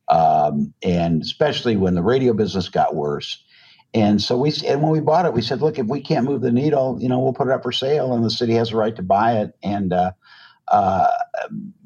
Um, 0.09 0.73
and 0.83 1.23
especially 1.23 1.77
when 1.77 1.95
the 1.95 2.03
radio 2.03 2.33
business 2.33 2.69
got 2.69 2.95
worse. 2.95 3.43
And 3.95 4.21
so 4.21 4.37
we 4.37 4.53
and 4.67 4.83
when 4.83 4.93
we 4.93 5.01
bought 5.01 5.27
it, 5.27 5.33
we 5.33 5.43
said, 5.43 5.63
look, 5.63 5.79
if 5.79 5.87
we 5.87 6.01
can't 6.01 6.27
move 6.27 6.43
the 6.43 6.53
needle, 6.53 6.99
you 7.01 7.09
know, 7.09 7.19
we'll 7.19 7.33
put 7.33 7.49
it 7.49 7.53
up 7.53 7.63
for 7.63 7.73
sale, 7.73 8.13
and 8.13 8.25
the 8.25 8.31
city 8.31 8.53
has 8.55 8.73
a 8.73 8.77
right 8.77 8.95
to 8.95 9.03
buy 9.03 9.39
it. 9.39 9.57
And 9.63 9.93
uh, 9.93 10.13
uh, 10.69 11.09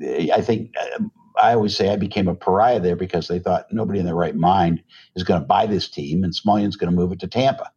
I 0.03 0.41
think 0.41 0.75
uh, 0.81 1.05
I 1.37 1.55
always 1.55 1.77
say 1.77 1.91
I 1.91 1.97
became 1.97 2.29
a 2.29 2.35
pariah 2.35 2.81
there 2.81 2.97
because 2.97 3.29
they 3.29 3.39
thought 3.39 3.73
nobody 3.73 4.01
in 4.01 4.07
their 4.07 4.15
right 4.15 4.37
mind 4.37 4.83
is 5.17 5.25
going 5.25 5.41
to 5.41 5.47
buy 5.47 5.67
this 5.67 5.89
team, 5.89 6.25
and 6.25 6.35
Smulyan's 6.35 6.77
going 6.77 6.91
to 6.91 6.97
move 6.97 7.13
it 7.13 7.21
to 7.21 7.29
Tampa. 7.29 7.71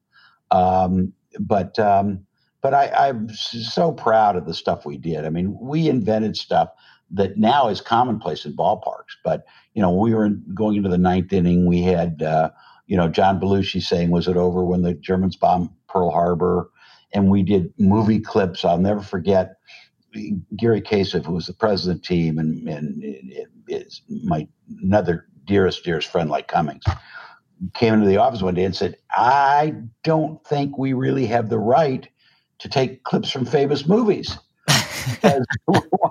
Um, 0.51 1.13
but 1.39 1.77
um, 1.79 2.25
but 2.61 2.73
I, 2.73 3.09
I'm 3.09 3.29
so 3.33 3.91
proud 3.91 4.35
of 4.35 4.45
the 4.45 4.53
stuff 4.53 4.85
we 4.85 4.97
did. 4.97 5.25
I 5.25 5.29
mean, 5.29 5.57
we 5.59 5.89
invented 5.89 6.37
stuff 6.37 6.69
that 7.11 7.37
now 7.37 7.67
is 7.69 7.81
commonplace 7.81 8.45
in 8.45 8.55
ballparks. 8.55 9.15
But 9.23 9.45
you 9.73 9.81
know, 9.81 9.91
we 9.93 10.13
were 10.13 10.29
going 10.53 10.77
into 10.77 10.89
the 10.89 10.97
ninth 10.97 11.33
inning. 11.33 11.65
We 11.67 11.81
had 11.81 12.21
uh, 12.23 12.51
you 12.87 12.97
know 12.97 13.07
John 13.09 13.39
Belushi 13.39 13.81
saying, 13.81 14.11
"Was 14.11 14.27
it 14.27 14.37
over 14.37 14.63
when 14.63 14.81
the 14.83 14.93
Germans 14.93 15.35
bombed 15.35 15.69
Pearl 15.87 16.11
Harbor?" 16.11 16.69
And 17.13 17.29
we 17.29 17.43
did 17.43 17.73
movie 17.77 18.19
clips. 18.19 18.65
I'll 18.65 18.77
never 18.79 19.01
forget 19.01 19.55
Gary 20.55 20.81
Kasich, 20.81 21.25
who 21.25 21.33
was 21.33 21.47
the 21.47 21.53
president 21.53 21.97
of 21.97 22.01
the 22.01 22.07
team, 22.07 22.37
and 22.37 22.67
and 22.67 23.03
it, 23.67 23.93
my 24.23 24.47
another 24.81 25.27
dearest 25.45 25.83
dearest 25.83 26.09
friend, 26.09 26.29
like 26.29 26.47
Cummings, 26.47 26.83
came 27.73 27.93
into 27.95 28.07
the 28.07 28.17
office 28.17 28.41
one 28.41 28.55
day 28.55 28.63
and 28.63 28.75
said, 28.75 28.97
"I 29.11 29.73
don't 30.03 30.43
think 30.45 30.77
we 30.77 30.93
really 30.93 31.25
have 31.27 31.49
the 31.49 31.59
right 31.59 32.07
to 32.59 32.69
take 32.69 33.03
clips 33.03 33.31
from 33.31 33.45
famous 33.45 33.87
movies." 33.87 34.37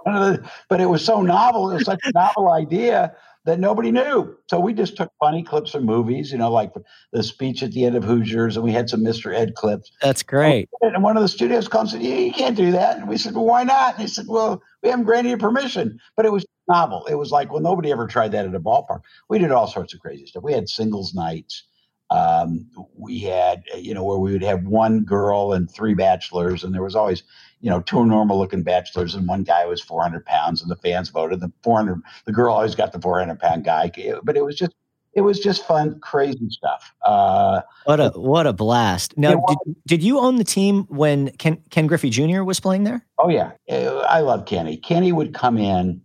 the, 0.06 0.50
but 0.68 0.80
it 0.80 0.86
was 0.86 1.04
so 1.04 1.22
novel; 1.22 1.70
it 1.70 1.74
was 1.74 1.84
such 1.84 2.00
a 2.04 2.12
novel 2.12 2.50
idea 2.50 3.14
that 3.44 3.58
nobody 3.58 3.90
knew. 3.90 4.36
So 4.48 4.60
we 4.60 4.72
just 4.72 4.96
took 4.96 5.10
funny 5.18 5.42
clips 5.42 5.72
from 5.72 5.84
movies, 5.84 6.30
you 6.30 6.38
know, 6.38 6.50
like 6.50 6.72
the 7.12 7.22
speech 7.22 7.62
at 7.62 7.72
the 7.72 7.84
end 7.84 7.96
of 7.96 8.04
Hoosiers, 8.04 8.56
and 8.56 8.64
we 8.64 8.72
had 8.72 8.88
some 8.88 9.00
Mr. 9.00 9.34
Ed 9.34 9.54
clips. 9.54 9.90
That's 10.00 10.22
great. 10.22 10.68
And 10.80 11.02
one 11.02 11.16
of 11.16 11.22
the 11.22 11.28
studios 11.28 11.68
called 11.68 11.92
and 11.92 12.02
said, 12.02 12.02
yeah, 12.02 12.16
you 12.16 12.32
can't 12.32 12.56
do 12.56 12.72
that. 12.72 12.98
And 12.98 13.08
we 13.08 13.18
said, 13.18 13.34
well, 13.34 13.44
why 13.44 13.64
not? 13.64 13.94
And 13.94 14.02
he 14.02 14.08
said, 14.08 14.26
well, 14.28 14.62
we 14.82 14.90
haven't 14.90 15.06
granted 15.06 15.30
you 15.30 15.36
permission. 15.36 15.98
But 16.16 16.26
it 16.26 16.32
was 16.32 16.46
novel. 16.68 17.06
It 17.06 17.16
was 17.16 17.30
like, 17.30 17.50
well, 17.50 17.60
nobody 17.60 17.90
ever 17.90 18.06
tried 18.06 18.32
that 18.32 18.46
at 18.46 18.54
a 18.54 18.60
ballpark. 18.60 19.00
We 19.28 19.38
did 19.38 19.50
all 19.50 19.66
sorts 19.66 19.94
of 19.94 20.00
crazy 20.00 20.26
stuff. 20.26 20.44
We 20.44 20.52
had 20.52 20.68
singles 20.68 21.14
nights. 21.14 21.64
Um, 22.10 22.68
we 22.94 23.20
had, 23.20 23.62
you 23.74 23.94
know, 23.94 24.04
where 24.04 24.18
we 24.18 24.32
would 24.32 24.42
have 24.42 24.64
one 24.64 25.00
girl 25.00 25.54
and 25.54 25.70
three 25.70 25.94
bachelors, 25.94 26.62
and 26.62 26.74
there 26.74 26.82
was 26.82 26.94
always, 26.94 27.22
you 27.62 27.70
know, 27.70 27.80
two 27.80 28.04
normal 28.04 28.38
looking 28.38 28.64
bachelors 28.64 29.14
and 29.14 29.26
one 29.26 29.44
guy 29.44 29.64
was 29.64 29.80
400 29.80 30.26
pounds, 30.26 30.60
and 30.60 30.70
the 30.70 30.76
fans 30.76 31.08
voted. 31.08 31.40
The 31.40 31.50
400, 31.62 32.02
the 32.26 32.32
girl 32.32 32.54
always 32.54 32.74
got 32.74 32.92
the 32.92 33.00
400 33.00 33.38
pound 33.38 33.64
guy, 33.64 33.90
but 34.24 34.36
it 34.36 34.44
was 34.44 34.56
just, 34.56 34.74
it 35.14 35.20
was 35.20 35.38
just 35.38 35.64
fun, 35.64 36.00
crazy 36.00 36.48
stuff. 36.50 36.92
Uh, 37.06 37.60
what 37.84 38.00
a 38.00 38.08
what 38.10 38.46
a 38.46 38.52
blast! 38.52 39.16
Now, 39.16 39.44
did, 39.46 39.76
did 39.86 40.02
you 40.02 40.18
own 40.18 40.36
the 40.36 40.44
team 40.44 40.84
when 40.88 41.30
Ken 41.32 41.62
Ken 41.70 41.86
Griffey 41.86 42.10
Jr. 42.10 42.42
was 42.42 42.60
playing 42.60 42.84
there? 42.84 43.06
Oh 43.18 43.28
yeah, 43.28 43.52
I 43.70 44.20
love 44.20 44.46
Kenny. 44.46 44.76
Kenny 44.76 45.12
would 45.12 45.32
come 45.32 45.56
in. 45.58 46.02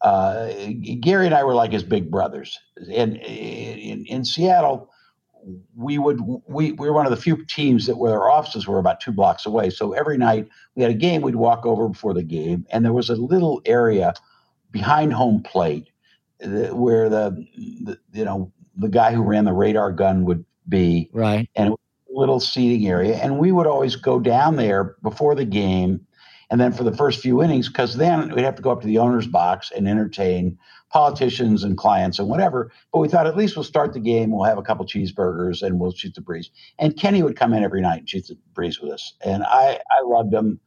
Uh, 0.00 0.52
Gary 1.00 1.26
and 1.26 1.34
I 1.34 1.42
were 1.44 1.54
like 1.54 1.72
his 1.72 1.84
big 1.84 2.10
brothers, 2.10 2.58
and 2.92 3.16
in, 3.16 4.04
in 4.06 4.24
Seattle 4.24 4.90
we 5.76 5.98
would 5.98 6.20
we, 6.20 6.72
we 6.72 6.88
were 6.88 6.92
one 6.92 7.06
of 7.06 7.10
the 7.10 7.16
few 7.16 7.44
teams 7.44 7.86
that 7.86 7.96
where 7.96 8.12
our 8.12 8.30
offices 8.30 8.66
were 8.66 8.78
about 8.78 9.00
two 9.00 9.12
blocks 9.12 9.46
away. 9.46 9.70
So 9.70 9.92
every 9.92 10.18
night 10.18 10.48
we 10.74 10.82
had 10.82 10.90
a 10.90 10.94
game, 10.94 11.22
we'd 11.22 11.36
walk 11.36 11.64
over 11.66 11.88
before 11.88 12.14
the 12.14 12.22
game, 12.22 12.66
and 12.70 12.84
there 12.84 12.92
was 12.92 13.10
a 13.10 13.14
little 13.14 13.60
area 13.64 14.14
behind 14.70 15.12
home 15.12 15.42
plate 15.42 15.88
where 16.40 17.08
the, 17.08 17.46
the 17.82 17.98
you 18.12 18.24
know 18.24 18.52
the 18.76 18.88
guy 18.88 19.12
who 19.12 19.22
ran 19.22 19.44
the 19.44 19.52
radar 19.52 19.92
gun 19.92 20.24
would 20.24 20.44
be 20.68 21.10
right, 21.12 21.48
and 21.54 21.72
a 21.72 21.76
little 22.08 22.40
seating 22.40 22.88
area, 22.88 23.16
and 23.16 23.38
we 23.38 23.52
would 23.52 23.66
always 23.66 23.96
go 23.96 24.20
down 24.20 24.56
there 24.56 24.96
before 25.02 25.34
the 25.34 25.44
game, 25.44 26.06
and 26.50 26.60
then 26.60 26.72
for 26.72 26.84
the 26.84 26.96
first 26.96 27.20
few 27.20 27.42
innings, 27.42 27.68
because 27.68 27.96
then 27.96 28.32
we'd 28.34 28.44
have 28.44 28.56
to 28.56 28.62
go 28.62 28.70
up 28.70 28.80
to 28.80 28.86
the 28.86 28.98
owner's 28.98 29.26
box 29.26 29.72
and 29.74 29.88
entertain 29.88 30.58
politicians 30.90 31.64
and 31.64 31.76
clients 31.76 32.18
and 32.18 32.28
whatever. 32.28 32.72
But 32.92 33.00
we 33.00 33.08
thought 33.08 33.26
at 33.26 33.36
least 33.36 33.56
we'll 33.56 33.64
start 33.64 33.92
the 33.92 34.00
game, 34.00 34.30
we'll 34.30 34.44
have 34.44 34.58
a 34.58 34.62
couple 34.62 34.86
cheeseburgers, 34.86 35.62
and 35.62 35.78
we'll 35.78 35.92
shoot 35.92 36.14
the 36.14 36.20
breeze. 36.20 36.50
And 36.78 36.96
Kenny 36.96 37.22
would 37.22 37.36
come 37.36 37.52
in 37.52 37.62
every 37.62 37.80
night 37.80 38.00
and 38.00 38.08
shoot 38.08 38.26
the 38.26 38.38
breeze 38.54 38.80
with 38.80 38.92
us, 38.92 39.14
and 39.24 39.42
I 39.44 39.80
I 39.90 40.02
loved 40.04 40.32
him. 40.32 40.60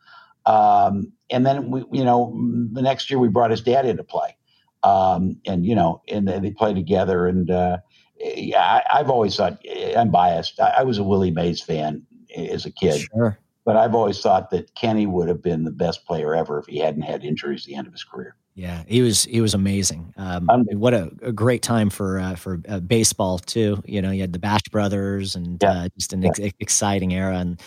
Um, 0.46 1.14
and 1.30 1.46
then 1.46 1.72
we, 1.72 1.84
you 1.92 2.04
know, 2.04 2.36
the 2.72 2.82
next 2.82 3.10
year 3.10 3.20
we 3.20 3.30
brought 3.30 3.52
his 3.52 3.62
dad 3.62 3.86
into 3.86 4.04
play, 4.04 4.36
um, 4.84 5.40
and 5.46 5.66
you 5.66 5.76
know, 5.76 6.02
and 6.08 6.28
they 6.28 6.52
play 6.52 6.74
together. 6.74 7.28
And 7.28 7.50
uh, 7.50 7.78
yeah, 8.20 8.82
I, 8.92 8.98
have 8.98 9.10
always 9.10 9.36
thought 9.36 9.60
I'm 9.96 10.12
biased. 10.12 10.60
I, 10.60 10.76
I, 10.80 10.84
was 10.84 10.98
a 10.98 11.04
Willie 11.04 11.32
Mays 11.32 11.62
fan 11.62 12.06
as 12.36 12.66
a 12.66 12.72
kid. 12.72 13.02
Sure. 13.02 13.38
But 13.64 13.78
I've 13.78 13.94
always 13.94 14.20
thought 14.20 14.50
that 14.50 14.74
Kenny 14.74 15.06
would 15.06 15.28
have 15.28 15.44
been 15.44 15.64
the 15.64 15.72
best 15.72 16.06
player 16.06 16.34
ever 16.34 16.60
if 16.60 16.66
he 16.66 16.80
hadn't 16.80 17.04
had 17.04 17.24
injuries 17.24 17.64
at 17.64 17.68
the 17.68 17.76
end 17.76 17.86
of 17.86 17.94
his 17.94 18.04
career. 18.04 18.36
Yeah, 18.54 18.84
he 18.88 19.02
was 19.02 19.24
he 19.24 19.40
was 19.40 19.54
amazing. 19.54 20.14
Um, 20.18 20.50
um, 20.50 20.66
what 20.74 20.94
a, 20.94 21.10
a, 21.22 21.32
great 21.32 21.62
time 21.62 21.90
for 21.90 22.20
uh, 22.20 22.36
for 22.36 22.62
uh, 22.68 22.82
baseball 22.82 23.40
too. 23.40 23.82
You 23.86 24.02
know, 24.02 24.12
you 24.12 24.22
had 24.22 24.34
the 24.34 24.40
Bash 24.40 24.64
Brothers 24.70 25.36
and 25.36 25.58
yeah. 25.62 25.72
uh, 25.72 25.90
just 25.98 26.12
an 26.12 26.26
ex- 26.26 26.40
exciting 26.60 27.14
era. 27.14 27.38
And 27.38 27.62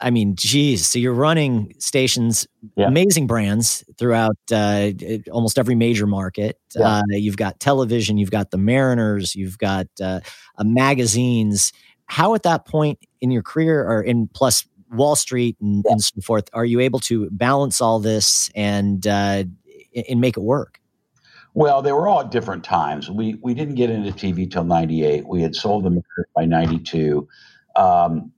I 0.00 0.10
mean, 0.10 0.34
geez, 0.34 0.86
so 0.86 0.98
you're 0.98 1.12
running 1.12 1.74
stations, 1.78 2.46
yeah. 2.74 2.86
amazing 2.86 3.26
brands 3.26 3.84
throughout 3.98 4.38
uh, 4.50 4.90
almost 5.30 5.58
every 5.58 5.74
major 5.74 6.06
market. 6.06 6.58
Yeah. 6.74 6.88
Uh, 6.88 7.02
you've 7.10 7.36
got 7.36 7.60
television, 7.60 8.16
you've 8.16 8.30
got 8.30 8.50
the 8.50 8.56
Mariners, 8.56 9.36
you've 9.36 9.58
got 9.58 9.86
uh, 10.02 10.20
magazines. 10.58 11.72
How 12.06 12.34
at 12.34 12.44
that 12.44 12.64
point 12.64 12.98
in 13.20 13.30
your 13.30 13.42
career, 13.42 13.86
or 13.86 14.00
in 14.02 14.28
plus 14.28 14.66
Wall 14.90 15.16
Street 15.16 15.58
and, 15.60 15.84
and 15.86 16.02
so 16.02 16.18
forth, 16.22 16.48
are 16.54 16.64
you 16.64 16.80
able 16.80 17.00
to 17.00 17.28
balance 17.30 17.82
all 17.82 17.98
this 17.98 18.50
and 18.54 19.06
and 20.08 20.20
make 20.20 20.36
it 20.36 20.42
work? 20.42 20.80
Well, 21.54 21.82
they 21.82 21.92
were 21.92 22.08
all 22.08 22.20
at 22.20 22.30
different 22.30 22.64
times. 22.64 23.10
We 23.10 23.36
we 23.42 23.54
didn't 23.54 23.74
get 23.76 23.90
into 23.90 24.12
TV 24.12 24.50
till 24.50 24.64
'98. 24.64 25.26
We 25.28 25.42
had 25.42 25.56
sold 25.56 25.84
them 25.84 26.00
by 26.36 26.44
'92. 26.46 27.28
Um, 27.76 28.32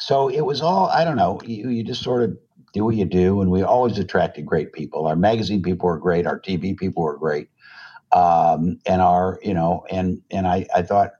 so 0.00 0.28
it 0.28 0.42
was 0.42 0.62
all 0.62 0.88
I 0.88 1.04
don't 1.04 1.16
know. 1.16 1.40
You, 1.44 1.70
you 1.70 1.84
just 1.84 2.02
sort 2.02 2.24
of 2.24 2.36
do 2.74 2.84
what 2.84 2.96
you 2.96 3.06
do, 3.06 3.42
and 3.42 3.50
we 3.50 3.62
always 3.62 3.98
attracted 3.98 4.46
great 4.46 4.72
people. 4.72 5.06
Our 5.06 5.16
magazine 5.16 5.62
people 5.62 5.88
were 5.88 5.98
great. 5.98 6.26
Our 6.26 6.40
TV 6.40 6.76
people 6.76 7.04
were 7.04 7.18
great, 7.18 7.48
um, 8.12 8.78
and 8.86 9.02
our 9.02 9.40
you 9.42 9.54
know 9.54 9.84
and 9.90 10.22
and 10.30 10.46
I 10.48 10.66
I 10.74 10.82
thought 10.82 11.12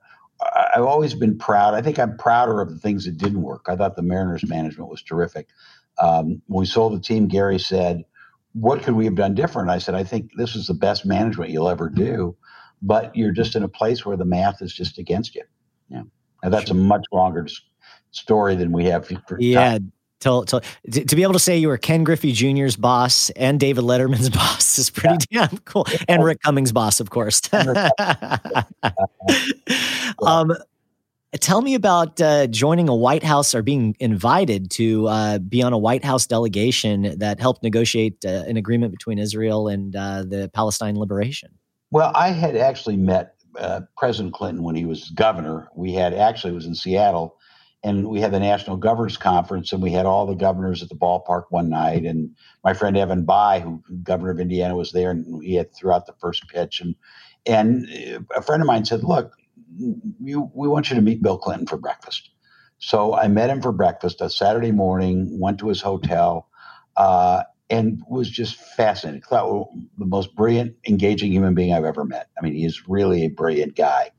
I've 0.74 0.84
always 0.84 1.14
been 1.14 1.38
proud. 1.38 1.74
I 1.74 1.82
think 1.82 1.98
I'm 1.98 2.16
prouder 2.18 2.60
of 2.60 2.70
the 2.70 2.78
things 2.78 3.06
that 3.06 3.18
didn't 3.18 3.42
work. 3.42 3.66
I 3.68 3.76
thought 3.76 3.96
the 3.96 4.02
Mariners 4.02 4.48
management 4.48 4.90
was 4.90 5.02
terrific. 5.02 5.48
Um, 5.98 6.42
when 6.46 6.60
we 6.62 6.66
sold 6.66 6.94
the 6.94 7.00
team, 7.00 7.28
Gary 7.28 7.58
said 7.58 8.04
what 8.58 8.82
could 8.82 8.94
we 8.94 9.04
have 9.04 9.14
done 9.14 9.34
different? 9.34 9.68
I 9.68 9.76
said, 9.78 9.94
I 9.94 10.02
think 10.02 10.30
this 10.36 10.56
is 10.56 10.66
the 10.66 10.74
best 10.74 11.04
management 11.04 11.50
you'll 11.50 11.68
ever 11.68 11.90
do, 11.90 12.34
but 12.80 13.14
you're 13.14 13.32
just 13.32 13.54
in 13.54 13.62
a 13.62 13.68
place 13.68 14.06
where 14.06 14.16
the 14.16 14.24
math 14.24 14.62
is 14.62 14.72
just 14.72 14.96
against 14.96 15.34
you. 15.34 15.42
Yeah. 15.90 16.04
And 16.42 16.54
that's 16.54 16.68
sure. 16.68 16.76
a 16.76 16.80
much 16.80 17.04
longer 17.12 17.46
story 18.12 18.56
than 18.56 18.72
we 18.72 18.86
have. 18.86 19.10
yeah. 19.38 19.78
To, 20.20 20.44
to, 20.46 20.62
to 20.90 21.14
be 21.14 21.22
able 21.22 21.34
to 21.34 21.38
say 21.38 21.58
you 21.58 21.68
were 21.68 21.76
Ken 21.76 22.02
Griffey 22.02 22.32
Jr.'s 22.32 22.76
boss 22.76 23.28
and 23.30 23.60
David 23.60 23.84
Letterman's 23.84 24.30
boss 24.34 24.78
is 24.78 24.88
pretty 24.88 25.26
yeah. 25.30 25.48
damn 25.48 25.58
cool. 25.58 25.86
And 26.08 26.24
Rick 26.24 26.40
Cummings' 26.42 26.72
boss, 26.72 26.98
of 27.00 27.10
course. 27.10 27.42
um, 30.26 30.56
Tell 31.40 31.60
me 31.60 31.74
about 31.74 32.20
uh, 32.20 32.46
joining 32.46 32.88
a 32.88 32.94
White 32.94 33.22
House 33.22 33.54
or 33.54 33.62
being 33.62 33.96
invited 33.98 34.70
to 34.72 35.08
uh, 35.08 35.38
be 35.38 35.62
on 35.62 35.72
a 35.72 35.78
White 35.78 36.04
House 36.04 36.26
delegation 36.26 37.18
that 37.18 37.40
helped 37.40 37.62
negotiate 37.62 38.24
uh, 38.24 38.44
an 38.46 38.56
agreement 38.56 38.92
between 38.92 39.18
Israel 39.18 39.68
and 39.68 39.94
uh, 39.96 40.22
the 40.22 40.50
Palestine 40.54 40.96
liberation. 40.96 41.50
Well, 41.90 42.12
I 42.14 42.28
had 42.28 42.56
actually 42.56 42.96
met 42.96 43.34
uh, 43.58 43.82
President 43.96 44.34
Clinton 44.34 44.62
when 44.62 44.76
he 44.76 44.84
was 44.84 45.10
governor. 45.10 45.68
We 45.74 45.92
had 45.92 46.14
actually 46.14 46.52
was 46.52 46.66
in 46.66 46.74
Seattle, 46.74 47.38
and 47.82 48.08
we 48.08 48.20
had 48.20 48.32
the 48.32 48.40
National 48.40 48.76
Governors 48.76 49.16
Conference, 49.16 49.72
and 49.72 49.82
we 49.82 49.90
had 49.90 50.06
all 50.06 50.26
the 50.26 50.34
governors 50.34 50.82
at 50.82 50.88
the 50.88 50.96
ballpark 50.96 51.44
one 51.50 51.68
night. 51.68 52.04
And 52.04 52.30
my 52.64 52.74
friend 52.74 52.96
Evan 52.96 53.24
Bayh, 53.24 53.62
who 53.62 53.82
governor 54.02 54.30
of 54.30 54.40
Indiana, 54.40 54.76
was 54.76 54.92
there, 54.92 55.10
and 55.10 55.42
he 55.42 55.54
had 55.54 55.74
throughout 55.74 56.06
the 56.06 56.14
first 56.20 56.48
pitch. 56.48 56.80
And 56.80 56.94
and 57.46 57.88
uh, 57.88 58.20
a 58.36 58.42
friend 58.42 58.62
of 58.62 58.66
mine 58.66 58.84
said, 58.84 59.04
"Look, 59.04 59.32
you, 59.78 60.50
we 60.54 60.68
want 60.68 60.90
you 60.90 60.96
to 60.96 61.02
meet 61.02 61.22
Bill 61.22 61.38
Clinton 61.38 61.66
for 61.66 61.76
breakfast. 61.76 62.30
So 62.78 63.14
I 63.14 63.28
met 63.28 63.50
him 63.50 63.62
for 63.62 63.72
breakfast 63.72 64.20
a 64.20 64.30
Saturday 64.30 64.72
morning, 64.72 65.38
went 65.40 65.58
to 65.60 65.68
his 65.68 65.80
hotel, 65.80 66.48
uh, 66.96 67.42
and 67.70 68.02
was 68.08 68.30
just 68.30 68.56
fascinated. 68.56 69.24
Thought 69.24 69.68
the 69.98 70.06
most 70.06 70.34
brilliant, 70.36 70.76
engaging 70.86 71.32
human 71.32 71.54
being 71.54 71.72
I've 71.72 71.84
ever 71.84 72.04
met. 72.04 72.28
I 72.38 72.42
mean, 72.44 72.54
he's 72.54 72.88
really 72.88 73.24
a 73.24 73.28
brilliant 73.28 73.76
guy. 73.76 74.10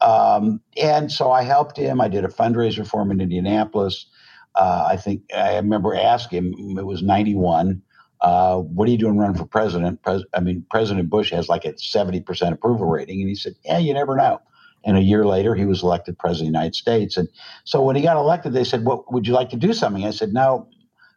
Um, 0.00 0.60
and 0.80 1.10
so 1.10 1.32
I 1.32 1.42
helped 1.42 1.78
him. 1.78 2.00
I 2.00 2.08
did 2.08 2.24
a 2.24 2.28
fundraiser 2.28 2.86
for 2.86 3.02
him 3.02 3.12
in 3.12 3.20
Indianapolis. 3.20 4.06
Uh, 4.54 4.86
I 4.90 4.96
think 4.96 5.22
I 5.34 5.56
remember 5.56 5.94
asking 5.96 6.54
him, 6.54 6.78
it 6.78 6.86
was 6.86 7.02
91. 7.02 7.82
Uh, 8.20 8.58
what 8.58 8.88
are 8.88 8.92
you 8.92 8.98
doing 8.98 9.18
running 9.18 9.36
for 9.36 9.46
president? 9.46 10.02
Pres- 10.02 10.24
I 10.34 10.40
mean, 10.40 10.66
President 10.70 11.10
Bush 11.10 11.30
has 11.32 11.48
like 11.48 11.64
a 11.66 11.74
70% 11.74 12.52
approval 12.52 12.86
rating. 12.88 13.20
And 13.20 13.28
he 13.28 13.34
said, 13.34 13.54
Yeah, 13.64 13.78
you 13.78 13.94
never 13.94 14.16
know. 14.16 14.40
And 14.86 14.96
a 14.96 15.02
year 15.02 15.26
later, 15.26 15.54
he 15.54 15.66
was 15.66 15.82
elected 15.82 16.18
president 16.18 16.48
of 16.48 16.52
the 16.52 16.58
United 16.58 16.76
States. 16.76 17.16
And 17.16 17.28
so 17.64 17.82
when 17.82 17.96
he 17.96 18.02
got 18.02 18.16
elected, 18.16 18.52
they 18.52 18.64
said, 18.64 18.84
"What 18.84 19.12
would 19.12 19.26
you 19.26 19.34
like 19.34 19.50
to 19.50 19.56
do 19.56 19.72
something?" 19.74 20.06
I 20.06 20.10
said, 20.10 20.32
"No, 20.32 20.68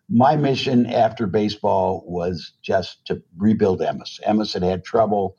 my 0.09 0.36
mission 0.36 0.88
after 0.88 1.28
baseball 1.28 2.03
was 2.07 2.53
just 2.63 3.05
to 3.05 3.22
rebuild 3.38 3.80
Emmis. 3.82 4.20
Emmis 4.28 4.53
had 4.53 4.63
had 4.63 4.84
trouble." 4.84 5.38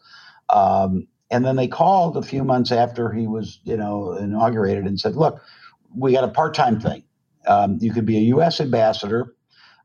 Um, 0.49 1.09
and 1.31 1.45
then 1.45 1.57
they 1.57 1.69
called 1.69 2.17
a 2.17 2.23
few 2.23 2.45
months 2.45 2.73
after 2.73 3.13
he 3.13 3.27
was, 3.27 3.61
you 3.65 3.77
know, 3.77 4.13
inaugurated 4.13 4.87
and 4.87 4.99
said, 4.99 5.17
"Look, 5.17 5.43
we 5.95 6.13
got 6.13 6.25
a 6.25 6.29
part-time 6.29 6.81
thing. 6.81 7.03
Um, 7.47 7.79
you 7.81 7.93
could 7.93 8.07
be 8.07 8.17
a 8.17 8.33
U.S. 8.37 8.61
ambassador 8.61 9.35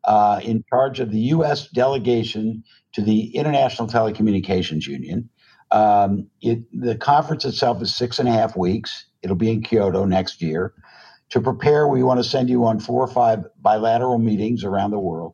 uh, 0.04 0.40
in 0.44 0.64
charge 0.70 1.00
of 1.00 1.12
the 1.12 1.20
U.S. 1.20 1.68
delegation 1.70 2.64
to 2.94 3.02
the 3.02 3.36
International 3.36 3.88
Telecommunications 3.88 4.86
Union. 4.88 5.30
Um, 5.72 6.28
it, 6.42 6.60
the 6.72 6.96
conference 6.96 7.46
itself 7.46 7.82
is 7.82 7.96
six 7.96 8.20
and 8.20 8.30
a 8.30 8.32
half 8.32 8.56
weeks. 8.56 9.06
It'll 9.22 9.36
be 9.36 9.52
in 9.52 9.64
Kyoto 9.64 10.06
next 10.06 10.42
year. 10.42 10.74
To 11.30 11.42
prepare, 11.42 11.88
we 11.88 12.04
want 12.04 12.20
to 12.20 12.24
send 12.24 12.50
you 12.50 12.66
on 12.66 12.80
four 12.80 13.02
or 13.02 13.08
five 13.08 13.44
bilateral 13.62 14.20
meetings 14.20 14.64
around 14.64 14.92
the 14.92 15.00
world, 15.00 15.34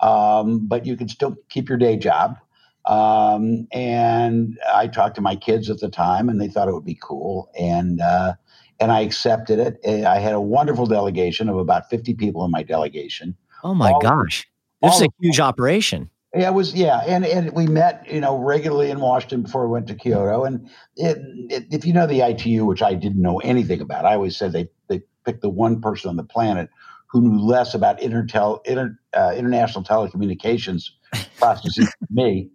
um, 0.00 0.66
but 0.66 0.84
you 0.84 0.96
can 0.96 1.08
still 1.08 1.36
keep 1.48 1.68
your 1.68 1.78
day 1.78 1.96
job. 1.96 2.36
Um, 2.84 3.66
and 3.72 4.58
I 4.74 4.88
talked 4.88 5.14
to 5.16 5.20
my 5.20 5.36
kids 5.36 5.70
at 5.70 5.80
the 5.80 5.88
time, 5.88 6.28
and 6.28 6.40
they 6.40 6.48
thought 6.48 6.68
it 6.68 6.74
would 6.74 6.84
be 6.84 6.98
cool, 7.00 7.50
and 7.58 8.00
uh, 8.00 8.34
and 8.78 8.92
I 8.92 9.00
accepted 9.00 9.58
it. 9.58 10.04
I 10.04 10.18
had 10.18 10.34
a 10.34 10.40
wonderful 10.40 10.86
delegation 10.86 11.48
of 11.48 11.56
about 11.56 11.88
fifty 11.88 12.12
people 12.12 12.44
in 12.44 12.50
my 12.50 12.62
delegation. 12.62 13.36
Oh 13.64 13.74
my 13.74 13.92
all, 13.92 14.00
gosh, 14.00 14.46
this 14.82 14.96
is 14.96 15.02
a 15.02 15.08
huge 15.20 15.40
operation. 15.40 16.10
Yeah, 16.34 16.48
it 16.48 16.54
was. 16.54 16.74
Yeah, 16.74 17.00
and 17.06 17.26
and 17.26 17.52
we 17.52 17.66
met, 17.66 18.10
you 18.10 18.20
know, 18.20 18.38
regularly 18.38 18.90
in 18.90 19.00
Washington 19.00 19.42
before 19.42 19.66
we 19.66 19.72
went 19.72 19.86
to 19.88 19.94
Kyoto. 19.94 20.44
And 20.44 20.70
it, 20.96 21.18
it, 21.50 21.66
if 21.70 21.84
you 21.84 21.92
know 21.92 22.06
the 22.06 22.22
ITU, 22.22 22.64
which 22.64 22.80
I 22.80 22.94
didn't 22.94 23.20
know 23.20 23.38
anything 23.40 23.82
about, 23.82 24.06
I 24.06 24.14
always 24.14 24.36
said 24.36 24.52
they 24.52 24.68
they 24.88 25.02
picked 25.26 25.42
the 25.42 25.50
one 25.50 25.80
person 25.82 26.08
on 26.08 26.16
the 26.16 26.24
planet 26.24 26.70
who 27.08 27.20
knew 27.20 27.38
less 27.38 27.74
about 27.74 28.00
intertel, 28.00 28.60
inter, 28.64 28.98
uh, 29.12 29.34
international 29.36 29.84
telecommunications 29.84 30.84
processes 31.36 31.92
than 32.00 32.08
me. 32.10 32.48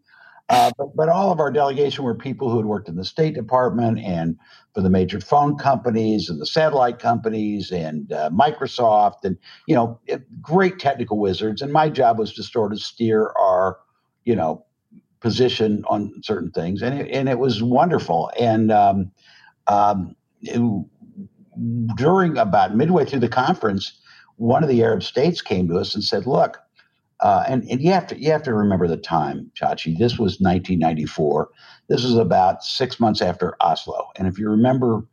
Uh, 0.49 0.71
but, 0.77 0.95
but 0.95 1.09
all 1.09 1.31
of 1.31 1.39
our 1.39 1.51
delegation 1.51 2.05
were 2.05 2.15
people 2.15 2.49
who 2.49 2.57
had 2.57 2.65
worked 2.65 2.87
in 2.87 2.95
the 2.95 3.03
State 3.03 3.33
Department 3.33 3.99
and 3.99 4.37
for 4.73 4.81
the 4.81 4.89
major 4.89 5.19
phone 5.19 5.57
companies 5.57 6.29
and 6.29 6.39
the 6.39 6.45
satellite 6.45 6.99
companies 6.99 7.71
and 7.71 8.11
uh, 8.13 8.29
Microsoft 8.29 9.23
and 9.23 9.37
you 9.67 9.75
know 9.75 9.99
great 10.41 10.79
technical 10.79 11.17
wizards. 11.17 11.61
And 11.61 11.73
my 11.73 11.89
job 11.89 12.17
was 12.17 12.33
to 12.35 12.43
sort 12.43 12.71
of 12.71 12.79
steer 12.79 13.33
our 13.37 13.77
you 14.23 14.35
know 14.35 14.65
position 15.19 15.83
on 15.89 16.13
certain 16.23 16.51
things, 16.51 16.81
and 16.81 16.97
it, 17.01 17.11
and 17.11 17.27
it 17.27 17.39
was 17.39 17.61
wonderful. 17.61 18.31
And 18.39 18.71
um, 18.71 19.11
um, 19.67 20.15
it, 20.41 20.61
during 21.95 22.37
about 22.37 22.73
midway 22.73 23.03
through 23.03 23.19
the 23.19 23.27
conference, 23.27 23.99
one 24.37 24.63
of 24.63 24.69
the 24.69 24.81
Arab 24.81 25.03
states 25.03 25.41
came 25.41 25.67
to 25.67 25.77
us 25.77 25.93
and 25.93 26.03
said, 26.03 26.25
"Look." 26.25 26.59
Uh, 27.19 27.43
and, 27.47 27.63
and 27.69 27.81
you 27.81 27.91
have 27.91 28.05
to 28.07 28.19
you 28.21 28.31
have 28.31 28.43
to 28.43 28.53
remember 28.53 28.87
the 28.87 28.97
time, 28.97 29.51
Chachi. 29.59 29.97
This 29.97 30.13
was 30.13 30.39
1994. 30.39 31.49
This 31.87 32.03
was 32.03 32.15
about 32.15 32.63
six 32.63 32.99
months 32.99 33.21
after 33.21 33.55
Oslo. 33.59 34.09
And 34.17 34.27
if 34.27 34.37
you 34.37 34.49
remember 34.49 35.03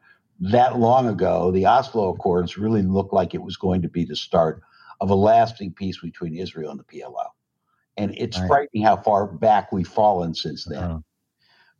that 0.40 0.78
long 0.78 1.08
ago, 1.08 1.50
the 1.50 1.66
Oslo 1.66 2.10
Accords 2.10 2.58
really 2.58 2.82
looked 2.82 3.12
like 3.12 3.34
it 3.34 3.42
was 3.42 3.56
going 3.56 3.82
to 3.82 3.88
be 3.88 4.04
the 4.04 4.16
start 4.16 4.62
of 5.00 5.10
a 5.10 5.14
lasting 5.14 5.72
peace 5.72 5.98
between 6.00 6.36
Israel 6.36 6.70
and 6.70 6.80
the 6.80 6.84
PLO. 6.84 7.26
And 7.96 8.14
it's 8.18 8.38
right. 8.38 8.48
frightening 8.48 8.84
how 8.84 8.96
far 8.96 9.26
back 9.26 9.72
we've 9.72 9.88
fallen 9.88 10.34
since 10.34 10.64
then. 10.64 10.82
Uh-huh. 10.82 10.98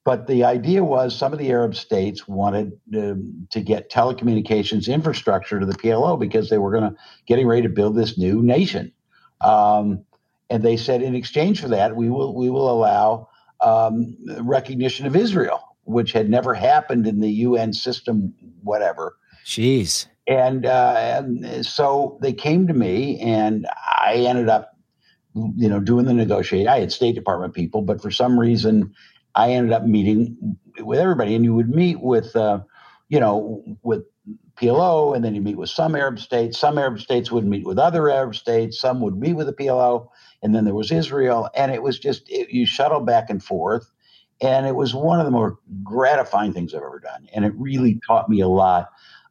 But 0.04 0.26
the 0.26 0.44
idea 0.44 0.84
was 0.84 1.16
some 1.16 1.32
of 1.32 1.38
the 1.38 1.50
Arab 1.50 1.74
states 1.74 2.28
wanted 2.28 2.78
um, 2.94 3.46
to 3.50 3.62
get 3.62 3.90
telecommunications 3.90 4.92
infrastructure 4.92 5.58
to 5.58 5.66
the 5.66 5.72
PLO 5.72 6.18
because 6.18 6.50
they 6.50 6.58
were 6.58 6.70
going 6.70 6.92
to 6.92 6.96
getting 7.26 7.46
ready 7.46 7.62
to 7.62 7.70
build 7.70 7.96
this 7.96 8.18
new 8.18 8.42
nation. 8.42 8.92
Um, 9.40 10.04
and 10.50 10.62
they 10.62 10.76
said 10.76 11.02
in 11.02 11.14
exchange 11.14 11.60
for 11.60 11.68
that, 11.68 11.96
we 11.96 12.10
will 12.10 12.34
we 12.34 12.50
will 12.50 12.70
allow 12.70 13.28
um, 13.60 14.16
recognition 14.40 15.06
of 15.06 15.16
Israel, 15.16 15.76
which 15.84 16.12
had 16.12 16.28
never 16.28 16.54
happened 16.54 17.06
in 17.06 17.20
the 17.20 17.30
UN 17.30 17.72
system, 17.72 18.34
whatever. 18.62 19.16
Jeez. 19.44 20.06
And, 20.26 20.64
uh, 20.64 20.94
and 20.96 21.66
so 21.66 22.18
they 22.22 22.32
came 22.32 22.66
to 22.66 22.74
me, 22.74 23.18
and 23.20 23.66
I 23.76 24.14
ended 24.26 24.48
up, 24.48 24.76
you 25.34 25.68
know, 25.68 25.80
doing 25.80 26.06
the 26.06 26.14
negotiate. 26.14 26.66
I 26.66 26.80
had 26.80 26.92
State 26.92 27.14
Department 27.14 27.54
people, 27.54 27.82
but 27.82 28.00
for 28.00 28.10
some 28.10 28.38
reason, 28.38 28.94
I 29.34 29.50
ended 29.50 29.72
up 29.72 29.84
meeting 29.84 30.56
with 30.80 30.98
everybody. 30.98 31.34
And 31.34 31.44
you 31.44 31.54
would 31.54 31.68
meet 31.68 32.00
with, 32.00 32.34
uh, 32.36 32.60
you 33.08 33.20
know, 33.20 33.62
with 33.82 34.04
PLO, 34.56 35.14
and 35.14 35.24
then 35.24 35.34
you 35.34 35.42
meet 35.42 35.58
with 35.58 35.68
some 35.68 35.94
Arab 35.94 36.18
states. 36.18 36.58
Some 36.58 36.78
Arab 36.78 37.00
states 37.00 37.30
would 37.30 37.44
meet 37.44 37.66
with 37.66 37.78
other 37.78 38.08
Arab 38.08 38.34
states. 38.34 38.80
Some 38.80 39.00
would 39.00 39.18
meet 39.18 39.34
with 39.34 39.46
the 39.46 39.52
PLO 39.52 40.08
and 40.44 40.54
then 40.54 40.66
there 40.66 40.74
was 40.76 40.92
Israel, 40.92 41.50
and 41.56 41.72
it 41.72 41.82
was 41.82 41.98
just 42.00 42.30
it, 42.30 42.50
you 42.52 42.66
shuttle 42.66 43.00
back 43.00 43.30
and 43.30 43.44
forth, 43.44 43.90
and 44.42 44.66
it 44.66 44.76
was 44.76 44.94
one 44.94 45.20
of 45.20 45.26
the 45.26 45.32
more 45.32 45.58
gratifying 45.84 46.54
things 46.54 46.74
I've 46.74 46.82
ever 46.84 47.00
done, 47.00 47.28
and 47.34 47.46
it 47.46 47.54
really 47.58 48.00
taught 48.06 48.30
me 48.30 48.42
a 48.42 48.48
lot. 48.48 48.90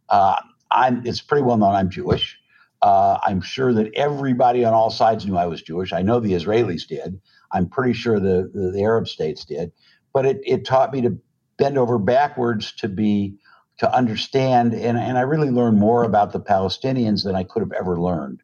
Uh, 0.09 0.37
I'm 0.71 1.07
it's 1.07 1.21
pretty 1.21 1.43
well 1.45 1.57
known 1.57 1.75
I'm 1.75 1.91
Jewish. 1.91 2.39
Uh, 2.83 3.19
I'm 3.23 3.41
sure 3.41 3.73
that 3.75 3.93
everybody 3.95 4.65
on 4.65 4.73
all 4.73 4.91
sides 4.91 5.27
knew 5.27 5.37
I 5.37 5.47
was 5.47 5.63
Jewish. 5.63 5.93
I 5.93 6.03
know 6.03 6.21
the 6.21 6.33
Israelis 6.33 6.87
did. 6.87 7.21
I'm 7.51 7.69
pretty 7.69 7.93
sure 7.93 8.21
the, 8.21 8.51
the, 8.53 8.71
the 8.71 8.83
Arab 8.83 9.09
states 9.09 9.45
did. 9.45 9.73
But 10.13 10.27
it, 10.27 10.41
it 10.45 10.65
taught 10.65 10.93
me 10.93 11.01
to 11.03 11.17
bend 11.59 11.79
over 11.79 11.99
backwards 11.99 12.73
to 12.77 12.89
be 12.89 13.37
to 13.79 13.93
understand, 13.95 14.75
and, 14.75 14.97
and 14.99 15.17
I 15.19 15.23
really 15.23 15.51
learned 15.51 15.79
more 15.79 16.05
about 16.05 16.33
the 16.33 16.41
Palestinians 16.41 17.25
than 17.25 17.35
I 17.35 17.45
could 17.45 17.61
have 17.61 17.73
ever 17.73 17.99
learned. 18.01 18.42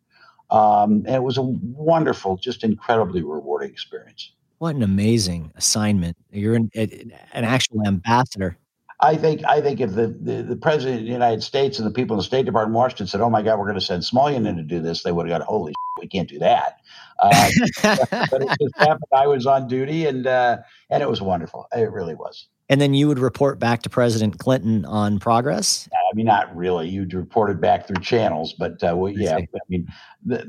Um, 0.51 1.03
and 1.05 1.15
it 1.15 1.23
was 1.23 1.37
a 1.37 1.43
wonderful, 1.43 2.37
just 2.37 2.63
incredibly 2.63 3.21
rewarding 3.21 3.69
experience. 3.69 4.31
What 4.57 4.75
an 4.75 4.83
amazing 4.83 5.51
assignment! 5.55 6.17
You're 6.31 6.55
an, 6.55 6.69
an 6.75 7.13
actual 7.33 7.87
ambassador. 7.87 8.57
I 9.01 9.15
think 9.15 9.45
I 9.45 9.61
think 9.61 9.79
if 9.79 9.95
the, 9.95 10.07
the, 10.07 10.43
the, 10.43 10.55
president 10.57 10.99
of 10.99 11.05
the 11.05 11.11
United 11.11 11.41
States 11.41 11.79
and 11.79 11.87
the 11.87 11.91
people 11.91 12.15
in 12.15 12.17
the 12.17 12.23
State 12.23 12.45
Department 12.45 12.71
in 12.71 12.79
Washington 12.79 13.07
said, 13.07 13.21
"Oh 13.21 13.29
my 13.29 13.41
God, 13.41 13.57
we're 13.57 13.65
going 13.65 13.79
to 13.79 13.85
send 13.85 14.03
Smulyan 14.03 14.45
in 14.45 14.57
to 14.57 14.63
do 14.63 14.81
this," 14.81 15.03
they 15.03 15.13
would 15.13 15.29
have 15.29 15.39
got, 15.39 15.47
"Holy, 15.47 15.71
shit, 15.71 16.01
we 16.01 16.07
can't 16.07 16.27
do 16.27 16.39
that." 16.39 16.81
Uh, 17.19 17.49
but 18.29 18.41
it 18.41 18.49
just 18.61 18.77
happened. 18.77 19.07
I 19.15 19.27
was 19.27 19.45
on 19.45 19.69
duty, 19.69 20.05
and 20.05 20.27
uh, 20.27 20.57
and 20.89 21.01
it 21.01 21.09
was 21.09 21.21
wonderful. 21.21 21.67
It 21.73 21.91
really 21.91 22.15
was. 22.15 22.47
And 22.69 22.79
then 22.79 22.93
you 22.93 23.07
would 23.07 23.17
report 23.17 23.57
back 23.57 23.81
to 23.81 23.89
President 23.89 24.37
Clinton 24.37 24.85
on 24.85 25.17
progress. 25.17 25.89
I 25.91 26.15
mean, 26.15 26.27
not 26.27 26.55
really. 26.55 26.87
You'd 26.87 27.13
report 27.15 27.49
it 27.49 27.59
back 27.59 27.87
through 27.87 28.01
channels, 28.01 28.53
but 28.53 28.83
uh, 28.83 28.95
well, 28.95 29.11
yeah. 29.11 29.37
I 29.37 29.47
mean, 29.69 29.87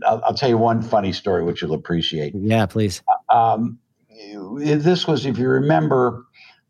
I'll, 0.07 0.23
I'll, 0.25 0.35
tell 0.35 0.51
you 0.51 0.59
one 0.59 0.83
funny 0.83 1.12
story 1.12 1.43
which 1.43 1.62
you'll 1.62 1.73
appreciate. 1.73 2.35
Yeah, 2.37 2.66
please. 2.66 3.03
Um, 3.31 3.79
this 4.59 5.07
was, 5.07 5.25
if 5.25 5.39
you 5.39 5.49
remember, 5.49 6.27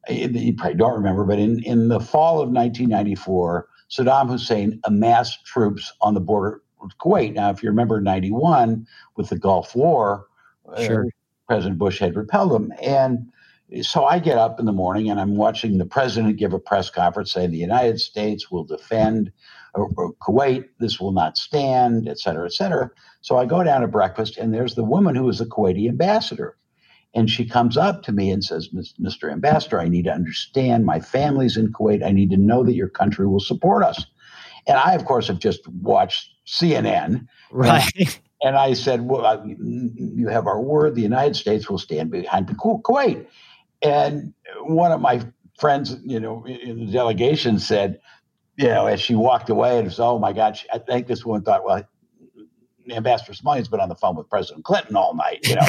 you 0.09 0.55
probably 0.55 0.77
don't 0.77 0.95
remember, 0.95 1.25
but 1.25 1.39
in 1.39 1.63
in 1.65 1.89
the 1.89 2.01
fall 2.01 2.35
of 2.41 2.51
1994, 2.51 3.69
Saddam 3.91 4.29
Hussein 4.29 4.81
amassed 4.85 5.45
troops 5.45 5.93
on 6.01 6.15
the 6.15 6.21
border 6.21 6.63
with 6.81 6.97
Kuwait. 6.99 7.35
Now, 7.35 7.51
if 7.51 7.63
you 7.63 7.69
remember, 7.69 8.01
91 8.01 8.87
with 9.17 9.29
the 9.29 9.39
Gulf 9.39 9.75
War, 9.75 10.27
uh, 10.73 10.83
sure. 10.83 11.07
uh, 11.07 11.11
President 11.49 11.79
Bush 11.79 11.99
had 11.99 12.17
repelled 12.17 12.53
them, 12.53 12.73
and 12.81 13.31
so 13.83 14.05
I 14.05 14.19
get 14.19 14.39
up 14.39 14.59
in 14.59 14.67
the 14.67 14.73
morning 14.73 15.11
and 15.11 15.21
I'm 15.21 15.37
watching 15.37 15.79
the 15.79 15.87
president 15.87 16.37
give 16.37 16.53
a 16.53 16.59
press 16.59 16.91
conference 16.91 17.33
saying 17.33 17.51
the 17.51 17.59
United 17.59 18.01
States 18.01 18.51
will 18.51 18.65
defend 18.65 19.33
Kuwait. 19.77 20.65
This 20.79 20.99
will 20.99 21.13
not 21.13 21.37
stand, 21.37 22.09
et 22.09 22.19
cetera, 22.19 22.47
et 22.47 22.53
cetera. 22.53 22.91
So 23.21 23.39
I 23.39 23.47
go 23.47 23.63
down 23.63 23.83
to 23.83 23.89
breakfast 23.89 24.37
and 24.39 24.53
there's 24.53 24.75
the 24.75 24.85
woman 24.85 25.15
who 25.15 25.29
is 25.29 25.39
the 25.39 25.47
Kuwaiti 25.47 25.89
ambassador. 25.89 26.57
And 27.15 27.29
she 27.29 27.45
comes 27.45 27.77
up 27.77 28.03
to 28.05 28.13
me 28.13 28.31
and 28.31 28.45
says, 28.45 28.69
Mr. 29.01 29.33
Ambassador, 29.33 29.81
I 29.81 29.89
need 29.89 30.05
to 30.05 30.13
understand 30.13 30.87
my 30.87 31.01
family's 31.01 31.57
in 31.57 31.73
Kuwait. 31.73 32.05
I 32.05 32.13
need 32.13 32.31
to 32.31 32.37
know 32.37 32.63
that 32.63 32.75
your 32.75 32.89
country 32.89 33.27
will 33.27 33.41
support 33.41 33.83
us. 33.83 34.07
And 34.67 34.79
I, 34.79 34.95
of 34.95 35.05
course, 35.07 35.27
have 35.27 35.41
just 35.41 35.67
watched 35.69 36.31
CNN. 36.47 37.27
Right. 37.51 37.91
And, 37.97 38.19
and 38.43 38.57
I 38.57 38.75
said, 38.75 39.03
Well, 39.03 39.45
you 39.45 40.29
have 40.29 40.47
our 40.47 40.61
word. 40.61 40.95
The 40.95 41.03
United 41.03 41.35
States 41.35 41.69
will 41.69 41.79
stand 41.79 42.11
behind 42.11 42.47
Kuwait. 42.47 43.27
And 43.83 44.35
one 44.63 44.93
of 44.93 45.01
my 45.01 45.23
friends, 45.59 45.97
you 46.05 46.21
know, 46.21 46.45
in 46.47 46.87
the 46.87 46.93
delegation 46.93 47.59
said, 47.59 48.01
you 48.57 48.69
know, 48.69 48.87
as 48.87 49.01
she 49.01 49.15
walked 49.15 49.49
away, 49.49 49.79
and 49.79 49.87
was, 49.87 50.01
oh 50.01 50.19
my 50.19 50.33
God, 50.33 50.57
she, 50.57 50.67
I 50.73 50.79
think 50.79 51.07
this 51.07 51.25
woman 51.25 51.43
thought, 51.43 51.65
well, 51.65 51.83
Ambassador 52.91 53.33
Smulyan's 53.33 53.69
been 53.69 53.81
on 53.81 53.89
the 53.89 53.95
phone 53.95 54.17
with 54.17 54.29
President 54.29 54.65
Clinton 54.65 54.97
all 54.97 55.15
night, 55.15 55.47
you 55.47 55.55
know. 55.55 55.67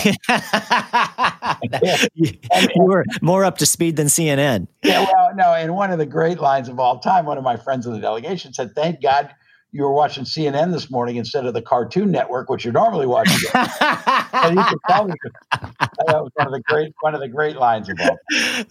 you, 2.16 2.32
you 2.76 2.84
were 2.84 3.06
more 3.22 3.46
up 3.46 3.58
to 3.60 3.66
speed 3.66 3.96
than 3.96 4.08
CNN. 4.08 4.68
Yeah, 4.84 5.06
well, 5.06 5.36
no, 5.36 5.54
and 5.54 5.76
one 5.76 5.92
of 5.92 6.00
the 6.00 6.06
great 6.06 6.40
lines 6.40 6.68
of 6.68 6.80
all 6.80 7.00
time, 7.00 7.26
one 7.26 7.38
of 7.38 7.44
my 7.44 7.58
friends 7.58 7.86
in 7.86 7.94
the 7.94 8.00
delegation 8.00 8.54
said, 8.54 8.74
thank 8.76 9.02
God 9.02 9.34
you 9.74 9.84
were 9.84 9.94
watching 9.94 10.24
CNN 10.26 10.72
this 10.72 10.90
morning 10.92 11.16
instead 11.16 11.46
of 11.46 11.54
the 11.54 11.62
Cartoon 11.62 12.12
Network, 12.12 12.50
which 12.50 12.66
you're 12.66 12.74
normally 12.74 13.06
watching. 13.06 13.38
and 13.54 14.56
you 14.58 14.64
could 14.66 14.80
tell 14.90 15.06
me, 15.06 15.14
that 15.52 16.22
was 16.22 16.32
one 16.36 16.48
of 16.48 16.54
the 16.54 16.62
great 16.68 16.94
one 17.02 17.16
of 17.16 17.22
the 17.22 17.28
great 17.30 17.56
lines 17.56 17.88
of 17.90 17.98
all. 18.02 18.18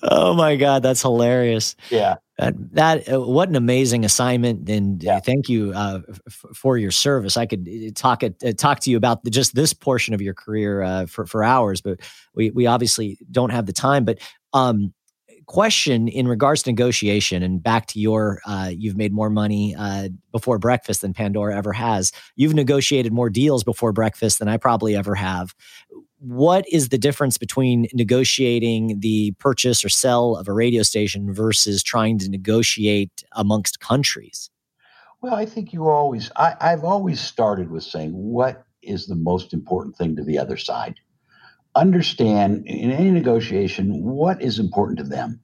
Oh 0.03 0.35
my 0.35 0.57
God, 0.57 0.83
that's 0.83 1.03
hilarious. 1.03 1.75
Yeah. 1.91 2.17
That, 2.39 2.55
that 2.75 3.13
uh, 3.13 3.21
what 3.21 3.49
an 3.51 3.57
amazing 3.57 4.05
assignment, 4.05 4.69
and 4.71 5.03
Yeah. 5.03 5.21
thank 5.21 5.49
you 5.51 5.73
uh, 5.75 6.01
f- 6.27 6.45
for 6.55 6.79
your 6.79 6.91
service. 6.91 7.37
I 7.37 7.45
could 7.45 7.69
uh, 7.69 7.91
talk 7.95 8.23
uh, 8.25 8.31
talk 8.57 8.81
to 8.81 8.91
you 8.91 8.97
about 8.97 9.25
the, 9.25 9.31
just 9.31 9.55
this 9.55 9.75
portion 9.75 10.15
of 10.15 10.23
your 10.23 10.33
career 10.35 10.83
uh, 10.83 11.07
for 11.07 11.27
for 11.27 11.45
hours, 11.45 11.81
but 11.83 12.01
we 12.35 12.51
we 12.51 12.67
obviously 12.67 13.19
don't 13.31 13.51
have 13.51 13.67
the 13.67 13.75
time. 13.75 14.05
But 14.07 14.21
um, 14.55 14.95
question 15.51 16.07
in 16.07 16.29
regards 16.29 16.63
to 16.63 16.71
negotiation, 16.71 17.43
and 17.43 17.61
back 17.61 17.87
to 17.87 17.99
your, 17.99 18.41
uh, 18.47 18.71
you've 18.73 18.97
made 18.97 19.13
more 19.13 19.29
money 19.29 19.75
uh, 19.77 20.09
before 20.31 20.61
breakfast 20.61 21.01
than 21.01 21.13
Pandora 21.13 21.57
ever 21.57 21.73
has. 21.73 22.13
You've 22.37 22.55
negotiated 22.55 23.13
more 23.13 23.29
deals 23.29 23.65
before 23.65 23.93
breakfast 23.93 24.39
than 24.39 24.47
I 24.47 24.59
probably 24.59 24.95
ever 24.95 25.17
have 25.17 25.53
what 26.21 26.67
is 26.71 26.91
the 26.91 26.99
difference 26.99 27.39
between 27.39 27.87
negotiating 27.95 29.01
the 29.01 29.33
purchase 29.39 29.83
or 29.83 29.89
sell 29.89 30.37
of 30.37 30.49
a 30.49 30.53
radio 30.53 30.83
station 30.83 31.33
versus 31.33 31.83
trying 31.83 32.19
to 32.19 32.29
negotiate 32.29 33.25
amongst 33.33 33.81
countries? 33.81 34.51
Well, 35.23 35.35
I 35.35 35.47
think 35.47 35.73
you 35.73 35.89
always, 35.89 36.31
I, 36.37 36.57
I've 36.61 36.85
always 36.85 37.21
started 37.21 37.71
with 37.71 37.85
saying, 37.85 38.13
what 38.13 38.65
is 38.83 39.07
the 39.07 39.17
most 39.17 39.55
important 39.55 39.97
thing 39.97 40.15
to 40.17 40.23
the 40.23 40.39
other 40.39 40.59
side? 40.59 41.01
Understand 41.75 42.67
in 42.67 42.91
any 42.91 43.11
negotiation 43.11 44.03
what 44.03 44.43
is 44.43 44.59
important 44.59 44.99
to 44.99 45.05
them 45.05 45.41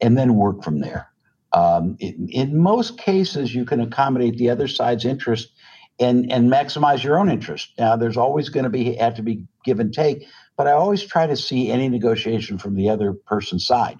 and 0.00 0.16
then 0.16 0.34
work 0.34 0.62
from 0.62 0.80
there. 0.80 1.10
Um, 1.52 1.96
in, 2.00 2.28
in 2.30 2.58
most 2.58 2.98
cases, 2.98 3.54
you 3.54 3.64
can 3.64 3.80
accommodate 3.80 4.36
the 4.36 4.50
other 4.50 4.68
side's 4.68 5.04
interest 5.04 5.50
and, 5.98 6.30
and 6.32 6.50
maximize 6.50 7.02
your 7.02 7.18
own 7.18 7.30
interest. 7.30 7.70
Now, 7.78 7.96
there's 7.96 8.16
always 8.16 8.48
going 8.48 8.64
to 8.64 8.70
be 8.70 8.96
have 8.96 9.14
to 9.14 9.22
be 9.22 9.44
give 9.64 9.80
and 9.80 9.94
take, 9.94 10.26
but 10.56 10.66
I 10.66 10.72
always 10.72 11.02
try 11.04 11.26
to 11.26 11.36
see 11.36 11.70
any 11.70 11.88
negotiation 11.88 12.58
from 12.58 12.74
the 12.74 12.90
other 12.90 13.12
person's 13.12 13.66
side 13.66 13.98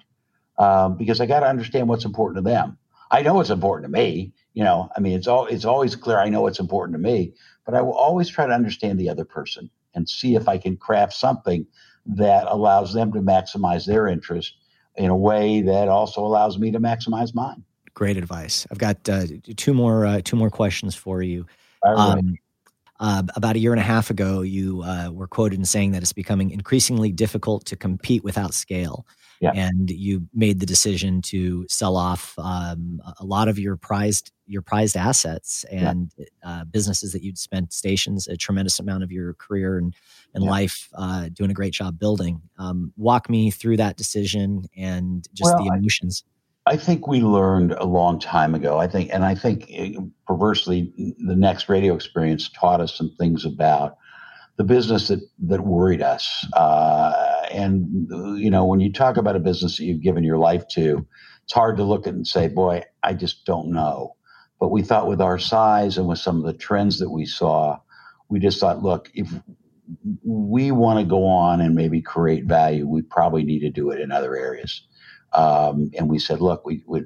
um, 0.57 0.97
because 0.97 1.21
I 1.21 1.25
got 1.25 1.39
to 1.39 1.47
understand 1.47 1.87
what's 1.87 2.05
important 2.05 2.45
to 2.45 2.49
them. 2.49 2.77
I 3.09 3.21
know 3.21 3.39
it's 3.39 3.49
important 3.49 3.91
to 3.91 3.97
me. 3.97 4.33
You 4.53 4.63
know, 4.63 4.89
I 4.95 4.99
mean, 4.99 5.13
it's 5.13 5.27
all 5.27 5.45
it's 5.45 5.65
always 5.65 5.95
clear. 5.95 6.19
I 6.19 6.29
know 6.29 6.47
it's 6.47 6.59
important 6.59 6.95
to 6.95 7.01
me, 7.01 7.33
but 7.65 7.75
I 7.75 7.81
will 7.81 7.93
always 7.93 8.29
try 8.29 8.45
to 8.45 8.53
understand 8.53 8.99
the 8.99 9.09
other 9.09 9.25
person 9.25 9.69
and 9.95 10.07
see 10.07 10.35
if 10.35 10.47
I 10.47 10.57
can 10.57 10.77
craft 10.77 11.13
something 11.13 11.65
that 12.05 12.45
allows 12.47 12.93
them 12.93 13.11
to 13.13 13.19
maximize 13.19 13.85
their 13.85 14.07
interest 14.07 14.53
in 14.95 15.09
a 15.09 15.15
way 15.15 15.61
that 15.61 15.87
also 15.87 16.21
allows 16.21 16.57
me 16.57 16.71
to 16.71 16.79
maximize 16.79 17.33
mine. 17.33 17.63
Great 17.93 18.17
advice. 18.17 18.67
I've 18.71 18.77
got 18.77 19.07
uh, 19.09 19.23
two 19.55 19.73
more 19.73 20.05
uh, 20.05 20.21
two 20.23 20.35
more 20.35 20.49
questions 20.49 20.95
for 20.95 21.21
you. 21.21 21.45
Right. 21.83 21.95
Um, 21.95 22.35
uh, 22.99 23.23
about 23.35 23.55
a 23.55 23.59
year 23.59 23.73
and 23.73 23.79
a 23.79 23.83
half 23.83 24.09
ago, 24.09 24.41
you 24.41 24.81
uh, 24.83 25.09
were 25.11 25.27
quoted 25.27 25.59
in 25.59 25.65
saying 25.65 25.91
that 25.91 26.01
it's 26.01 26.13
becoming 26.13 26.51
increasingly 26.51 27.11
difficult 27.11 27.65
to 27.65 27.75
compete 27.75 28.23
without 28.23 28.53
scale. 28.53 29.05
Yeah. 29.41 29.51
And 29.53 29.89
you 29.89 30.27
made 30.33 30.61
the 30.61 30.65
decision 30.65 31.21
to 31.23 31.65
sell 31.67 31.97
off 31.97 32.33
um, 32.37 33.01
a 33.19 33.25
lot 33.25 33.49
of 33.49 33.59
your 33.59 33.75
prized 33.75 34.31
your 34.47 34.61
prized 34.61 34.95
assets 34.95 35.65
and 35.71 36.11
uh, 36.43 36.63
businesses 36.65 37.11
that 37.13 37.23
you'd 37.23 37.37
spent 37.37 37.73
stations 37.73 38.27
a 38.27 38.37
tremendous 38.37 38.79
amount 38.79 39.03
of 39.03 39.11
your 39.11 39.33
career 39.35 39.77
and, 39.77 39.95
and 40.33 40.43
Yeah. 40.43 40.49
life 40.49 40.89
uh, 40.95 41.29
doing 41.33 41.51
a 41.51 41.53
great 41.53 41.73
job 41.73 41.97
building. 41.99 42.41
Um, 42.57 42.93
walk 42.97 43.29
me 43.29 43.51
through 43.51 43.77
that 43.77 43.97
decision 43.97 44.65
and 44.77 45.27
just 45.33 45.55
Well, 45.55 45.57
the 45.57 45.67
emotions. 45.77 46.23
I 46.67 46.77
think 46.77 47.07
we 47.07 47.21
learned 47.21 47.73
a 47.73 47.85
long 47.85 48.19
time 48.19 48.55
ago. 48.55 48.79
I 48.79 48.87
think, 48.87 49.11
and 49.13 49.23
I 49.23 49.35
think 49.35 49.67
eh, 49.71 49.93
perversely, 50.25 50.91
the 50.97 51.35
NextRadio 51.35 51.93
experience 51.95 52.49
taught 52.49 52.81
us 52.81 52.95
some 52.97 53.11
things 53.19 53.45
about 53.45 53.97
the 54.57 54.63
business 54.63 55.09
that 55.09 55.19
that 55.47 55.61
worried 55.61 56.01
us. 56.01 56.45
Uh, 56.53 57.13
and 57.51 58.07
you 58.39 58.49
know, 58.49 58.65
when 58.65 58.79
you 58.79 58.91
talk 58.91 59.17
about 59.17 59.35
a 59.35 59.39
business 59.39 59.77
that 59.77 59.83
you've 59.83 60.01
given 60.01 60.23
your 60.23 60.37
life 60.37 60.67
to, 60.69 61.05
it's 61.43 61.53
hard 61.53 61.77
to 61.77 61.83
look 61.83 62.07
at 62.07 62.13
and 62.13 62.25
say, 62.27 62.47
"Boy, 62.47 62.83
I 63.03 63.13
just 63.13 63.45
don't 63.45 63.71
know." 63.71 64.14
But 64.59 64.69
we 64.71 64.81
thought, 64.81 65.07
with 65.07 65.21
our 65.21 65.39
size 65.39 65.97
and 65.97 66.07
with 66.07 66.19
some 66.19 66.37
of 66.39 66.45
the 66.45 66.57
trends 66.57 66.99
that 66.99 67.09
we 67.09 67.25
saw, 67.25 67.79
we 68.29 68.39
just 68.39 68.59
thought, 68.59 68.83
look, 68.83 69.11
if 69.13 69.31
we 70.23 70.71
want 70.71 70.99
to 70.99 71.05
go 71.05 71.25
on 71.25 71.61
and 71.61 71.75
maybe 71.75 72.01
create 72.01 72.45
value, 72.45 72.87
we 72.87 73.01
probably 73.03 73.43
need 73.43 73.59
to 73.59 73.69
do 73.69 73.91
it 73.91 73.99
in 74.01 74.11
other 74.11 74.35
areas 74.35 74.81
um, 75.35 75.91
and 75.97 76.09
we 76.09 76.17
said, 76.17 76.39
look, 76.39 76.65
we, 76.65 76.81
we, 76.87 77.03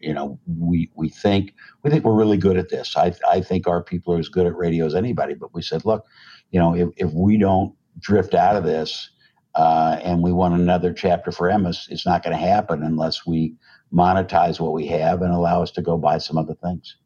you 0.00 0.14
know, 0.14 0.38
we 0.46 0.90
we 0.94 1.08
think 1.08 1.54
we 1.82 1.90
think 1.90 2.04
we're 2.04 2.14
really 2.14 2.36
good 2.36 2.56
at 2.56 2.68
this. 2.68 2.96
I 2.96 3.12
I 3.28 3.40
think 3.40 3.66
our 3.66 3.82
people 3.82 4.14
are 4.14 4.18
as 4.18 4.28
good 4.28 4.46
at 4.46 4.56
radio 4.56 4.86
as 4.86 4.94
anybody. 4.94 5.34
But 5.34 5.52
we 5.52 5.62
said, 5.62 5.84
look, 5.84 6.06
you 6.52 6.60
know, 6.60 6.74
if 6.76 6.90
if 6.96 7.12
we 7.12 7.38
don't 7.38 7.74
drift 7.98 8.34
out 8.34 8.56
of 8.56 8.62
this, 8.62 9.10
uh, 9.56 9.98
and 10.02 10.22
we 10.22 10.32
want 10.32 10.54
another 10.54 10.92
chapter 10.92 11.32
for 11.32 11.48
Emmis, 11.48 11.90
it's 11.90 12.06
not 12.06 12.22
going 12.22 12.36
to 12.36 12.44
happen 12.44 12.84
unless 12.84 13.26
we 13.26 13.54
monetize 13.92 14.60
what 14.60 14.72
we 14.72 14.86
have 14.86 15.22
and 15.22 15.32
allow 15.32 15.62
us 15.62 15.70
to 15.72 15.82
go 15.82 15.98
buy 15.98 16.18
some 16.18 16.38
other 16.38 16.54
things. 16.54 16.96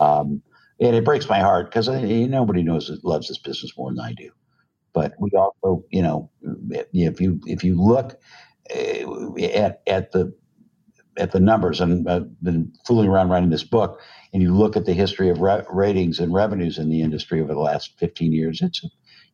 Um, 0.00 0.42
and 0.80 0.96
it 0.96 1.04
breaks 1.04 1.28
my 1.28 1.38
heart 1.40 1.66
because 1.66 1.88
nobody 1.88 2.62
knows 2.62 2.90
loves 3.02 3.28
this 3.28 3.38
business 3.38 3.72
more 3.76 3.90
than 3.90 4.00
I 4.00 4.12
do. 4.12 4.30
But 4.92 5.14
we 5.18 5.30
also, 5.32 5.84
you 5.90 6.02
know, 6.02 6.30
if 6.92 7.20
you 7.20 7.40
if 7.46 7.64
you 7.64 7.80
look 7.80 8.20
uh, 8.74 9.34
at 9.40 9.82
at 9.86 10.12
the 10.12 10.34
at 11.16 11.32
the 11.32 11.40
numbers, 11.40 11.80
and 11.80 12.08
I've 12.08 12.42
been 12.42 12.72
fooling 12.86 13.08
around 13.08 13.28
writing 13.28 13.50
this 13.50 13.64
book, 13.64 14.00
and 14.32 14.42
you 14.42 14.54
look 14.54 14.76
at 14.76 14.84
the 14.84 14.92
history 14.94 15.30
of 15.30 15.40
ra- 15.40 15.62
ratings 15.70 16.18
and 16.18 16.32
revenues 16.32 16.78
in 16.78 16.88
the 16.88 17.02
industry 17.02 17.40
over 17.40 17.54
the 17.54 17.60
last 17.60 17.98
15 17.98 18.32
years, 18.32 18.62
it's 18.62 18.84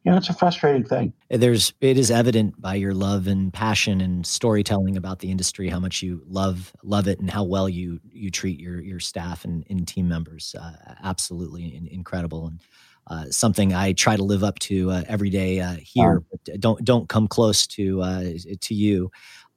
you 0.05 0.11
know 0.11 0.17
it's 0.17 0.31
a 0.31 0.35
frustrating 0.35 0.85
thing. 0.85 1.13
there's 1.29 1.73
it 1.81 1.99
is 1.99 2.11
evident 2.11 2.61
by 2.61 2.75
your 2.75 2.95
love 2.95 3.27
and 3.27 3.53
passion 3.53 4.01
and 4.01 4.27
storytelling 4.27 4.97
about 4.97 5.19
the 5.19 5.31
industry 5.31 5.69
how 5.69 5.81
much 5.81 6.03
you 6.03 6.23
love 6.27 6.73
love 6.83 7.07
it 7.07 7.21
and 7.21 7.31
how 7.31 7.45
well 7.45 7.69
you 7.69 8.01
you 8.11 8.31
treat 8.31 8.59
your 8.59 8.81
your 8.81 9.01
staff 9.01 9.45
and, 9.45 9.65
and 9.69 9.87
team 9.87 10.09
members 10.09 10.55
uh, 10.61 10.95
absolutely 11.03 11.75
in, 11.75 11.87
incredible 11.89 12.47
and 12.47 12.61
uh, 13.07 13.25
something 13.31 13.75
I 13.75 13.93
try 13.93 14.17
to 14.17 14.23
live 14.23 14.45
up 14.45 14.59
to 14.61 14.91
uh, 14.91 15.03
every 15.09 15.31
day 15.31 15.59
uh, 15.61 15.77
here, 15.83 16.23
but 16.31 16.61
don't 16.61 16.85
don't 16.85 17.09
come 17.09 17.27
close 17.27 17.67
to 17.69 18.01
uh, 18.03 18.25
to 18.61 18.75
you. 18.75 19.11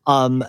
Um, 0.08 0.44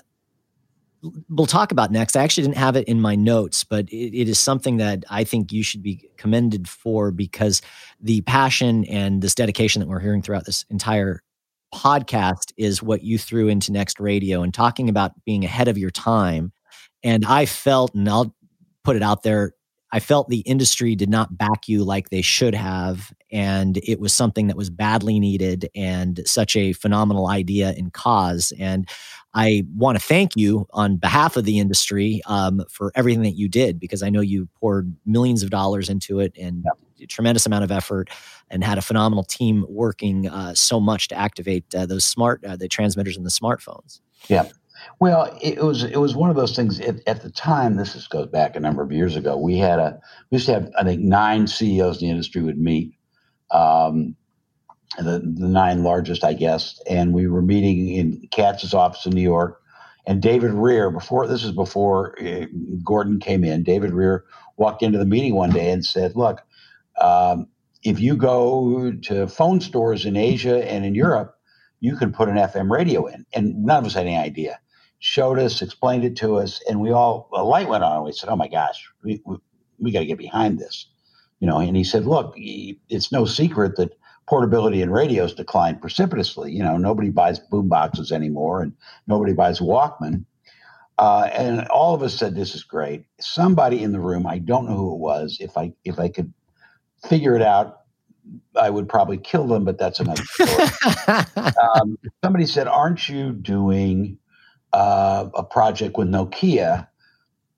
we'll 1.29 1.47
talk 1.47 1.73
about 1.73 1.91
next. 1.91 2.17
I 2.17 2.23
actually 2.23 2.45
didn't 2.45 2.57
have 2.57 2.77
it 2.77 2.89
in 2.89 3.01
my 3.01 3.15
notes, 3.15 3.65
but 3.65 3.89
it, 3.89 4.19
it 4.19 4.29
is 4.29 4.39
something 4.39 4.79
that 4.79 5.05
I 5.11 5.25
think 5.25 5.53
you 5.53 5.63
should 5.63 5.83
be 5.83 6.09
commended 6.17 6.69
for 6.69 7.11
because 7.11 7.63
the 8.01 8.21
passion 8.23 8.85
and 8.85 9.23
this 9.23 9.35
dedication 9.35 9.81
that 9.81 9.89
we're 9.89 10.01
hearing 10.01 10.23
throughout 10.23 10.47
this 10.47 10.65
entire 10.71 11.23
podcast 11.75 12.53
is 12.57 12.83
what 12.83 13.03
you 13.03 13.19
threw 13.19 13.49
into 13.49 13.73
NextRadio 13.73 14.43
and 14.43 14.55
talking 14.55 14.89
about 14.89 15.13
being 15.25 15.45
ahead 15.45 15.69
of 15.69 15.77
your 15.77 15.91
time. 15.91 16.53
And 17.03 17.25
I 17.25 17.47
felt, 17.47 17.95
and 17.95 18.09
I'll 18.09 18.35
put 18.85 18.97
it 18.97 19.03
out 19.03 19.23
there, 19.23 19.53
I 19.93 20.01
felt 20.01 20.29
the 20.29 20.41
industry 20.41 20.97
did 20.97 21.09
not 21.09 21.39
back 21.39 21.69
you 21.69 21.85
like 21.85 22.11
they 22.11 22.23
should 22.23 22.55
have. 22.55 23.13
And 23.31 23.77
it 23.77 24.01
was 24.01 24.13
something 24.13 24.49
that 24.49 24.57
was 24.57 24.69
badly 24.69 25.21
needed 25.21 25.69
and 25.75 26.21
such 26.27 26.57
a 26.57 26.73
phenomenal 26.73 27.29
idea 27.29 27.75
and 27.77 27.93
cause. 27.93 28.53
And 28.59 28.89
I 29.35 29.67
want 29.77 29.99
to 29.99 30.05
thank 30.05 30.37
you 30.37 30.67
on 30.73 30.97
behalf 30.97 31.37
of 31.37 31.45
the 31.45 31.59
industry 31.59 32.23
um, 32.27 32.65
for 32.71 32.93
everything 32.95 33.23
that 33.23 33.37
you 33.37 33.49
did 33.49 33.81
because 33.81 34.03
I 34.03 34.11
know 34.11 34.21
you 34.21 34.49
poured 34.61 34.95
millions 35.05 35.43
of 35.43 35.51
dollars 35.51 35.89
into 35.89 36.21
it 36.21 36.33
and 36.39 36.65
a 37.01 37.07
tremendous 37.07 37.45
amount 37.45 37.65
of 37.65 37.73
effort 37.73 38.11
and 38.51 38.63
had 38.63 38.79
a 38.79 38.83
phenomenal 38.83 39.25
team 39.25 39.67
working 39.69 40.29
uh, 40.29 40.55
so 40.55 40.79
much 40.81 41.09
to 41.09 41.15
activate 41.17 41.65
uh, 41.75 41.87
those 41.87 42.05
smart 42.05 42.45
uh, 42.45 42.57
the 42.57 42.69
transmitters 42.69 43.17
and 43.17 43.27
the 43.27 43.31
smartphones. 43.31 44.01
Yeah. 44.29 44.49
Well, 45.01 45.37
it 45.41 45.63
was 45.63 45.83
it 45.83 45.97
was 45.97 46.15
one 46.15 46.31
of 46.31 46.37
those 46.37 46.55
things 46.55 46.81
at, 46.81 46.97
at 47.07 47.23
the 47.23 47.31
time. 47.31 47.77
This 47.77 47.95
is, 47.95 48.07
goes 48.07 48.29
back 48.29 48.55
a 48.55 48.61
number 48.61 48.83
of 48.83 48.93
years 48.93 49.17
ago. 49.17 49.37
We 49.37 49.57
had 49.59 49.79
a 49.79 50.01
we 50.31 50.37
used 50.37 50.47
to 50.47 50.55
have 50.55 50.71
I 50.79 50.85
think 50.85 51.01
nine 51.01 51.47
CEOs 51.47 52.01
in 52.01 52.09
the 52.09 52.11
industry 52.11 52.43
would 52.43 52.59
meet, 52.59 52.95
um, 53.51 54.15
the 54.99 55.21
the 55.21 55.49
nine 55.49 55.83
largest, 55.83 56.25
I 56.25 56.35
guess, 56.35 56.81
and 56.89 57.13
we 57.13 57.27
were 57.27 57.43
meeting 57.43 57.89
in 57.89 58.29
Katz's 58.31 58.75
office 58.75 59.07
in 59.07 59.13
New 59.13 59.23
York. 59.23 59.61
And 60.07 60.21
David 60.21 60.53
Rehr, 60.53 60.93
before 60.93 61.27
this 61.27 61.45
is 61.45 61.53
before 61.53 62.19
uh, 62.21 62.47
Gordon 62.85 63.21
came 63.21 63.43
in, 63.43 63.63
David 63.63 63.93
Rehr 63.93 64.21
walked 64.57 64.83
into 64.83 64.99
the 64.99 65.07
meeting 65.07 65.35
one 65.35 65.51
day 65.51 65.71
and 65.71 65.85
said, 65.85 66.15
"Look, 66.15 66.43
um, 67.01 67.49
if 67.83 68.01
you 68.01 68.17
go 68.17 68.93
to 69.03 69.27
phone 69.27 69.61
stores 69.61 70.05
in 70.05 70.17
Asia 70.17 70.71
and 70.71 70.85
in 70.85 70.95
Europe, 70.95 71.37
you 71.81 71.97
can 71.97 72.13
put 72.13 72.29
an 72.29 72.37
FM 72.37 72.71
radio 72.71 73.07
in." 73.07 73.25
And 73.33 73.65
none 73.65 73.79
of 73.79 73.87
us 73.87 73.95
had 73.95 74.07
any 74.07 74.17
idea 74.17 74.61
showed 75.05 75.39
us, 75.39 75.61
explained 75.61 76.03
it 76.03 76.17
to 76.17 76.39
us, 76.39 76.63
and 76.67 76.81
we 76.81 76.91
all 76.91 77.29
a 77.35 77.45
light 77.45 77.69
went 77.69 77.85
on. 77.85 78.05
We 78.05 78.13
said, 78.13 78.31
"Oh 78.31 78.37
my 78.37 78.49
gosh, 78.49 78.89
we 79.03 79.21
we, 79.27 79.37
we 79.79 79.93
got 79.93 80.01
to 80.01 80.07
get 80.07 80.19
behind 80.19 80.59
this," 80.59 80.87
you 81.41 81.47
know. 81.47 81.59
And 81.59 81.77
he 81.77 81.85
said, 81.85 82.07
"Look, 82.07 82.35
it's 82.37 83.13
no 83.13 83.27
secret 83.27 83.77
that 83.77 83.91
portability 84.27 84.83
in 84.83 84.91
radios 84.91 85.35
declined 85.35 85.81
precipitously. 85.81 86.53
You 86.53 86.63
know, 86.63 86.77
nobody 86.77 87.11
buys 87.11 87.39
boom 87.39 87.69
boxes 87.69 88.13
anymore, 88.13 88.63
and 88.63 88.73
nobody 89.07 89.33
buys 89.33 89.61
Walkman." 89.61 90.25
Uh, 90.97 91.29
and 91.33 91.67
all 91.69 91.95
of 91.95 92.03
us 92.03 92.15
said, 92.15 92.35
"This 92.35 92.55
is 92.55 92.63
great." 92.63 93.05
Somebody 93.21 93.83
in 93.83 93.93
the 93.93 94.01
room, 94.01 94.27
I 94.27 94.39
don't 94.39 94.69
know 94.69 94.77
who 94.77 94.95
it 94.95 94.99
was. 94.99 95.39
If 95.41 95.57
I 95.57 95.73
if 95.85 95.99
I 95.99 96.09
could 96.09 96.33
figure 97.09 97.35
it 97.37 97.43
out, 97.43 97.81
I 98.61 98.71
would 98.71 98.89
probably 98.89 99.19
kill 99.19 99.47
them, 99.47 99.65
but 99.65 99.79
that's 99.79 100.01
another 100.01 100.25
story. 100.25 100.69
um, 101.77 101.99
somebody 102.23 102.47
said, 102.47 102.69
"Aren't 102.69 103.09
you 103.09 103.33
doing 103.33 104.19
uh, 104.73 105.29
a 105.35 105.45
project 105.45 105.97
with 105.97 106.09
Nokia 106.09 106.89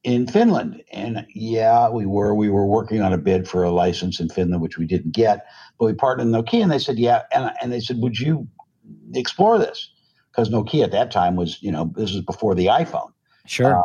in 0.06 0.26
Finland?" 0.26 0.82
And 0.92 1.26
yeah, 1.34 1.90
we 1.90 2.06
were. 2.06 2.34
We 2.34 2.48
were 2.48 2.66
working 2.66 3.02
on 3.02 3.12
a 3.12 3.18
bid 3.18 3.46
for 3.46 3.64
a 3.64 3.70
license 3.70 4.20
in 4.20 4.28
Finland, 4.28 4.62
which 4.62 4.78
we 4.78 4.86
didn't 4.86 5.12
get, 5.12 5.44
but 5.78 5.86
we 5.86 5.92
partnered 5.92 6.28
with 6.28 6.34
Nokia, 6.34 6.62
and 6.62 6.72
they 6.72 6.78
said, 6.78 6.98
"Yeah," 6.98 7.22
and 7.32 7.50
and 7.60 7.72
they 7.72 7.80
said, 7.80 7.98
"Would 7.98 8.18
you 8.18 8.46
explore 9.12 9.58
this?" 9.58 9.90
Because 10.30 10.48
Nokia 10.50 10.84
at 10.84 10.92
that 10.92 11.10
time 11.10 11.34
was, 11.34 11.62
you 11.62 11.72
know, 11.72 11.92
this 11.96 12.12
was 12.12 12.22
before 12.22 12.54
the 12.54 12.66
iPhone. 12.66 13.10
Sure. 13.46 13.78
Uh, 13.78 13.82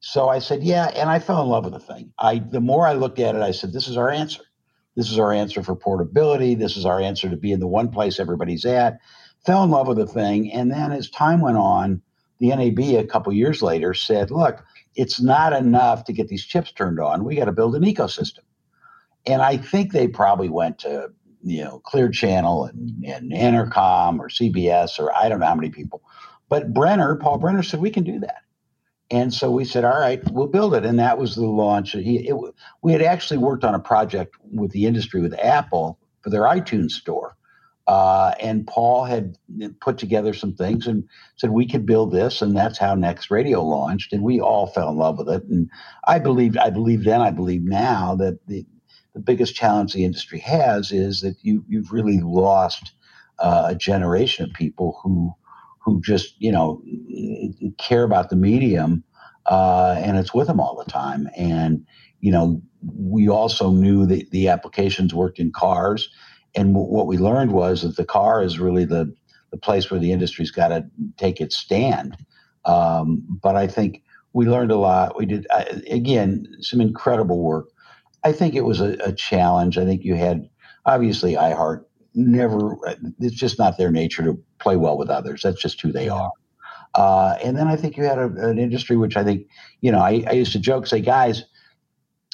so 0.00 0.28
I 0.28 0.40
said, 0.40 0.62
"Yeah," 0.62 0.86
and 0.94 1.08
I 1.08 1.18
fell 1.18 1.42
in 1.42 1.48
love 1.48 1.64
with 1.64 1.74
the 1.74 1.80
thing. 1.80 2.12
I 2.18 2.38
the 2.38 2.60
more 2.60 2.86
I 2.86 2.92
looked 2.92 3.18
at 3.18 3.34
it, 3.34 3.42
I 3.42 3.52
said, 3.52 3.72
"This 3.72 3.88
is 3.88 3.96
our 3.96 4.10
answer." 4.10 4.42
This 4.96 5.10
is 5.10 5.18
our 5.18 5.32
answer 5.32 5.62
for 5.62 5.76
portability. 5.76 6.54
This 6.54 6.76
is 6.76 6.84
our 6.84 7.00
answer 7.00 7.30
to 7.30 7.36
be 7.36 7.52
in 7.52 7.60
the 7.60 7.66
one 7.66 7.88
place 7.90 8.18
everybody's 8.18 8.64
at. 8.64 8.98
Fell 9.46 9.62
in 9.64 9.70
love 9.70 9.86
with 9.86 9.96
the 9.96 10.06
thing. 10.06 10.52
And 10.52 10.70
then 10.70 10.92
as 10.92 11.08
time 11.08 11.40
went 11.40 11.56
on, 11.56 12.02
the 12.38 12.48
NAB 12.48 12.78
a 12.98 13.06
couple 13.06 13.32
years 13.32 13.62
later 13.62 13.94
said, 13.94 14.30
look, 14.30 14.64
it's 14.94 15.20
not 15.20 15.52
enough 15.52 16.04
to 16.04 16.12
get 16.12 16.28
these 16.28 16.44
chips 16.44 16.72
turned 16.72 17.00
on. 17.00 17.24
We 17.24 17.36
got 17.36 17.46
to 17.46 17.52
build 17.52 17.74
an 17.76 17.82
ecosystem. 17.82 18.40
And 19.26 19.42
I 19.42 19.56
think 19.56 19.92
they 19.92 20.08
probably 20.08 20.48
went 20.48 20.78
to, 20.80 21.10
you 21.42 21.62
know, 21.62 21.80
Clear 21.80 22.08
Channel 22.08 22.64
and, 22.64 23.04
and 23.04 23.32
Entercom 23.32 24.18
or 24.18 24.28
CBS 24.28 24.98
or 24.98 25.14
I 25.14 25.28
don't 25.28 25.40
know 25.40 25.46
how 25.46 25.54
many 25.54 25.70
people. 25.70 26.02
But 26.48 26.72
Brenner, 26.74 27.16
Paul 27.16 27.38
Brenner 27.38 27.62
said, 27.62 27.80
we 27.80 27.90
can 27.90 28.04
do 28.04 28.18
that. 28.20 28.42
And 29.10 29.34
so 29.34 29.50
we 29.50 29.64
said, 29.64 29.84
all 29.84 29.98
right, 29.98 30.22
we'll 30.30 30.46
build 30.46 30.74
it. 30.74 30.84
And 30.84 30.98
that 30.98 31.18
was 31.18 31.34
the 31.34 31.46
launch. 31.46 31.92
He, 31.92 32.28
it, 32.28 32.36
we 32.82 32.92
had 32.92 33.02
actually 33.02 33.38
worked 33.38 33.64
on 33.64 33.74
a 33.74 33.80
project 33.80 34.36
with 34.52 34.70
the 34.70 34.86
industry 34.86 35.20
with 35.20 35.38
Apple 35.38 35.98
for 36.22 36.30
their 36.30 36.42
iTunes 36.42 36.92
store. 36.92 37.36
Uh, 37.86 38.32
and 38.40 38.66
Paul 38.66 39.04
had 39.04 39.36
put 39.80 39.98
together 39.98 40.34
some 40.34 40.54
things 40.54 40.86
and 40.86 41.04
said 41.36 41.50
we 41.50 41.66
could 41.68 41.86
build 41.86 42.12
this, 42.12 42.42
and 42.42 42.56
that's 42.56 42.78
how 42.78 42.94
NextRadio 42.96 43.62
launched. 43.64 44.12
And 44.12 44.22
we 44.22 44.40
all 44.40 44.68
fell 44.68 44.90
in 44.90 44.98
love 44.98 45.18
with 45.18 45.28
it. 45.30 45.44
And 45.44 45.70
I 46.06 46.18
believed, 46.20 46.58
I 46.58 46.70
believe 46.70 47.04
then, 47.04 47.20
I 47.20 47.30
believe 47.32 47.62
now 47.64 48.16
that 48.16 48.40
the 48.46 48.66
the 49.14 49.20
biggest 49.20 49.54
challenge 49.54 49.92
the 49.92 50.04
industry 50.04 50.38
has 50.40 50.92
is 50.92 51.20
that 51.22 51.36
you 51.42 51.64
you've 51.68 51.92
really 51.92 52.20
lost 52.20 52.92
uh, 53.40 53.66
a 53.70 53.74
generation 53.74 54.44
of 54.46 54.52
people 54.54 55.00
who 55.02 55.32
who 55.84 56.00
just 56.02 56.34
you 56.40 56.52
know 56.52 56.82
care 57.78 58.04
about 58.04 58.30
the 58.30 58.36
medium 58.36 59.04
uh, 59.46 59.96
and 59.98 60.18
it's 60.18 60.34
with 60.34 60.46
them 60.46 60.60
all 60.60 60.76
the 60.84 60.90
time 60.90 61.28
and 61.36 61.86
you 62.20 62.32
know 62.32 62.62
we 62.96 63.28
also 63.28 63.70
knew 63.72 64.06
that 64.06 64.30
the 64.30 64.48
applications 64.48 65.14
worked 65.14 65.38
in 65.38 65.52
cars 65.52 66.10
and 66.54 66.74
w- 66.74 66.92
what 66.92 67.06
we 67.06 67.18
learned 67.18 67.52
was 67.52 67.82
that 67.82 67.96
the 67.96 68.04
car 68.04 68.42
is 68.42 68.58
really 68.58 68.84
the 68.84 69.14
the 69.50 69.56
place 69.56 69.90
where 69.90 69.98
the 69.98 70.12
industry's 70.12 70.52
got 70.52 70.68
to 70.68 70.84
take 71.16 71.40
its 71.40 71.56
stand. 71.56 72.16
Um, 72.64 73.24
but 73.42 73.56
i 73.56 73.66
think 73.66 74.02
we 74.32 74.46
learned 74.46 74.70
a 74.70 74.76
lot. 74.76 75.16
We 75.16 75.26
did 75.26 75.46
uh, 75.50 75.64
again 75.90 76.46
some 76.60 76.80
incredible 76.80 77.42
work. 77.42 77.68
I 78.22 78.32
think 78.32 78.54
it 78.54 78.60
was 78.62 78.80
a, 78.80 78.96
a 79.04 79.12
challenge. 79.12 79.78
I 79.78 79.84
think 79.84 80.04
you 80.04 80.14
had 80.14 80.48
obviously 80.86 81.34
iheart 81.34 81.84
never 82.14 82.76
it's 83.20 83.36
just 83.36 83.58
not 83.58 83.78
their 83.78 83.90
nature 83.90 84.24
to 84.24 84.38
play 84.58 84.76
well 84.76 84.98
with 84.98 85.10
others. 85.10 85.42
That's 85.42 85.60
just 85.60 85.80
who 85.80 85.92
they 85.92 86.08
are. 86.08 86.30
Uh, 86.94 87.36
and 87.44 87.56
then 87.56 87.68
i 87.68 87.76
think 87.76 87.96
you 87.96 88.02
had 88.02 88.18
a, 88.18 88.24
an 88.48 88.58
industry 88.58 88.96
which 88.96 89.16
i 89.16 89.22
think 89.22 89.46
you 89.80 89.92
know 89.92 90.00
I, 90.00 90.24
I, 90.26 90.32
used 90.32 90.50
to 90.52 90.58
joke 90.58 90.88
say 90.88 91.00
guys 91.00 91.44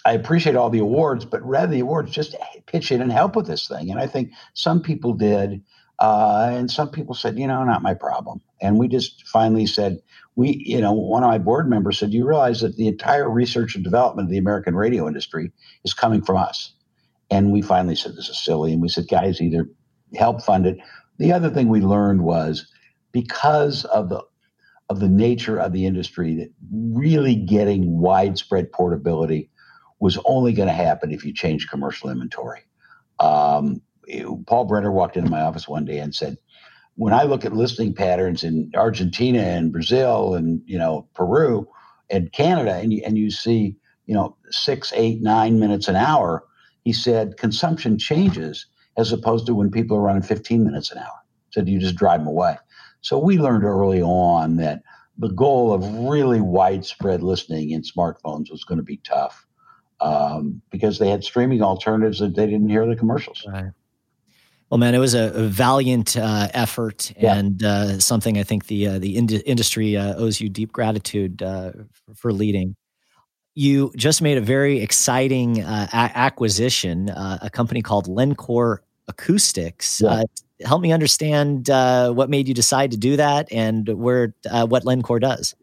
i 0.07 0.13
appreciate 0.13 0.57
all 0.57 0.71
the 0.71 0.81
awards 0.81 1.25
but 1.27 1.43
rather 1.47 1.73
the 1.73 1.81
awards 1.81 2.13
just 2.13 2.37
pitch 2.67 2.93
in 2.93 3.03
and 3.03 3.13
help 3.13 3.37
with 3.37 3.47
this 3.47 3.69
thing 3.69 3.91
and 3.91 4.01
i 4.01 4.07
think 4.07 4.33
some 4.55 4.83
people 4.83 5.15
did 5.15 5.63
uh, 5.99 6.51
and 6.53 6.71
some 6.71 6.91
people 6.91 7.15
said 7.15 7.39
you 7.39 7.47
know 7.47 7.65
not 7.65 7.83
my 7.83 7.95
problem 7.95 8.41
and 8.63 8.79
we 8.79 8.89
just 8.89 9.27
finally 9.29 9.67
said 9.67 9.99
we 10.37 10.63
you 10.67 10.81
know 10.81 10.93
one 10.93 11.25
of 11.25 11.31
my 11.31 11.39
board 11.39 11.71
members 11.71 11.99
said 11.99 12.13
you 12.13 12.27
realize 12.27 12.61
that 12.61 12.77
the 12.77 12.89
entire 12.89 13.31
research 13.31 13.75
and 13.75 13.85
development 13.85 14.27
of 14.27 14.31
the 14.31 14.39
american 14.39 14.77
radio 14.77 15.09
industry 15.09 15.53
is 15.85 15.95
coming 15.95 16.23
from 16.23 16.37
us 16.39 16.75
and 17.31 17.53
we 17.53 17.63
finally 17.63 17.97
said, 17.97 18.17
this 18.17 18.29
is 18.29 18.43
silly. 18.43 18.73
And 18.73 18.83
we 18.83 18.89
said, 18.89 19.09
guys, 19.09 19.41
either 19.41 19.69
help 20.15 20.43
fund 20.43 20.67
it. 20.67 20.79
The 21.19 21.33
other 21.33 21.51
thing 21.51 21.69
we 21.69 21.81
learned 21.81 22.23
was 22.23 22.71
because 23.13 23.85
of 23.87 24.09
the 24.09 24.23
of 24.89 25.01
the 25.01 25.09
nature 25.09 25.59
of 25.59 25.73
the 25.73 25.85
industry 25.85 26.37
that 26.37 26.49
really 26.73 27.35
getting 27.35 27.99
widespread 27.99 28.71
portability 28.71 29.51
was 29.99 30.19
only 30.25 30.53
going 30.53 30.69
to 30.69 30.75
happen 30.75 31.13
if 31.13 31.25
you 31.25 31.33
change 31.33 31.69
commercial 31.69 32.11
inventory. 32.11 32.63
Um, 33.19 33.81
Paul 34.47 34.67
Brenner 34.67 34.93
walked 34.93 35.17
into 35.17 35.31
my 35.31 35.41
office 35.41 35.67
one 35.69 35.85
day 35.85 35.99
and 35.99 36.15
said, 36.15 36.37
when 36.97 37.13
I 37.13 37.25
look 37.25 37.45
at 37.45 37.53
listening 37.53 37.95
patterns 37.95 38.43
in 38.43 38.71
Argentina 38.75 39.41
and 39.41 39.73
Brazil 39.73 40.35
and 40.35 40.61
you 40.67 40.79
know 40.79 41.09
Peru 41.15 41.69
and 42.11 42.33
Canada, 42.33 42.75
and 42.75 42.93
you, 42.93 43.03
and 43.05 43.17
you 43.17 43.31
see 43.31 43.77
you 44.07 44.15
know 44.15 44.37
six, 44.51 44.93
eight, 44.97 45.23
nine 45.23 45.61
minutes 45.61 45.89
an 45.89 45.97
hour, 45.97 46.45
he 46.85 46.93
said 46.93 47.37
consumption 47.37 47.99
changes 47.99 48.67
as 48.97 49.13
opposed 49.13 49.47
to 49.47 49.55
when 49.55 49.71
people 49.71 49.97
are 49.97 50.03
running 50.03 50.23
15 50.23 50.65
minutes 50.65 50.91
an 50.91 50.99
hour. 50.99 51.21
Said 51.51 51.69
you 51.69 51.79
just 51.79 51.97
drive 51.97 52.21
them 52.21 52.29
away. 52.29 52.57
So 53.03 53.19
we 53.19 53.39
learned 53.39 53.65
early 53.65 54.03
on 54.03 54.57
that 54.57 54.83
the 55.19 55.29
goal 55.29 55.73
of 55.73 55.87
really 56.09 56.41
widespread 56.41 57.23
listening 57.23 57.71
in 57.71 57.83
smartphones 57.83 58.51
was 58.51 58.65
going 58.65 58.79
to 58.79 58.85
be 58.85 58.99
tough 58.99 59.47
um, 60.01 60.63
because 60.71 60.99
they 60.99 61.09
had 61.09 61.25
streaming 61.25 61.63
alternatives 61.63 62.19
that 62.19 62.35
they 62.35 62.47
didn't 62.47 62.69
hear 62.69 62.87
the 62.87 62.97
commercials. 62.97 63.45
Right. 63.47 63.73
Well, 64.71 64.79
man, 64.79 64.95
it 64.95 64.99
was 64.99 65.15
a, 65.15 65.33
a 65.33 65.43
valiant 65.43 66.17
uh, 66.17 66.49
effort 66.53 67.13
yeah. 67.17 67.37
and 67.37 67.63
uh, 67.63 68.01
something 68.01 68.37
I 68.37 68.43
think 68.43 68.67
the 68.67 68.89
uh, 68.89 68.99
the 68.99 69.17
ind- 69.17 69.43
industry 69.47 69.97
uh, 69.97 70.17
owes 70.17 70.41
you 70.41 70.49
deep 70.49 70.73
gratitude 70.73 71.41
uh, 71.41 71.73
for 72.15 72.33
leading 72.33 72.75
you 73.57 73.91
just 73.97 74.21
made 74.23 74.37
a 74.37 74.41
very 74.41 74.81
exciting 74.81 75.63
uh, 75.63 75.89
a- 75.91 76.19
acquisition, 76.19 77.11
uh, 77.11 77.39
a 77.43 77.51
company 77.51 77.83
called 77.83 78.07
Lencore 78.07 78.79
Acoustics. 79.09 80.03
Yeah. 80.03 80.11
Uh, 80.11 80.25
help 80.65 80.83
me 80.83 80.93
understand 80.93 81.71
uh, 81.71 82.13
what 82.13 82.29
made 82.31 82.47
you 82.49 82.55
decide 82.55 82.91
to 82.91 82.97
do 82.99 83.17
that 83.17 83.51
and 83.51 83.89
where 83.89 84.35
uh, 84.49 84.67
what 84.67 84.85
Lencore 84.85 85.21
does. 85.21 85.55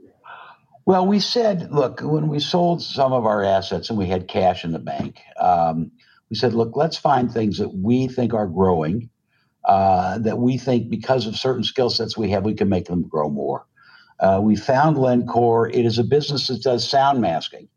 Well, 0.86 1.06
we 1.06 1.20
said, 1.20 1.72
look, 1.72 2.02
when 2.02 2.28
we 2.28 2.40
sold 2.40 2.82
some 2.82 3.14
of 3.14 3.26
our 3.26 3.44
assets 3.44 3.90
and 3.90 3.98
we 3.98 4.08
had 4.08 4.28
cash 4.28 4.66
in 4.66 4.72
the 4.72 4.80
bank, 4.80 5.22
um, 5.40 5.92
we 6.30 6.36
said, 6.36 6.54
look, 6.54 6.76
let's 6.76 6.98
find 6.98 7.32
things 7.32 7.58
that 7.60 7.74
we 7.74 8.08
think 8.08 8.34
are 8.34 8.48
growing, 8.48 9.10
uh, 9.66 10.18
that 10.20 10.40
we 10.40 10.58
think 10.58 10.90
because 10.90 11.26
of 11.26 11.38
certain 11.38 11.64
skill 11.64 11.90
sets 11.90 12.18
we 12.18 12.32
have, 12.32 12.44
we 12.44 12.54
can 12.54 12.70
make 12.70 12.86
them 12.86 13.08
grow 13.08 13.30
more. 13.30 13.66
we 14.42 14.56
found 14.56 14.98
Lencore. 14.98 15.74
It 15.74 15.86
is 15.86 16.00
a 16.00 16.04
business 16.04 16.48
that 16.48 16.62
does 16.62 16.88
sound 16.88 17.22
masking 17.22 17.70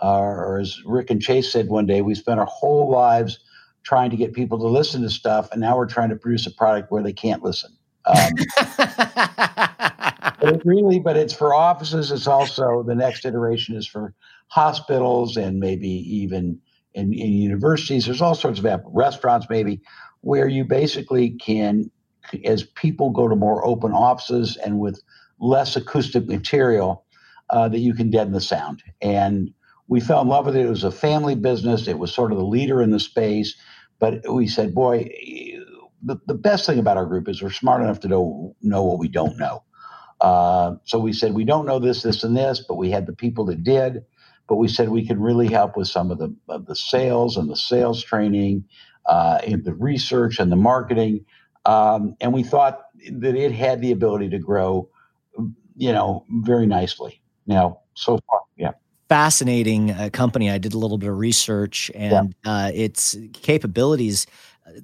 or 0.00 0.58
as 0.58 0.82
Rick 0.84 1.10
and 1.10 1.20
Chase 1.20 1.52
said 1.52 1.68
one 1.68 1.86
day, 1.86 2.00
we 2.02 2.14
spent 2.14 2.40
our 2.40 2.46
whole 2.46 2.90
lives 2.90 3.38
trying 3.82 4.10
to 4.10 4.16
get 4.16 4.32
people 4.32 4.58
to 4.58 4.66
listen 4.66 5.02
to 5.02 5.10
stuff, 5.10 5.48
and 5.52 5.60
now 5.60 5.76
we're 5.76 5.86
trying 5.86 6.10
to 6.10 6.16
produce 6.16 6.46
a 6.46 6.50
product 6.50 6.90
where 6.90 7.02
they 7.02 7.12
can't 7.12 7.42
listen. 7.42 7.76
Um, 8.06 8.32
but 10.40 10.64
really, 10.64 10.98
but 10.98 11.16
it's 11.16 11.34
for 11.34 11.54
offices. 11.54 12.10
It's 12.10 12.26
also 12.26 12.82
the 12.82 12.94
next 12.94 13.24
iteration 13.24 13.76
is 13.76 13.86
for 13.86 14.14
hospitals 14.48 15.36
and 15.36 15.60
maybe 15.60 15.88
even 15.88 16.60
in, 16.94 17.12
in 17.12 17.32
universities. 17.32 18.06
There's 18.06 18.22
all 18.22 18.34
sorts 18.34 18.58
of 18.58 18.66
app, 18.66 18.82
restaurants, 18.86 19.46
maybe 19.50 19.80
where 20.22 20.48
you 20.48 20.64
basically 20.64 21.30
can, 21.30 21.90
as 22.44 22.64
people 22.64 23.10
go 23.10 23.28
to 23.28 23.36
more 23.36 23.64
open 23.66 23.92
offices 23.92 24.56
and 24.56 24.78
with 24.78 25.00
less 25.38 25.76
acoustic 25.76 26.26
material, 26.26 27.04
uh, 27.50 27.68
that 27.68 27.78
you 27.80 27.94
can 27.94 28.10
deaden 28.10 28.32
the 28.32 28.40
sound 28.40 28.82
and 29.00 29.50
we 29.88 30.00
fell 30.00 30.22
in 30.22 30.28
love 30.28 30.46
with 30.46 30.56
it. 30.56 30.64
It 30.64 30.70
was 30.70 30.84
a 30.84 30.92
family 30.92 31.34
business. 31.34 31.88
It 31.88 31.98
was 31.98 32.14
sort 32.14 32.30
of 32.30 32.38
the 32.38 32.44
leader 32.44 32.80
in 32.80 32.90
the 32.90 33.00
space. 33.00 33.56
But 33.98 34.22
we 34.32 34.46
said, 34.46 34.72
boy, 34.72 35.10
the, 36.02 36.16
the 36.26 36.34
best 36.34 36.64
thing 36.64 36.78
about 36.78 36.96
our 36.96 37.06
group 37.06 37.28
is 37.28 37.42
we're 37.42 37.50
smart 37.50 37.82
enough 37.82 38.00
to 38.00 38.08
know, 38.08 38.54
know 38.62 38.84
what 38.84 39.00
we 39.00 39.08
don't 39.08 39.36
know. 39.36 39.64
Uh, 40.20 40.74
so 40.84 40.98
we 40.98 41.12
said, 41.12 41.34
we 41.34 41.44
don't 41.44 41.66
know 41.66 41.78
this, 41.78 42.02
this, 42.02 42.24
and 42.24 42.36
this, 42.36 42.64
but 42.66 42.76
we 42.76 42.90
had 42.90 43.06
the 43.06 43.12
people 43.12 43.44
that 43.46 43.62
did. 43.62 44.04
But 44.48 44.56
we 44.56 44.68
said 44.68 44.88
we 44.88 45.06
could 45.06 45.20
really 45.20 45.48
help 45.48 45.76
with 45.76 45.88
some 45.88 46.10
of 46.10 46.18
the, 46.18 46.34
of 46.48 46.66
the 46.66 46.74
sales 46.74 47.36
and 47.36 47.48
the 47.48 47.56
sales 47.56 48.02
training, 48.02 48.64
uh, 49.06 49.38
and 49.46 49.64
the 49.64 49.74
research 49.74 50.38
and 50.38 50.50
the 50.50 50.56
marketing. 50.56 51.24
Um, 51.64 52.16
and 52.20 52.32
we 52.32 52.42
thought 52.42 52.86
that 53.10 53.36
it 53.36 53.52
had 53.52 53.80
the 53.80 53.92
ability 53.92 54.28
to 54.30 54.38
grow, 54.38 54.88
you 55.76 55.92
know, 55.92 56.26
very 56.28 56.66
nicely. 56.66 57.22
Now, 57.46 57.80
so 57.94 58.18
far, 58.28 58.40
yeah 58.56 58.72
fascinating 59.10 59.90
uh, 59.90 60.08
company. 60.12 60.48
I 60.48 60.58
did 60.58 60.72
a 60.72 60.78
little 60.78 60.96
bit 60.96 61.08
of 61.08 61.18
research, 61.18 61.90
and 61.96 62.32
yeah. 62.44 62.52
uh, 62.66 62.70
its 62.72 63.16
capabilities 63.32 64.28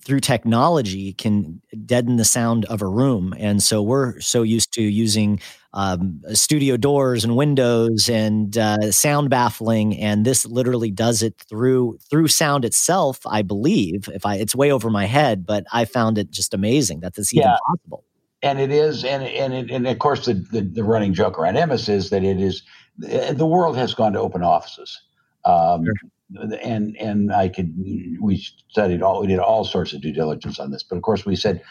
through 0.04 0.20
technology 0.20 1.12
can 1.12 1.60
deaden 1.84 2.16
the 2.16 2.24
sound 2.24 2.64
of 2.66 2.82
a 2.82 2.86
room. 2.86 3.34
And 3.38 3.62
so 3.62 3.82
we're 3.82 4.20
so 4.20 4.42
used 4.42 4.72
to 4.74 4.82
using 4.82 5.40
um, 5.72 6.22
studio 6.32 6.76
doors 6.76 7.22
and 7.24 7.36
windows 7.36 8.08
and 8.08 8.56
uh, 8.56 8.90
sound 8.90 9.28
baffling 9.28 9.94
and 9.98 10.24
this 10.24 10.46
literally 10.46 10.90
does 10.90 11.22
it 11.22 11.34
through 11.50 11.98
through 12.08 12.28
sound 12.28 12.64
itself 12.64 13.20
i 13.26 13.42
believe 13.42 14.08
if 14.14 14.24
i 14.24 14.36
it's 14.36 14.54
way 14.54 14.72
over 14.72 14.88
my 14.88 15.04
head 15.04 15.44
but 15.44 15.66
i 15.74 15.84
found 15.84 16.16
it 16.16 16.30
just 16.30 16.54
amazing 16.54 17.00
that 17.00 17.14
this 17.14 17.26
is 17.26 17.34
even 17.34 17.48
yeah. 17.48 17.56
possible. 17.68 18.04
And 18.42 18.58
it 18.58 18.70
is 18.70 19.04
and 19.04 19.22
and 19.22 19.52
it, 19.52 19.70
and 19.70 19.86
of 19.86 19.98
course 19.98 20.24
the, 20.24 20.34
the, 20.34 20.62
the 20.62 20.84
running 20.84 21.12
joke 21.12 21.38
around 21.38 21.56
Emmis 21.56 21.90
is 21.90 22.08
that 22.08 22.24
it 22.24 22.40
is 22.40 22.62
the 22.98 23.46
world 23.46 23.76
has 23.76 23.92
gone 23.92 24.14
to 24.14 24.20
open 24.20 24.42
offices. 24.42 25.02
Um, 25.44 25.84
sure 25.84 25.94
and 26.34 26.96
and 26.98 27.32
I 27.32 27.48
could 27.48 27.74
we 28.20 28.44
studied 28.68 29.02
all 29.02 29.20
we 29.20 29.28
did 29.28 29.38
all 29.38 29.64
sorts 29.64 29.92
of 29.92 30.00
due 30.00 30.12
diligence 30.12 30.58
on 30.58 30.70
this, 30.70 30.82
but 30.82 30.96
of 30.96 31.02
course 31.02 31.24
we 31.24 31.36
said 31.36 31.62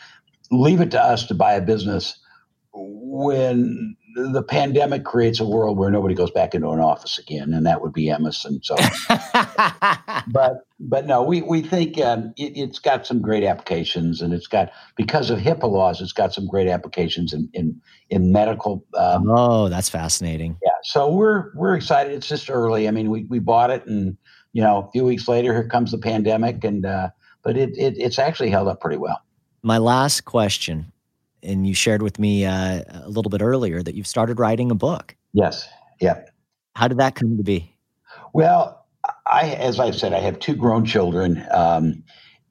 leave 0.51 0.81
it 0.81 0.91
to 0.91 1.01
us 1.01 1.25
to 1.27 1.33
buy 1.33 1.53
a 1.53 1.61
business 1.61 2.19
when 2.73 3.95
the 4.15 4.43
pandemic 4.43 5.03
creates 5.03 5.39
a 5.39 5.45
world 5.45 5.77
where 5.77 5.91
nobody 5.91 6.15
goes 6.15 6.31
back 6.31 6.55
into 6.55 6.69
an 6.69 6.79
office 6.79 7.19
again, 7.19 7.53
and 7.53 7.65
that 7.65 7.81
would 7.81 7.91
be 7.91 8.09
Emerson. 8.09 8.61
So, 8.63 8.75
but 10.27 10.65
but 10.79 11.05
no, 11.05 11.21
we 11.21 11.41
we 11.41 11.61
think 11.61 11.99
um, 11.99 12.33
it, 12.37 12.55
has 12.57 12.79
got 12.79 13.05
some 13.05 13.21
great 13.21 13.43
applications, 13.43 14.21
and 14.21 14.33
it's 14.33 14.47
got 14.47 14.71
because 14.95 15.29
of 15.29 15.39
HIPAA 15.39 15.69
laws, 15.69 16.01
it's 16.01 16.13
got 16.13 16.33
some 16.33 16.47
great 16.47 16.67
applications 16.67 17.33
in 17.33 17.49
in, 17.53 17.81
in 18.09 18.31
medical. 18.31 18.85
Um, 18.97 19.29
oh, 19.29 19.67
that's 19.67 19.89
fascinating. 19.89 20.57
Yeah, 20.63 20.71
so 20.83 21.11
we're 21.11 21.51
we're 21.55 21.75
excited. 21.75 22.13
It's 22.13 22.27
just 22.27 22.49
early. 22.49 22.87
I 22.87 22.91
mean, 22.91 23.09
we 23.09 23.25
we 23.25 23.39
bought 23.39 23.69
it 23.69 23.85
and 23.85 24.17
you 24.55 24.61
know, 24.61 24.77
a 24.87 24.91
few 24.91 25.03
weeks 25.03 25.27
later, 25.27 25.51
here 25.51 25.67
comes 25.67 25.91
the 25.91 25.97
pandemic, 25.97 26.63
and 26.63 26.85
uh, 26.85 27.09
but 27.43 27.57
it, 27.57 27.77
it 27.77 27.97
it's 27.97 28.17
actually 28.17 28.49
held 28.49 28.69
up 28.69 28.79
pretty 28.79 28.95
well. 28.95 29.21
My 29.63 29.79
last 29.79 30.23
question, 30.23 30.93
and 31.43 31.67
you 31.67 31.73
shared 31.73 32.01
with 32.01 32.19
me 32.19 32.45
uh, 32.45 32.83
a 32.89 33.09
little 33.09 33.29
bit 33.29 33.41
earlier 33.41 33.83
that 33.83 33.95
you've 33.95 34.07
started 34.07 34.39
writing 34.39 34.71
a 34.71 34.75
book. 34.75 35.13
Yes. 35.33 35.67
Yep. 35.99 36.29
How 36.73 36.87
did 36.87 36.99
that 36.99 37.15
come 37.15 37.35
to 37.35 37.43
be? 37.43 37.75
Well, 38.33 38.85
I, 39.25 39.49
as 39.55 39.77
I've 39.77 39.95
said, 39.95 40.13
I 40.13 40.19
have 40.19 40.39
two 40.39 40.55
grown 40.55 40.85
children, 40.85 41.45
um, 41.51 42.05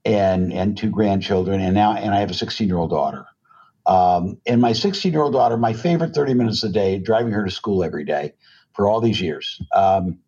and 0.04 0.52
and 0.52 0.76
two 0.76 0.90
grandchildren, 0.90 1.62
and 1.62 1.74
now 1.74 1.94
and 1.94 2.14
I 2.14 2.20
have 2.20 2.30
a 2.30 2.34
16 2.34 2.68
year 2.68 2.76
old 2.76 2.90
daughter. 2.90 3.24
Um, 3.86 4.38
and 4.46 4.60
my 4.60 4.74
16 4.74 5.10
year 5.10 5.22
old 5.22 5.32
daughter, 5.32 5.56
my 5.56 5.72
favorite 5.72 6.14
30 6.14 6.34
minutes 6.34 6.62
a 6.64 6.68
day, 6.68 6.98
driving 6.98 7.32
her 7.32 7.46
to 7.46 7.50
school 7.50 7.82
every 7.82 8.04
day 8.04 8.34
for 8.74 8.90
all 8.90 9.00
these 9.00 9.22
years. 9.22 9.58
Um, 9.74 10.18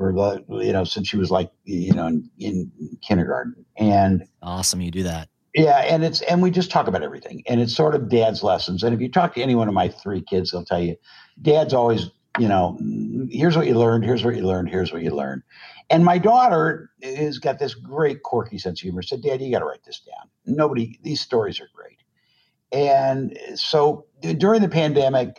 for 0.00 0.14
the 0.14 0.64
you 0.64 0.72
know 0.72 0.82
since 0.82 1.06
she 1.08 1.18
was 1.18 1.30
like 1.30 1.50
you 1.64 1.92
know 1.92 2.06
in, 2.06 2.30
in 2.38 2.72
kindergarten. 3.06 3.66
And 3.76 4.26
awesome 4.42 4.80
you 4.80 4.90
do 4.90 5.02
that. 5.02 5.28
Yeah 5.54 5.80
and 5.80 6.02
it's 6.02 6.22
and 6.22 6.40
we 6.40 6.50
just 6.50 6.70
talk 6.70 6.86
about 6.86 7.02
everything 7.02 7.42
and 7.46 7.60
it's 7.60 7.76
sort 7.76 7.94
of 7.94 8.08
dad's 8.08 8.42
lessons. 8.42 8.82
And 8.82 8.94
if 8.94 9.00
you 9.02 9.10
talk 9.10 9.34
to 9.34 9.42
any 9.42 9.54
one 9.54 9.68
of 9.68 9.74
my 9.74 9.88
three 9.88 10.22
kids 10.22 10.52
they'll 10.52 10.64
tell 10.64 10.82
you 10.82 10.96
dad's 11.42 11.74
always 11.74 12.10
you 12.38 12.48
know 12.48 12.78
here's 13.30 13.58
what 13.58 13.66
you 13.66 13.74
learned 13.74 14.04
here's 14.04 14.24
what 14.24 14.34
you 14.34 14.42
learned 14.42 14.70
here's 14.70 14.90
what 14.90 15.02
you 15.02 15.10
learned. 15.10 15.42
And 15.90 16.02
my 16.02 16.16
daughter 16.16 16.90
has 17.02 17.38
got 17.38 17.58
this 17.58 17.74
great 17.74 18.22
quirky 18.22 18.56
sense 18.56 18.80
of 18.80 18.84
humor. 18.84 19.02
Said 19.02 19.22
dad 19.22 19.42
you 19.42 19.52
got 19.52 19.58
to 19.58 19.66
write 19.66 19.84
this 19.84 20.00
down. 20.00 20.30
Nobody 20.46 20.98
these 21.02 21.20
stories 21.20 21.60
are 21.60 21.68
great. 21.74 21.98
And 22.72 23.36
so 23.54 24.06
during 24.20 24.62
the 24.62 24.68
pandemic 24.68 25.38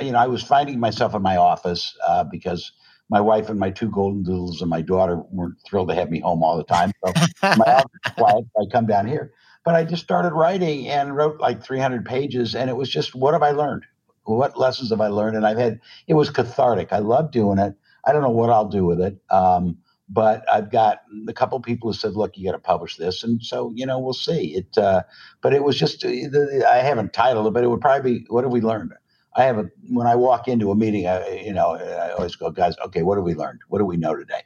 you 0.00 0.12
know 0.12 0.18
i 0.18 0.26
was 0.26 0.42
finding 0.42 0.78
myself 0.78 1.14
in 1.14 1.22
my 1.22 1.36
office 1.36 1.96
uh, 2.06 2.24
because 2.24 2.72
my 3.12 3.20
wife 3.20 3.50
and 3.50 3.60
my 3.60 3.70
two 3.70 3.90
golden 3.90 4.22
doodles 4.22 4.62
and 4.62 4.70
my 4.70 4.80
daughter 4.80 5.22
weren't 5.30 5.56
thrilled 5.66 5.90
to 5.90 5.94
have 5.94 6.10
me 6.10 6.20
home 6.20 6.42
all 6.42 6.56
the 6.56 6.64
time. 6.64 6.92
So 7.04 7.12
my 7.42 7.66
office 7.66 7.90
quiet. 8.16 8.46
I 8.58 8.64
come 8.72 8.86
down 8.86 9.06
here, 9.06 9.34
but 9.66 9.74
I 9.74 9.84
just 9.84 10.02
started 10.02 10.32
writing 10.32 10.88
and 10.88 11.14
wrote 11.14 11.38
like 11.38 11.62
300 11.62 12.06
pages, 12.06 12.54
and 12.54 12.70
it 12.70 12.76
was 12.76 12.88
just 12.88 13.14
what 13.14 13.34
have 13.34 13.42
I 13.42 13.50
learned? 13.50 13.84
What 14.24 14.58
lessons 14.58 14.90
have 14.90 15.02
I 15.02 15.08
learned? 15.08 15.36
And 15.36 15.46
I've 15.46 15.58
had 15.58 15.78
it 16.08 16.14
was 16.14 16.30
cathartic. 16.30 16.90
I 16.90 16.98
love 17.00 17.30
doing 17.30 17.58
it. 17.58 17.74
I 18.06 18.12
don't 18.12 18.22
know 18.22 18.30
what 18.30 18.50
I'll 18.50 18.68
do 18.68 18.86
with 18.86 19.00
it. 19.00 19.18
Um, 19.30 19.76
but 20.08 20.44
I've 20.50 20.70
got 20.70 21.02
a 21.28 21.32
couple 21.34 21.60
people 21.60 21.90
who 21.90 21.94
said, 21.94 22.14
"Look, 22.14 22.38
you 22.38 22.46
got 22.46 22.52
to 22.52 22.58
publish 22.58 22.96
this," 22.96 23.22
and 23.22 23.42
so 23.42 23.72
you 23.74 23.84
know 23.84 23.98
we'll 23.98 24.14
see. 24.14 24.56
It, 24.56 24.78
uh, 24.78 25.02
but 25.42 25.52
it 25.52 25.62
was 25.62 25.78
just 25.78 26.04
I 26.04 26.78
haven't 26.78 27.12
titled 27.12 27.46
it, 27.46 27.52
but 27.52 27.62
it 27.62 27.68
would 27.68 27.82
probably 27.82 28.20
be 28.20 28.26
what 28.30 28.44
have 28.44 28.52
we 28.52 28.62
learned? 28.62 28.92
I 29.34 29.44
have 29.44 29.58
a 29.58 29.70
when 29.88 30.06
I 30.06 30.14
walk 30.14 30.48
into 30.48 30.70
a 30.70 30.74
meeting, 30.74 31.06
I, 31.06 31.42
you 31.44 31.52
know, 31.52 31.74
I 31.76 32.10
always 32.12 32.36
go, 32.36 32.50
guys, 32.50 32.74
okay, 32.86 33.02
what 33.02 33.16
have 33.16 33.24
we 33.24 33.34
learned? 33.34 33.60
What 33.68 33.78
do 33.78 33.84
we 33.84 33.96
know 33.96 34.14
today? 34.14 34.42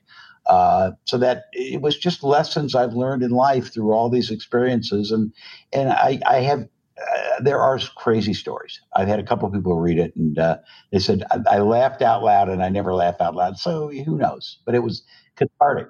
Uh, 0.47 0.93
so 1.05 1.19
that 1.19 1.47
it 1.53 1.83
was 1.83 1.97
just 1.97 2.23
lessons 2.23 2.75
I've 2.75 2.95
learned 2.95 3.23
in 3.23 3.31
life 3.31 3.73
through 3.73 3.93
all 3.93 4.09
these 4.09 4.31
experiences, 4.31 5.11
and 5.11 5.33
and 5.73 5.91
I, 5.91 6.21
I 6.27 6.37
have 6.41 6.69
uh, 7.01 7.43
there 7.43 7.61
are 7.61 7.79
crazy 7.97 8.33
stories. 8.33 8.81
I've 8.95 9.09
had 9.09 9.19
a 9.19 9.25
couple 9.25 9.51
people 9.51 9.77
read 9.79 9.99
it, 9.99 10.15
and 10.15 10.39
uh, 10.39 10.59
they 10.93 11.01
said 11.01 11.25
I, 11.31 11.57
I, 11.57 11.59
laughed 11.59 12.01
out 12.01 12.23
loud, 12.23 12.49
and 12.49 12.63
I 12.63 12.69
never 12.69 12.95
laugh 12.95 13.21
out 13.21 13.35
loud. 13.35 13.59
So 13.59 13.91
who 13.91 14.17
knows? 14.17 14.59
But 14.65 14.77
it 14.77 14.83
was 14.85 15.03
cathartic. 15.35 15.89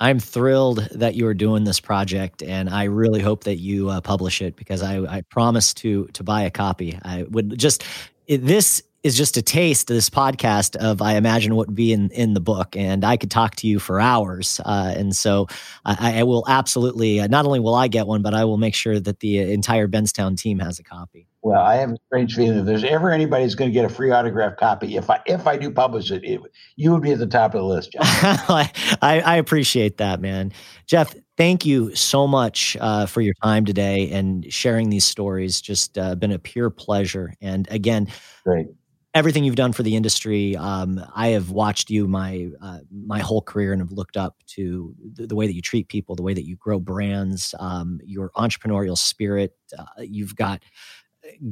I'm 0.00 0.18
thrilled 0.18 0.88
that 0.90 1.14
you 1.14 1.26
are 1.26 1.34
doing 1.34 1.64
this 1.64 1.80
project, 1.80 2.42
and 2.42 2.68
I 2.68 2.84
really 2.84 3.20
hope 3.20 3.44
that 3.44 3.56
you 3.56 3.88
uh, 3.88 4.00
publish 4.02 4.42
it 4.42 4.54
because 4.54 4.82
I, 4.82 4.98
I 5.00 5.22
promise 5.22 5.72
to 5.74 6.06
to 6.12 6.22
buy 6.22 6.42
a 6.42 6.50
copy. 6.50 6.98
I 7.02 7.22
would 7.22 7.58
just 7.58 7.84
it, 8.26 8.44
this 8.44 8.82
is 9.04 9.16
just 9.18 9.36
a 9.36 9.42
taste 9.42 9.90
of 9.90 9.96
this 9.96 10.08
podcast 10.08 10.76
of 10.76 11.02
I 11.02 11.16
imagine 11.16 11.54
what 11.54 11.66
would 11.68 11.76
be 11.76 11.92
in 11.92 12.10
in 12.10 12.32
the 12.32 12.40
book, 12.40 12.74
and 12.74 13.04
I 13.04 13.18
could 13.18 13.30
talk 13.30 13.54
to 13.56 13.66
you 13.66 13.78
for 13.78 14.00
hours. 14.00 14.60
Uh, 14.64 14.94
and 14.96 15.14
so 15.14 15.46
I, 15.84 16.20
I 16.20 16.22
will 16.22 16.44
absolutely 16.48 17.20
uh, 17.20 17.26
not 17.26 17.44
only 17.44 17.60
will 17.60 17.74
I 17.74 17.88
get 17.88 18.06
one, 18.06 18.22
but 18.22 18.32
I 18.34 18.44
will 18.44 18.56
make 18.56 18.74
sure 18.74 18.98
that 18.98 19.20
the 19.20 19.38
entire 19.52 19.86
Benztown 19.88 20.38
team 20.38 20.58
has 20.58 20.78
a 20.78 20.82
copy. 20.82 21.28
Well, 21.42 21.60
I 21.60 21.74
have 21.76 21.90
a 21.90 21.96
strange 22.06 22.34
feeling 22.34 22.60
if 22.60 22.64
there's 22.64 22.84
ever 22.84 23.12
anybody 23.12 23.44
who's 23.44 23.54
going 23.54 23.70
to 23.70 23.74
get 23.74 23.84
a 23.84 23.90
free 23.90 24.10
autograph 24.10 24.56
copy, 24.56 24.96
if 24.96 25.10
I 25.10 25.20
if 25.26 25.46
I 25.46 25.58
do 25.58 25.70
publish 25.70 26.10
it, 26.10 26.24
it 26.24 26.40
you 26.76 26.90
would 26.92 27.02
be 27.02 27.12
at 27.12 27.18
the 27.18 27.26
top 27.26 27.54
of 27.54 27.60
the 27.60 27.66
list, 27.66 27.92
Jeff. 27.92 28.02
I, 28.50 28.70
I 29.02 29.36
appreciate 29.36 29.98
that, 29.98 30.22
man. 30.22 30.52
Jeff, 30.86 31.14
thank 31.36 31.66
you 31.66 31.94
so 31.94 32.26
much 32.26 32.76
uh, 32.80 33.06
for 33.06 33.20
your 33.20 33.34
time 33.42 33.64
today 33.64 34.10
and 34.10 34.52
sharing 34.52 34.90
these 34.90 35.04
stories. 35.04 35.60
Just 35.60 35.98
uh, 35.98 36.14
been 36.14 36.32
a 36.32 36.38
pure 36.38 36.70
pleasure. 36.70 37.32
And 37.40 37.66
again, 37.70 38.08
Great. 38.44 38.68
everything 39.14 39.44
you've 39.44 39.56
done 39.56 39.72
for 39.72 39.82
the 39.82 39.96
industry, 39.96 40.56
um, 40.56 41.00
I 41.14 41.28
have 41.28 41.50
watched 41.50 41.90
you 41.90 42.06
my 42.06 42.48
uh, 42.62 42.78
my 42.90 43.20
whole 43.20 43.42
career 43.42 43.72
and 43.72 43.80
have 43.80 43.92
looked 43.92 44.16
up 44.16 44.36
to 44.48 44.94
the, 45.14 45.26
the, 45.26 45.34
way 45.34 45.46
that 45.46 45.54
you 45.54 45.62
treat 45.62 45.88
people, 45.88 46.14
the 46.14 46.22
way 46.22 46.34
that 46.34 46.46
you 46.46 46.56
grow 46.56 46.78
brands, 46.78 47.54
um, 47.58 48.00
your 48.04 48.30
entrepreneurial 48.36 48.96
spirit. 48.96 49.54
Uh, 49.76 49.84
you've 49.98 50.36
got 50.36 50.62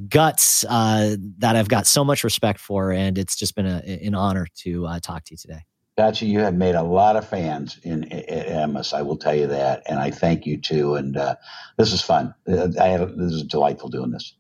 guts 0.08 0.64
uh, 0.68 1.16
that 1.38 1.56
I've 1.56 1.68
got 1.68 1.86
so 1.86 2.04
much 2.04 2.24
respect 2.24 2.60
for, 2.60 2.92
and 2.92 3.18
it's 3.18 3.36
just 3.36 3.54
been 3.56 3.66
a, 3.66 3.82
an 3.86 4.14
honor 4.14 4.46
to 4.56 4.86
uh, 4.86 5.00
talk 5.00 5.24
to 5.24 5.32
you 5.32 5.38
today. 5.38 5.62
Gotcha. 5.98 6.24
You 6.24 6.40
have 6.40 6.54
made 6.54 6.74
a 6.74 6.82
lot 6.82 7.16
of 7.16 7.28
fans 7.28 7.78
in, 7.82 8.04
Emmis. 8.04 8.94
I 8.94 9.02
will 9.02 9.18
tell 9.18 9.34
you 9.34 9.46
that, 9.48 9.82
and 9.86 9.98
I 9.98 10.10
thank 10.10 10.46
you 10.46 10.56
too. 10.56 10.94
And 10.94 11.16
uh, 11.16 11.36
this 11.76 11.92
is 11.92 12.00
fun. 12.00 12.34
Uh, 12.48 12.68
I 12.80 12.88
had 12.88 13.00
this 13.16 13.32
is 13.32 13.42
delightful 13.42 13.90
doing 13.90 14.10
this. 14.10 14.34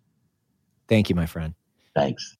Thank 0.88 1.10
you, 1.10 1.14
my 1.14 1.26
friend. 1.26 1.54
Thanks. 1.94 2.36